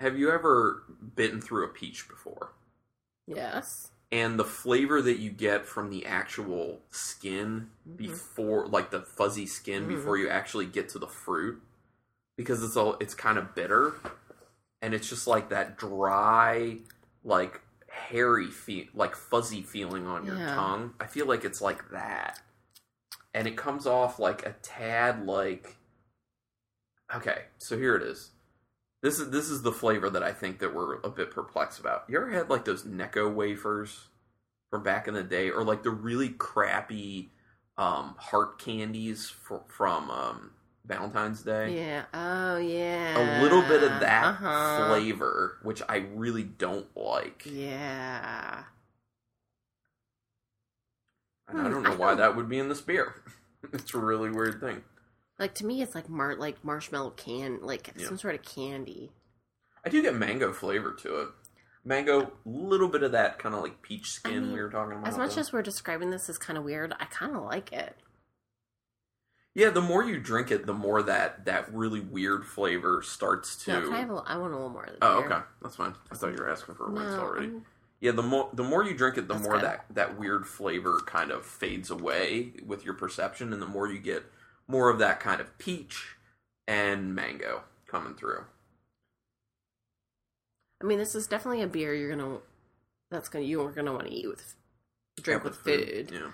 have 0.00 0.16
you 0.18 0.30
ever 0.30 0.84
bitten 1.16 1.40
through 1.40 1.64
a 1.64 1.68
peach 1.68 2.08
before? 2.08 2.52
Yes. 3.26 3.90
and 4.10 4.38
the 4.38 4.44
flavor 4.44 5.02
that 5.02 5.18
you 5.18 5.28
get 5.30 5.66
from 5.66 5.90
the 5.90 6.06
actual 6.06 6.80
skin 6.90 7.70
Mhm. 7.86 7.96
before 7.98 8.66
like 8.66 8.90
the 8.90 9.02
fuzzy 9.02 9.46
skin 9.46 9.84
Mhm. 9.84 9.88
before 9.88 10.16
you 10.16 10.30
actually 10.30 10.64
get 10.64 10.88
to 10.88 10.98
the 10.98 11.06
fruit 11.06 11.62
because 12.38 12.62
it's 12.62 12.76
all 12.76 12.96
it's 13.00 13.14
kind 13.14 13.36
of 13.36 13.54
bitter. 13.54 13.96
And 14.80 14.94
it's 14.94 15.08
just 15.10 15.26
like 15.26 15.50
that 15.50 15.76
dry 15.76 16.78
like 17.24 17.60
hairy 17.90 18.46
feel 18.46 18.86
like 18.94 19.14
fuzzy 19.14 19.60
feeling 19.60 20.06
on 20.06 20.24
your 20.24 20.36
Yeah. 20.38 20.54
tongue. 20.54 20.94
I 20.98 21.06
feel 21.06 21.26
like 21.26 21.44
it's 21.44 21.60
like 21.60 21.90
that. 21.90 22.40
And 23.34 23.46
it 23.46 23.56
comes 23.58 23.86
off 23.86 24.18
like 24.18 24.46
a 24.46 24.54
tad 24.62 25.26
like 25.26 25.76
okay 27.14 27.42
so 27.58 27.76
here 27.76 27.96
it 27.96 28.02
is. 28.02 28.30
This 29.02 29.18
is 29.18 29.30
this 29.30 29.50
is 29.50 29.62
the 29.62 29.72
flavor 29.72 30.08
that 30.08 30.22
I 30.22 30.32
think 30.32 30.60
that 30.60 30.74
we're 30.74 31.00
a 31.00 31.10
bit 31.10 31.32
perplexed 31.32 31.80
about. 31.80 32.04
You 32.08 32.18
ever 32.18 32.30
had 32.30 32.48
like 32.48 32.64
those 32.64 32.84
Necco 32.84 33.32
wafers 33.32 34.08
from 34.70 34.82
back 34.82 35.08
in 35.08 35.14
the 35.14 35.22
day, 35.22 35.50
or 35.50 35.64
like 35.64 35.82
the 35.82 35.90
really 35.90 36.28
crappy 36.28 37.30
um, 37.76 38.14
heart 38.18 38.58
candies 38.58 39.30
for, 39.30 39.62
from 39.68 40.10
um, 40.10 40.50
Valentine's 40.88 41.42
Day? 41.42 41.76
Yeah. 41.76 42.04
Oh 42.14 42.56
yeah. 42.56 43.40
A 43.40 43.42
little 43.42 43.62
bit 43.62 43.82
of 43.82 44.00
that 44.00 44.24
Uh-huh. 44.24 44.88
flavor, 44.88 45.58
which 45.62 45.82
I 45.88 45.98
really 46.14 46.42
don't 46.44 46.86
like. 46.96 47.42
Yeah. 47.46 48.64
And 51.48 51.60
I 51.60 51.64
Hmm, 51.64 51.70
don't 51.70 51.82
know 51.82 51.92
I 51.92 51.96
why 51.96 52.08
don't- 52.08 52.18
that 52.18 52.36
would 52.36 52.48
be 52.48 52.58
in 52.58 52.68
this 52.68 52.80
beer. 52.80 53.22
it's 53.72 53.94
a 53.94 53.98
really 53.98 54.30
weird 54.30 54.60
thing. 54.60 54.82
Like 55.38 55.54
to 55.56 55.66
me, 55.66 55.82
it's 55.82 55.94
like 55.94 56.08
mar 56.08 56.34
like 56.36 56.64
marshmallow 56.64 57.10
can 57.10 57.60
like 57.62 57.92
Yeah. 57.96 58.06
some 58.08 58.18
sort 58.18 58.34
of 58.34 58.42
candy. 58.42 59.12
I 59.84 59.88
do 59.90 60.02
get 60.02 60.14
mango 60.14 60.52
flavor 60.52 60.92
to 61.00 61.20
it. 61.20 61.28
Mango, 61.84 62.20
a 62.22 62.30
little 62.44 62.88
bit 62.88 63.02
of 63.02 63.12
that 63.12 63.38
kind 63.38 63.54
of 63.54 63.62
like 63.62 63.80
peach 63.82 64.10
skin 64.10 64.42
mean, 64.48 64.52
we 64.52 64.60
were 64.60 64.68
talking 64.68 64.94
about. 64.98 65.06
As 65.08 65.16
much 65.16 65.36
though. 65.36 65.40
as 65.40 65.52
we're 65.52 65.62
describing 65.62 66.10
this 66.10 66.28
as 66.28 66.36
kind 66.36 66.58
of 66.58 66.64
weird, 66.64 66.92
I 66.98 67.04
kind 67.06 67.36
of 67.36 67.44
like 67.44 67.72
it. 67.72 67.96
Yeah, 69.54 69.70
the 69.70 69.80
more 69.80 70.04
you 70.04 70.18
drink 70.20 70.50
it, 70.52 70.66
the 70.66 70.72
more 70.74 71.02
that 71.02 71.44
that 71.46 71.72
really 71.74 72.00
weird 72.00 72.44
flavor 72.46 73.02
starts 73.02 73.56
to. 73.64 73.72
No, 73.72 73.80
can 73.82 73.92
I 73.92 73.98
have 74.00 74.10
a, 74.10 74.22
I 74.26 74.36
want 74.36 74.52
a 74.52 74.56
little 74.56 74.70
more. 74.70 74.84
Of 74.84 74.92
the 74.92 74.98
oh, 75.06 75.24
okay, 75.24 75.38
that's 75.62 75.76
fine. 75.76 75.94
I 76.12 76.14
thought 76.14 76.30
you 76.32 76.36
were 76.38 76.48
asking 76.50 76.74
for 76.76 76.86
a 76.86 76.90
rinse 76.90 77.12
No, 77.14 77.20
already. 77.20 77.46
I'm- 77.46 77.66
Yeah, 78.00 78.12
the 78.12 78.22
more 78.22 78.48
the 78.52 78.62
more 78.62 78.84
you 78.84 78.94
drink 78.94 79.18
it, 79.18 79.26
the 79.26 79.34
That's 79.34 79.44
more 79.44 79.54
good. 79.56 79.64
that 79.64 79.84
that 79.90 80.18
weird 80.18 80.46
flavor 80.46 81.00
kind 81.06 81.32
of 81.32 81.44
fades 81.44 81.90
away 81.90 82.52
with 82.64 82.84
your 82.84 82.94
perception, 82.94 83.52
and 83.52 83.60
the 83.60 83.66
more 83.66 83.88
you 83.88 83.98
get 83.98 84.24
more 84.68 84.90
of 84.90 84.98
that 85.00 85.18
kind 85.18 85.40
of 85.40 85.56
peach 85.58 86.14
and 86.68 87.14
mango 87.14 87.62
coming 87.88 88.14
through. 88.14 88.44
I 90.80 90.86
mean, 90.86 90.98
this 90.98 91.16
is 91.16 91.26
definitely 91.26 91.62
a 91.62 91.66
beer 91.66 91.92
you're 91.94 92.10
gonna. 92.14 92.38
That's 93.10 93.28
gonna 93.28 93.44
you're 93.44 93.72
gonna 93.72 93.92
want 93.92 94.06
to 94.06 94.12
eat 94.12 94.28
with 94.28 94.54
drink 95.20 95.42
Yeah, 95.42 95.48
with 95.48 95.56
food. 95.58 96.10
Yeah, 96.12 96.30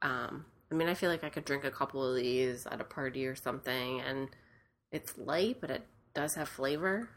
Um, 0.00 0.46
I 0.70 0.74
mean, 0.74 0.88
I 0.88 0.94
feel 0.94 1.10
like 1.10 1.24
I 1.24 1.30
could 1.30 1.44
drink 1.44 1.64
a 1.64 1.70
couple 1.70 2.04
of 2.04 2.16
these 2.16 2.66
at 2.66 2.80
a 2.80 2.84
party 2.84 3.26
or 3.26 3.34
something, 3.34 4.00
and 4.00 4.28
it's 4.92 5.16
light, 5.18 5.58
but 5.60 5.70
it 5.70 5.86
does 6.14 6.34
have 6.34 6.48
flavor. 6.48 7.10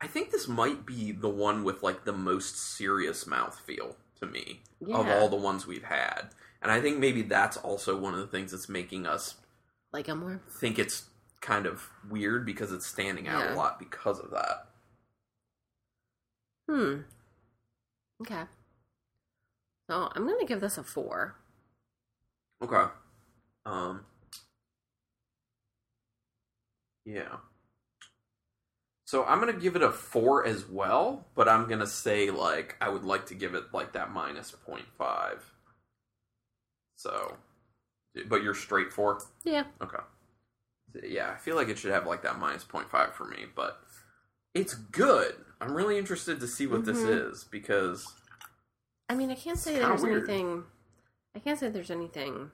I 0.00 0.06
think 0.06 0.30
this 0.30 0.48
might 0.48 0.86
be 0.86 1.12
the 1.12 1.28
one 1.28 1.64
with 1.64 1.82
like 1.82 2.04
the 2.04 2.12
most 2.12 2.56
serious 2.56 3.24
mouthfeel 3.24 3.96
to 4.20 4.26
me 4.26 4.62
of 4.92 5.08
all 5.08 5.28
the 5.28 5.36
ones 5.36 5.66
we've 5.66 5.84
had, 5.84 6.30
and 6.62 6.70
I 6.70 6.80
think 6.80 6.98
maybe 6.98 7.22
that's 7.22 7.56
also 7.56 7.96
one 7.98 8.14
of 8.14 8.20
the 8.20 8.26
things 8.26 8.52
that's 8.52 8.68
making 8.68 9.06
us 9.06 9.36
Like 9.92 10.08
a 10.08 10.14
more 10.14 10.40
think 10.50 10.78
it's 10.78 11.08
kind 11.40 11.66
of 11.66 11.90
weird 12.08 12.44
because 12.46 12.72
it's 12.72 12.86
standing 12.86 13.28
out 13.28 13.44
Yeah. 13.44 13.54
a 13.54 13.54
lot 13.54 13.78
because 13.78 14.18
of 14.18 14.30
that. 14.30 14.68
hmm. 16.68 17.02
Okay. 18.20 18.44
So 19.90 20.08
I'm 20.14 20.26
gonna 20.26 20.44
give 20.46 20.60
this 20.60 20.78
a 20.78 20.82
four. 20.84 21.36
Okay. 22.62 22.84
Um. 23.66 24.04
Yeah. 27.04 27.36
So 29.06 29.24
I'm 29.24 29.38
gonna 29.40 29.52
give 29.54 29.74
it 29.76 29.82
a 29.82 29.90
four 29.90 30.44
as 30.46 30.66
well, 30.68 31.26
but 31.34 31.48
I'm 31.48 31.68
gonna 31.68 31.86
say 31.86 32.30
like 32.30 32.76
I 32.80 32.88
would 32.90 33.04
like 33.04 33.26
to 33.26 33.34
give 33.34 33.54
it 33.54 33.72
like 33.72 33.92
that 33.92 34.10
minus 34.12 34.52
0.5. 34.68 35.38
So, 36.96 37.36
but 38.26 38.42
you're 38.42 38.54
straight 38.54 38.92
four. 38.92 39.20
Yeah. 39.44 39.64
Okay. 39.80 39.98
Yeah, 41.04 41.30
I 41.30 41.36
feel 41.36 41.56
like 41.56 41.68
it 41.68 41.78
should 41.78 41.92
have 41.92 42.06
like 42.06 42.22
that 42.22 42.38
minus 42.38 42.64
0.5 42.64 43.12
for 43.14 43.24
me, 43.24 43.44
but 43.54 43.80
it's 44.54 44.74
good. 44.74 45.36
I'm 45.60 45.74
really 45.74 45.96
interested 45.98 46.40
to 46.40 46.46
see 46.46 46.66
what 46.66 46.84
this 46.84 46.98
Mhm. 46.98 47.30
is 47.32 47.44
because 47.44 48.06
I 49.08 49.14
mean, 49.14 49.30
I 49.30 49.36
can't 49.36 49.58
say 49.58 49.78
there's 49.78 50.02
weird. 50.02 50.28
anything. 50.28 50.64
I 51.34 51.38
can't 51.38 51.58
say 51.58 51.68
there's 51.68 51.90
anything. 51.90 52.50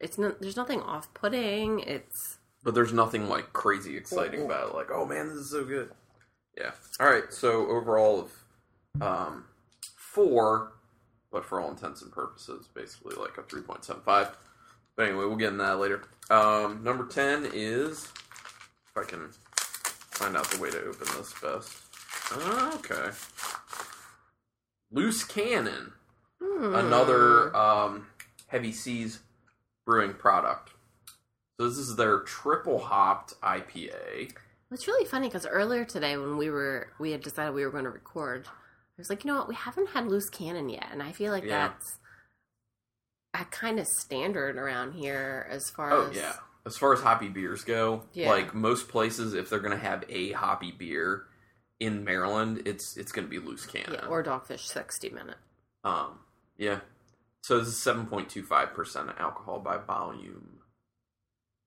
It's 0.00 0.18
not. 0.18 0.40
There's 0.40 0.56
nothing 0.56 0.80
off-putting. 0.80 1.80
It's 1.80 2.38
but 2.62 2.74
there's 2.74 2.92
nothing 2.92 3.28
like 3.28 3.52
crazy 3.52 3.96
exciting 3.96 4.40
Mhm. 4.40 4.46
about 4.46 4.70
it. 4.70 4.74
Like, 4.74 4.90
oh 4.90 5.04
man, 5.04 5.28
this 5.28 5.36
is 5.36 5.50
so 5.50 5.64
good. 5.64 5.92
Yeah. 6.56 6.72
All 6.98 7.08
right. 7.08 7.32
So 7.32 7.66
overall 7.68 8.20
of 8.20 9.02
um, 9.02 9.44
four, 9.96 10.72
but 11.30 11.44
for 11.44 11.60
all 11.60 11.70
intents 11.70 12.02
and 12.02 12.10
purposes, 12.12 12.68
basically 12.74 13.16
like 13.16 13.36
a 13.38 13.42
three 13.42 13.62
point 13.62 13.84
seven 13.84 14.02
five. 14.02 14.36
But 14.96 15.08
anyway, 15.08 15.24
we'll 15.24 15.36
get 15.36 15.52
into 15.52 15.64
that 15.64 15.78
later. 15.78 16.02
Um, 16.30 16.82
number 16.82 17.06
ten 17.06 17.48
is 17.52 18.04
if 18.88 18.96
I 18.96 19.04
can 19.04 19.30
find 20.10 20.36
out 20.36 20.48
the 20.50 20.60
way 20.60 20.70
to 20.70 20.80
open 20.84 21.06
this 21.16 21.34
best. 21.40 21.72
Okay. 22.32 23.10
Loose 24.90 25.24
Cannon 25.24 25.92
hmm. 26.40 26.74
another 26.74 27.54
um, 27.56 28.06
Heavy 28.54 28.70
Seas 28.70 29.18
brewing 29.84 30.14
product. 30.14 30.70
So 31.58 31.68
this 31.68 31.76
is 31.76 31.96
their 31.96 32.20
triple 32.20 32.78
hopped 32.78 33.34
IPA. 33.42 34.30
It's 34.70 34.86
really 34.86 35.04
funny 35.06 35.26
because 35.28 35.44
earlier 35.44 35.84
today 35.84 36.16
when 36.16 36.36
we 36.36 36.50
were 36.50 36.88
we 37.00 37.10
had 37.10 37.20
decided 37.22 37.52
we 37.52 37.64
were 37.64 37.72
going 37.72 37.82
to 37.84 37.90
record, 37.90 38.46
I 38.46 38.50
was 38.96 39.10
like, 39.10 39.24
you 39.24 39.30
know 39.32 39.38
what, 39.38 39.48
we 39.48 39.56
haven't 39.56 39.88
had 39.88 40.06
loose 40.06 40.30
cannon 40.30 40.68
yet, 40.68 40.86
and 40.92 41.02
I 41.02 41.10
feel 41.10 41.32
like 41.32 41.42
Yeah. 41.44 41.68
that's 41.68 41.98
a 43.34 43.44
kind 43.46 43.80
of 43.80 43.88
standard 43.88 44.56
around 44.56 44.92
here 44.92 45.48
as 45.50 45.68
far 45.68 45.90
Oh 45.92 46.06
as 46.10 46.16
yeah. 46.16 46.34
As 46.64 46.76
far 46.78 46.92
as 46.94 47.00
hoppy 47.00 47.28
beers 47.28 47.64
go, 47.64 48.04
Yeah. 48.12 48.30
like 48.30 48.54
most 48.54 48.88
places, 48.88 49.34
if 49.34 49.50
they're 49.50 49.58
gonna 49.58 49.76
have 49.76 50.04
a 50.08 50.30
hoppy 50.32 50.70
beer 50.70 51.26
in 51.80 52.04
Maryland, 52.04 52.62
it's 52.66 52.96
it's 52.96 53.10
gonna 53.10 53.26
be 53.26 53.40
loose 53.40 53.66
cannon. 53.66 53.94
yeah, 54.00 54.06
or 54.06 54.22
dogfish 54.22 54.60
sixty 54.60 55.10
minute. 55.10 55.38
um, 55.82 56.20
yeah. 56.56 56.80
So 57.44 57.58
this 57.58 57.68
is 57.68 57.78
seven 57.78 58.06
point 58.06 58.30
two 58.30 58.42
five 58.42 58.72
percent 58.72 59.10
alcohol 59.18 59.60
by 59.60 59.76
volume. 59.76 60.60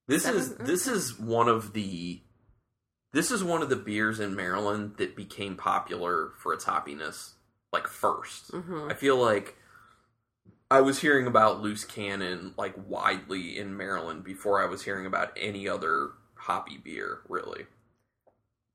This 0.08 0.26
is 0.28 0.48
Seven? 0.48 0.66
this 0.66 0.88
is 0.88 1.20
one 1.20 1.48
of 1.48 1.74
the 1.74 2.24
this 3.14 3.30
is 3.30 3.44
one 3.44 3.62
of 3.62 3.70
the 3.70 3.76
beers 3.76 4.20
in 4.20 4.36
Maryland 4.36 4.95
that 4.98 5.16
became 5.16 5.56
popular 5.56 6.32
for 6.40 6.52
its 6.52 6.66
hoppiness 6.66 7.34
like 7.72 7.86
1st 7.86 8.52
Mhm. 8.54 8.91
I 8.91 8.95
feel 8.95 9.18
like 9.18 9.56
I 10.72 10.82
was 10.82 10.99
hearing 10.99 11.28
about 11.28 11.62
loose 11.62 11.86
cannon 11.86 12.56
like 12.58 12.74
widely 12.88 13.56
in 13.60 13.78
Maryland 13.78 14.24
before 14.24 14.60
I 14.60 14.66
was 14.66 14.82
hearing 14.84 15.06
about 15.06 15.32
any 15.38 15.70
other 15.70 16.14
hoppy 16.34 16.78
beer, 16.80 17.20
really. 17.30 17.68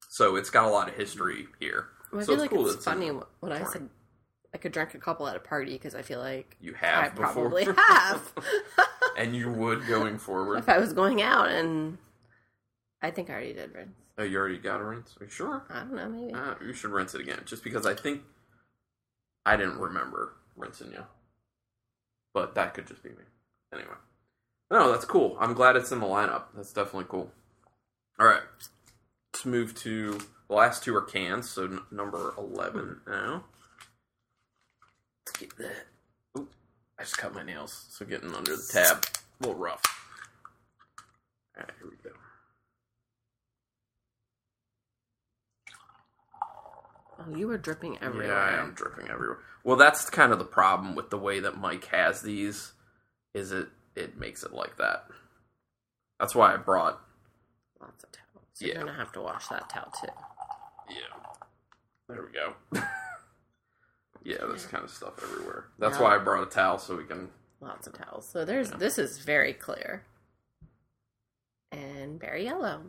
So 0.09 0.37
it's 0.37 0.51
got 0.51 0.67
a 0.67 0.71
lot 0.71 0.89
of 0.89 0.95
history 0.95 1.49
here. 1.59 1.89
Well, 2.13 2.21
I 2.21 2.25
So 2.25 2.27
feel 2.27 2.35
it's 2.35 2.41
like 2.43 2.51
cool 2.51 2.67
it's 2.69 2.77
in 2.77 2.83
funny 2.83 3.11
when 3.11 3.51
I 3.51 3.59
Florida. 3.59 3.89
I 4.55 4.59
could 4.59 4.73
drink 4.73 4.95
a 4.95 4.99
couple 4.99 5.27
at 5.29 5.37
a 5.37 5.41
party 5.41 5.73
because 5.73 5.95
I 5.95 6.03
feel 6.03 6.21
like 6.21 6.57
You 6.61 6.75
have 6.75 7.05
I 7.05 7.09
before. 7.09 7.25
probably 7.51 7.65
have 7.89 8.33
and 9.17 9.35
you 9.35 9.51
would 9.51 9.87
going 9.87 10.19
forward. 10.19 10.59
if 10.59 10.69
I 10.69 10.79
was 10.79 10.93
going 10.93 11.23
out, 11.23 11.49
and 11.49 11.99
I 13.01 13.11
think 13.11 13.31
I 13.31 13.35
already 13.35 13.55
did 13.55 13.75
rinse. 13.75 13.97
Oh, 14.19 14.25
you 14.25 14.37
already 14.39 14.59
got 14.59 14.81
a 14.81 14.85
rinse? 14.85 15.17
Are 15.21 15.25
you 15.25 15.31
sure? 15.31 15.65
I 15.71 15.79
don't 15.81 15.95
know, 15.95 16.09
maybe. 16.09 16.35
Uh, 16.35 16.55
you 16.65 16.73
should 16.75 16.91
rinse 16.91 17.15
it 17.15 17.21
again, 17.23 17.41
just 17.47 17.65
because 17.65 17.87
I 17.87 17.95
think 17.95 18.21
I 19.47 19.57
didn't 19.57 19.79
remember 19.79 20.35
rinsing 20.57 20.93
you. 20.93 21.05
But 22.35 22.55
that 22.55 22.75
could 22.75 22.87
just 22.87 23.03
be 23.03 23.09
me. 23.11 23.17
Anyway. 23.73 23.95
No, 24.71 24.91
that's 24.93 25.05
cool. 25.07 25.37
I'm 25.41 25.55
glad 25.55 25.77
it's 25.77 25.93
in 25.93 26.01
the 26.01 26.07
lineup. 26.07 26.45
That's 26.55 26.73
definitely 26.73 27.07
cool. 27.09 27.31
All 28.19 28.27
right. 28.27 28.43
Let's 29.33 29.45
move 29.47 29.75
to 29.81 30.19
the 30.49 30.55
last 30.55 30.83
two 30.85 30.95
are 30.95 31.03
cans, 31.03 31.49
so 31.51 31.65
n- 31.65 31.81
number 31.91 32.35
11 32.39 33.01
now. 33.07 33.45
Let's 35.27 35.39
get 35.39 35.57
that. 35.59 35.87
Oop, 36.39 36.53
I 36.99 37.03
just 37.03 37.19
cut 37.19 37.35
my 37.35 37.43
nails, 37.43 37.87
so 37.91 38.05
getting 38.05 38.35
under 38.35 38.57
the 38.57 38.69
tab. 38.73 39.05
A 39.41 39.47
little 39.47 39.61
rough. 39.61 39.83
All 41.57 41.63
right, 41.65 41.73
here 41.81 41.91
we 41.91 41.97
go. 42.11 42.17
Oh, 47.19 47.37
you 47.37 47.51
are 47.51 47.59
dripping 47.59 47.99
everywhere. 48.03 48.29
Yeah, 48.29 48.59
I 48.59 48.63
am 48.63 48.73
dripping 48.75 49.09
everywhere. 49.09 49.39
Well, 49.65 49.77
that's 49.77 50.11
kind 50.11 50.33
of 50.33 50.39
the 50.39 50.45
problem 50.45 50.95
with 50.97 51.11
the 51.11 51.19
way 51.19 51.41
that 51.41 51.57
Mike 51.59 51.87
has 51.87 52.23
these. 52.23 52.73
Is 53.35 53.53
it 53.53 53.69
it 53.95 54.19
makes 54.19 54.43
it 54.43 54.53
like 54.53 54.77
that? 54.79 55.07
That's 56.19 56.35
why 56.35 56.53
I 56.55 56.57
brought. 56.57 57.01
Lots 57.81 58.03
of 58.05 58.11
towels. 58.13 58.47
So 58.55 58.67
Yeah. 58.67 58.75
You're 58.75 58.85
gonna 58.85 58.99
have 58.99 59.13
to 59.13 59.21
wash 59.21 59.47
that 59.49 59.69
towel 59.71 59.93
too. 60.01 60.09
Yeah, 60.91 60.97
there 62.09 62.23
we 62.27 62.33
go. 62.81 62.83
yeah, 64.25 64.39
there's 64.39 64.67
kind 64.67 64.85
of 64.85 64.91
stuff 64.91 65.23
everywhere. 65.23 65.67
That's 65.79 65.97
Yeah. 65.97 66.03
why 66.05 66.15
I 66.17 66.19
brought 66.19 66.43
a 66.43 66.51
towel 66.51 66.79
so 66.79 66.97
we 66.97 67.05
can. 67.05 67.31
Lots 67.61 67.87
of 67.87 67.93
towels. 67.95 68.29
So 68.29 68.45
there's 68.45 68.71
Yeah. 68.71 68.77
this 68.79 68.99
is 68.99 69.19
very 69.19 69.53
clear 69.53 70.05
and 71.71 72.21
very 72.21 72.45
yellow, 72.45 72.83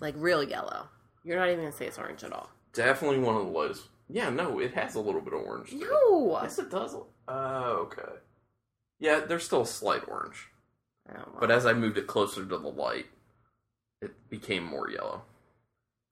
like 0.00 0.14
real 0.16 0.42
yellow. 0.42 0.88
You're 1.24 1.38
not 1.38 1.48
even 1.48 1.60
gonna 1.64 1.72
say 1.72 1.86
it's 1.86 1.98
orange 1.98 2.22
at 2.24 2.32
all. 2.32 2.50
Definitely 2.72 3.18
one 3.20 3.36
of 3.36 3.44
the 3.46 3.50
lowest. 3.50 3.88
Yeah, 4.08 4.28
no, 4.30 4.58
it 4.60 4.74
has 4.74 4.94
a 4.94 5.00
little 5.00 5.20
bit 5.20 5.32
of 5.32 5.40
orange. 5.40 5.70
to 5.70 5.76
it. 5.76 5.88
No. 5.88 6.38
Yes, 6.42 6.58
it 6.58 6.70
does. 6.70 6.94
Oh, 7.26 7.62
okay. 7.86 8.18
Yeah, 8.98 9.20
there's 9.20 9.44
still 9.44 9.62
a 9.62 9.66
slight 9.66 10.06
orange, 10.08 10.50
Oh, 11.08 11.14
well. 11.14 11.36
but 11.40 11.50
as 11.50 11.64
I 11.66 11.72
moved 11.72 11.96
it 11.98 12.06
closer 12.06 12.42
to 12.44 12.58
the 12.58 12.68
light, 12.70 13.06
it 14.02 14.28
became 14.28 14.62
more 14.64 14.90
yellow. 14.90 15.24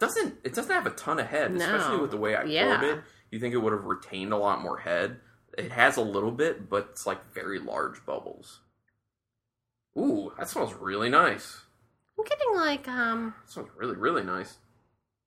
Doesn't 0.01 0.41
it 0.43 0.55
doesn't 0.55 0.73
have 0.75 0.87
a 0.87 0.91
ton 0.91 1.21
of 1.21 1.27
head, 1.27 1.53
No. 1.53 1.65
especially 1.65 1.99
with 2.01 2.11
the 2.11 2.17
way 2.17 2.35
I 2.35 2.45
Yeah. 2.45 2.79
poured 2.81 2.99
it. 2.99 3.05
You 3.33 3.41
think 3.41 3.55
it 3.55 3.59
would 3.59 3.73
have 3.73 3.85
retained 3.87 4.33
a 4.33 4.37
lot 4.37 4.61
more 4.63 4.79
head? 4.79 5.19
It 5.59 5.73
has 5.73 5.97
a 5.97 6.03
little 6.03 6.31
bit, 6.31 6.69
but 6.71 6.89
it's 6.93 7.07
like 7.07 7.33
very 7.35 7.59
large 7.59 8.05
bubbles. 8.07 8.61
Ooh, 9.99 10.33
that 10.39 10.49
smells 10.49 10.75
really 10.75 11.09
nice. 11.09 11.63
I'm 12.19 12.25
getting 12.25 12.55
like 12.55 12.87
um 12.89 13.35
That 13.45 13.51
smells 13.53 13.71
really 13.77 13.97
really 13.97 14.23
nice. 14.23 14.59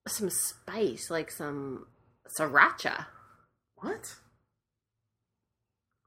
some 0.07 0.29
spice, 0.29 1.09
like 1.09 1.29
some 1.31 1.87
sriracha, 2.39 3.07
What? 3.75 4.15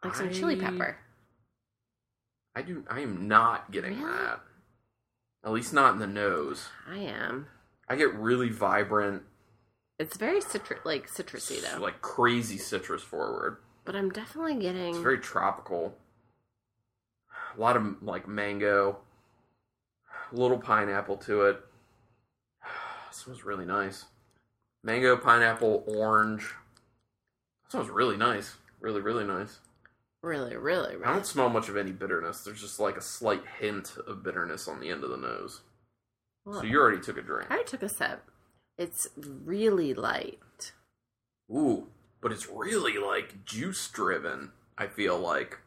like 0.04 0.14
some 0.14 0.32
chili 0.32 0.56
I- 0.56 0.64
pepper. 0.70 0.98
I 2.54 2.62
do. 2.62 2.84
I 2.90 3.00
am 3.00 3.28
not 3.28 3.70
getting 3.70 4.00
Really? 4.00 4.10
that. 4.18 4.40
At 5.44 5.52
least 5.52 5.72
not 5.72 5.92
in 5.94 6.00
the 6.00 6.06
nose. 6.08 6.68
I 6.88 6.96
am. 6.98 7.46
I 7.88 7.94
get 7.94 8.12
really 8.14 8.48
vibrant, 8.50 9.22
It's 9.98 10.16
very 10.16 10.40
citrus, 10.40 10.80
like 10.84 11.08
citrusy 11.10 11.60
though. 11.60 11.80
like 11.80 12.00
crazy 12.00 12.56
citrus 12.56 13.02
forward. 13.02 13.58
but 13.84 13.96
I'm 13.96 14.10
definitely 14.10 14.54
getting. 14.56 14.90
It's 14.90 14.98
very 14.98 15.18
tropical. 15.18 15.96
A 17.56 17.60
lot 17.60 17.76
of 17.76 18.02
like 18.02 18.28
mango, 18.28 18.98
a 20.32 20.36
little 20.36 20.58
pineapple 20.58 21.16
to 21.18 21.42
it. 21.42 21.60
This 23.08 23.18
smells 23.24 23.42
really 23.42 23.64
nice. 23.64 24.04
Mango, 24.84 25.16
pineapple, 25.16 25.82
orange. 25.86 26.46
smells 27.68 27.88
really 27.88 28.16
nice. 28.16 28.56
Really, 28.80 29.00
really 29.00 29.24
nice. 29.24 29.58
really, 30.22 30.56
really, 30.56 30.94
I 31.04 31.12
don't 31.12 31.26
smell 31.26 31.48
much 31.48 31.68
of 31.68 31.76
any 31.76 31.90
bitterness. 31.90 32.44
There's 32.44 32.60
just 32.60 32.78
like 32.78 32.96
a 32.96 33.00
slight 33.00 33.42
hint 33.58 33.96
of 34.06 34.22
bitterness 34.22 34.68
on 34.68 34.78
the 34.78 34.90
end 34.90 35.02
of 35.02 35.10
the 35.10 35.16
nose. 35.16 35.62
So 36.46 36.62
you 36.62 36.78
already 36.78 37.00
took 37.00 37.16
a 37.18 37.22
drink. 37.22 37.50
I 37.50 37.62
took 37.64 37.82
a 37.82 37.88
sip. 37.88 38.22
It's 38.78 39.08
really 39.18 39.92
light. 39.92 40.72
Ooh, 41.50 41.88
but 42.20 42.32
it's 42.32 42.48
really 42.48 42.96
like 42.98 43.44
juice 43.44 43.88
driven. 43.88 44.52
I 44.78 44.86
feel 44.86 45.18
like, 45.18 45.58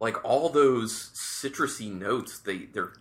like 0.00 0.22
all 0.24 0.50
those 0.50 1.10
citrusy 1.14 1.90
notes. 1.90 2.38
They 2.38 2.66
they're 2.66 2.92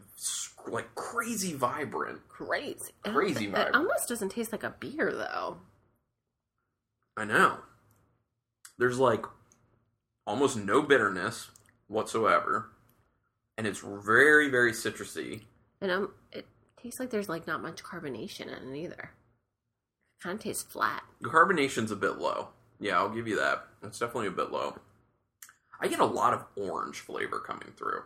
like 0.67 0.95
crazy 0.95 1.53
vibrant. 1.53 2.27
Crazy, 2.29 2.91
Crazy 3.03 3.45
It 3.45 3.51
vibrant. 3.51 3.75
almost 3.75 4.07
doesn't 4.07 4.29
taste 4.29 4.51
like 4.51 4.63
a 4.63 4.73
beer 4.79 5.11
though. 5.13 5.57
I 7.17 7.25
know. 7.25 7.59
There's 8.77 8.99
like 8.99 9.25
almost 10.25 10.57
no 10.57 10.81
bitterness 10.81 11.49
whatsoever, 11.87 12.69
and 13.57 13.67
it's 13.67 13.79
very 13.79 14.49
very 14.49 14.71
citrusy. 14.71 15.41
And 15.81 15.91
um, 15.91 16.11
it 16.31 16.45
tastes 16.85 16.99
like 16.99 17.09
there's 17.09 17.29
like 17.29 17.47
not 17.47 17.63
much 17.63 17.83
carbonation 17.83 18.41
in 18.41 18.73
it 18.73 18.77
either. 18.77 19.09
Kind 20.21 20.35
of 20.35 20.43
tastes 20.43 20.61
flat. 20.61 21.03
The 21.19 21.29
carbonation's 21.29 21.89
a 21.89 21.95
bit 21.95 22.19
low. 22.19 22.49
Yeah, 22.79 22.97
I'll 22.97 23.09
give 23.09 23.27
you 23.27 23.35
that. 23.37 23.65
It's 23.81 23.97
definitely 23.97 24.27
a 24.27 24.31
bit 24.31 24.51
low. 24.51 24.77
I 25.81 25.87
get 25.87 25.99
a 25.99 26.05
lot 26.05 26.33
of 26.33 26.45
orange 26.55 26.99
flavor 26.99 27.39
coming 27.39 27.73
through, 27.75 28.03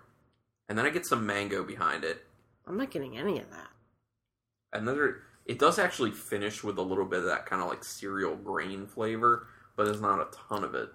and 0.70 0.78
then 0.78 0.86
I 0.86 0.92
get 0.92 1.06
some 1.06 1.26
mango 1.26 1.64
behind 1.64 2.06
it. 2.06 2.26
I'm 2.66 2.78
not 2.78 2.90
getting 2.90 3.18
any 3.18 3.40
of 3.40 3.50
that. 3.52 3.68
And 4.72 4.88
then 4.88 4.96
there, 4.96 5.18
it 5.46 5.60
does 5.60 5.78
actually 5.78 6.12
finish 6.12 6.64
with 6.64 6.78
a 6.78 6.82
little 6.82 7.06
bit 7.06 7.20
of 7.20 7.26
that 7.26 7.46
kind 7.46 7.62
of 7.62 7.68
like 7.68 7.84
cereal 7.84 8.36
grain 8.38 8.88
flavor, 8.88 9.48
but 9.76 9.86
there's 9.86 10.02
not 10.02 10.22
a 10.22 10.28
ton 10.48 10.64
of 10.64 10.74
it. 10.74 10.90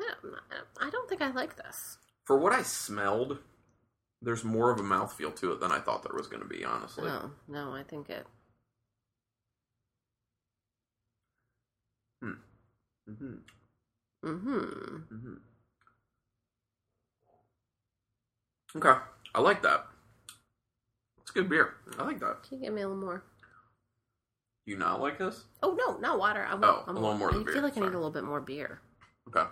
I 0.00 0.04
don't, 0.22 0.34
I 0.80 0.90
don't 0.90 1.08
think 1.08 1.22
I 1.22 1.32
like 1.32 1.56
this. 1.56 1.98
For 2.24 2.38
what 2.38 2.52
I 2.52 2.62
smelled, 2.62 3.38
there's 4.20 4.44
more 4.44 4.70
of 4.70 4.78
a 4.78 4.82
mouthfeel 4.82 5.34
to 5.36 5.52
it 5.52 5.60
than 5.60 5.72
I 5.72 5.80
thought 5.80 6.02
there 6.02 6.16
was 6.16 6.28
going 6.28 6.42
to 6.42 6.48
be, 6.48 6.64
honestly. 6.64 7.04
No, 7.04 7.30
no, 7.48 7.72
I 7.72 7.82
think 7.82 8.08
it. 8.10 8.26
hmm 12.22 12.32
Mm-hmm. 13.10 13.34
Mm-hmm. 14.24 15.34
Okay, 18.76 19.00
I 19.34 19.40
like 19.40 19.62
that. 19.62 19.86
It's 21.20 21.32
good 21.32 21.48
beer. 21.50 21.74
I 21.98 22.04
like 22.04 22.20
that. 22.20 22.44
Can 22.48 22.58
you 22.58 22.64
give 22.66 22.74
me 22.74 22.82
a 22.82 22.88
little 22.88 23.02
more? 23.02 23.24
You 24.64 24.78
not 24.78 25.00
like 25.00 25.18
this? 25.18 25.42
Oh 25.62 25.74
no, 25.74 25.96
not 25.98 26.20
water. 26.20 26.44
I 26.48 26.54
want 26.54 26.64
Oh, 26.64 26.84
I'm- 26.86 26.96
a 26.96 27.00
little 27.00 27.18
more 27.18 27.30
I 27.30 27.38
the 27.38 27.44
feel 27.44 27.52
beer, 27.54 27.62
like 27.62 27.76
I 27.76 27.80
need 27.80 27.86
a 27.88 27.90
little 27.98 28.12
bit 28.12 28.22
more 28.22 28.40
beer. 28.40 28.80
Okay. 29.28 29.48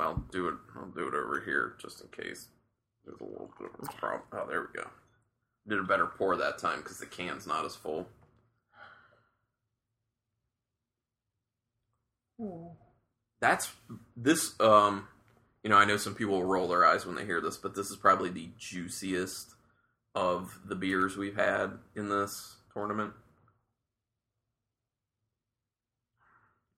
Well, 0.00 0.24
do 0.32 0.48
it. 0.48 0.54
I'll 0.74 0.86
do 0.86 1.08
it 1.08 1.14
over 1.14 1.42
here 1.44 1.74
just 1.78 2.00
in 2.00 2.08
case 2.08 2.48
there's 3.04 3.20
a 3.20 3.24
little 3.24 3.50
bit 3.60 3.68
of 3.78 3.86
a 3.86 3.92
problem. 3.98 4.22
Oh, 4.32 4.46
there 4.48 4.62
we 4.62 4.80
go. 4.80 4.88
Did 5.68 5.78
a 5.78 5.82
better 5.82 6.06
pour 6.06 6.38
that 6.38 6.56
time 6.56 6.78
because 6.78 6.96
the 6.96 7.04
can's 7.04 7.46
not 7.46 7.66
as 7.66 7.76
full. 7.76 8.06
That's 13.42 13.70
this. 14.16 14.58
Um, 14.58 15.06
you 15.62 15.68
know, 15.68 15.76
I 15.76 15.84
know 15.84 15.98
some 15.98 16.14
people 16.14 16.42
roll 16.44 16.66
their 16.66 16.86
eyes 16.86 17.04
when 17.04 17.14
they 17.16 17.26
hear 17.26 17.42
this, 17.42 17.58
but 17.58 17.74
this 17.74 17.90
is 17.90 17.96
probably 17.96 18.30
the 18.30 18.48
juiciest 18.58 19.54
of 20.14 20.60
the 20.64 20.76
beers 20.76 21.18
we've 21.18 21.36
had 21.36 21.72
in 21.94 22.08
this 22.08 22.56
tournament. 22.72 23.12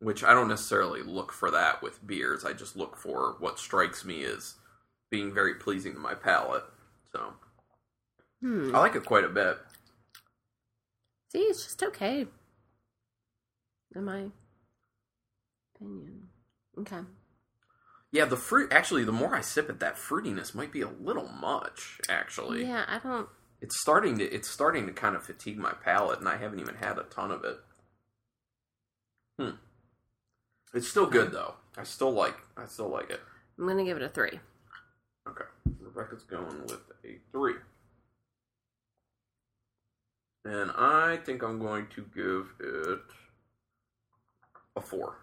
Which 0.02 0.24
I 0.24 0.34
don't 0.34 0.48
necessarily 0.48 1.02
look 1.02 1.32
for 1.32 1.50
that 1.52 1.80
with 1.82 2.04
beers. 2.06 2.44
I 2.44 2.52
just 2.52 2.76
look 2.76 2.96
for 2.96 3.36
what 3.38 3.58
strikes 3.58 4.04
me 4.04 4.24
as 4.24 4.56
being 5.10 5.32
very 5.32 5.54
pleasing 5.54 5.94
to 5.94 6.00
my 6.00 6.14
palate. 6.14 6.64
So 7.12 7.34
Hmm. 8.40 8.74
I 8.74 8.80
like 8.80 8.96
it 8.96 9.04
quite 9.04 9.24
a 9.24 9.28
bit. 9.28 9.58
See, 11.30 11.38
it's 11.38 11.62
just 11.62 11.82
okay. 11.82 12.26
In 13.94 14.04
my 14.04 14.26
opinion. 15.76 16.28
Okay. 16.78 17.00
Yeah, 18.10 18.24
the 18.24 18.36
fruit. 18.36 18.72
Actually, 18.72 19.04
the 19.04 19.12
more 19.12 19.34
I 19.34 19.40
sip 19.40 19.70
it, 19.70 19.78
that 19.80 19.96
fruitiness 19.96 20.54
might 20.54 20.72
be 20.72 20.80
a 20.82 20.88
little 20.88 21.28
much. 21.28 22.00
Actually, 22.08 22.64
Yeah, 22.66 22.84
I 22.88 22.98
don't. 22.98 23.28
It's 23.60 23.80
starting 23.80 24.18
to 24.18 24.24
it's 24.24 24.50
starting 24.50 24.86
to 24.86 24.92
kind 24.92 25.14
of 25.14 25.24
fatigue 25.24 25.58
my 25.58 25.72
palate, 25.72 26.18
and 26.18 26.28
I 26.28 26.36
haven't 26.36 26.58
even 26.58 26.74
had 26.74 26.98
a 26.98 27.04
ton 27.04 27.30
of 27.30 27.44
it. 27.44 27.60
Hmm. 29.38 29.50
It's 30.74 30.88
still 30.88 31.06
good 31.06 31.32
though. 31.32 31.54
I 31.76 31.84
still 31.84 32.12
like 32.12 32.36
I 32.56 32.66
still 32.66 32.88
like 32.88 33.10
it. 33.10 33.20
I'm 33.58 33.66
gonna 33.66 33.84
give 33.84 33.96
it 33.96 34.02
a 34.02 34.08
three. 34.08 34.40
Okay. 35.28 35.44
Rebecca's 35.80 36.22
going 36.22 36.62
with 36.62 36.80
a 37.04 37.18
three. 37.30 37.54
And 40.44 40.70
I 40.72 41.18
think 41.24 41.42
I'm 41.42 41.60
going 41.60 41.86
to 41.94 42.04
give 42.14 42.52
it 42.58 43.00
a 44.74 44.80
four. 44.80 45.18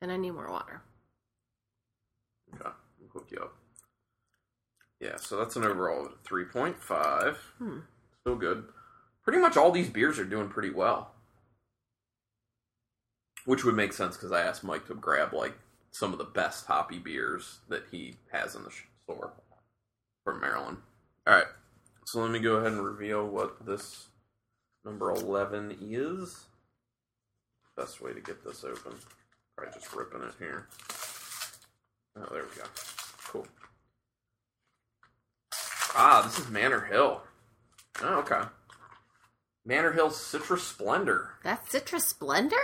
And 0.00 0.10
I 0.10 0.16
need 0.16 0.30
more 0.30 0.50
water. 0.50 0.80
Okay. 2.54 2.64
I'll 2.64 3.08
hook 3.12 3.28
you 3.30 3.38
up. 3.38 3.54
Yeah, 4.98 5.16
so 5.16 5.36
that's 5.36 5.56
an 5.56 5.64
overall 5.64 6.08
3.5. 6.24 7.36
Hmm. 7.58 7.78
Still 8.20 8.36
good. 8.36 8.64
Pretty 9.22 9.38
much 9.38 9.56
all 9.56 9.70
these 9.70 9.90
beers 9.90 10.18
are 10.18 10.24
doing 10.24 10.48
pretty 10.48 10.70
well. 10.70 11.12
Which 13.46 13.64
would 13.64 13.74
make 13.74 13.92
sense 13.92 14.16
because 14.16 14.32
I 14.32 14.42
asked 14.42 14.62
Mike 14.62 14.86
to 14.86 14.94
grab 14.94 15.32
like 15.32 15.54
some 15.90 16.12
of 16.12 16.18
the 16.18 16.24
best 16.24 16.66
hoppy 16.66 16.98
beers 16.98 17.58
that 17.68 17.84
he 17.90 18.16
has 18.32 18.54
in 18.54 18.62
the 18.64 18.70
store 19.04 19.32
from 20.24 20.40
Maryland. 20.40 20.76
All 21.26 21.34
right, 21.34 21.46
so 22.04 22.20
let 22.20 22.30
me 22.30 22.38
go 22.38 22.56
ahead 22.56 22.72
and 22.72 22.84
reveal 22.84 23.26
what 23.26 23.64
this 23.66 24.08
number 24.84 25.10
eleven 25.10 25.76
is. 25.80 26.44
Best 27.76 28.00
way 28.00 28.12
to 28.12 28.20
get 28.20 28.44
this 28.44 28.62
open. 28.62 28.92
Probably 29.56 29.74
just 29.74 29.94
ripping 29.94 30.22
it 30.22 30.34
here. 30.38 30.68
Oh, 32.16 32.26
there 32.30 32.42
we 32.42 32.56
go. 32.56 32.68
Cool. 33.26 33.46
Ah, 35.94 36.22
this 36.24 36.38
is 36.38 36.50
Manor 36.50 36.80
Hill. 36.80 37.22
Oh, 38.02 38.18
okay. 38.20 38.42
Manor 39.64 39.92
Hill 39.92 40.10
Citrus 40.10 40.62
Splendor. 40.62 41.30
That's 41.42 41.70
Citrus 41.70 42.06
Splendor? 42.06 42.56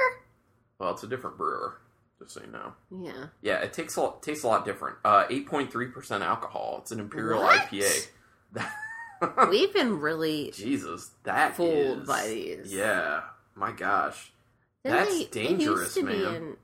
Well, 0.79 0.91
it's 0.93 1.03
a 1.03 1.07
different 1.07 1.39
brewer, 1.39 1.79
just 2.19 2.33
so 2.33 2.41
you 2.43 2.49
know. 2.53 2.73
Yeah. 2.91 3.27
Yeah, 3.43 3.59
it 3.63 3.73
takes 3.73 3.97
a 3.97 4.03
lot, 4.03 4.23
tastes 4.23 4.45
a 4.45 4.49
lot 4.49 4.65
different. 4.65 4.97
Uh, 5.05 5.25
eight 5.31 5.47
point 5.47 5.71
three 5.73 5.87
percent 5.89 6.23
alcohol. 6.23 6.79
It's 6.83 6.93
an 6.93 7.01
imperial 7.01 7.41
What? 7.43 7.59
IPA. 7.71 8.09
We've 9.51 9.73
been 9.73 9.99
really 10.01 10.51
Jesus, 10.55 11.11
that 11.25 11.57
fooled 11.57 12.03
is- 12.03 12.07
by 12.09 12.27
these. 12.29 12.73
Yeah, 12.75 13.23
my 13.55 13.73
gosh. 13.73 14.33
Didn't 14.85 14.99
That's 14.99 15.19
they- 15.19 15.25
dangerous, 15.27 15.95
they 15.95 16.01
used 16.03 16.13
to 16.19 16.25
man. 16.25 16.31
Be 16.31 16.37
in 16.37 16.57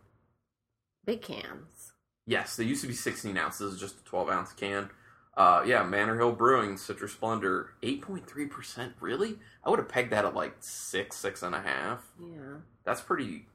big 1.07 1.23
cans. 1.23 1.93
Yes, 2.27 2.57
they 2.57 2.65
used 2.65 2.83
to 2.83 2.89
be 2.89 2.95
sixteen 2.95 3.37
ounces, 3.39 3.81
just 3.81 4.01
a 4.01 4.05
twelve 4.05 4.29
ounce 4.29 4.53
can. 4.53 4.91
Uh, 5.35 5.63
yeah, 5.67 5.83
Manor 5.83 6.19
Hill 6.19 6.33
Brewing 6.33 6.77
Citrus 6.77 7.13
Splendor, 7.13 7.71
eight 7.83 8.03
point 8.03 8.27
three 8.29 8.47
percent. 8.47 8.93
Really? 9.01 9.39
I 9.65 9.71
would 9.71 9.79
have 9.79 9.89
pegged 9.89 10.13
that 10.13 10.27
at 10.27 10.35
like 10.35 10.55
six, 10.61 11.17
six 11.17 11.43
and 11.43 11.55
a 11.55 11.61
half. 11.63 12.01
Yeah. 12.21 12.59
That's 12.85 13.01
pretty 13.01 13.47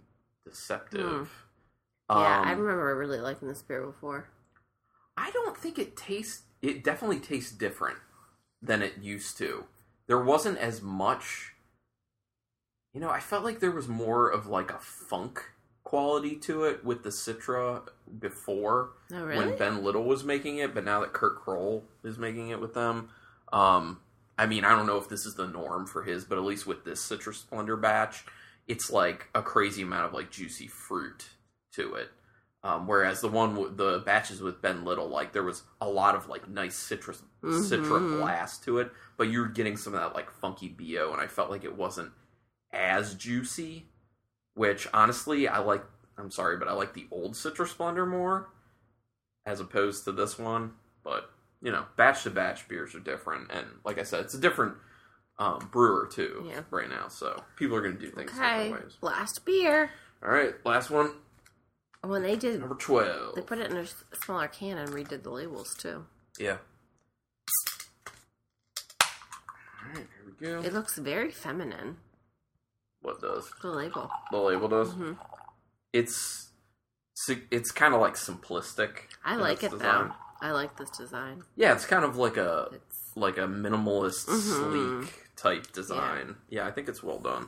deceptive. 0.50 1.30
yeah, 2.10 2.16
Um, 2.42 2.48
I 2.48 2.52
remember 2.52 2.96
really 2.96 3.20
liking 3.20 3.48
this 3.48 3.62
beer 3.62 3.86
before. 3.86 4.30
I 5.18 5.32
don't 5.32 5.58
think 5.58 5.78
it 5.80 5.96
tastes. 5.98 6.44
It 6.62 6.84
definitely 6.84 7.20
tastes 7.20 7.52
different 7.52 7.98
than 8.62 8.82
it 8.82 8.98
used 9.02 9.38
to. 9.40 9.66
There 10.08 10.22
wasn't 10.24 10.58
as 10.60 10.82
much. 10.82 11.54
You 12.94 13.02
know, 13.02 13.10
I 13.10 13.20
felt 13.20 13.44
like 13.44 13.60
there 13.60 13.72
was 13.72 13.88
more 13.88 14.30
of 14.30 14.48
like 14.48 14.72
a 14.72 14.80
funk 14.80 15.44
quality 15.84 16.36
to 16.36 16.64
it 16.66 16.84
with 16.84 17.04
the 17.04 17.10
Citra 17.10 17.88
before 18.20 18.90
Oh, 19.14 19.24
really? 19.24 19.48
when 19.48 19.58
Ben 19.58 19.84
Little 19.84 20.04
was 20.04 20.24
making 20.24 20.58
it, 20.58 20.74
but 20.74 20.84
now 20.84 21.00
that 21.02 21.14
Kurt 21.14 21.36
Kroll 21.40 21.86
is 22.04 22.18
making 22.18 22.50
it 22.50 22.60
with 22.60 22.74
them, 22.74 23.10
um, 23.54 24.00
I 24.38 24.46
mean, 24.48 24.66
I 24.66 24.76
don't 24.76 24.86
know 24.88 24.98
if 24.98 25.10
this 25.10 25.26
is 25.26 25.36
the 25.36 25.48
norm 25.48 25.86
for 25.88 26.04
his, 26.04 26.26
but 26.26 26.38
at 26.38 26.44
least 26.44 26.68
with 26.68 26.84
this 26.84 27.00
Citrus 27.02 27.38
Splendor 27.38 27.78
batch, 27.78 28.26
it's 28.68 28.92
like 28.92 29.28
a 29.34 29.42
crazy 29.42 29.82
amount 29.82 30.06
of 30.06 30.14
like 30.14 30.32
juicy 30.32 30.68
fruit 30.68 31.30
to 31.74 31.96
it. 31.96 32.10
Um, 32.64 32.88
whereas 32.88 33.22
the 33.22 33.30
one, 33.30 33.56
with 33.56 33.78
the 33.78 34.00
batches 34.06 34.42
with 34.42 34.62
Ben 34.62 34.84
Little, 34.84 35.08
like 35.08 35.32
there 35.32 35.44
was 35.44 35.64
a 35.80 35.88
lot 35.88 36.16
of 36.16 36.28
like 36.28 36.50
nice 36.50 36.76
citrus, 36.76 37.22
Mhm. 37.42 38.18
blast 38.18 38.64
to 38.66 38.80
it, 38.80 38.92
but 39.16 39.30
you 39.30 39.40
were 39.40 39.48
getting 39.48 39.78
some 39.78 39.94
of 39.94 40.00
that 40.02 40.16
like 40.16 40.30
funky 40.30 40.68
bo, 40.68 41.14
and 41.14 41.22
I 41.22 41.28
felt 41.28 41.50
like 41.50 41.64
it 41.64 41.78
wasn't 41.78 42.12
as 42.72 43.14
juicy. 43.16 43.90
Which 44.56 44.88
honestly, 44.94 45.48
I 45.48 45.60
like. 45.60 45.86
I'm 46.18 46.32
sorry, 46.32 46.58
but 46.58 46.68
I 46.68 46.74
like 46.74 46.94
the 46.96 47.08
old 47.12 47.36
Citrus 47.36 47.70
Splendor 47.72 48.08
more 48.08 48.50
as 49.46 49.60
opposed 49.60 50.04
to 50.06 50.12
this 50.12 50.40
one. 50.40 50.74
But 51.04 51.30
you 51.62 51.72
know, 51.72 51.86
batch 51.96 52.24
to 52.24 52.32
batch 52.32 52.68
beers 52.68 52.96
are 52.96 53.00
different, 53.00 53.52
and 53.52 53.68
like 53.86 54.00
I 54.00 54.04
said, 54.04 54.22
it's 54.22 54.34
a 54.34 54.40
different 54.40 54.76
um, 55.40 55.70
brewer 55.72 56.08
too 56.12 56.46
Yeah. 56.50 56.62
right 56.72 56.90
now. 56.90 57.08
So 57.10 57.44
people 57.56 57.76
are 57.78 57.82
going 57.82 57.96
to 57.96 58.00
do 58.02 58.10
things 58.12 58.32
Okay. 58.32 58.64
different 58.70 58.86
ways. 58.86 58.98
Last 59.02 59.46
beer. 59.46 59.92
All 60.24 60.30
right, 60.32 60.56
last 60.66 60.90
one, 60.90 61.12
When 62.04 62.24
they 62.24 62.36
did, 62.36 62.60
number 62.60 62.76
twelve. 62.76 63.36
they 63.36 63.42
put 63.42 63.60
it 63.60 63.70
in 63.72 63.78
a 63.78 63.86
smaller 64.24 64.48
can 64.48 64.78
and 64.78 64.90
redid 64.92 65.22
the 65.24 65.30
labels 65.30 65.76
too. 65.76 66.06
Yeah. 66.40 66.58
All 69.84 69.90
right, 69.94 70.08
here 70.08 70.26
we 70.26 70.46
go. 70.48 70.62
It 70.68 70.74
looks 70.74 70.98
very 70.98 71.32
feminine. 71.32 71.98
what 73.02 73.22
does 73.22 73.50
The 73.62 73.70
label. 73.70 74.10
the 74.32 74.38
label 74.38 74.68
does? 74.68 74.92
hmm 74.94 75.14
It's 75.94 76.50
it's 77.52 77.72
kind 77.72 77.94
of 77.94 78.02
like 78.02 78.16
simplistic. 78.16 79.02
I 79.24 79.36
like 79.36 79.64
it 79.64 79.72
design. 79.72 80.08
though. 80.10 80.14
I 80.42 80.52
like 80.52 80.78
this 80.78 80.90
design. 80.92 81.44
Yeah, 81.56 81.74
it's 81.74 81.86
kind 81.86 82.04
of 82.06 82.16
like 82.18 82.38
a 82.38 82.70
It's 82.74 83.12
like 83.16 83.38
a 83.38 83.48
minimalist, 83.48 84.26
Mhm. 84.28 85.06
sleek 85.06 85.27
type 85.38 85.72
design. 85.72 86.36
Yeah. 86.50 86.68
I 86.68 86.72
think 86.72 86.90
it's 86.90 87.02
well 87.02 87.20
done. 87.20 87.48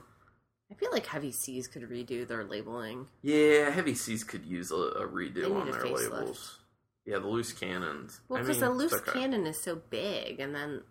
I 0.72 0.76
feel 0.76 0.92
like 0.92 1.08
Heavy 1.08 1.32
Seas 1.32 1.68
could 1.68 1.82
redo 1.90 2.28
their 2.28 2.44
labeling. 2.44 3.08
Yeah, 3.24 3.72
Heavy 3.72 3.96
Seas 3.96 4.24
could 4.24 4.46
use 4.46 4.72
a, 4.72 4.76
a 4.76 5.08
redo 5.08 5.56
on 5.60 5.68
a 5.68 5.72
their 5.72 5.86
labels. 5.86 6.60
Yeah, 7.06 7.18
the 7.18 7.28
loose 7.28 7.54
cannons. 7.54 8.22
Well, 8.30 8.42
because 8.42 8.60
the 8.60 8.70
loose 8.70 8.94
okay. 8.94 9.20
cannon 9.20 9.48
is 9.48 9.60
so 9.60 9.82
big, 9.90 10.40
and 10.40 10.54
then 10.54 10.84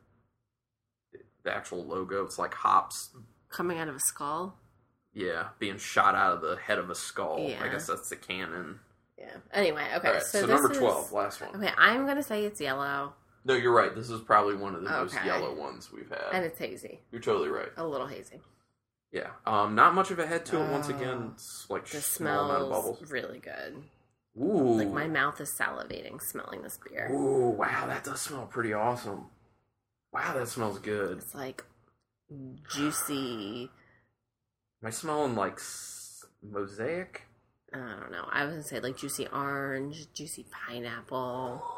the 1.45 1.55
actual 1.55 1.85
logo, 1.85 2.25
it's 2.25 2.41
like 2.41 2.55
hops. 2.55 3.11
coming 3.51 3.79
out 3.79 3.87
of 3.87 3.95
a 3.95 4.01
skull. 4.01 4.59
Yeah, 5.15 5.49
being 5.61 5.79
shot 5.79 6.16
out 6.16 6.35
of 6.35 6.41
the 6.41 6.57
head 6.57 6.79
of 6.79 6.91
a 6.91 6.95
skull. 6.97 7.49
I 7.62 7.69
guess 7.69 7.87
that's 7.87 8.09
the 8.09 8.16
cannon. 8.16 8.81
Yeah. 9.16 9.37
Anyway, 9.53 9.85
okay. 9.97 10.12
Right, 10.12 10.23
so 10.23 10.41
so, 10.41 10.47
number 10.47 10.73
is- 10.73 10.79
twelve, 10.79 11.12
last 11.12 11.41
one. 11.41 11.55
Okay, 11.55 11.73
I'm 11.79 12.05
gonna 12.05 12.23
say 12.25 12.45
it's 12.45 12.61
yellow, 12.61 13.15
No, 13.49 13.55
you're 13.55 13.73
right. 13.75 13.95
This 13.95 14.11
is 14.11 14.20
probably 14.20 14.55
one 14.57 14.75
of 14.75 14.83
the 14.85 14.91
most 14.91 15.16
Okay. 15.16 15.27
yellow 15.27 15.55
ones 15.55 15.91
we've 15.91 16.09
had. 16.11 16.23
and 16.33 16.45
it's 16.45 16.59
hazy, 16.59 17.01
you're 17.11 17.20
totally 17.23 17.49
right. 17.49 17.70
a 17.79 17.85
little 17.87 18.07
hazy. 18.07 18.41
Yeah. 19.11 19.31
Um, 19.47 19.75
not 19.75 19.95
much 19.95 20.11
of 20.11 20.19
a 20.19 20.27
head 20.27 20.45
to 20.47 20.61
it. 20.61 20.70
Once 20.70 20.89
Oh. 20.91 20.95
again, 20.95 21.31
it's 21.33 21.66
like 21.70 21.87
The 21.87 22.03
small 22.03 22.51
amount 22.51 22.61
of 22.62 22.69
smells 22.69 22.85
bubbles. 22.99 23.11
really 23.11 23.39
good. 23.39 23.83
Ooh. 24.39 24.75
Like 24.77 24.91
my 24.91 25.07
mouth 25.09 25.41
is 25.41 25.51
salivating 25.51 26.20
smelling 26.23 26.61
this 26.62 26.79
beer. 26.87 27.09
Ooh, 27.11 27.49
wow, 27.49 27.87
that 27.87 28.05
does 28.05 28.20
smell 28.20 28.47
pretty 28.47 28.75
awesome. 28.75 29.31
Wow, 30.12 30.35
that 30.35 30.47
smells 30.49 30.79
good. 30.79 31.16
It's 31.19 31.35
like 31.35 31.65
juicy. 32.70 33.70
Am 34.83 34.87
I 34.87 34.91
smelling 34.91 35.35
like 35.35 35.55
s- 35.59 36.25
mosaic? 36.43 37.23
I 37.73 37.79
don't 37.79 38.12
know. 38.12 38.27
I 38.31 38.45
was 38.45 38.53
gonna 38.53 38.62
say 38.62 38.81
like 38.81 38.97
juicy 38.97 39.27
orange, 39.29 40.12
juicy 40.12 40.47
pineapple, 40.66 41.61
Oh 41.65 41.78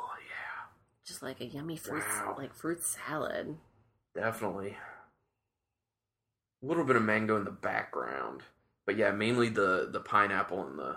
just 1.06 1.22
like 1.22 1.40
a 1.40 1.46
yummy 1.46 1.76
fruit, 1.76 2.02
Wow. 2.08 2.34
like 2.38 2.54
fruit 2.54 2.82
salad. 2.82 3.56
definitely. 4.14 4.76
A 6.62 6.66
little 6.66 6.84
bit 6.84 6.96
of 6.96 7.02
mango 7.02 7.36
in 7.36 7.44
the 7.44 7.50
background, 7.50 8.42
but 8.86 8.96
yeah, 8.96 9.10
mainly 9.12 9.48
the 9.48 9.88
the 9.90 10.00
pineapple 10.00 10.66
and 10.66 10.78
the 10.78 10.96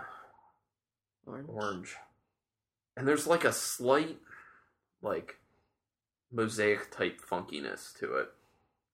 Orange. 1.26 1.48
orange. 1.48 1.96
And 2.96 3.08
there's 3.08 3.26
like 3.26 3.44
a 3.44 3.52
slight, 3.52 4.18
like, 5.02 5.36
mosaic 6.30 6.90
type 6.90 7.18
funkiness 7.20 7.96
to 7.98 8.14
it. 8.16 8.28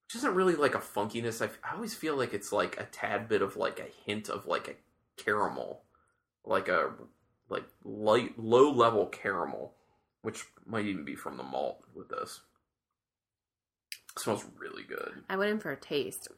Which 0.07 0.15
isn't 0.17 0.35
really 0.35 0.55
like 0.55 0.75
a 0.75 0.79
funkiness. 0.79 1.43
I, 1.43 1.47
f- 1.47 1.59
I 1.65 1.75
always 1.75 1.95
feel 1.95 2.17
like 2.17 2.33
it's 2.33 2.53
like 2.53 2.81
a 2.81 2.85
tad 2.85 3.29
bit 3.29 3.43
of 3.43 3.57
like 3.57 3.79
a 3.81 3.91
hint 4.07 4.29
of 4.29 4.47
like 4.47 4.69
a 4.69 5.23
caramel. 5.23 5.83
Like 6.45 6.69
a, 6.69 6.93
like, 7.49 7.65
light, 7.85 8.39
low 8.39 8.71
level 8.73 9.07
caramel. 9.07 9.75
Which 10.23 10.45
might 10.67 10.85
even 10.87 11.05
be 11.05 11.17
from 11.17 11.37
the 11.37 11.43
malt 11.43 11.83
with 11.95 12.09
this. 12.09 12.41
smells 14.19 14.45
really 14.59 14.83
good. 14.83 15.23
I 15.31 15.37
went 15.37 15.51
in 15.51 15.61
for 15.61 15.71
a 15.71 15.77
taste. 15.77 16.29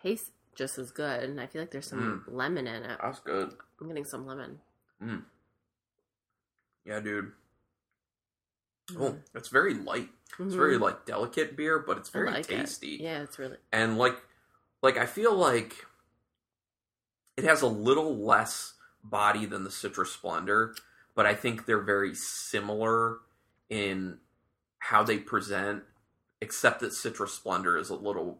Tastes 0.00 0.30
just 0.54 0.78
as 0.78 0.90
good, 0.90 1.24
and 1.24 1.40
I 1.40 1.46
feel 1.46 1.62
like 1.62 1.70
there's 1.70 1.88
some 1.88 2.22
Mm. 2.28 2.32
lemon 2.34 2.66
in 2.66 2.82
it. 2.84 2.98
That's 3.02 3.20
good. 3.20 3.56
I'm 3.80 3.88
getting 3.88 4.04
some 4.04 4.26
lemon. 4.26 4.60
Yeah, 6.84 7.00
dude. 7.00 7.32
Mm. 8.90 9.00
Oh, 9.00 9.18
it's 9.34 9.48
very 9.48 9.74
light. 9.74 10.10
It's 10.38 10.54
very 10.54 10.78
like 10.78 11.04
delicate 11.06 11.56
beer, 11.56 11.78
but 11.80 11.96
it's 11.98 12.10
very 12.10 12.30
like 12.30 12.50
it. 12.50 12.56
tasty. 12.58 12.98
Yeah, 13.00 13.22
it's 13.22 13.38
really. 13.38 13.56
and 13.72 13.98
like 13.98 14.16
like 14.82 14.96
i 14.98 15.06
feel 15.06 15.34
like 15.34 15.84
it 17.36 17.44
has 17.44 17.62
a 17.62 17.66
little 17.66 18.16
less 18.16 18.74
body 19.02 19.46
than 19.46 19.64
the 19.64 19.70
citrus 19.70 20.12
splendor 20.12 20.74
but 21.16 21.26
i 21.26 21.34
think 21.34 21.66
they're 21.66 21.80
very 21.80 22.14
similar 22.14 23.18
in 23.68 24.18
how 24.78 25.02
they 25.02 25.18
present 25.18 25.82
except 26.40 26.78
that 26.80 26.92
Citrus 26.92 27.32
Splendor 27.34 27.76
is 27.78 27.90
a 27.90 27.94
little 27.96 28.38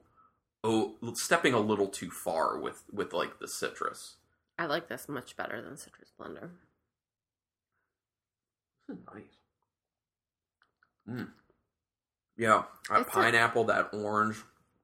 oh 0.62 0.94
stepping 1.14 1.54
a 1.54 1.58
little 1.58 1.88
too 1.88 2.10
far 2.10 2.58
with 2.58 2.84
with 2.92 3.12
like 3.12 3.40
the 3.40 3.48
citrus. 3.48 4.16
I 4.58 4.66
like 4.66 4.88
this 4.88 5.08
much 5.08 5.36
better 5.36 5.60
than 5.60 5.76
Citrus 5.76 6.10
Splendor. 6.10 6.50
This 8.86 8.98
is 8.98 9.04
nice. 9.12 9.24
Mm. 11.08 11.30
Yeah, 12.36 12.64
that 12.90 13.00
It's 13.00 13.08
a- 13.08 13.12
pineapple, 13.12 13.64
that 13.64 13.90
orange, 13.92 14.36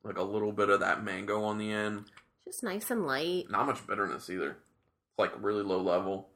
like 0.02 0.16
a 0.19 0.23
little 0.23 0.52
bit 0.52 0.69
of 0.70 0.81
that 0.81 1.05
mango 1.05 1.44
on 1.44 1.59
the 1.59 1.70
end. 1.70 2.06
Just 2.47 2.62
nice 2.62 2.90
and 2.90 3.06
light. 3.06 3.44
Not 3.51 3.66
much 3.66 3.86
bitterness 3.86 4.28
either. 4.31 4.51
It's 4.51 5.19
like 5.19 5.32
really 5.39 5.62
low 5.62 5.81
level. 5.81 6.28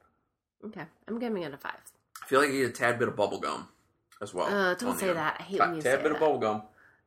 Okay, 0.66 0.84
I'm 1.08 1.18
giving 1.18 1.42
it 1.42 1.52
a 1.54 1.56
five. 1.56 1.78
I 2.22 2.26
feel 2.26 2.40
like 2.40 2.50
you 2.50 2.62
get 2.62 2.70
a 2.70 2.72
tad 2.72 2.98
bit 2.98 3.08
of 3.08 3.16
bubble 3.16 3.38
gum 3.38 3.68
as 4.20 4.34
well. 4.34 4.46
Uh, 4.46 4.74
don't 4.74 4.98
say 4.98 5.12
that. 5.12 5.36
I 5.38 5.42
hate 5.42 5.60
when 5.60 5.74
you 5.76 5.80
say 5.80 5.90
tad 5.90 6.02
bit 6.02 6.08
that. 6.10 6.14
of 6.16 6.20
bubble 6.20 6.38
gum. 6.38 6.62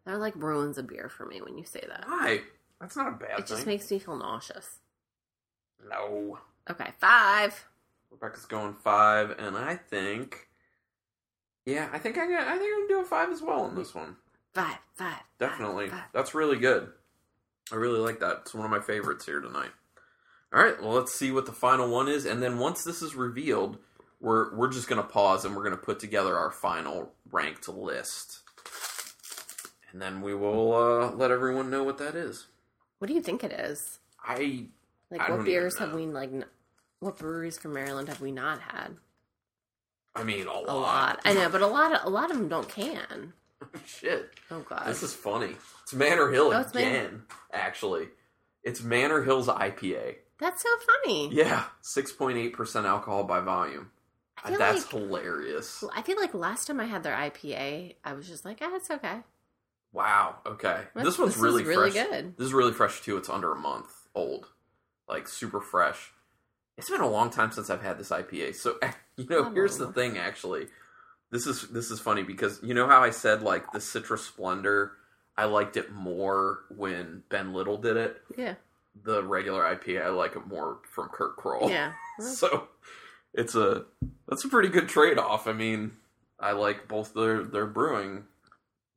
That 0.06 0.20
like 0.20 0.36
ruins 0.36 0.78
a 0.78 0.84
beer 0.84 1.10
for 1.10 1.26
me 1.26 1.42
when 1.42 1.58
you 1.58 1.66
say 1.66 1.84
that. 1.88 2.06
Why? 2.08 2.42
That's 2.80 2.96
not 2.96 3.08
a 3.10 3.12
bad 3.12 3.40
It 3.40 3.48
just 3.48 3.66
makes 3.68 3.90
me 3.92 4.00
feel 4.00 4.16
nauseous. 4.18 4.80
no. 5.90 6.40
Okay, 6.70 6.90
five. 7.00 7.68
Rebecca's 8.12 8.46
going 8.46 8.74
five, 8.76 9.32
and 9.40 9.58
I 9.58 9.76
think, 9.76 10.48
yeah, 11.66 11.90
I 11.92 11.98
think 12.00 12.18
I 12.18 12.28
got, 12.28 12.48
I 12.48 12.58
think 12.58 12.72
I'm 12.74 12.88
gonna 12.88 12.88
do 12.88 13.02
a 13.02 13.06
five 13.06 13.30
as 13.30 13.42
well 13.42 13.62
on 13.62 13.76
this 13.76 13.94
one. 13.96 14.16
Five, 14.54 14.78
five. 14.94 15.14
five, 15.14 15.22
Definitely, 15.40 15.90
five. 15.90 16.04
that's 16.14 16.34
really 16.36 16.58
good. 16.58 16.90
I 17.72 17.76
really 17.76 18.00
like 18.00 18.20
that. 18.20 18.40
It's 18.42 18.54
one 18.54 18.66
of 18.66 18.72
my 18.72 18.80
favorites 18.80 19.26
here 19.26 19.40
tonight. 19.42 19.70
All 20.54 20.64
right, 20.64 20.82
well, 20.82 20.94
let's 20.94 21.14
see 21.14 21.32
what 21.32 21.46
the 21.46 21.52
final 21.52 21.90
one 21.90 22.08
is, 22.08 22.26
and 22.26 22.42
then 22.42 22.58
once 22.58 22.84
this 22.84 23.02
is 23.02 23.14
revealed, 23.16 23.78
we're 24.20 24.56
we're 24.56 24.70
just 24.72 24.88
gonna 24.88 25.04
pause 25.04 25.46
and 25.46 25.56
we're 25.56 25.64
gonna 25.64 25.78
put 25.78 26.00
together 26.00 26.36
our 26.36 26.52
final 26.52 27.12
ranked 27.32 27.68
list, 27.70 28.40
and 29.92 30.02
then 30.02 30.22
we 30.22 30.34
will 30.34 30.74
uh, 30.74 31.12
let 31.12 31.30
everyone 31.32 31.70
know 31.70 31.84
what 31.84 32.00
that 32.00 32.16
is. 32.16 32.48
What 32.98 33.08
do 33.08 33.14
you 33.14 33.22
think 33.22 33.44
it 33.44 33.52
is? 33.52 34.00
I 34.24 34.66
Like, 35.12 35.22
I 35.22 35.32
what 35.32 35.46
beers 35.46 35.78
have 35.78 35.94
we 35.94 36.08
like? 36.08 36.32
What 37.00 37.18
breweries 37.18 37.58
from 37.58 37.74
Maryland 37.74 38.10
have 38.10 38.20
we 38.20 38.32
not 38.32 38.60
had? 38.60 38.98
I 40.16 40.24
mean 40.24 40.48
a 40.48 40.54
lot. 40.54 40.70
A 40.70 40.74
lot. 40.74 41.20
I 41.26 41.34
know, 41.34 41.50
but 41.50 41.62
a 41.62 41.68
lot 41.68 41.94
of 41.94 42.06
a 42.06 42.10
lot 42.10 42.32
of 42.32 42.38
them 42.38 42.50
don't 42.50 42.68
can. 42.68 43.34
Shit. 43.86 44.32
Oh 44.50 44.62
god. 44.62 44.88
This 44.88 45.04
is 45.04 45.14
funny. 45.14 45.56
It's 45.84 45.94
Manor 45.94 46.32
Hill 46.32 46.52
Oh, 46.54 46.60
it's 46.62 46.74
Man- 46.74 46.88
again. 46.88 47.22
Actually, 47.54 48.08
it's 48.64 48.82
Manor 48.82 49.22
Hill's 49.24 49.48
IPA. 49.48 50.16
That's 50.40 50.64
so 50.64 50.70
funny. 51.04 51.30
Yeah, 51.34 51.66
six 51.82 52.12
point 52.12 52.38
eight 52.38 52.54
percent 52.54 52.86
alcohol 52.86 53.24
by 53.24 53.40
volume. 53.42 53.92
That's 54.46 54.86
like 54.86 54.90
hilarious. 54.92 55.84
I 55.94 56.02
feel 56.02 56.16
like 56.18 56.34
last 56.34 56.66
time 56.68 56.80
I 56.80 56.86
had 56.86 57.04
their 57.04 57.14
IPA, 57.16 57.96
I 58.06 58.14
was 58.14 58.28
just 58.28 58.46
like, 58.46 58.60
ah, 58.62 58.74
it's 58.76 58.90
okay. 58.90 59.20
Wow. 59.92 60.36
Okay, 60.46 60.84
This- 60.96 61.04
this 61.04 61.18
one's 61.20 61.32
this 61.32 61.38
is 61.38 61.42
really 61.44 61.64
really 61.64 61.92
fresh. 61.92 62.08
good. 62.08 62.38
This 62.38 62.46
is 62.48 62.54
really 62.54 62.72
fresh 62.74 63.02
too. 63.02 63.18
It's 63.18 63.30
under 63.30 63.52
a 63.52 63.58
month 63.60 63.92
old, 64.16 64.48
like 65.10 65.28
super 65.28 65.60
fresh. 65.60 66.12
It's 66.78 66.90
been 66.90 67.02
a 67.02 67.10
long 67.10 67.30
time 67.32 67.52
since 67.52 67.70
I've 67.70 67.82
had 67.82 67.98
this 67.98 68.10
IPA. 68.10 68.56
So 68.56 68.78
you 69.18 69.26
know, 69.30 69.46
Oh. 69.48 69.52
here's 69.52 69.78
the 69.78 69.92
thing. 69.92 70.18
Actually, 70.18 70.68
this 71.32 71.46
is 71.48 71.68
this 71.70 71.92
is 71.92 72.00
funny 72.00 72.24
because 72.24 72.62
you 72.64 72.74
know 72.74 72.88
how 72.88 73.02
I 73.04 73.10
said 73.10 73.42
like 73.42 73.72
the 73.74 73.82
Citrus 73.82 74.24
Splendor. 74.24 74.94
I 75.38 75.46
liked 75.46 75.76
it 75.78 75.92
more 75.92 76.60
when 76.70 77.24
Ben 77.30 77.54
Little 77.54 77.78
did 77.78 77.98
it. 77.98 78.22
Yeah. 78.38 78.56
The 79.04 79.24
regular 79.24 79.64
IPA. 79.64 80.06
I 80.06 80.10
like 80.10 80.36
it 80.36 80.48
more 80.48 80.80
from 80.90 81.10
Kurt 81.10 81.36
Kroll. 81.38 81.70
Yeah. 81.70 81.94
So 82.22 82.68
it's 83.34 83.56
a 83.56 83.86
that's 84.28 84.44
a 84.44 84.50
pretty 84.50 84.68
good 84.70 84.90
trade 84.90 85.18
off. 85.18 85.48
I 85.48 85.54
mean, 85.54 85.94
I 86.40 86.52
like 86.52 86.88
both 86.90 87.14
their 87.14 87.44
their 87.44 87.66
brewing. 87.66 88.26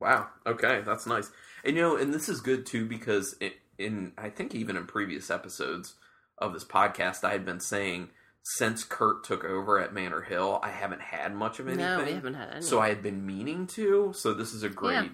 Wow. 0.01 0.27
Okay, 0.45 0.81
that's 0.85 1.07
nice. 1.07 1.31
And 1.65 1.77
you 1.77 1.83
know, 1.83 1.97
and 1.97 2.13
this 2.13 2.29
is 2.29 2.41
good 2.41 2.67
too 2.67 2.85
because 2.85 3.37
it, 3.41 3.55
in 3.79 4.11
I 4.19 4.29
think 4.29 4.55
even 4.57 4.77
in 4.77 4.87
previous 4.87 5.31
episodes 5.31 5.95
of 6.39 6.53
this 6.53 6.65
podcast, 6.65 7.23
I 7.23 7.31
had 7.31 7.45
been 7.45 7.61
saying 7.61 8.09
since 8.43 8.83
Kurt 8.83 9.23
took 9.23 9.45
over 9.45 9.79
at 9.79 9.95
Manor 9.95 10.23
Hill, 10.23 10.59
I 10.65 10.71
haven't 10.71 11.01
had 11.03 11.33
much 11.33 11.61
of 11.61 11.69
anything. 11.69 11.85
No, 11.87 12.03
we 12.05 12.13
haven't 12.13 12.35
had 12.35 12.51
any. 12.55 12.63
So 12.63 12.81
I 12.81 12.89
had 12.89 13.03
been 13.05 13.25
meaning 13.25 13.69
to. 13.69 14.13
So 14.17 14.35
this 14.35 14.53
is 14.53 14.65
a 14.65 14.69
great, 14.69 14.95
Yeah. 14.95 15.09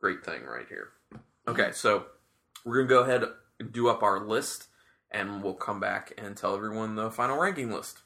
great 0.00 0.24
thing 0.24 0.44
right 0.44 0.66
here. 0.66 0.92
Okay, 1.46 1.72
so 1.72 2.06
we're 2.64 2.76
gonna 2.76 2.88
go 2.88 3.02
ahead 3.02 3.24
do 3.70 3.88
up 3.88 4.02
our 4.02 4.24
list, 4.24 4.68
and 5.10 5.42
we'll 5.42 5.54
come 5.54 5.80
back 5.80 6.12
and 6.18 6.36
tell 6.36 6.54
everyone 6.54 6.94
the 6.94 7.10
final 7.10 7.38
ranking 7.38 7.70
list. 7.70 8.02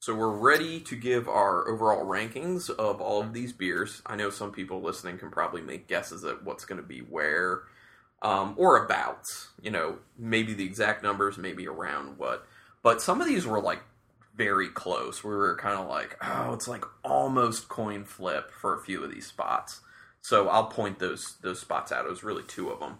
So 0.00 0.14
we're 0.14 0.36
ready 0.36 0.78
to 0.78 0.94
give 0.94 1.28
our 1.28 1.68
overall 1.68 2.04
rankings 2.06 2.70
of 2.70 3.00
all 3.00 3.22
of 3.22 3.32
these 3.32 3.52
beers. 3.52 4.02
I 4.06 4.14
know 4.14 4.30
some 4.30 4.52
people 4.52 4.80
listening 4.80 5.18
can 5.18 5.32
probably 5.32 5.62
make 5.62 5.88
guesses 5.88 6.22
at 6.24 6.44
what's 6.44 6.64
going 6.64 6.80
to 6.80 6.86
be 6.86 7.00
where, 7.00 7.62
um, 8.22 8.54
or 8.56 8.84
about. 8.84 9.24
You 9.60 9.72
know, 9.72 9.98
maybe 10.16 10.54
the 10.54 10.64
exact 10.64 11.02
numbers, 11.02 11.38
maybe 11.38 11.66
around 11.66 12.18
what. 12.18 12.46
But 12.84 13.02
some 13.02 13.20
of 13.20 13.26
these 13.26 13.48
were 13.48 13.60
like 13.60 13.82
very 14.36 14.68
close. 14.68 15.24
We 15.24 15.30
were 15.30 15.56
kind 15.56 15.76
of 15.76 15.88
like, 15.88 16.16
oh, 16.22 16.52
it's 16.52 16.68
like 16.68 16.84
almost 17.02 17.68
coin 17.68 18.04
flip 18.04 18.52
for 18.52 18.78
a 18.78 18.82
few 18.84 19.02
of 19.02 19.10
these 19.10 19.26
spots. 19.26 19.80
So 20.26 20.48
I'll 20.48 20.66
point 20.66 20.98
those 20.98 21.36
those 21.40 21.60
spots 21.60 21.92
out. 21.92 22.04
It 22.04 22.10
was 22.10 22.24
really 22.24 22.42
two 22.42 22.70
of 22.70 22.80
them. 22.80 22.98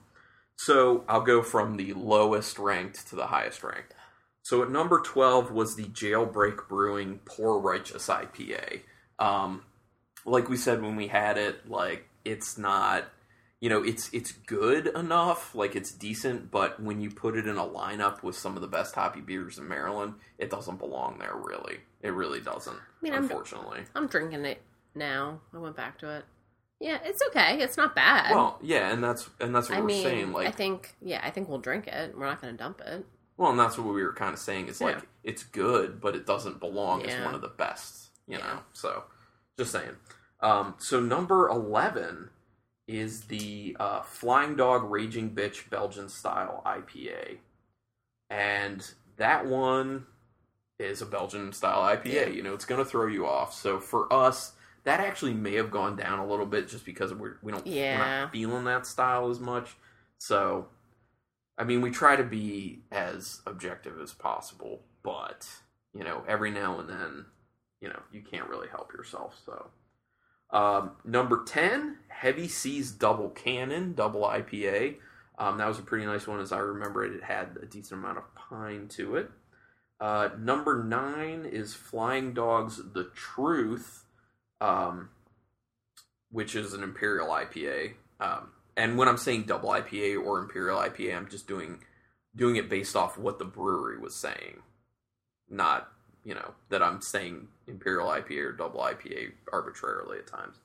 So 0.54 1.04
I'll 1.08 1.22
go 1.22 1.42
from 1.42 1.76
the 1.76 1.92
lowest 1.92 2.56
ranked 2.56 3.08
to 3.08 3.16
the 3.16 3.26
highest 3.26 3.64
ranked. 3.64 3.94
So 4.42 4.62
at 4.62 4.70
number 4.70 5.00
twelve 5.00 5.50
was 5.50 5.74
the 5.74 5.86
Jailbreak 5.86 6.68
Brewing 6.68 7.18
Poor 7.24 7.58
Righteous 7.58 8.06
IPA. 8.06 8.82
Um, 9.18 9.64
like 10.24 10.48
we 10.48 10.56
said 10.56 10.80
when 10.80 10.94
we 10.94 11.08
had 11.08 11.36
it, 11.36 11.68
like 11.68 12.08
it's 12.24 12.56
not, 12.56 13.06
you 13.60 13.70
know, 13.70 13.82
it's 13.82 14.08
it's 14.12 14.30
good 14.30 14.86
enough, 14.86 15.52
like 15.52 15.74
it's 15.74 15.90
decent, 15.90 16.52
but 16.52 16.80
when 16.80 17.00
you 17.00 17.10
put 17.10 17.36
it 17.36 17.48
in 17.48 17.56
a 17.56 17.66
lineup 17.66 18.22
with 18.22 18.36
some 18.36 18.54
of 18.54 18.62
the 18.62 18.68
best 18.68 18.94
hoppy 18.94 19.20
beers 19.20 19.58
in 19.58 19.66
Maryland, 19.66 20.14
it 20.38 20.48
doesn't 20.48 20.78
belong 20.78 21.18
there. 21.18 21.34
Really, 21.34 21.78
it 22.02 22.10
really 22.10 22.40
doesn't. 22.40 22.78
mean, 23.02 23.14
I'm- 23.14 23.24
unfortunately. 23.24 23.80
I'm 23.96 24.06
drinking 24.06 24.44
it 24.44 24.62
now. 24.94 25.40
I 25.52 25.58
went 25.58 25.74
back 25.74 25.98
to 25.98 26.18
it. 26.18 26.24
Yeah, 26.80 26.98
it's 27.04 27.22
okay. 27.28 27.60
It's 27.62 27.76
not 27.76 27.94
bad. 27.94 28.34
Well, 28.34 28.58
yeah, 28.62 28.92
and 28.92 29.02
that's 29.02 29.30
and 29.40 29.54
that's 29.54 29.68
what 29.70 29.78
I 29.78 29.80
we're 29.80 29.86
mean, 29.86 30.02
saying. 30.02 30.32
Like, 30.32 30.46
I 30.48 30.50
think, 30.50 30.94
yeah, 31.00 31.20
I 31.24 31.30
think 31.30 31.48
we'll 31.48 31.58
drink 31.58 31.86
it. 31.86 32.14
We're 32.16 32.26
not 32.26 32.40
going 32.42 32.54
to 32.54 32.58
dump 32.62 32.80
it. 32.84 33.06
well, 33.38 33.50
and 33.50 33.58
that's 33.58 33.78
what 33.78 33.94
we 33.94 34.02
were 34.02 34.12
kind 34.12 34.32
of 34.34 34.38
saying 34.38 34.68
is 34.68 34.80
like 34.80 34.96
Yeah. 34.96 35.02
it's 35.24 35.42
good, 35.42 36.00
but 36.00 36.14
it 36.14 36.26
doesn't 36.26 36.60
belong 36.60 37.02
as 37.04 37.24
one 37.24 37.34
of 37.34 37.40
the 37.40 37.48
best. 37.48 38.10
You 38.26 38.38
Yeah. 38.38 38.46
know, 38.46 38.58
so 38.72 39.04
just 39.58 39.72
saying. 39.72 39.96
Um, 40.40 40.74
so 40.78 41.00
number 41.00 41.48
eleven 41.48 42.30
is 42.86 43.22
the 43.22 43.76
uh, 43.80 44.02
Flying 44.02 44.54
Dog 44.54 44.84
Raging 44.90 45.30
Bitch 45.34 45.68
Belgian 45.70 46.08
style 46.10 46.62
IPA, 46.66 47.38
and 48.30 48.90
that 49.16 49.46
one 49.46 50.06
is 50.78 51.00
a 51.00 51.06
Belgian 51.06 51.52
style 51.54 51.80
IPA. 51.96 52.12
Yeah. 52.12 52.26
You 52.26 52.42
know, 52.42 52.52
it's 52.52 52.66
going 52.66 52.82
to 52.84 52.88
throw 52.88 53.06
you 53.06 53.26
off. 53.26 53.54
So 53.54 53.80
for 53.80 54.12
us, 54.12 54.52
that 54.86 55.00
actually 55.00 55.34
may 55.34 55.54
have 55.56 55.72
gone 55.72 55.96
down 55.96 56.20
a 56.20 56.26
little 56.26 56.46
bit 56.46 56.68
just 56.68 56.86
because 56.86 57.12
we're, 57.12 57.38
we 57.42 57.50
don't 57.50 57.66
we're 57.98 58.20
not 58.22 58.32
feeling 58.32 58.64
that 58.64 58.86
style 58.86 59.28
as 59.28 59.40
much. 59.40 59.76
So, 60.18 60.68
I 61.58 61.64
mean, 61.64 61.80
we 61.80 61.90
try 61.90 62.14
to 62.14 62.22
be 62.22 62.84
as 62.92 63.42
objective 63.46 64.00
as 64.00 64.12
possible, 64.12 64.82
but 65.02 65.48
you 65.92 66.04
know, 66.04 66.22
every 66.28 66.52
now 66.52 66.78
and 66.78 66.88
then, 66.88 67.26
you 67.80 67.88
know, 67.88 68.00
you 68.12 68.22
can't 68.22 68.48
really 68.48 68.68
help 68.68 68.92
yourself. 68.92 69.36
So, 69.44 69.70
um, 70.50 70.92
number 71.04 71.42
ten, 71.44 71.96
Heavy 72.06 72.46
Seas 72.46 72.92
Double 72.92 73.30
Cannon 73.30 73.92
Double 73.92 74.22
IPA. 74.22 74.98
Um, 75.36 75.58
that 75.58 75.66
was 75.66 75.80
a 75.80 75.82
pretty 75.82 76.06
nice 76.06 76.28
one, 76.28 76.38
as 76.38 76.52
I 76.52 76.58
remember 76.58 77.04
it. 77.04 77.12
It 77.12 77.24
had 77.24 77.58
a 77.60 77.66
decent 77.66 78.00
amount 78.00 78.18
of 78.18 78.34
pine 78.36 78.86
to 78.90 79.16
it. 79.16 79.30
Uh, 79.98 80.28
number 80.38 80.84
nine 80.84 81.44
is 81.44 81.74
Flying 81.74 82.32
Dogs 82.34 82.80
The 82.92 83.10
Truth, 83.14 84.05
um, 84.60 85.10
which 86.30 86.54
is 86.54 86.72
an 86.72 86.82
Imperial 86.82 87.28
IPA. 87.28 87.94
Um, 88.20 88.50
and 88.76 88.98
when 88.98 89.08
I'm 89.08 89.16
saying 89.16 89.44
double 89.44 89.70
IPA 89.70 90.22
or 90.22 90.38
Imperial 90.38 90.78
IPA, 90.78 91.16
I'm 91.16 91.28
just 91.28 91.48
doing 91.48 91.80
doing 92.34 92.56
it 92.56 92.68
based 92.68 92.94
off 92.94 93.16
what 93.16 93.38
the 93.38 93.44
brewery 93.44 93.98
was 93.98 94.14
saying, 94.14 94.62
not 95.48 95.88
you 96.24 96.34
know 96.34 96.54
that 96.68 96.82
I'm 96.82 97.00
saying 97.00 97.48
Imperial 97.66 98.08
IPA 98.08 98.44
or 98.44 98.52
double 98.52 98.80
IPA 98.80 99.32
arbitrarily 99.52 100.18
at 100.18 100.26
times. 100.26 100.56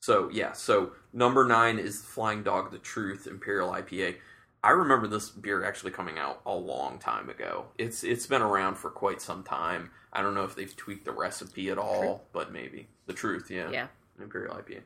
So 0.00 0.30
yeah, 0.32 0.52
so 0.52 0.92
number 1.12 1.44
nine 1.44 1.78
is 1.78 2.02
Flying 2.02 2.42
Dog 2.42 2.70
The 2.70 2.78
Truth 2.78 3.26
Imperial 3.26 3.70
IPA. 3.70 4.16
I 4.62 4.70
remember 4.70 5.06
this 5.06 5.30
beer 5.30 5.64
actually 5.64 5.92
coming 5.92 6.18
out 6.18 6.40
a 6.44 6.54
long 6.54 6.98
time 6.98 7.28
ago. 7.28 7.66
It's 7.78 8.04
it's 8.04 8.26
been 8.26 8.42
around 8.42 8.76
for 8.76 8.90
quite 8.90 9.20
some 9.20 9.42
time. 9.42 9.90
I 10.12 10.22
don't 10.22 10.34
know 10.34 10.44
if 10.44 10.54
they've 10.54 10.76
tweaked 10.76 11.04
the 11.04 11.12
recipe 11.12 11.70
at 11.70 11.78
all, 11.78 12.24
but 12.32 12.52
maybe 12.52 12.88
the 13.08 13.12
truth, 13.12 13.50
yeah. 13.50 13.68
Yeah. 13.70 13.88
Imperial 14.20 14.54
IPA. 14.54 14.82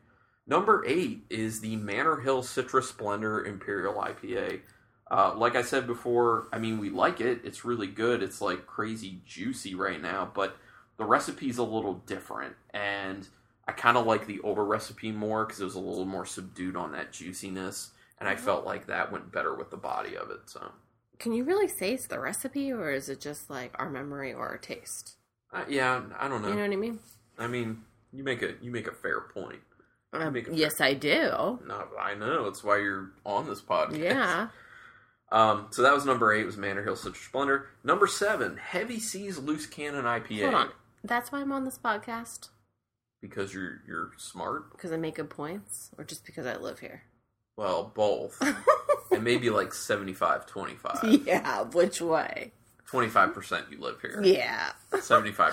Number 0.46 0.82
eight 0.86 1.24
is 1.30 1.60
the 1.60 1.76
Manor 1.76 2.20
Hill 2.20 2.42
Citrus 2.42 2.88
Splendor 2.88 3.44
Imperial 3.44 3.94
IPA. 3.94 4.60
Uh, 5.10 5.34
like 5.36 5.54
I 5.56 5.62
said 5.62 5.86
before, 5.86 6.48
I 6.52 6.58
mean 6.58 6.78
we 6.78 6.88
like 6.90 7.20
it. 7.20 7.42
It's 7.44 7.64
really 7.64 7.86
good. 7.86 8.22
It's 8.22 8.40
like 8.40 8.66
crazy 8.66 9.20
juicy 9.26 9.74
right 9.74 10.00
now, 10.00 10.30
but 10.34 10.56
the 10.96 11.04
recipe's 11.04 11.58
a 11.58 11.62
little 11.62 11.94
different. 12.06 12.54
And 12.70 13.28
I 13.68 13.72
kind 13.72 13.96
of 13.96 14.06
like 14.06 14.26
the 14.26 14.40
older 14.40 14.64
recipe 14.64 15.12
more 15.12 15.44
because 15.44 15.60
it 15.60 15.64
was 15.64 15.74
a 15.74 15.80
little 15.80 16.04
more 16.06 16.26
subdued 16.26 16.76
on 16.76 16.92
that 16.92 17.12
juiciness, 17.12 17.90
and 18.18 18.28
I 18.28 18.34
felt 18.36 18.64
like 18.66 18.86
that 18.86 19.12
went 19.12 19.30
better 19.32 19.54
with 19.54 19.70
the 19.70 19.76
body 19.76 20.16
of 20.16 20.30
it. 20.30 20.40
So, 20.46 20.72
Can 21.18 21.32
you 21.32 21.44
really 21.44 21.68
say 21.68 21.92
it's 21.94 22.06
the 22.06 22.18
recipe, 22.18 22.72
or 22.72 22.90
is 22.90 23.08
it 23.08 23.20
just 23.20 23.48
like 23.50 23.74
our 23.78 23.88
memory 23.88 24.32
or 24.32 24.48
our 24.48 24.58
taste? 24.58 25.16
uh, 25.52 25.64
yeah, 25.68 26.02
I 26.18 26.26
don't 26.28 26.42
know. 26.42 26.48
You 26.48 26.54
know 26.54 26.62
what 26.62 26.72
I 26.72 26.76
mean? 26.76 26.98
I 27.38 27.46
mean, 27.46 27.82
you 28.12 28.22
make 28.24 28.42
a 28.42 28.54
you 28.60 28.70
make 28.70 28.86
a 28.86 28.92
fair 28.92 29.20
point. 29.20 29.60
Um, 30.12 30.32
make 30.34 30.46
it 30.48 30.54
yes, 30.54 30.80
I 30.80 30.94
do. 30.94 31.58
No, 31.66 31.84
I 32.00 32.14
know 32.14 32.46
it's 32.46 32.62
why 32.62 32.78
you're 32.78 33.12
on 33.24 33.46
this 33.48 33.60
podcast. 33.62 33.98
Yeah. 33.98 34.48
Um, 35.30 35.68
so 35.70 35.80
that 35.80 35.94
was 35.94 36.04
number 36.04 36.30
eight. 36.34 36.44
Was 36.44 36.58
Manor 36.58 36.84
Hill 36.84 36.94
Citrus 36.94 37.24
Splendor. 37.24 37.68
Number 37.82 38.06
seven, 38.06 38.58
Heavy 38.58 39.00
Seas 39.00 39.38
Loose 39.38 39.64
Cannon 39.64 40.04
IPA. 40.04 40.42
Hold 40.42 40.54
on. 40.54 40.68
That's 41.02 41.32
why 41.32 41.40
I'm 41.40 41.52
on 41.52 41.64
this 41.64 41.78
podcast 41.78 42.50
Because 43.22 43.54
you're 43.54 43.80
you're 43.88 44.10
smart. 44.18 44.72
because 44.72 44.92
I 44.92 44.98
make 44.98 45.14
good 45.14 45.30
points, 45.30 45.90
or 45.96 46.04
just 46.04 46.26
because 46.26 46.44
I 46.44 46.56
live 46.58 46.80
here. 46.80 47.04
Well, 47.56 47.92
both. 47.96 48.42
and 49.10 49.24
maybe 49.24 49.48
like 49.48 49.72
75 49.72 50.44
25. 50.44 51.22
yeah, 51.26 51.62
which 51.62 52.02
way? 52.02 52.52
25% 52.92 53.70
you 53.70 53.80
live 53.80 54.00
here. 54.00 54.20
Yeah. 54.22 54.70
75%. 54.92 55.52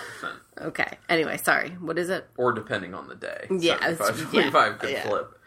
Okay. 0.62 0.98
Anyway, 1.08 1.38
sorry. 1.38 1.70
What 1.72 1.98
is 1.98 2.10
it? 2.10 2.28
Or 2.38 2.52
depending 2.52 2.94
on 2.94 3.08
the 3.08 3.16
day. 3.16 3.48
Yeah, 3.50 3.78
75 3.80 4.10
it's- 4.10 4.32
25 4.32 4.54
yeah, 4.54 4.78
could 4.78 4.90
yeah. 4.90 5.04
flip. 5.08 5.40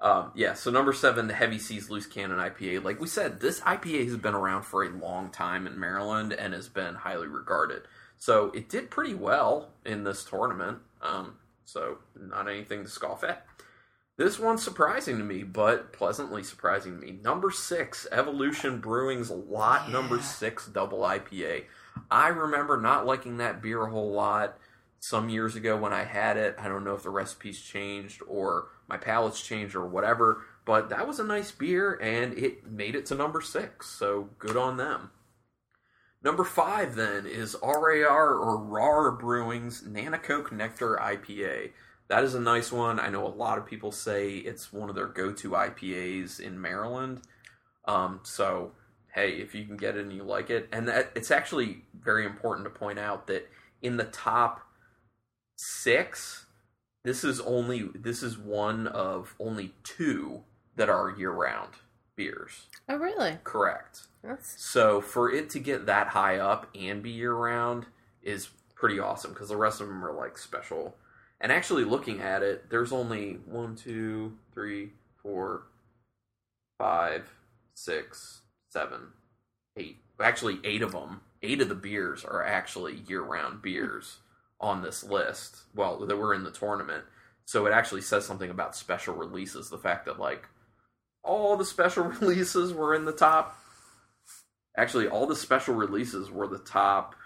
Um, 0.00 0.30
yeah, 0.36 0.54
so 0.54 0.70
number 0.70 0.92
seven, 0.92 1.26
the 1.26 1.34
Heavy 1.34 1.58
Seas 1.58 1.90
Loose 1.90 2.06
Cannon 2.06 2.38
IPA. 2.38 2.84
Like 2.84 3.00
we 3.00 3.08
said, 3.08 3.40
this 3.40 3.60
IPA 3.60 4.04
has 4.04 4.16
been 4.16 4.34
around 4.34 4.62
for 4.62 4.84
a 4.84 4.88
long 4.90 5.30
time 5.30 5.66
in 5.66 5.78
Maryland 5.80 6.32
and 6.32 6.52
has 6.54 6.68
been 6.68 6.94
highly 6.94 7.26
regarded. 7.26 7.82
So 8.16 8.52
it 8.54 8.68
did 8.68 8.90
pretty 8.90 9.14
well 9.14 9.70
in 9.84 10.04
this 10.04 10.22
tournament. 10.24 10.78
Um, 11.02 11.34
so 11.64 11.98
not 12.18 12.48
anything 12.48 12.84
to 12.84 12.88
scoff 12.88 13.24
at. 13.24 13.44
This 14.18 14.36
one's 14.36 14.64
surprising 14.64 15.16
to 15.18 15.24
me, 15.24 15.44
but 15.44 15.92
pleasantly 15.92 16.42
surprising 16.42 16.98
to 16.98 17.06
me. 17.06 17.20
Number 17.22 17.52
six, 17.52 18.04
Evolution 18.10 18.80
Brewing's 18.80 19.30
Lot 19.30 19.92
Number 19.92 20.20
Six 20.20 20.66
Double 20.66 20.98
IPA. 20.98 21.66
I 22.10 22.26
remember 22.26 22.80
not 22.80 23.06
liking 23.06 23.36
that 23.36 23.62
beer 23.62 23.86
a 23.86 23.90
whole 23.90 24.10
lot 24.10 24.58
some 24.98 25.28
years 25.28 25.54
ago 25.54 25.76
when 25.76 25.92
I 25.92 26.02
had 26.02 26.36
it. 26.36 26.56
I 26.58 26.66
don't 26.66 26.82
know 26.82 26.94
if 26.94 27.04
the 27.04 27.10
recipes 27.10 27.60
changed 27.60 28.20
or 28.26 28.66
my 28.88 28.96
palate's 28.96 29.40
changed 29.40 29.76
or 29.76 29.86
whatever, 29.86 30.42
but 30.64 30.88
that 30.88 31.06
was 31.06 31.20
a 31.20 31.24
nice 31.24 31.52
beer 31.52 31.94
and 31.94 32.36
it 32.36 32.66
made 32.68 32.96
it 32.96 33.06
to 33.06 33.14
number 33.14 33.40
six. 33.40 33.88
So 33.88 34.30
good 34.40 34.56
on 34.56 34.78
them. 34.78 35.12
Number 36.24 36.42
five 36.42 36.96
then 36.96 37.24
is 37.24 37.56
RAR 37.62 38.34
or 38.34 38.56
RAR 38.56 39.12
Brewing's 39.12 39.82
Nanticoke 39.82 40.50
Nectar 40.50 40.98
IPA. 41.00 41.70
That 42.08 42.24
is 42.24 42.34
a 42.34 42.40
nice 42.40 42.72
one. 42.72 42.98
I 42.98 43.08
know 43.08 43.26
a 43.26 43.28
lot 43.28 43.58
of 43.58 43.66
people 43.66 43.92
say 43.92 44.36
it's 44.36 44.72
one 44.72 44.88
of 44.88 44.94
their 44.94 45.06
go-to 45.06 45.50
IPAs 45.50 46.40
in 46.40 46.60
Maryland. 46.60 47.20
Um, 47.86 48.20
so 48.22 48.72
hey, 49.14 49.32
if 49.32 49.54
you 49.54 49.64
can 49.64 49.76
get 49.76 49.96
it 49.96 50.02
and 50.02 50.12
you 50.12 50.22
like 50.22 50.50
it, 50.50 50.68
and 50.72 50.88
that 50.88 51.12
it's 51.14 51.30
actually 51.30 51.82
very 51.98 52.24
important 52.24 52.64
to 52.64 52.70
point 52.70 52.98
out 52.98 53.26
that 53.26 53.48
in 53.82 53.96
the 53.96 54.04
top 54.04 54.60
six, 55.56 56.46
this 57.04 57.24
is 57.24 57.40
only 57.40 57.88
this 57.94 58.22
is 58.22 58.38
one 58.38 58.86
of 58.86 59.34
only 59.38 59.74
two 59.82 60.42
that 60.76 60.88
are 60.88 61.10
year-round 61.10 61.70
beers. 62.16 62.66
Oh, 62.88 62.96
really? 62.96 63.38
Correct. 63.44 64.02
That's 64.22 64.62
So 64.62 65.00
for 65.00 65.30
it 65.30 65.50
to 65.50 65.58
get 65.58 65.86
that 65.86 66.08
high 66.08 66.38
up 66.38 66.68
and 66.74 67.02
be 67.02 67.10
year 67.10 67.34
round 67.34 67.86
is 68.22 68.48
pretty 68.74 68.98
awesome 68.98 69.32
because 69.32 69.48
the 69.48 69.56
rest 69.56 69.80
of 69.80 69.88
them 69.88 70.04
are 70.04 70.12
like 70.12 70.38
special. 70.38 70.96
And 71.40 71.52
actually, 71.52 71.84
looking 71.84 72.20
at 72.20 72.42
it, 72.42 72.68
there's 72.70 72.92
only 72.92 73.38
one, 73.46 73.76
two, 73.76 74.36
three, 74.52 74.90
four, 75.22 75.62
five, 76.78 77.30
six, 77.74 78.42
seven, 78.70 79.12
eight. 79.76 79.98
Actually, 80.20 80.58
eight 80.64 80.82
of 80.82 80.92
them. 80.92 81.20
Eight 81.42 81.60
of 81.60 81.68
the 81.68 81.76
beers 81.76 82.24
are 82.24 82.44
actually 82.44 83.04
year 83.06 83.22
round 83.22 83.62
beers 83.62 84.18
on 84.60 84.82
this 84.82 85.04
list. 85.04 85.58
Well, 85.74 85.98
that 85.98 86.16
were 86.16 86.34
in 86.34 86.42
the 86.42 86.50
tournament. 86.50 87.04
So 87.44 87.66
it 87.66 87.72
actually 87.72 88.02
says 88.02 88.26
something 88.26 88.50
about 88.50 88.74
special 88.74 89.14
releases. 89.14 89.70
The 89.70 89.78
fact 89.78 90.06
that 90.06 90.18
like 90.18 90.48
all 91.22 91.56
the 91.56 91.64
special 91.64 92.04
releases 92.20 92.72
were 92.72 92.94
in 92.94 93.04
the 93.04 93.12
top 93.12 93.56
Actually, 94.78 95.08
all 95.08 95.26
the 95.26 95.34
special 95.34 95.74
releases 95.74 96.30
were 96.30 96.46
the 96.46 96.58
top. 96.58 97.16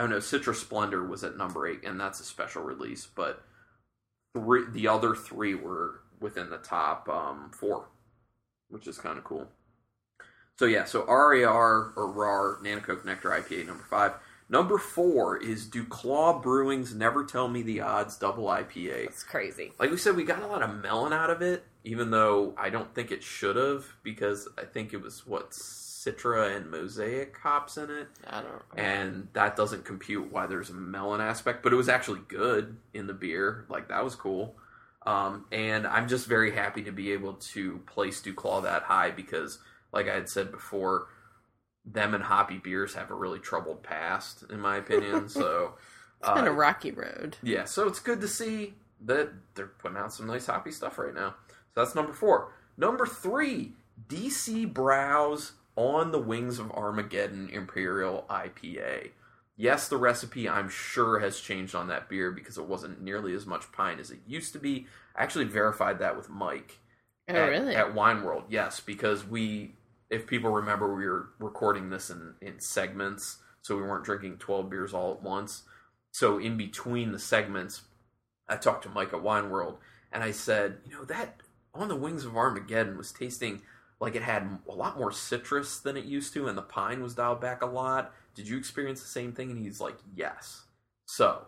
Oh 0.00 0.06
no, 0.06 0.18
Citrus 0.18 0.60
Splendor 0.60 1.06
was 1.06 1.22
at 1.22 1.36
number 1.36 1.68
eight, 1.68 1.84
and 1.84 2.00
that's 2.00 2.20
a 2.20 2.24
special 2.24 2.62
release. 2.62 3.06
But 3.06 3.42
three, 4.34 4.62
the 4.72 4.88
other 4.88 5.14
three 5.14 5.54
were 5.54 6.00
within 6.18 6.48
the 6.48 6.56
top 6.56 7.06
um, 7.10 7.50
four, 7.54 7.90
which 8.70 8.86
is 8.86 8.96
kind 8.96 9.18
of 9.18 9.24
cool. 9.24 9.48
So 10.58 10.64
yeah, 10.64 10.84
so 10.86 11.04
RAR 11.04 11.92
or 11.96 12.10
RAR 12.10 12.58
Nanticoke 12.62 13.04
Nectar 13.04 13.28
IPA 13.28 13.66
number 13.66 13.84
five. 13.90 14.14
Number 14.48 14.78
four 14.78 15.36
is 15.36 15.66
Duclaw 15.68 16.42
Brewing's 16.42 16.94
Never 16.94 17.22
Tell 17.22 17.46
Me 17.46 17.60
the 17.62 17.82
Odds 17.82 18.16
Double 18.16 18.46
IPA 18.46 19.04
It's 19.06 19.22
crazy. 19.22 19.72
like 19.78 19.90
we 19.90 19.96
said, 19.98 20.16
we 20.16 20.24
got 20.24 20.42
a 20.42 20.46
lot 20.46 20.62
of 20.62 20.82
melon 20.82 21.12
out 21.12 21.30
of 21.30 21.40
it, 21.40 21.64
even 21.84 22.10
though 22.10 22.54
I 22.56 22.70
don't 22.70 22.92
think 22.94 23.12
it 23.12 23.22
should 23.22 23.56
have, 23.56 23.84
because 24.02 24.48
I 24.58 24.64
think 24.64 24.92
it 24.92 25.02
was 25.02 25.26
what 25.26 25.54
Citra 26.04 26.56
and 26.56 26.70
Mosaic 26.70 27.36
hops 27.36 27.76
in 27.76 27.90
it, 27.90 28.08
I 28.26 28.42
don't. 28.42 28.62
and 28.76 29.28
that 29.34 29.56
doesn't 29.56 29.84
compute 29.84 30.32
why 30.32 30.46
there's 30.46 30.70
a 30.70 30.74
melon 30.74 31.20
aspect. 31.20 31.62
But 31.62 31.72
it 31.72 31.76
was 31.76 31.88
actually 31.88 32.20
good 32.28 32.76
in 32.94 33.06
the 33.06 33.12
beer, 33.12 33.66
like 33.68 33.88
that 33.88 34.02
was 34.04 34.14
cool. 34.14 34.56
Um, 35.06 35.46
and 35.50 35.86
I'm 35.86 36.08
just 36.08 36.26
very 36.26 36.52
happy 36.52 36.82
to 36.84 36.92
be 36.92 37.12
able 37.12 37.34
to 37.34 37.78
place 37.86 38.20
Duclaw 38.22 38.62
that 38.62 38.82
high 38.82 39.10
because, 39.10 39.58
like 39.92 40.08
I 40.08 40.14
had 40.14 40.28
said 40.28 40.52
before, 40.52 41.08
them 41.84 42.14
and 42.14 42.22
hoppy 42.24 42.58
beers 42.58 42.94
have 42.94 43.10
a 43.10 43.14
really 43.14 43.38
troubled 43.38 43.82
past, 43.82 44.44
in 44.50 44.60
my 44.60 44.76
opinion. 44.76 45.28
so 45.28 45.74
It's 46.20 46.30
been 46.30 46.46
uh, 46.46 46.50
a 46.50 46.52
rocky 46.52 46.90
road. 46.90 47.36
yeah, 47.42 47.64
so 47.64 47.88
it's 47.88 48.00
good 48.00 48.20
to 48.20 48.28
see 48.28 48.74
that 49.02 49.30
they're 49.54 49.66
putting 49.66 49.96
out 49.96 50.12
some 50.12 50.26
nice 50.26 50.46
hoppy 50.46 50.70
stuff 50.70 50.98
right 50.98 51.14
now. 51.14 51.34
So 51.74 51.82
that's 51.82 51.94
number 51.94 52.12
four. 52.12 52.52
Number 52.76 53.06
three, 53.06 53.72
DC 54.08 54.70
Brau 54.72 55.36
on 55.76 56.12
the 56.12 56.18
Wings 56.18 56.58
of 56.58 56.70
Armageddon 56.72 57.48
Imperial 57.50 58.26
IPA. 58.28 59.10
Yes, 59.56 59.88
the 59.88 59.96
recipe 59.98 60.48
I'm 60.48 60.68
sure 60.68 61.18
has 61.18 61.40
changed 61.40 61.74
on 61.74 61.88
that 61.88 62.08
beer 62.08 62.30
because 62.30 62.56
it 62.56 62.66
wasn't 62.66 63.02
nearly 63.02 63.34
as 63.34 63.46
much 63.46 63.70
pine 63.72 63.98
as 63.98 64.10
it 64.10 64.20
used 64.26 64.52
to 64.54 64.58
be. 64.58 64.86
I 65.14 65.22
actually 65.22 65.44
verified 65.44 65.98
that 65.98 66.16
with 66.16 66.30
Mike 66.30 66.78
Oh, 67.28 67.34
at, 67.34 67.48
really? 67.48 67.74
at 67.76 67.94
Wine 67.94 68.22
World. 68.22 68.44
Yes, 68.48 68.80
because 68.80 69.26
we, 69.26 69.74
if 70.08 70.26
people 70.26 70.50
remember, 70.50 70.94
we 70.94 71.06
were 71.06 71.28
recording 71.38 71.90
this 71.90 72.10
in, 72.10 72.34
in 72.40 72.58
segments, 72.58 73.38
so 73.62 73.76
we 73.76 73.82
weren't 73.82 74.04
drinking 74.04 74.38
12 74.38 74.70
beers 74.70 74.94
all 74.94 75.12
at 75.12 75.22
once. 75.22 75.62
So 76.12 76.38
in 76.38 76.56
between 76.56 77.12
the 77.12 77.18
segments, 77.18 77.82
I 78.48 78.56
talked 78.56 78.82
to 78.84 78.88
Mike 78.88 79.12
at 79.12 79.22
Wine 79.22 79.50
World, 79.50 79.78
and 80.10 80.24
I 80.24 80.32
said, 80.32 80.78
you 80.84 80.92
know, 80.92 81.04
that 81.04 81.40
on 81.72 81.88
the 81.88 81.96
wings 81.96 82.24
of 82.24 82.36
Armageddon 82.36 82.96
was 82.96 83.12
tasting 83.12 83.62
like 84.00 84.16
it 84.16 84.22
had 84.22 84.58
a 84.68 84.72
lot 84.72 84.98
more 84.98 85.12
citrus 85.12 85.78
than 85.78 85.96
it 85.96 86.04
used 86.06 86.32
to, 86.34 86.48
and 86.48 86.56
the 86.56 86.62
pine 86.62 87.02
was 87.02 87.14
dialed 87.14 87.40
back 87.40 87.62
a 87.62 87.66
lot. 87.66 88.12
Did 88.34 88.48
you 88.48 88.56
experience 88.56 89.00
the 89.02 89.08
same 89.08 89.32
thing? 89.32 89.50
And 89.50 89.58
he's 89.58 89.80
like, 89.80 89.98
yes. 90.16 90.62
So 91.06 91.46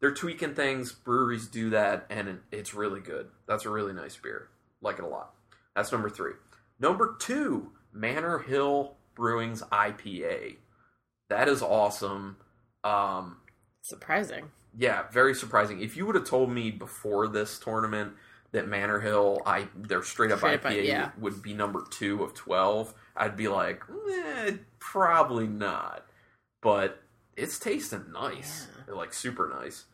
they're 0.00 0.12
tweaking 0.14 0.54
things. 0.54 0.92
Breweries 0.92 1.46
do 1.46 1.70
that, 1.70 2.06
and 2.10 2.40
it's 2.50 2.74
really 2.74 3.00
good. 3.00 3.28
That's 3.46 3.64
a 3.64 3.70
really 3.70 3.92
nice 3.92 4.16
beer. 4.16 4.48
Like 4.82 4.98
it 4.98 5.04
a 5.04 5.08
lot. 5.08 5.34
That's 5.76 5.92
number 5.92 6.10
three. 6.10 6.32
Number 6.80 7.16
two, 7.20 7.70
Manor 7.92 8.38
Hill 8.40 8.96
Brewing's 9.14 9.62
IPA. 9.62 10.56
That 11.30 11.48
is 11.48 11.62
awesome. 11.62 12.36
Um, 12.82 13.36
Surprising. 13.82 14.50
yeah, 14.76 15.04
very 15.12 15.34
surprising. 15.34 15.80
If 15.80 15.96
you 15.96 16.04
would 16.06 16.16
have 16.16 16.26
told 16.28 16.50
me 16.50 16.70
before 16.70 17.28
this 17.28 17.58
tournament 17.58 18.12
that 18.54 18.68
Manor 18.68 19.00
Hill, 19.00 19.42
I 19.44 19.66
their 19.76 20.02
straight 20.02 20.30
up 20.30 20.38
Straight 20.38 20.64
up, 20.64 20.72
IPA 20.72 20.84
yeah. 20.86 21.10
would 21.18 21.42
be 21.42 21.52
number 21.52 21.84
two 21.90 22.22
of 22.22 22.34
twelve, 22.34 22.94
I'd 23.16 23.36
be 23.36 23.48
like, 23.48 23.82
eh, 24.10 24.52
probably 24.78 25.48
not. 25.48 26.06
But 26.62 27.02
it's 27.36 27.58
tasting 27.58 28.12
nice, 28.12 28.68
like 28.88 29.12
super 29.12 29.48
nice. 29.60 29.84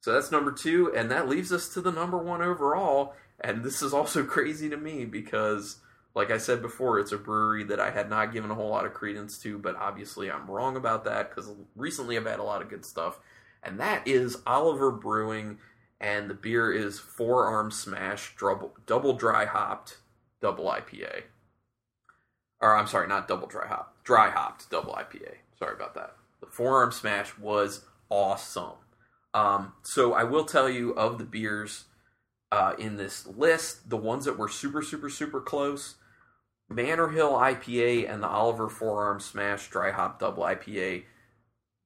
So 0.00 0.14
that's 0.14 0.32
number 0.32 0.50
two, 0.50 0.92
and 0.96 1.10
that 1.10 1.28
leaves 1.28 1.52
us 1.52 1.68
to 1.74 1.82
the 1.82 1.92
number 1.92 2.16
one 2.16 2.40
overall. 2.40 3.14
And 3.38 3.62
this 3.62 3.82
is 3.82 3.92
also 3.92 4.24
crazy 4.24 4.70
to 4.70 4.78
me 4.78 5.04
because, 5.04 5.76
like 6.14 6.30
I 6.30 6.38
said 6.38 6.62
before, 6.62 6.98
it's 6.98 7.12
a 7.12 7.18
brewery 7.18 7.64
that 7.64 7.80
I 7.80 7.90
had 7.90 8.08
not 8.08 8.32
given 8.32 8.50
a 8.50 8.54
whole 8.54 8.70
lot 8.70 8.86
of 8.86 8.94
credence 8.94 9.38
to, 9.40 9.58
but 9.58 9.76
obviously 9.76 10.30
I'm 10.30 10.50
wrong 10.50 10.76
about 10.76 11.04
that 11.04 11.28
because 11.28 11.52
recently 11.76 12.16
I've 12.16 12.24
had 12.26 12.38
a 12.38 12.44
lot 12.44 12.62
of 12.62 12.70
good 12.70 12.86
stuff. 12.86 13.20
And 13.62 13.78
that 13.78 14.08
is 14.08 14.38
Oliver 14.46 14.90
Brewing, 14.90 15.58
and 16.00 16.30
the 16.30 16.34
beer 16.34 16.72
is 16.72 16.98
Forearm 16.98 17.70
Smash 17.70 18.34
double, 18.38 18.74
double 18.86 19.12
dry 19.12 19.44
hopped 19.44 19.98
double 20.40 20.64
IPA. 20.64 21.22
Or 22.60 22.76
I'm 22.76 22.86
sorry, 22.86 23.06
not 23.06 23.28
double 23.28 23.46
dry 23.46 23.66
hop, 23.66 23.96
dry 24.04 24.30
hopped 24.30 24.70
double 24.70 24.94
IPA. 24.94 25.34
Sorry 25.58 25.74
about 25.74 25.94
that. 25.94 26.16
The 26.40 26.46
Forearm 26.46 26.92
Smash 26.92 27.36
was 27.38 27.84
awesome. 28.08 28.72
Um, 29.34 29.74
so 29.82 30.14
I 30.14 30.24
will 30.24 30.44
tell 30.44 30.68
you 30.68 30.92
of 30.94 31.18
the 31.18 31.24
beers 31.24 31.84
uh, 32.50 32.74
in 32.78 32.96
this 32.96 33.26
list, 33.26 33.88
the 33.90 33.96
ones 33.96 34.24
that 34.24 34.38
were 34.38 34.48
super, 34.48 34.82
super, 34.82 35.08
super 35.08 35.40
close. 35.40 35.96
Manor 36.68 37.08
Hill 37.08 37.32
IPA 37.32 38.10
and 38.10 38.22
the 38.22 38.28
Oliver 38.28 38.68
Forearm 38.68 39.20
Smash 39.20 39.68
Dry 39.68 39.90
Hop 39.90 40.20
Double 40.20 40.44
IPA, 40.44 41.04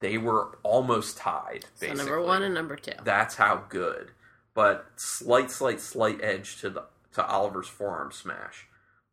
they 0.00 0.18
were 0.18 0.58
almost 0.62 1.16
tied. 1.16 1.66
So 1.74 1.92
number 1.92 2.20
one 2.20 2.42
and 2.42 2.54
number 2.54 2.76
two. 2.76 2.92
that's 3.04 3.36
how 3.36 3.64
good. 3.68 4.10
But 4.54 4.86
slight, 4.96 5.50
slight, 5.50 5.80
slight 5.80 6.22
edge 6.22 6.60
to 6.60 6.70
the 6.70 6.84
to 7.14 7.26
Oliver's 7.26 7.68
Forearm 7.68 8.12
Smash. 8.12 8.66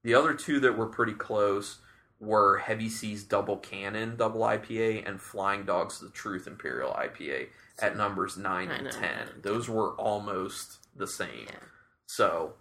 The 0.03 0.13
other 0.15 0.33
two 0.33 0.59
that 0.61 0.77
were 0.77 0.87
pretty 0.87 1.13
close 1.13 1.77
were 2.19 2.57
Heavy 2.59 2.89
Seas 2.89 3.23
Double 3.23 3.57
Cannon 3.57 4.15
Double 4.15 4.41
IPA 4.41 5.07
and 5.07 5.19
Flying 5.21 5.63
Dogs 5.63 5.99
The 5.99 6.09
Truth 6.09 6.47
Imperial 6.47 6.91
IPA 6.93 7.47
at 7.79 7.97
numbers 7.97 8.37
nine 8.37 8.69
Nine 8.69 8.85
and 8.87 8.91
ten. 8.91 9.27
Those 9.41 9.67
were 9.69 9.91
almost 9.93 10.79
the 10.95 11.07
same. 11.07 11.45
Yeah. 11.47 11.55
So, 12.07 12.53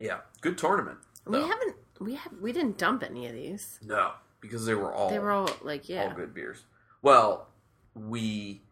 yeah, 0.00 0.20
good 0.40 0.58
tournament. 0.58 0.98
We 1.26 1.40
haven't 1.40 1.76
we 2.00 2.14
have 2.14 2.32
we 2.40 2.52
didn't 2.52 2.78
dump 2.78 3.02
any 3.02 3.26
of 3.26 3.32
these. 3.34 3.78
no 3.82 4.12
because 4.40 4.66
they 4.66 4.74
were 4.74 4.92
all 4.92 5.10
They 5.10 5.18
were 5.18 5.30
all 5.30 5.50
like 5.62 5.88
yeah. 5.88 6.04
all 6.04 6.14
good 6.14 6.34
beers. 6.34 6.64
Well, 7.04 7.48
we 7.94 8.62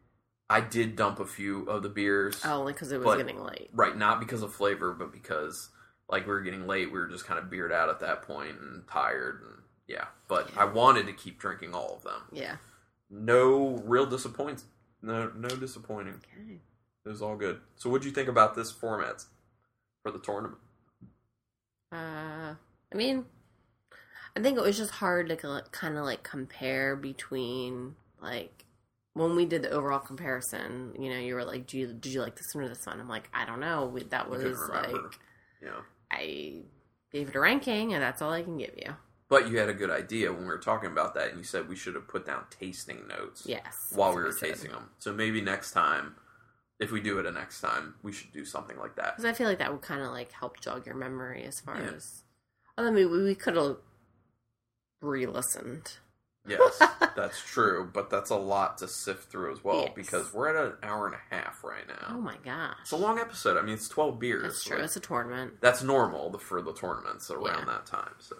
I 0.50 0.60
did 0.60 0.96
dump 0.96 1.20
a 1.20 1.26
few 1.26 1.64
of 1.68 1.82
the 1.82 1.88
beers. 1.90 2.40
Oh, 2.44 2.60
only 2.60 2.72
because 2.72 2.90
it 2.90 2.98
was 2.98 3.04
But- 3.04 3.18
getting 3.18 3.40
late. 3.42 3.70
Right, 3.74 3.96
not 3.96 4.20
because 4.20 4.42
of 4.42 4.52
flavor, 4.54 4.92
but 4.94 5.12
because 5.12 5.68
like 6.08 6.26
we 6.26 6.32
were 6.32 6.40
getting 6.40 6.66
late, 6.66 6.90
we 6.90 6.98
were 6.98 7.06
just 7.06 7.26
kind 7.26 7.38
of 7.38 7.48
beered 7.50 7.72
out 7.72 7.88
at 7.90 8.00
that 8.00 8.22
point 8.22 8.58
and 8.58 8.88
tired 8.88 9.42
and 9.42 9.62
yeah. 9.86 10.06
But 10.28 10.50
Yeah. 10.50 10.62
I 10.62 10.64
wanted 10.64 11.06
to 11.06 11.12
keep 11.12 11.38
drinking 11.38 11.74
all 11.74 11.94
of 11.94 12.02
them. 12.02 12.22
Yeah. 12.32 12.56
No 13.10 13.76
real 13.84 14.06
disappoint. 14.06 14.64
No, 15.02 15.28
no 15.34 15.48
disappointing. 15.48 16.14
Okay. 16.14 16.60
It 17.04 17.08
was 17.08 17.20
all 17.20 17.36
good. 17.36 17.60
So, 17.76 17.90
what'd 17.90 18.04
you 18.06 18.12
think 18.12 18.28
about 18.28 18.54
this 18.54 18.70
format 18.70 19.24
for 20.02 20.10
the 20.12 20.18
tournament? 20.20 20.60
Uh, 21.92 22.54
I 22.54 22.94
mean, 22.94 23.26
I 24.36 24.40
think 24.40 24.56
it 24.56 24.62
was 24.62 24.78
just 24.78 24.92
hard 24.92 25.28
to 25.28 25.36
kind 25.72 25.98
of 25.98 26.04
like 26.04 26.22
compare 26.22 26.94
between 26.96 27.96
like 28.22 28.64
when 29.14 29.36
we 29.36 29.44
did 29.44 29.62
the 29.62 29.70
overall 29.70 29.98
comparison. 29.98 30.94
You 30.98 31.10
know, 31.10 31.18
you 31.18 31.34
were 31.34 31.44
like, 31.44 31.66
"Do 31.66 31.78
you 31.78 31.88
did 31.92 32.12
you 32.12 32.22
like 32.22 32.36
this 32.36 32.54
one 32.54 32.64
or 32.64 32.68
this 32.68 32.86
one?" 32.86 32.98
I'm 33.00 33.08
like, 33.08 33.28
"I 33.34 33.44
don't 33.44 33.60
know." 33.60 33.86
We, 33.86 34.04
that 34.04 34.30
was 34.30 34.42
like 34.68 34.90
You 35.60 35.68
know, 35.68 35.80
I 36.10 36.62
gave 37.12 37.28
it 37.28 37.34
a 37.36 37.40
ranking, 37.40 37.92
and 37.92 38.02
that's 38.02 38.22
all 38.22 38.32
I 38.32 38.42
can 38.42 38.56
give 38.58 38.74
you. 38.76 38.94
but 39.28 39.48
you 39.50 39.58
had 39.58 39.68
a 39.68 39.74
good 39.74 39.90
idea 39.90 40.30
when 40.32 40.42
we 40.42 40.46
were 40.48 40.58
talking 40.58 40.90
about 40.90 41.14
that, 41.14 41.28
and 41.28 41.38
you 41.38 41.44
said 41.44 41.68
we 41.68 41.76
should 41.76 41.94
have 41.94 42.06
put 42.08 42.24
down 42.26 42.44
tasting 42.50 43.06
notes 43.08 43.44
Yes, 43.46 43.92
while 43.94 44.14
we 44.14 44.22
were 44.22 44.32
said. 44.32 44.50
tasting 44.50 44.70
them. 44.72 44.90
So 44.98 45.12
maybe 45.12 45.40
next 45.40 45.72
time, 45.72 46.16
if 46.78 46.90
we 46.90 47.00
do 47.00 47.18
it 47.18 47.26
a 47.26 47.30
next 47.32 47.60
time, 47.60 47.94
we 48.02 48.12
should 48.12 48.32
do 48.32 48.44
something 48.44 48.78
like 48.78 48.96
that. 48.96 49.16
because 49.16 49.24
I 49.24 49.32
feel 49.34 49.46
like 49.48 49.58
that 49.58 49.70
would 49.72 49.82
kind 49.82 50.02
of 50.02 50.08
like 50.10 50.32
help 50.32 50.60
jog 50.60 50.84
your 50.86 50.94
memory 50.96 51.44
as 51.44 51.60
far 51.60 51.76
Yeah. 51.80 51.90
as. 51.96 52.24
I 52.78 52.90
mean, 52.90 53.10
we, 53.10 53.22
we 53.22 53.34
could 53.34 53.56
have 53.56 53.76
re-listened. 55.00 55.98
Yes, 56.46 56.82
that's 57.14 57.40
true, 57.40 57.88
but 57.92 58.10
that's 58.10 58.30
a 58.30 58.36
lot 58.36 58.78
to 58.78 58.88
sift 58.88 59.30
through 59.30 59.52
as 59.52 59.62
well 59.62 59.82
Yes. 59.82 59.92
because 59.94 60.34
we're 60.34 60.48
at 60.48 60.56
an 60.56 60.72
hour 60.82 61.06
and 61.06 61.14
a 61.14 61.34
half 61.34 61.62
right 61.62 61.86
now. 61.86 62.08
Oh 62.16 62.20
my 62.20 62.36
gosh, 62.44 62.76
It's 62.82 62.90
a 62.90 62.96
long 62.96 63.18
episode. 63.20 63.56
I 63.56 63.62
mean, 63.62 63.74
it's 63.74 63.88
twelve 63.88 64.18
beers. 64.18 64.42
that's 64.42 64.64
true. 64.64 64.76
Like, 64.76 64.84
it's 64.86 64.96
a 64.96 65.00
tournament. 65.00 65.54
that's 65.60 65.82
normal 65.84 66.36
for 66.38 66.60
the 66.60 66.72
tournaments 66.74 67.30
around 67.30 67.66
Yeah. 67.68 67.74
that 67.74 67.86
time. 67.86 68.14
So, 68.18 68.36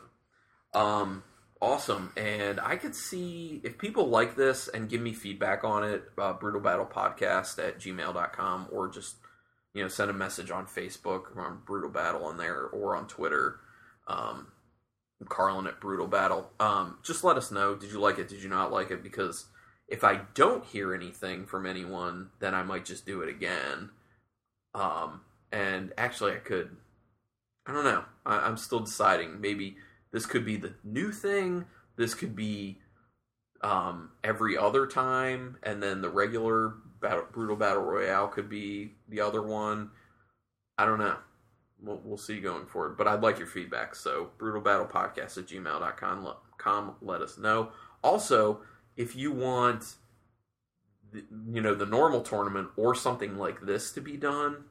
um, 0.74 1.22
awesome. 1.60 2.12
And 2.16 2.58
I 2.58 2.74
could 2.76 2.96
see 2.96 3.60
if 3.62 3.78
people 3.78 4.08
like 4.08 4.34
this 4.34 4.66
and 4.66 4.88
give 4.88 5.00
me 5.00 5.12
feedback 5.12 5.62
on 5.62 5.84
it, 5.84 6.10
uh, 6.18 6.32
brew 6.32 6.60
battle 6.60 6.86
podcast 6.86 7.64
at 7.64 7.78
gmail.com 7.78 8.66
or 8.72 8.88
just, 8.88 9.14
you 9.74 9.82
know, 9.82 9.88
send 9.88 10.10
a 10.10 10.14
message 10.14 10.50
on 10.50 10.66
Facebook 10.66 11.36
or 11.36 11.42
on 11.46 11.60
Brew 11.64 11.88
Battle 11.90 12.24
on 12.24 12.36
there 12.36 12.64
or 12.66 12.96
on 12.96 13.06
Twitter. 13.06 13.60
Um, 14.08 14.48
Carlin 15.28 15.66
at 15.66 15.80
Brew 15.80 16.06
Battle. 16.06 16.50
Um, 16.60 16.98
just 17.02 17.24
let 17.24 17.36
us 17.36 17.50
know. 17.50 17.74
Did 17.74 17.90
you 17.92 18.00
like 18.00 18.18
it? 18.18 18.28
Did 18.28 18.42
you 18.42 18.48
not 18.48 18.72
like 18.72 18.90
it? 18.90 19.02
Because 19.02 19.46
if 19.88 20.04
I 20.04 20.22
don't 20.34 20.64
hear 20.64 20.94
anything 20.94 21.46
from 21.46 21.66
anyone, 21.66 22.30
then 22.40 22.54
I 22.54 22.62
might 22.62 22.84
just 22.84 23.06
do 23.06 23.20
it 23.22 23.28
again. 23.28 23.90
Um, 24.74 25.20
and 25.50 25.92
actually, 25.98 26.32
I 26.32 26.36
could. 26.36 26.76
I 27.66 27.72
don't 27.72 27.84
know. 27.84 28.04
I, 28.24 28.38
I'm 28.38 28.56
still 28.56 28.80
deciding. 28.80 29.40
Maybe 29.40 29.76
this 30.12 30.26
could 30.26 30.44
be 30.44 30.56
the 30.56 30.74
new 30.82 31.12
thing. 31.12 31.66
This 31.96 32.14
could 32.14 32.34
be 32.34 32.78
um, 33.62 34.10
every 34.24 34.56
other 34.56 34.86
time, 34.86 35.58
and 35.62 35.82
then 35.82 36.00
the 36.00 36.08
regular 36.08 36.74
battle, 37.00 37.26
Brew 37.30 37.54
Battle 37.56 37.82
royale 37.82 38.28
could 38.28 38.48
be 38.48 38.94
the 39.08 39.20
other 39.20 39.42
one. 39.42 39.90
I 40.78 40.86
don't 40.86 40.98
know. 40.98 41.18
We'll, 41.82 42.00
we'll 42.04 42.16
see 42.16 42.40
going 42.40 42.66
forward. 42.66 42.96
But 42.96 43.08
I'd 43.08 43.22
like 43.22 43.38
your 43.38 43.48
feedback. 43.48 43.94
So 43.94 44.30
brewbattlepodcast 44.38 45.36
at 45.38 45.46
gmail.com. 45.46 46.24
Let, 46.24 46.36
com, 46.58 46.94
let 47.02 47.20
us 47.22 47.36
know. 47.38 47.72
Also, 48.02 48.60
if 48.96 49.16
you 49.16 49.32
want 49.32 49.96
the- 51.12 51.24
you 51.50 51.60
know 51.60 51.74
the 51.74 51.86
normal 51.86 52.22
tournament 52.22 52.68
or 52.76 52.94
something 52.94 53.36
like 53.36 53.60
this 53.62 53.92
to 53.92 54.00
be 54.00 54.16
done 54.16 54.64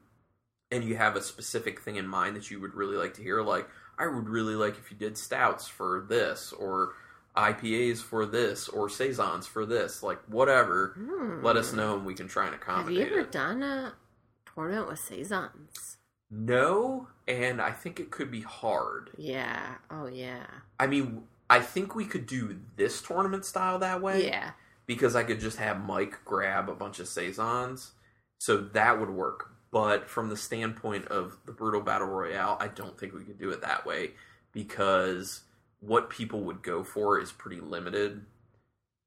and 0.71 0.83
you 0.83 0.95
have 0.95 1.15
a 1.15 1.21
specific 1.21 1.81
thing 1.81 1.97
in 1.97 2.07
mind 2.07 2.35
that 2.35 2.49
you 2.49 2.59
would 2.59 2.73
really 2.73 2.95
like 2.97 3.13
to 3.13 3.21
hear 3.21 3.41
like 3.43 3.67
i 3.99 4.07
would 4.07 4.27
really 4.27 4.55
like 4.55 4.75
if 4.77 4.89
you 4.89 4.97
did 4.97 5.15
stouts 5.17 5.67
for 5.67 6.03
this 6.09 6.51
or 6.53 6.93
ipas 7.37 7.99
for 7.99 8.25
this 8.25 8.67
or 8.67 8.89
saisons 8.89 9.45
for 9.45 9.65
this 9.67 10.01
like 10.01 10.19
whatever 10.27 10.93
Hmm. 10.97 11.45
let 11.45 11.57
us 11.57 11.73
know 11.73 11.95
and 11.95 12.05
we 12.05 12.13
can 12.15 12.27
try 12.27 12.47
and 12.47 12.55
accommodate. 12.55 12.97
Have 12.99 13.07
you 13.09 13.13
ever 13.13 13.21
it 13.27 13.31
done 13.31 13.61
a 13.61 13.93
tournament 14.55 14.87
with 14.89 14.99
saisons? 14.99 15.97
No 16.31 17.07
and 17.27 17.61
i 17.61 17.71
think 17.71 17.99
it 17.99 18.09
could 18.09 18.31
be 18.31 18.41
hard 18.41 19.11
Yeah. 19.17 19.75
Oh 19.91 20.07
yeah. 20.07 20.45
i 20.79 20.87
mean 20.87 21.23
i 21.49 21.59
think 21.59 21.93
we 21.93 22.05
could 22.05 22.25
do 22.25 22.59
this 22.77 23.01
tournament 23.01 23.45
style 23.45 23.77
that 23.79 24.01
way 24.01 24.25
Yeah. 24.25 24.51
because 24.87 25.15
I 25.15 25.23
could 25.23 25.39
just 25.39 25.57
have 25.57 25.85
Mike 25.85 26.25
grab 26.25 26.67
a 26.67 26.73
bunch 26.75 26.99
of 26.99 27.07
saisons, 27.07 27.91
so 28.39 28.57
that 28.57 28.99
would 28.99 29.09
work. 29.11 29.51
But 29.71 30.09
from 30.09 30.29
the 30.29 30.35
standpoint 30.35 31.07
of 31.09 31.37
the 31.45 31.51
Brew 31.53 31.81
Battle 31.81 32.07
royale, 32.07 32.57
I 32.59 32.67
don't 32.67 32.97
think 32.99 33.13
we 33.13 33.23
could 33.23 33.39
do 33.39 33.51
it 33.51 33.61
that 33.61 33.85
way 33.85 34.11
because 34.51 35.41
what 35.79 36.09
people 36.09 36.41
would 36.41 36.61
go 36.63 36.83
for 36.83 37.19
is 37.19 37.31
pretty 37.31 37.61
limited, 37.61 38.25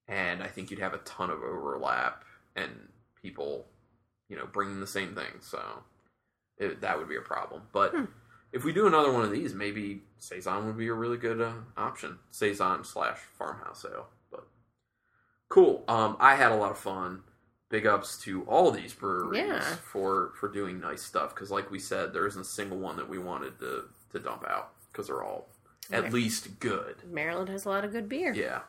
and 0.08 0.42
I 0.42 0.46
think 0.46 0.70
you'd 0.70 0.80
have 0.80 0.94
a 0.94 0.98
ton 0.98 1.28
of 1.30 1.42
overlap 1.42 2.24
and 2.56 2.88
people, 3.20 3.66
you 4.30 4.36
know, 4.36 4.46
bringing 4.46 4.80
the 4.80 4.86
same 4.86 5.14
thing. 5.14 5.40
So 5.40 5.82
it, 6.58 6.80
that 6.80 6.98
would 6.98 7.08
be 7.08 7.16
a 7.16 7.20
problem. 7.20 7.62
But 7.72 7.92
Hmm. 7.92 8.04
if 8.52 8.64
we 8.64 8.72
do 8.72 8.86
another 8.86 9.12
one 9.12 9.22
of 9.24 9.30
these, 9.30 9.54
maybe 9.54 10.02
saison 10.18 10.66
would 10.66 10.76
be 10.78 10.88
a 10.88 10.94
really 10.94 11.16
good 11.16 11.40
uh, 11.40 11.52
option. 11.76 12.18
Saison 12.30 12.84
slash 12.84 13.18
farmhouse 13.38 13.84
ale, 13.84 14.08
but 14.30 14.46
cool. 15.48 15.84
Um, 15.88 16.16
I 16.20 16.34
had 16.36 16.52
a 16.52 16.56
lot 16.56 16.70
of 16.70 16.78
fun. 16.78 17.22
Big 17.70 17.86
ups 17.86 18.18
to 18.18 18.42
all 18.44 18.70
these 18.70 18.92
breweries 18.94 19.46
Yeah. 19.46 19.60
for 19.76 20.32
for 20.38 20.48
doing 20.48 20.78
nice 20.80 21.02
stuff. 21.02 21.34
Because, 21.34 21.50
like 21.50 21.70
we 21.70 21.78
said, 21.80 22.12
there 22.12 22.26
isn't 22.26 22.42
a 22.42 22.44
single 22.44 22.78
one 22.78 22.96
that 22.96 23.08
we 23.08 23.18
wanted 23.18 23.58
to 23.60 23.88
to 24.12 24.18
dump 24.20 24.44
out 24.48 24.72
because 24.92 25.08
they're 25.08 25.22
all 25.24 25.48
at 25.90 26.12
least 26.12 26.60
good. 26.60 26.96
Maryland 27.10 27.48
has 27.48 27.64
a 27.64 27.68
lot 27.68 27.84
of 27.84 27.90
good 27.92 28.08
beer. 28.08 28.32
Yeah. 28.32 28.60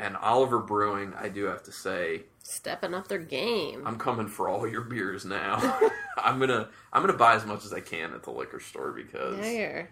And 0.00 0.16
Oliver 0.16 0.58
Brewing, 0.58 1.12
I 1.14 1.28
do 1.28 1.44
have 1.44 1.62
to 1.64 1.72
say, 1.72 2.22
Stepping 2.50 2.94
up 2.94 3.08
their 3.08 3.18
game. 3.18 3.82
I'm 3.86 3.98
coming 3.98 4.26
for 4.26 4.48
all 4.48 4.66
your 4.66 4.80
beers 4.80 5.26
now. 5.26 5.56
I'm 6.16 6.38
gonna 6.40 6.68
I'm 6.92 7.02
gonna 7.02 7.12
buy 7.18 7.34
as 7.34 7.44
much 7.44 7.66
as 7.66 7.74
I 7.74 7.80
can 7.80 8.14
at 8.14 8.22
the 8.22 8.30
liquor 8.30 8.58
store 8.58 8.90
because 8.92 9.36
now 9.36 9.46
you're 9.50 9.88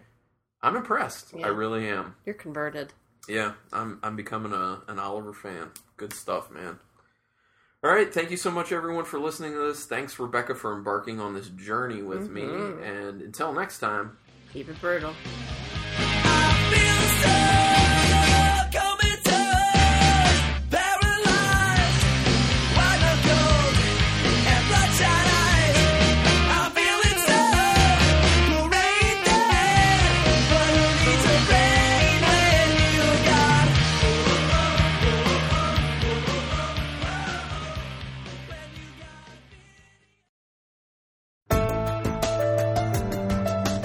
I'm 0.62 0.74
impressed. 0.74 1.34
Yeah. 1.36 1.44
I 1.46 1.48
really 1.50 1.86
am. 1.88 2.14
you're 2.24 2.34
converted. 2.34 2.94
Yeah, 3.28 3.52
I'm 3.74 3.98
I'm 4.02 4.16
becoming 4.16 4.52
a 4.54 4.80
an 4.88 4.98
Oliver 4.98 5.34
fan. 5.34 5.70
Good 5.98 6.14
stuff, 6.14 6.50
man. 6.50 6.78
All 7.84 7.90
right, 7.90 8.12
thank 8.12 8.30
you 8.30 8.38
so 8.38 8.50
much 8.50 8.72
everyone 8.72 9.04
for 9.04 9.18
listening 9.18 9.52
to 9.52 9.58
this. 9.58 9.84
Thanks 9.84 10.18
Rebecca 10.18 10.54
for 10.54 10.74
embarking 10.74 11.20
on 11.20 11.34
this 11.34 11.48
journey 11.50 12.00
with 12.02 12.30
Mhm. 12.30 12.32
me 12.32 12.86
and 12.88 13.20
until 13.20 13.52
next 13.52 13.80
time, 13.80 14.16
Keep 14.52 14.70
it 14.70 14.80
brutal. 14.80 15.12